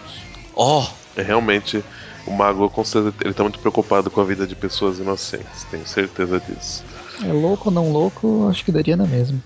Ó, 0.56 0.86
É 1.16 1.22
realmente. 1.24 1.84
O 2.28 2.32
mago, 2.32 2.70
com 2.70 2.84
certeza, 2.84 3.16
ele 3.24 3.34
tá 3.34 3.42
muito 3.42 3.58
preocupado 3.60 4.12
com 4.12 4.20
a 4.20 4.26
vida 4.26 4.46
de 4.46 4.54
pessoas 4.54 5.00
inocentes, 5.00 5.64
tenho 5.72 5.88
certeza 5.88 6.40
disso. 6.42 6.84
É 7.24 7.32
louco 7.32 7.70
ou 7.70 7.74
não 7.74 7.90
louco, 7.90 8.48
acho 8.50 8.66
que 8.66 8.72
daria 8.72 8.98
na 8.98 9.08
mesma. 9.08 9.40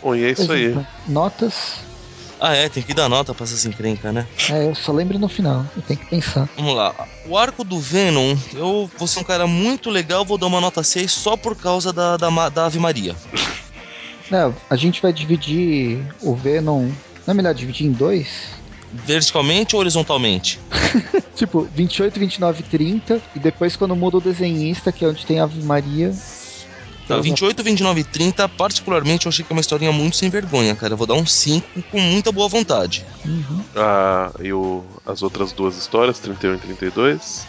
Bom, 0.00 0.14
e 0.14 0.24
é 0.24 0.30
isso 0.30 0.46
Pois 0.46 0.58
aí. 0.58 0.70
então, 0.70 0.86
Notas. 1.08 1.80
Ah, 2.40 2.54
é, 2.54 2.68
tem 2.68 2.82
que 2.82 2.94
dar 2.94 3.08
nota 3.08 3.34
pra 3.34 3.44
essas 3.44 3.64
encrencas, 3.64 4.12
né? 4.14 4.26
É, 4.50 4.66
eu 4.66 4.74
só 4.74 4.92
lembro 4.92 5.18
no 5.18 5.28
final. 5.28 5.66
Eu 5.76 5.82
tenho 5.82 5.98
que 5.98 6.06
pensar. 6.06 6.48
Vamos 6.56 6.74
lá. 6.74 6.94
O 7.26 7.36
arco 7.36 7.64
do 7.64 7.80
Venom, 7.80 8.36
eu 8.54 8.90
vou 8.96 9.08
ser 9.08 9.20
um 9.20 9.24
cara 9.24 9.46
muito 9.46 9.90
legal, 9.90 10.24
vou 10.24 10.38
dar 10.38 10.46
uma 10.46 10.60
nota 10.60 10.82
6 10.82 11.10
só 11.10 11.36
por 11.36 11.56
causa 11.56 11.92
da, 11.92 12.16
da, 12.16 12.48
da 12.48 12.66
Ave 12.66 12.78
Maria. 12.78 13.14
Não, 14.30 14.54
a 14.68 14.76
gente 14.76 15.02
vai 15.02 15.12
dividir 15.12 16.00
o 16.22 16.34
Venom. 16.34 16.82
Não 17.26 17.32
é 17.32 17.34
melhor 17.34 17.54
dividir 17.54 17.86
em 17.86 17.92
dois? 17.92 18.58
Verticalmente 18.92 19.74
ou 19.74 19.80
horizontalmente? 19.80 20.58
Tipo, 21.34 21.68
28, 21.72 22.18
29 22.18 22.62
30. 22.64 23.22
E 23.34 23.38
depois, 23.38 23.76
quando 23.76 23.94
muda 23.94 24.16
o 24.16 24.20
desenhista, 24.20 24.90
que 24.90 25.04
é 25.04 25.08
onde 25.08 25.24
tem 25.24 25.38
a 25.38 25.44
Ave 25.44 25.62
Maria. 25.62 26.12
Tá, 27.08 27.18
28, 27.18 27.62
29 27.62 28.00
e 28.02 28.04
30, 28.04 28.46
particularmente 28.50 29.24
eu 29.24 29.30
achei 29.30 29.42
que 29.42 29.50
é 29.50 29.54
uma 29.54 29.62
historinha 29.62 29.90
muito 29.90 30.16
sem 30.16 30.28
vergonha, 30.28 30.76
cara. 30.76 30.92
Eu 30.92 30.96
vou 30.98 31.06
dar 31.06 31.14
um 31.14 31.24
5 31.24 31.66
com 31.90 31.98
muita 31.98 32.30
boa 32.30 32.50
vontade. 32.50 33.06
Uhum. 33.24 33.64
Ah, 33.74 34.30
e 34.38 34.52
o, 34.52 34.84
as 35.06 35.22
outras 35.22 35.50
duas 35.52 35.78
histórias, 35.78 36.18
31 36.18 36.56
e 36.56 36.58
32. 36.58 37.46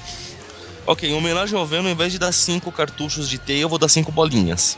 Ok, 0.86 1.10
em 1.10 1.14
homenagem 1.14 1.60
ao 1.60 1.68
Venom, 1.68 1.88
ao 1.88 1.92
invés 1.92 2.14
de 2.14 2.18
dar 2.18 2.32
5 2.32 2.72
cartuchos 2.72 3.28
de 3.30 3.38
teia, 3.38 3.64
eu 3.64 3.70
vou 3.70 3.78
dar 3.78 3.90
5 3.90 4.14
bolinhas. 4.14 4.78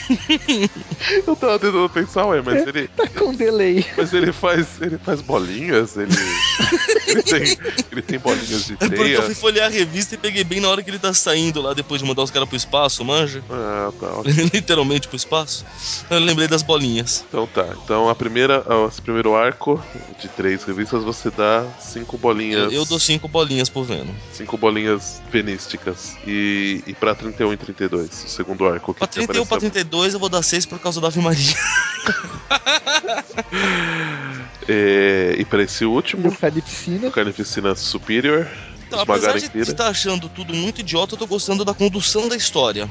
eu 1.26 1.36
tava 1.36 1.58
tentando 1.58 1.88
pensar, 1.88 2.26
ué, 2.26 2.42
mas 2.42 2.66
ele. 2.66 2.88
Tá 2.88 3.08
com 3.08 3.34
delay. 3.34 3.84
Mas 3.96 4.12
ele 4.12 4.32
faz. 4.32 4.80
Ele 4.80 4.98
faz 4.98 5.20
bolinhas, 5.20 5.96
ele. 5.96 6.12
ele, 7.06 7.22
tem, 7.22 7.58
ele 7.92 8.02
tem 8.02 8.18
bolinhas 8.18 8.66
de 8.66 8.74
é 8.74 8.88
teia. 8.88 9.16
É 9.16 9.18
eu 9.18 9.22
fui 9.22 9.34
folhear 9.34 9.66
a 9.66 9.70
revista 9.70 10.14
e 10.14 10.18
peguei 10.18 10.44
bem 10.44 10.60
na 10.60 10.68
hora 10.68 10.82
que 10.82 10.90
ele 10.90 10.98
tá 10.98 11.12
saindo 11.12 11.60
lá 11.60 11.74
depois 11.74 12.00
de 12.00 12.06
mandar 12.06 12.22
os 12.22 12.30
caras 12.30 12.48
pro 12.48 12.56
espaço, 12.56 13.04
manja? 13.04 13.42
Ah, 13.50 13.92
tá. 14.00 14.14
Okay. 14.24 14.50
Literalmente 14.54 15.08
pro 15.08 15.16
espaço. 15.16 15.66
Eu 16.08 16.18
lembrei 16.20 16.46
das 16.46 16.62
bolinhas. 16.62 17.24
Então 17.28 17.46
tá. 17.46 17.74
Então 17.84 18.08
a 18.08 18.14
primeira, 18.14 18.64
esse 18.88 19.02
primeiro 19.02 19.34
arco 19.34 19.82
de 20.20 20.28
três 20.28 20.62
revistas 20.64 21.02
você 21.02 21.30
dá 21.30 21.66
cinco 21.80 22.16
bolinhas. 22.16 22.72
Eu, 22.72 22.80
eu 22.80 22.84
dou 22.84 22.98
cinco 22.98 23.28
bolinhas 23.28 23.68
pro 23.68 23.82
Venom. 23.82 24.14
Cinco 24.32 24.56
bolinhas 24.56 25.20
venísticas. 25.30 26.16
E, 26.26 26.82
e 26.86 26.94
pra 26.94 27.14
31 27.14 27.52
e 27.52 27.56
32, 27.56 28.24
o 28.24 28.28
segundo 28.28 28.66
arco. 28.66 28.94
Que 28.94 29.00
pra 29.00 29.08
31 29.08 29.42
e 29.42 29.70
32 29.70 29.93
dois, 29.94 30.12
eu 30.12 30.18
vou 30.18 30.28
dar 30.28 30.42
seis 30.42 30.66
por 30.66 30.80
causa 30.80 31.00
da 31.00 31.06
Ave 31.06 31.20
Maria. 31.20 31.54
é, 34.68 35.36
e 35.38 35.44
para 35.44 35.62
esse 35.62 35.84
último, 35.84 36.36
Calipsina. 36.36 37.12
Calipsina 37.12 37.76
Superior. 37.76 38.48
Então, 38.88 38.98
apesar 39.00 39.38
de 39.38 39.60
estar 39.60 39.84
tá 39.84 39.88
achando 39.88 40.28
tudo 40.28 40.52
muito 40.52 40.80
idiota, 40.80 41.14
eu 41.14 41.18
tô 41.18 41.28
gostando 41.28 41.64
da 41.64 41.72
condução 41.72 42.28
da 42.28 42.34
história. 42.34 42.90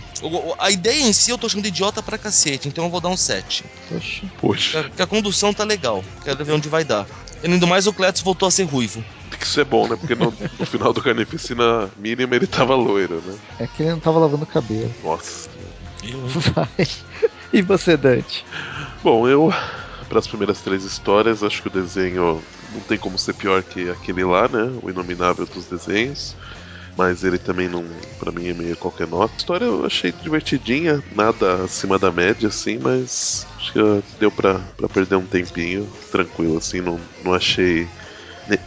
A 0.58 0.72
ideia 0.72 1.04
em 1.04 1.12
si 1.12 1.30
eu 1.30 1.38
tô 1.38 1.48
achando 1.48 1.68
idiota 1.68 2.02
pra 2.02 2.18
cacete, 2.18 2.70
então 2.70 2.86
eu 2.86 2.90
vou 2.90 3.02
dar 3.02 3.10
um 3.10 3.18
7. 3.18 3.66
Poxa. 4.40 4.84
Porque 4.84 5.02
a 5.02 5.08
condução 5.08 5.54
tá 5.54 5.66
legal. 5.66 6.06
Quero 6.24 6.46
ver 6.46 6.54
onde 6.54 6.70
vai 6.70 6.86
dar. 6.86 7.06
Além 7.44 7.60
mais, 7.60 7.86
o 7.86 7.94
Cletus 7.94 8.22
voltou 8.22 8.48
a 8.48 8.52
ser 8.52 8.64
ruivo. 8.64 9.04
Isso 9.42 9.60
é 9.60 9.66
bom, 9.66 9.88
né? 9.88 9.98
Porque 9.98 10.16
no, 10.16 10.34
no 10.58 10.66
final 10.66 10.94
do 10.94 11.02
Carnificina 11.02 11.90
Mínima 11.98 12.36
ele 12.36 12.48
tava 12.48 12.76
loiro, 12.76 13.22
né? 13.26 13.36
É 13.60 13.68
que 13.68 13.84
ele 13.84 13.92
não 13.92 14.00
tava 14.00 14.20
lavando 14.20 14.44
o 14.44 14.48
cabelo. 14.48 14.94
Nossa. 15.04 15.50
Vai. 16.54 16.88
E 17.52 17.62
você, 17.62 17.96
Dante? 17.96 18.46
Bom, 19.04 19.28
eu, 19.28 19.50
para 20.10 20.20
as 20.20 20.28
primeiras 20.28 20.62
três 20.62 20.84
histórias, 20.84 21.44
acho 21.44 21.62
que 21.62 21.68
o 21.68 21.72
desenho 21.72 22.44
não 22.70 22.82
tem 22.82 22.98
como 22.98 23.18
ser 23.18 23.34
pior 23.34 23.64
que 23.64 23.90
aquele 23.90 24.24
lá, 24.24 24.48
né? 24.48 24.78
O 24.82 24.90
Inominável 24.90 25.46
dos 25.46 25.68
desenhos. 25.68 26.36
Mas 26.96 27.24
ele 27.24 27.40
também 27.40 27.68
não, 27.68 27.84
pra 28.20 28.32
mim, 28.32 28.50
é 28.50 28.54
meio 28.54 28.78
qualquer 28.78 29.08
nota. 29.08 29.34
A 29.34 29.38
história 29.38 29.66
eu 29.66 29.84
achei 29.84 30.12
divertidinha, 30.12 31.04
nada 31.16 31.64
acima 31.64 31.98
da 31.98 32.12
média, 32.12 32.48
assim, 32.48 32.78
mas 32.78 33.48
acho 33.58 33.74
que 33.74 33.80
deu 34.20 34.32
pra 34.32 34.60
perder 34.94 35.16
um 35.16 35.26
tempinho, 35.26 35.92
tranquilo, 36.12 36.58
assim, 36.58 36.82
não, 36.82 37.00
não 37.24 37.34
achei 37.34 37.88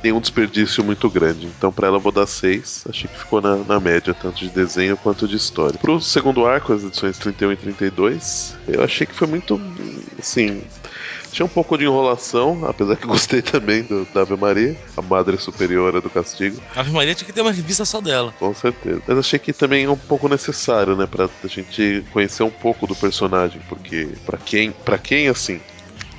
nenhum 0.03 0.20
desperdício 0.20 0.83
muito 0.85 1.09
grande. 1.11 1.47
Então, 1.47 1.72
pra 1.72 1.89
ela, 1.89 1.97
eu 1.97 2.01
vou 2.01 2.12
dar 2.12 2.27
6. 2.27 2.85
Achei 2.89 3.09
que 3.09 3.18
ficou 3.18 3.41
na, 3.41 3.57
na 3.57 3.81
média, 3.81 4.14
tanto 4.14 4.39
de 4.39 4.49
desenho 4.49 4.97
quanto 4.97 5.27
de 5.29 5.37
história. 5.37 5.79
Pro 5.79 6.01
segundo 6.01 6.47
arco, 6.47 6.72
as 6.72 6.85
edições 6.85 7.18
31 7.18 7.53
e 7.53 7.57
32, 7.57 8.57
eu 8.68 8.83
achei 8.83 9.07
que 9.07 9.14
foi 9.14 9.27
muito. 9.27 9.61
Assim. 10.18 10.62
Tinha 11.33 11.45
um 11.45 11.51
pouco 11.51 11.77
de 11.77 11.85
enrolação, 11.85 12.64
apesar 12.66 12.97
que 12.97 13.07
gostei 13.07 13.43
também 13.43 13.83
do, 13.83 14.07
da 14.14 14.22
Ave 14.22 14.37
Maria, 14.37 14.74
a 14.97 15.03
Madre 15.03 15.37
Superiora 15.37 16.01
do 16.01 16.09
Castigo, 16.09 16.59
A 16.74 16.81
Ave 16.81 16.93
Maria 16.93 17.14
tinha 17.14 17.27
que 17.27 17.33
ter 17.33 17.43
uma 17.43 17.53
revista 17.53 17.85
só 17.85 18.01
dela. 18.01 18.33
com 18.39 18.55
certeza. 18.55 19.03
Mas 19.07 19.18
achei 19.18 19.39
que 19.39 19.53
também 19.53 19.85
é 19.85 19.91
um 19.91 19.99
pouco 19.99 20.29
necessário, 20.31 20.97
né, 20.97 21.07
pra 21.07 21.29
a 21.45 21.47
gente 21.47 22.03
conhecer 22.11 22.43
um 22.43 22.51
pouco 22.51 22.87
do 22.87 22.95
personagem, 22.95 23.61
porque 23.68 24.09
pra 24.24 24.39
quem, 24.39 24.72
para 24.72 24.97
quem 24.97 25.29
assim, 25.29 25.61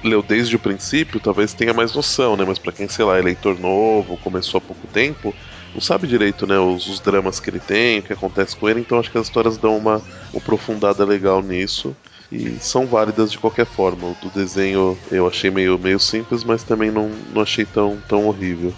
leu 0.07 0.23
desde 0.23 0.55
o 0.55 0.59
princípio, 0.59 1.19
talvez 1.19 1.53
tenha 1.53 1.73
mais 1.73 1.93
noção, 1.93 2.35
né? 2.35 2.43
Mas 2.45 2.57
pra 2.57 2.71
quem, 2.71 2.87
sei 2.87 3.05
lá, 3.05 3.17
é 3.17 3.21
leitor 3.21 3.59
novo, 3.59 4.17
começou 4.17 4.57
há 4.57 4.61
pouco 4.61 4.87
tempo, 4.87 5.33
não 5.73 5.81
sabe 5.81 6.07
direito, 6.07 6.47
né, 6.47 6.57
os, 6.57 6.87
os 6.87 6.99
dramas 6.99 7.39
que 7.39 7.49
ele 7.49 7.59
tem, 7.59 7.99
o 7.99 8.03
que 8.03 8.13
acontece 8.13 8.55
com 8.55 8.67
ele, 8.67 8.79
então 8.79 8.99
acho 8.99 9.11
que 9.11 9.17
as 9.17 9.27
histórias 9.27 9.57
dão 9.57 9.77
uma, 9.77 10.01
uma 10.33 10.41
aprofundada 10.41 11.05
legal 11.05 11.41
nisso. 11.41 11.95
E 12.31 12.57
são 12.59 12.85
válidas 12.85 13.31
de 13.31 13.37
qualquer 13.37 13.65
forma. 13.65 14.07
O 14.07 14.15
do 14.21 14.29
desenho 14.29 14.97
eu 15.09 15.27
achei 15.27 15.49
meio, 15.49 15.79
meio 15.79 15.99
simples, 15.99 16.43
mas 16.43 16.63
também 16.63 16.91
não, 16.91 17.09
não 17.33 17.41
achei 17.41 17.65
tão, 17.65 17.97
tão 18.07 18.25
horrível. 18.27 18.73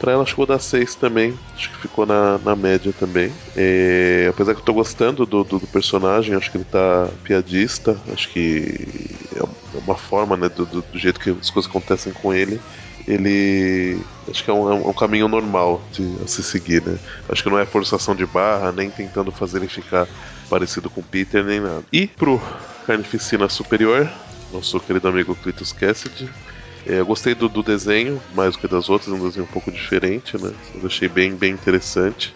Pra 0.00 0.12
ela, 0.12 0.24
que 0.24 0.34
vou 0.34 0.46
dar 0.46 0.58
6 0.58 0.94
também. 0.94 1.38
Acho 1.54 1.70
que 1.70 1.76
ficou 1.76 2.06
na, 2.06 2.38
na 2.38 2.56
média 2.56 2.90
também. 2.98 3.30
É, 3.54 4.28
apesar 4.30 4.54
que 4.54 4.60
eu 4.60 4.64
tô 4.64 4.72
gostando 4.72 5.26
do, 5.26 5.44
do, 5.44 5.58
do 5.58 5.66
personagem, 5.66 6.34
acho 6.34 6.50
que 6.50 6.56
ele 6.56 6.64
tá 6.64 7.06
piadista. 7.22 7.94
Acho 8.10 8.30
que 8.30 8.88
é 9.36 9.42
uma 9.78 9.94
forma, 9.94 10.38
né, 10.38 10.48
do, 10.48 10.64
do, 10.64 10.82
jeito 10.94 11.20
que 11.20 11.28
as 11.28 11.50
coisas 11.50 11.70
acontecem 11.70 12.14
com 12.14 12.32
ele. 12.32 12.58
Ele. 13.06 14.00
Acho 14.26 14.42
que 14.42 14.50
é 14.50 14.54
um, 14.54 14.70
é 14.70 14.74
um 14.74 14.92
caminho 14.94 15.28
normal 15.28 15.82
de 15.92 16.16
a 16.24 16.26
se 16.26 16.42
seguir, 16.42 16.82
né? 16.82 16.98
Acho 17.28 17.42
que 17.42 17.50
não 17.50 17.58
é 17.58 17.66
forçação 17.66 18.16
de 18.16 18.24
barra, 18.24 18.72
nem 18.72 18.88
tentando 18.88 19.30
fazer 19.30 19.58
ele 19.58 19.68
ficar 19.68 20.08
parecido 20.48 20.88
com 20.88 21.02
Peter, 21.02 21.44
nem 21.44 21.60
nada. 21.60 21.84
E 21.92 22.06
pro 22.06 22.40
Carnificina 22.86 23.50
Superior, 23.50 24.10
nosso 24.50 24.80
querido 24.80 25.08
amigo 25.08 25.34
Clitus 25.34 25.72
Cassidy, 25.72 26.24
é, 26.24 26.49
eu 26.86 27.04
gostei 27.06 27.34
do, 27.34 27.48
do 27.48 27.62
desenho, 27.62 28.22
mais 28.34 28.54
do 28.54 28.60
que 28.60 28.68
das 28.68 28.88
outras, 28.88 29.12
um 29.12 29.22
desenho 29.22 29.44
um 29.44 29.48
pouco 29.48 29.70
diferente, 29.70 30.38
né? 30.38 30.52
Eu 30.74 30.86
achei 30.86 31.08
bem, 31.08 31.34
bem 31.36 31.52
interessante. 31.52 32.34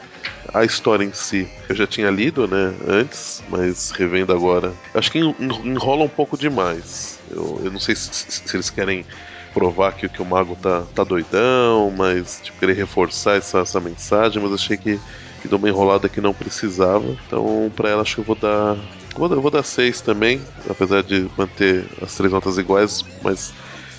A 0.53 0.65
história 0.65 1.05
em 1.05 1.13
si, 1.13 1.49
eu 1.69 1.75
já 1.75 1.87
tinha 1.87 2.11
lido, 2.11 2.47
né, 2.47 2.77
antes, 2.87 3.43
mas 3.49 3.91
revendo 3.91 4.33
agora, 4.33 4.75
acho 4.95 5.11
que 5.11 5.19
en- 5.19 5.35
en- 5.39 5.69
enrola 5.73 6.05
um 6.05 6.09
pouco 6.09 6.37
demais. 6.37 7.21
Eu, 7.31 7.61
eu 7.65 7.71
não 7.71 7.79
sei 7.79 7.95
se, 7.97 8.11
se- 8.13 8.57
eles 8.57 8.71
querem 8.71 9.05
provar 9.53 9.93
que, 9.93 10.09
que 10.09 10.21
o 10.21 10.25
mago 10.25 10.57
tá, 10.57 10.83
tá 10.95 11.05
doidão, 11.05 11.91
mas 11.97 12.41
tipo, 12.43 12.59
querer 12.59 12.75
reforçar 12.75 13.37
essa, 13.37 13.61
essa 13.61 13.81
mensagem, 13.81 14.43
mas 14.43 14.53
achei 14.53 14.77
que, 14.77 15.01
que 15.41 15.49
deu 15.49 15.59
uma 15.59 15.69
enrolada 15.69 16.09
que 16.09 16.21
não 16.21 16.35
precisava. 16.35 17.17
Então, 17.27 17.73
pra 17.75 17.89
ela, 17.91 18.03
acho 18.03 18.15
que 18.17 18.21
eu 18.21 18.25
vou 18.25 18.35
dar. 18.37 18.77
Vou, 19.17 19.33
eu 19.33 19.41
vou 19.43 19.51
dar 19.51 19.63
6 19.63 20.01
também, 20.01 20.45
apesar 20.69 21.03
de 21.03 21.31
manter 21.37 21.89
as 22.03 22.15
três 22.17 22.33
notas 22.33 22.59
iguais, 22.59 23.05
mas 23.23 23.53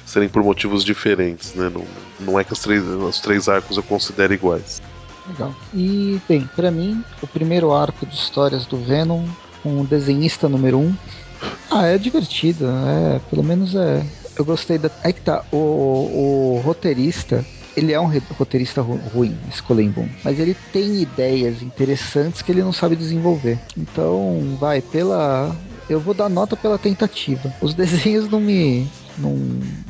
serem 0.06 0.30
por 0.30 0.44
motivos 0.44 0.84
diferentes, 0.84 1.54
né? 1.56 1.70
Não, 1.70 1.84
não 2.20 2.40
é 2.40 2.44
que 2.44 2.54
os 2.54 2.60
três, 2.60 2.84
os 2.84 3.20
três 3.20 3.50
arcos 3.50 3.78
eu 3.78 3.84
considero 3.84 4.34
iguais. 4.34 4.82
Legal. 5.28 5.54
E, 5.74 6.22
bem, 6.30 6.48
pra 6.56 6.70
mim, 6.70 7.04
o 7.22 7.28
primeiro 7.28 7.74
arco 7.74 8.06
de 8.06 8.16
histórias 8.16 8.66
do 8.66 8.78
Venom, 8.78 9.26
o 9.64 9.84
desenhista 9.86 10.48
número 10.48 10.78
1. 10.78 10.82
Um, 10.82 10.96
ah, 11.72 11.88
é 11.88 11.98
divertido, 11.98 12.66
é, 12.68 13.20
pelo 13.30 13.44
menos 13.44 13.76
é. 13.76 14.06
Eu 14.38 14.46
gostei 14.46 14.78
da. 14.78 14.90
Aí 15.04 15.14
que 15.14 15.22
tá, 15.22 15.44
o, 15.52 15.58
o 15.58 16.62
roteirista. 16.64 17.46
Ele 17.76 17.92
é 17.92 18.00
um 18.00 18.10
roteirista 18.38 18.82
ru- 18.82 19.02
ruim, 19.14 19.38
esse 19.52 19.62
Boom, 19.62 20.08
mas 20.24 20.40
ele 20.40 20.56
tem 20.72 21.02
ideias 21.02 21.62
interessantes 21.62 22.42
que 22.42 22.50
ele 22.50 22.64
não 22.64 22.72
sabe 22.72 22.96
desenvolver. 22.96 23.60
Então, 23.78 24.56
vai, 24.60 24.82
pela. 24.82 25.54
Eu 25.90 26.00
vou 26.00 26.14
dar 26.14 26.30
nota 26.30 26.56
pela 26.56 26.78
tentativa. 26.78 27.54
Os 27.62 27.74
desenhos 27.76 28.30
não 28.30 28.40
me. 28.40 28.88
Não, 29.18 29.38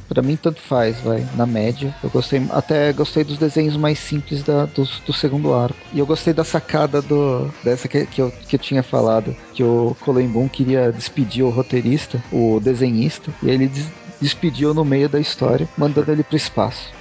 pra 0.08 0.22
mim, 0.22 0.36
tanto 0.36 0.62
faz, 0.62 1.00
vai, 1.02 1.26
na 1.36 1.46
média. 1.46 1.94
Eu 2.04 2.10
gostei, 2.10 2.46
até 2.52 2.94
gostei 2.94 3.24
dos 3.24 3.38
desenhos 3.38 3.76
mais 3.76 3.98
simples 4.00 4.44
da, 4.44 4.66
do, 4.66 4.84
do 5.06 5.14
segundo 5.14 5.54
arco. 5.54 5.78
E 5.94 6.00
eu 6.00 6.06
gostei 6.06 6.34
da 6.34 6.44
sacada 6.44 7.02
do, 7.02 7.52
dessa 7.64 7.88
que, 7.88 8.06
que, 8.06 8.22
eu, 8.22 8.32
que 8.48 8.56
eu 8.56 8.60
tinha 8.60 8.84
falado, 8.84 9.36
que 9.54 9.64
o 9.64 9.96
Colin 10.02 10.28
Boom 10.28 10.48
queria 10.48 10.92
despedir 10.92 11.44
o 11.44 11.50
roteirista, 11.50 12.22
o 12.32 12.60
desenhista, 12.60 13.32
e 13.42 13.50
ele 13.50 13.68
des- 13.68 13.90
despediu 14.22 14.74
no 14.74 14.86
meio 14.86 15.10
da 15.10 15.20
história, 15.20 15.68
mandando 15.78 16.12
ele 16.12 16.24
pro 16.24 16.38
espaço. 16.38 16.94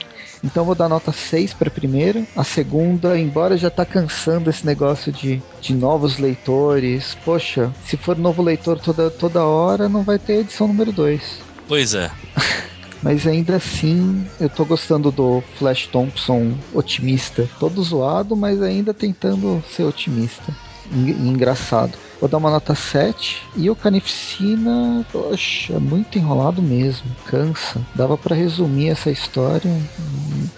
Então 0.42 0.64
vou 0.66 0.74
dar 0.74 0.90
nota 0.90 1.10
6 1.10 1.54
para 1.54 1.68
a 1.68 1.72
primeira. 1.72 2.22
A 2.36 2.44
segunda, 2.44 3.18
embora 3.18 3.56
já 3.56 3.70
tá 3.70 3.84
cansando 3.86 4.50
esse 4.50 4.66
negócio 4.66 5.10
de, 5.10 5.42
de 5.58 5.74
novos 5.74 6.18
leitores. 6.18 7.16
Poxa, 7.24 7.72
se 7.86 7.96
for 7.96 8.14
novo 8.18 8.42
leitor 8.42 8.78
toda, 8.78 9.10
toda 9.10 9.42
hora, 9.44 9.88
não 9.88 10.02
vai 10.02 10.18
ter 10.18 10.40
edição 10.40 10.68
número 10.68 10.92
2. 10.92 11.53
Pois 11.66 11.94
é. 11.94 12.10
Mas 13.04 13.26
ainda 13.26 13.56
assim, 13.56 14.26
eu 14.40 14.48
tô 14.48 14.64
gostando 14.64 15.10
do 15.10 15.42
Flash 15.58 15.86
Thompson 15.88 16.54
otimista. 16.72 17.46
Todo 17.60 17.82
zoado, 17.82 18.34
mas 18.34 18.62
ainda 18.62 18.94
tentando 18.94 19.62
ser 19.70 19.84
otimista. 19.84 20.56
engraçado. 20.90 21.98
Vou 22.18 22.30
dar 22.30 22.38
uma 22.38 22.50
nota 22.50 22.74
7. 22.74 23.42
E 23.56 23.68
o 23.68 23.76
Carnificina, 23.76 25.04
poxa, 25.12 25.78
muito 25.78 26.16
enrolado 26.16 26.62
mesmo. 26.62 27.04
Cansa. 27.26 27.78
Dava 27.94 28.16
para 28.16 28.34
resumir 28.34 28.88
essa 28.88 29.10
história. 29.10 29.70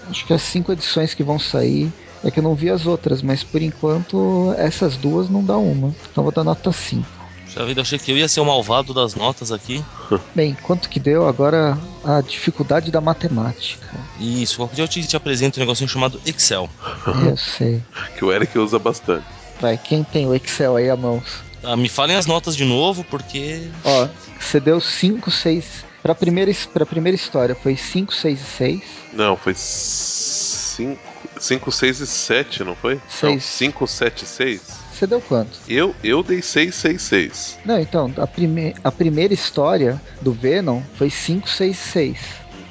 Acho 0.09 0.25
que 0.25 0.33
as 0.33 0.43
cinco 0.43 0.71
edições 0.71 1.15
que 1.15 1.25
vão 1.25 1.41
sair. 1.41 1.93
É 2.23 2.31
que 2.31 2.39
eu 2.39 2.45
não 2.45 2.55
vi 2.55 2.71
as 2.71 2.87
outras, 2.87 3.23
mas 3.23 3.43
por 3.43 3.61
enquanto 3.61 4.55
essas 4.57 4.97
duas 4.97 5.29
não 5.29 5.45
dá 5.45 5.57
uma. 5.57 5.93
Então 6.11 6.23
vou 6.23 6.33
dar 6.33 6.45
nota 6.45 6.71
5. 6.71 7.16
Já 7.57 7.65
vida, 7.65 7.81
achei 7.81 7.99
que 7.99 8.13
eu 8.13 8.19
ia 8.19 8.29
ser 8.29 8.41
o 8.41 8.45
malvado 8.45 8.93
das 8.93 9.15
notas 9.15 9.51
aqui. 9.51 9.83
Bem, 10.37 10.55
quanto 10.63 10.91
que 10.91 11.01
deu 11.01 11.27
agora 11.27 11.79
a 12.05 12.21
dificuldade 12.21 12.91
da 12.91 13.01
matemática? 13.01 13.89
Isso, 14.21 14.59
qualquer 14.59 14.75
dia 14.75 14.85
eu 14.85 14.89
te, 14.89 15.07
te 15.07 15.17
apresento 15.17 15.59
um 15.59 15.63
negocinho 15.63 15.89
chamado 15.89 16.21
Excel. 16.27 16.69
Eu 17.27 17.37
sei. 17.39 17.83
que 18.19 18.25
o 18.25 18.31
Eric 18.31 18.59
usa 18.59 18.79
bastante. 18.79 19.25
Vai, 19.59 19.79
quem 19.79 20.05
tem 20.05 20.27
o 20.27 20.35
Excel 20.35 20.77
aí 20.77 20.91
à 20.91 20.97
mão? 20.97 21.23
Tá, 21.63 21.75
me 21.75 21.89
falem 21.89 22.15
as 22.15 22.27
notas 22.27 22.55
de 22.55 22.65
novo, 22.67 23.03
porque. 23.05 23.71
Ó, 23.83 24.07
você 24.39 24.61
deu 24.61 24.79
5, 24.79 25.31
6. 25.31 25.87
Pra 26.03 26.15
primeira, 26.15 26.53
pra 26.75 26.85
primeira 26.85 27.17
história 27.17 27.55
foi 27.55 27.75
5, 27.75 28.15
6 28.15 28.39
e 28.39 28.45
6. 28.45 28.83
Não, 29.15 29.35
foi 29.35 29.55
5, 29.57 31.01
5, 31.41 31.73
6 31.73 32.01
e 32.01 32.07
7, 32.07 32.65
não 32.65 32.75
foi? 32.77 33.01
Seis. 33.09 33.43
5, 33.45 33.87
7 33.87 34.23
e 34.23 34.27
6. 34.27 34.86
Você 34.97 35.07
deu 35.07 35.21
quanto? 35.21 35.59
Eu, 35.69 35.95
eu 36.03 36.23
dei 36.23 36.41
6, 36.41 36.75
6, 36.75 37.03
6. 37.03 37.59
Não, 37.65 37.79
então, 37.79 38.13
a, 38.17 38.27
prime 38.27 38.75
a 38.83 38.91
primeira 38.91 39.35
história 39.35 40.01
do 40.23 40.33
Venom 40.33 40.81
foi 40.95 41.11
5, 41.11 41.49
6 41.49 41.77
e 41.77 41.81
6. 41.81 42.19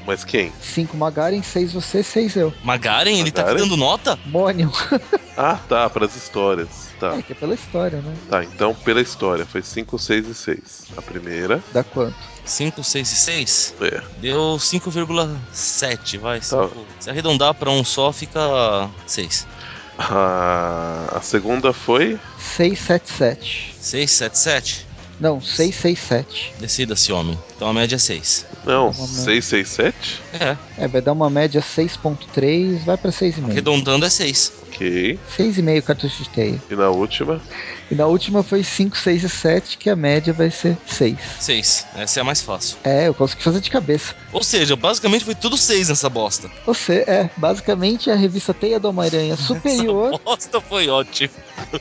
Mas 0.08 0.24
quem? 0.24 0.52
5 0.62 0.96
Magaren, 0.98 1.42
6 1.42 1.74
você, 1.74 2.02
6 2.04 2.36
eu. 2.36 2.54
Magaren, 2.64 3.20
ele 3.20 3.32
tá 3.32 3.42
Magaren? 3.42 3.60
dando 3.64 3.78
nota? 3.78 4.18
Mônio. 4.26 4.72
Ah, 5.38 5.60
tá, 5.68 5.90
para 5.90 6.06
as 6.06 6.16
histórias. 6.16 6.70
Tá, 6.98 7.18
É, 7.18 7.22
que 7.22 7.34
é 7.34 7.36
pela 7.36 7.54
história, 7.54 8.00
né? 8.02 8.16
tá, 8.30 8.42
então 8.46 8.74
pela 8.74 9.02
história 9.02 9.46
foi 9.46 9.62
5, 9.62 10.00
6 10.00 10.28
e 10.30 10.34
6. 10.34 10.60
A 10.96 11.02
primeira, 11.02 11.62
Dá 11.74 11.84
quanto? 11.84 12.16
5, 12.46 12.82
6 12.82 13.12
e 13.12 13.16
6? 13.18 13.76
é. 13.82 14.02
Deu 14.20 14.58
5,7, 14.58 16.18
vai. 16.20 16.40
Tá. 16.40 16.46
cinco- 16.46 16.86
Se 17.02 17.10
arredondar 17.10 17.54
pra 17.54 17.70
um 17.70 17.84
só, 17.84 18.14
fica 18.14 18.90
6. 19.06 19.46
A, 19.98 21.18
a 21.18 21.22
segunda 21.22 21.72
foi 21.72 22.20
677. 22.38 23.76
6, 23.80 24.12
7, 24.12 24.38
7? 24.38 24.88
Não, 25.20 25.40
667. 25.40 26.54
Decida-se, 26.60 27.12
homem. 27.14 27.38
Então 27.56 27.68
a 27.70 27.74
média 27.74 27.96
é 27.96 28.00
6. 28.00 28.46
Não, 28.66 28.92
Vamos 28.92 29.18
lá. 29.20 29.24
667? 29.24 30.22
É, 30.34 30.58
É, 30.78 30.88
vai 30.88 31.02
dar 31.02 31.14
uma 31.14 31.30
média 31.30 31.62
6.3, 31.62 32.84
vai 32.84 32.98
pra 32.98 33.12
6,5. 33.12 33.50
arredondando 33.50 34.06
é 34.06 34.10
6. 34.10 34.52
Ok. 34.68 35.18
6,5 35.38 35.82
cartucho 35.84 36.24
de 36.24 36.30
teia. 36.30 36.62
E 36.70 36.76
na 36.76 36.90
última? 36.90 37.40
E 37.90 37.96
na 37.96 38.08
última 38.08 38.44
foi 38.44 38.62
5, 38.62 38.98
6 38.98 39.24
e 39.24 39.30
7, 39.30 39.78
que 39.78 39.90
a 39.90 39.96
média 39.96 40.34
vai 40.34 40.52
ser 40.52 40.76
6. 40.86 41.18
6. 41.40 41.86
Essa 41.96 42.20
é 42.20 42.22
a 42.22 42.24
mais 42.26 42.42
fácil. 42.42 42.78
É, 42.84 43.08
eu 43.08 43.14
consegui 43.14 43.42
fazer 43.44 43.62
de 43.62 43.70
cabeça. 43.70 44.14
Ou 44.34 44.44
seja, 44.44 44.76
basicamente 44.76 45.24
foi 45.24 45.36
tudo 45.36 45.56
6 45.56 45.88
nessa 45.90 46.10
bosta. 46.10 46.50
Você 46.66 47.06
é, 47.08 47.30
basicamente, 47.38 48.12
a 48.12 48.16
revista 48.16 48.54
Teia 48.54 48.80
do 48.80 48.90
Homem-Aranha 48.90 49.38
superior 49.38 50.10
Essa 50.14 50.24
bosta 50.26 50.60
foi 50.62 50.90
ótimo. 50.90 51.30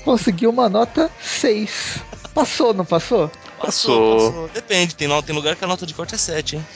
conseguiu 0.05 0.51
uma 0.51 0.69
nota 0.69 1.11
6. 1.21 1.99
Passou, 2.35 2.75
não 2.75 2.85
passou? 2.85 3.31
Passou. 3.59 4.51
Depende, 4.53 4.97
tem, 4.97 5.09
tem 5.23 5.35
lugar 5.35 5.55
que 5.55 5.65
a 5.65 5.69
nota 5.69 5.87
de 5.87 5.95
corte 5.95 6.17
é 6.17 6.19
7, 6.19 6.57
hein? 6.57 6.67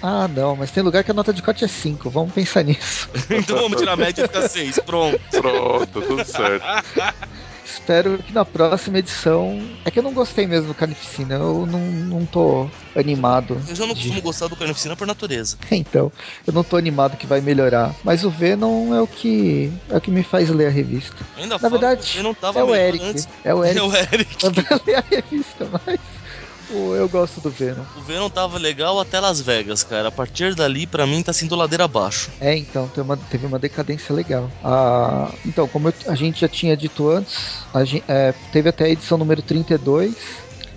Ah, 0.00 0.28
não, 0.28 0.54
mas 0.54 0.70
tem 0.70 0.82
lugar 0.82 1.02
que 1.02 1.10
a 1.10 1.14
nota 1.14 1.32
de 1.32 1.42
corte 1.42 1.64
é 1.64 1.68
5. 1.68 2.08
Vamos 2.08 2.32
pensar 2.32 2.62
nisso. 2.62 3.08
então 3.28 3.58
vamos 3.58 3.78
tirar 3.78 3.94
a 3.94 3.96
média 3.96 4.22
e 4.22 4.28
ficar 4.28 4.48
6. 4.48 4.78
Pronto. 4.86 5.20
Pronto, 5.30 6.00
tudo 6.00 6.24
certo. 6.24 6.64
Espero 7.74 8.18
que 8.22 8.32
na 8.32 8.44
próxima 8.44 8.98
edição. 8.98 9.60
É 9.84 9.90
que 9.90 9.98
eu 9.98 10.02
não 10.02 10.12
gostei 10.12 10.46
mesmo 10.46 10.68
do 10.68 10.74
Carnificina. 10.74 11.34
Eu 11.34 11.66
não, 11.66 11.80
não 11.80 12.24
tô 12.26 12.66
animado. 12.94 13.60
Eu 13.68 13.74
já 13.74 13.84
não 13.86 13.94
de- 13.94 14.00
costumo 14.02 14.22
gostar 14.22 14.48
do 14.48 14.56
Carnificina 14.56 14.96
por 14.96 15.06
natureza. 15.06 15.56
Então, 15.70 16.10
eu 16.46 16.52
não 16.52 16.62
tô 16.64 16.76
animado 16.76 17.16
que 17.16 17.26
vai 17.26 17.40
melhorar. 17.40 17.94
Mas 18.04 18.24
o 18.24 18.30
Venom 18.30 18.94
é 18.94 19.00
o 19.02 19.06
que 19.06 19.72
é 19.90 19.96
o 19.96 20.00
que 20.00 20.10
me 20.10 20.22
faz 20.22 20.48
ler 20.50 20.66
a 20.68 20.70
revista. 20.70 21.16
Ainda 21.36 21.58
Na 21.58 21.68
verdade, 21.68 22.12
eu 22.16 22.22
não 22.22 22.32
tava 22.34 22.60
é 22.60 22.62
o 22.62 22.66
melhor 22.68 22.80
Eric. 22.88 23.04
antes. 23.04 23.28
É 23.44 23.54
o 23.54 23.62
Eric 23.64 23.78
É 23.78 23.82
o 23.82 23.94
Eric. 23.94 24.44
manda 24.44 24.82
ler 24.86 24.94
a 24.96 25.04
revista, 25.10 25.68
mas 25.70 25.82
pô, 25.96 26.23
eu 26.70 27.08
gosto 27.08 27.40
do 27.40 27.50
Venom. 27.50 27.82
O 27.96 28.02
Venom 28.02 28.28
tava 28.30 28.58
legal 28.58 28.98
até 29.00 29.20
Las 29.20 29.40
Vegas, 29.40 29.82
cara. 29.82 30.08
A 30.08 30.12
partir 30.12 30.54
dali, 30.54 30.86
pra 30.86 31.06
mim, 31.06 31.22
tá 31.22 31.32
sendo 31.32 31.54
ladeira 31.56 31.84
abaixo. 31.84 32.30
É, 32.40 32.56
então, 32.56 32.88
tem 32.88 33.02
uma- 33.02 33.16
teve 33.16 33.46
uma 33.46 33.58
decadência 33.58 34.14
legal. 34.14 34.50
Ah, 34.62 35.30
então, 35.44 35.66
como 35.68 35.88
eu- 35.88 35.94
a 36.08 36.14
gente 36.14 36.40
já 36.40 36.48
tinha 36.48 36.76
dito 36.76 37.08
antes, 37.08 37.58
a 37.72 37.84
gen- 37.84 38.02
é, 38.08 38.32
teve 38.52 38.68
até 38.68 38.84
a 38.84 38.88
edição 38.88 39.18
número 39.18 39.42
32. 39.42 40.14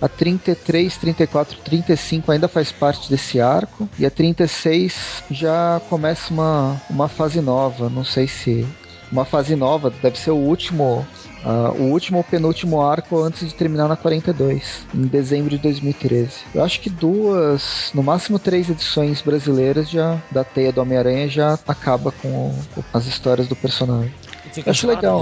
A 0.00 0.08
33, 0.08 0.96
34, 0.96 1.58
35 1.58 2.30
ainda 2.30 2.46
faz 2.46 2.70
parte 2.70 3.10
desse 3.10 3.40
arco. 3.40 3.88
E 3.98 4.06
a 4.06 4.10
36 4.10 5.24
já 5.30 5.80
começa 5.88 6.32
uma, 6.32 6.80
uma 6.88 7.08
fase 7.08 7.40
nova. 7.40 7.88
Não 7.90 8.04
sei 8.04 8.28
se. 8.28 8.64
Uma 9.10 9.24
fase 9.24 9.56
nova, 9.56 9.90
deve 9.90 10.18
ser 10.18 10.30
o 10.30 10.36
último. 10.36 11.04
Ah, 11.44 11.72
o 11.76 11.84
último 11.84 12.18
ou 12.18 12.24
penúltimo 12.24 12.80
arco 12.82 13.22
antes 13.22 13.48
de 13.48 13.54
terminar 13.54 13.88
na 13.88 13.96
42, 13.96 14.86
em 14.94 15.06
dezembro 15.06 15.50
de 15.50 15.58
2013. 15.58 16.30
Eu 16.54 16.62
acho 16.64 16.80
que 16.80 16.90
duas, 16.90 17.90
no 17.94 18.02
máximo 18.02 18.38
três 18.38 18.68
edições 18.68 19.20
brasileiras 19.22 19.88
já 19.88 20.20
da 20.30 20.44
Teia 20.44 20.72
do 20.72 20.80
Homem-Aranha 20.80 21.28
já 21.28 21.58
acaba 21.66 22.10
com 22.12 22.28
o- 22.76 22.84
as 22.92 23.06
histórias 23.06 23.46
do 23.48 23.56
personagem. 23.56 24.12
Fica 24.52 24.70
Acho 24.70 24.86
legal. 24.86 25.18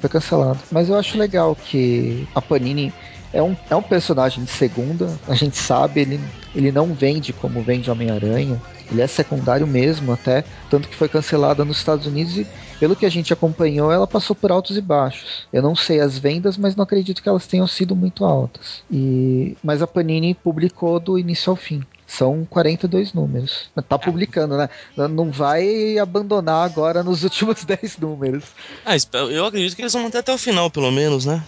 Foi 0.00 0.10
cancelado. 0.10 0.58
Mas 0.72 0.88
eu 0.88 0.96
acho 0.96 1.16
legal 1.16 1.54
que 1.56 2.26
a 2.34 2.42
Panini 2.42 2.92
é 3.32 3.42
um, 3.42 3.56
é 3.68 3.76
um 3.76 3.82
personagem 3.82 4.44
de 4.44 4.50
segunda. 4.50 5.18
A 5.28 5.34
gente 5.34 5.56
sabe, 5.56 6.00
ele, 6.00 6.20
ele 6.54 6.72
não 6.72 6.92
vende 6.94 7.32
como 7.32 7.62
vende 7.62 7.90
Homem-Aranha. 7.90 8.60
Ele 8.90 9.02
é 9.02 9.06
secundário 9.06 9.66
mesmo, 9.66 10.12
até. 10.12 10.44
Tanto 10.70 10.88
que 10.88 10.94
foi 10.94 11.08
cancelada 11.08 11.64
nos 11.64 11.78
Estados 11.78 12.06
Unidos 12.06 12.36
e, 12.36 12.46
pelo 12.78 12.94
que 12.94 13.04
a 13.04 13.10
gente 13.10 13.32
acompanhou, 13.32 13.90
ela 13.90 14.06
passou 14.06 14.34
por 14.36 14.52
altos 14.52 14.76
e 14.76 14.80
baixos. 14.80 15.46
Eu 15.52 15.62
não 15.62 15.74
sei 15.74 16.00
as 16.00 16.18
vendas, 16.18 16.56
mas 16.56 16.76
não 16.76 16.84
acredito 16.84 17.22
que 17.22 17.28
elas 17.28 17.46
tenham 17.46 17.66
sido 17.66 17.96
muito 17.96 18.24
altas. 18.24 18.82
E, 18.90 19.56
mas 19.62 19.82
a 19.82 19.86
Panini 19.86 20.34
publicou 20.34 21.00
do 21.00 21.18
início 21.18 21.50
ao 21.50 21.56
fim. 21.56 21.82
São 22.06 22.46
42 22.48 23.12
números. 23.12 23.68
Tá 23.88 23.98
publicando, 23.98 24.56
né? 24.56 24.70
Não 24.96 25.32
vai 25.32 25.98
abandonar 25.98 26.64
agora 26.64 27.02
nos 27.02 27.24
últimos 27.24 27.64
10 27.64 27.98
números. 27.98 28.44
Ah, 28.84 28.94
eu 29.28 29.44
acredito 29.44 29.74
que 29.74 29.82
eles 29.82 29.92
vão 29.92 30.04
manter 30.04 30.18
até 30.18 30.32
o 30.32 30.38
final, 30.38 30.70
pelo 30.70 30.92
menos, 30.92 31.26
né? 31.26 31.42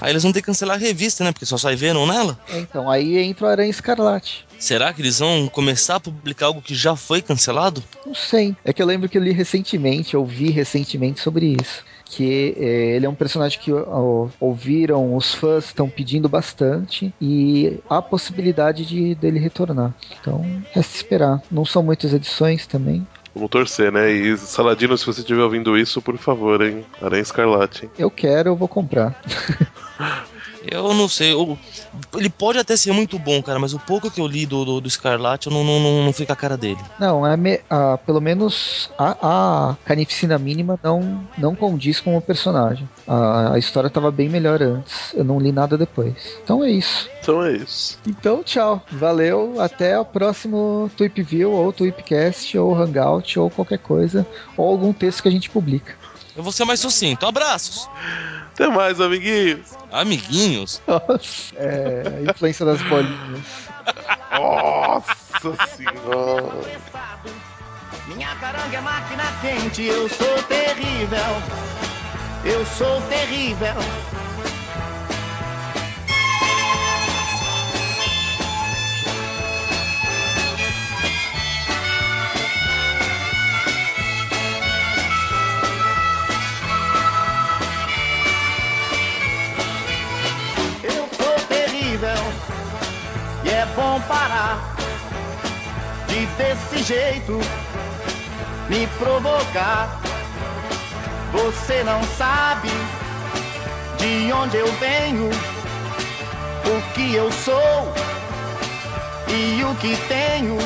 Aí 0.00 0.10
eles 0.10 0.22
vão 0.22 0.32
ter 0.32 0.40
que 0.40 0.46
cancelar 0.46 0.76
a 0.76 0.80
revista, 0.80 1.24
né? 1.24 1.32
Porque 1.32 1.46
só 1.46 1.56
sai 1.56 1.76
Venom 1.76 2.06
nela. 2.06 2.38
É, 2.48 2.58
Então, 2.58 2.90
aí 2.90 3.18
entra 3.18 3.46
o 3.46 3.48
Aranha 3.48 3.70
Escarlate. 3.70 4.46
Será 4.58 4.92
que 4.92 5.02
eles 5.02 5.18
vão 5.18 5.48
começar 5.48 5.96
a 5.96 6.00
publicar 6.00 6.46
algo 6.46 6.62
que 6.62 6.74
já 6.74 6.96
foi 6.96 7.20
cancelado? 7.20 7.82
Não 8.06 8.14
sei. 8.14 8.56
É 8.64 8.72
que 8.72 8.82
eu 8.82 8.86
lembro 8.86 9.08
que 9.08 9.18
eu 9.18 9.22
li 9.22 9.32
recentemente, 9.32 10.14
eu 10.14 10.24
vi 10.24 10.50
recentemente 10.50 11.20
sobre 11.20 11.56
isso. 11.60 11.84
Que 12.04 12.54
é, 12.58 12.96
ele 12.96 13.06
é 13.06 13.08
um 13.08 13.14
personagem 13.14 13.58
que 13.58 13.72
ó, 13.72 14.28
ouviram, 14.38 15.16
os 15.16 15.34
fãs 15.34 15.66
estão 15.66 15.88
pedindo 15.88 16.28
bastante 16.28 17.12
e 17.20 17.78
há 17.88 18.00
possibilidade 18.00 18.84
de 18.84 19.14
dele 19.14 19.38
retornar. 19.38 19.92
Então, 20.20 20.44
resta 20.72 20.96
esperar. 20.96 21.42
Não 21.50 21.64
são 21.64 21.82
muitas 21.82 22.12
edições 22.12 22.66
também. 22.66 23.06
Vamos 23.34 23.50
torcer, 23.50 23.90
né? 23.90 24.12
E 24.12 24.36
Saladino, 24.38 24.96
se 24.96 25.04
você 25.04 25.20
estiver 25.20 25.42
ouvindo 25.42 25.76
isso, 25.76 26.00
por 26.00 26.16
favor, 26.16 26.62
hein? 26.62 26.84
Aranha 27.02 27.22
Escarlate, 27.22 27.86
hein? 27.86 27.90
Eu 27.98 28.10
quero, 28.10 28.50
eu 28.50 28.56
vou 28.56 28.68
comprar. 28.68 29.20
Eu 30.70 30.94
não 30.94 31.08
sei. 31.08 31.32
eu- 31.32 31.58
ele 32.16 32.28
pode 32.30 32.58
até 32.58 32.76
ser 32.76 32.92
muito 32.92 33.18
bom, 33.18 33.42
cara, 33.42 33.58
mas 33.58 33.74
o 33.74 33.78
pouco 33.78 34.10
que 34.10 34.20
eu 34.20 34.26
li 34.26 34.46
do, 34.46 34.64
do, 34.64 34.80
do 34.80 34.90
Scarlet, 34.90 35.46
eu 35.46 35.52
não, 35.52 35.62
não, 35.64 35.80
não, 35.80 36.04
não 36.04 36.12
fui 36.12 36.24
com 36.26 36.32
a 36.32 36.36
cara 36.36 36.56
dele. 36.56 36.78
Não, 36.98 37.26
é 37.26 37.36
me- 37.36 37.60
ah, 37.70 37.98
pelo 37.98 38.20
menos 38.20 38.90
a, 38.98 39.16
a 39.70 39.76
carnificina 39.84 40.38
mínima 40.38 40.78
não, 40.82 41.20
não 41.36 41.54
condiz 41.54 42.00
com 42.00 42.16
o 42.16 42.20
personagem. 42.22 42.88
A, 43.06 43.54
a 43.54 43.58
história 43.58 43.88
estava 43.88 44.10
bem 44.10 44.28
melhor 44.28 44.62
antes. 44.62 45.12
Eu 45.14 45.24
não 45.24 45.38
li 45.38 45.52
nada 45.52 45.76
depois. 45.76 46.14
Então 46.42 46.62
é 46.64 46.70
isso. 46.70 47.08
Então 47.20 47.42
é 47.44 47.52
isso. 47.52 47.98
Então, 48.06 48.42
tchau. 48.42 48.82
Valeu. 48.92 49.60
Até 49.60 49.98
o 49.98 50.04
próximo 50.04 50.90
Tweep 50.96 51.22
View, 51.22 51.50
ou 51.52 51.72
Tweepcast, 51.72 52.56
ou 52.58 52.74
Hangout, 52.74 53.38
ou 53.38 53.50
qualquer 53.50 53.78
coisa, 53.78 54.26
ou 54.56 54.68
algum 54.68 54.92
texto 54.92 55.22
que 55.22 55.28
a 55.28 55.32
gente 55.32 55.50
publica. 55.50 55.94
Eu 56.36 56.42
vou 56.42 56.52
ser 56.52 56.64
mais 56.64 56.80
sucinto. 56.80 57.26
Abraços! 57.26 57.88
Até 58.52 58.68
mais, 58.68 59.00
amiguinhos. 59.00 59.72
Amiguinhos. 59.90 60.82
Nossa, 60.86 61.54
é, 61.56 62.24
a 62.26 62.30
influência 62.30 62.64
das 62.64 62.80
bolinhas. 62.82 63.40
Nossa 64.30 65.66
senhora. 65.76 66.80
Minha 68.06 68.34
caranga 68.36 68.76
é 68.76 68.80
máquina 68.80 69.24
quente, 69.40 69.82
eu 69.82 70.08
sou 70.08 70.42
terrível. 70.44 71.18
Eu 72.44 72.64
sou 72.66 73.00
terrível. 73.08 73.74
É 93.74 93.80
bom 93.80 94.00
parar 94.02 94.76
de 96.06 96.26
desse 96.36 96.82
jeito 96.82 97.40
me 98.68 98.86
provocar. 98.98 100.00
Você 101.32 101.82
não 101.82 102.02
sabe 102.16 102.68
de 103.98 104.32
onde 104.32 104.56
eu 104.56 104.72
venho, 104.74 105.28
o 105.28 106.92
que 106.94 107.14
eu 107.14 107.30
sou 107.32 107.92
e 109.28 109.64
o 109.64 109.74
que 109.76 109.96
tenho. 110.08 110.56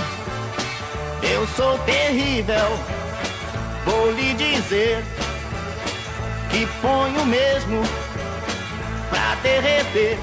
Eu 1.23 1.47
sou 1.57 1.79
terrível, 1.81 2.79
vou 3.87 4.13
lhe 4.13 4.35
dizer 4.35 5.03
que 6.51 6.67
ponho 6.83 7.25
mesmo 7.27 7.83
pra 9.11 9.35
derreter. 9.43 10.19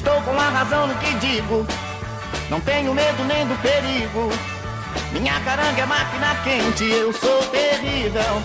Estou 0.00 0.18
com 0.22 0.30
a 0.30 0.48
razão 0.48 0.86
no 0.86 0.94
que 0.94 1.12
digo, 1.16 1.66
não 2.48 2.58
tenho 2.62 2.94
medo 2.94 3.22
nem 3.24 3.46
do 3.46 3.54
perigo. 3.60 4.30
Minha 5.12 5.38
caranga 5.40 5.82
é 5.82 5.84
máquina 5.84 6.34
quente, 6.42 6.90
eu 6.90 7.12
sou 7.12 7.42
terrível. 7.48 8.42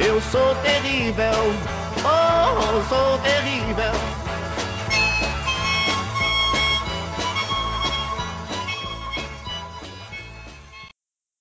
Eu 0.00 0.20
sou 0.20 0.52
terrível, 0.56 1.54
oh, 1.98 2.88
sou 2.88 3.18
terrível. 3.18 4.19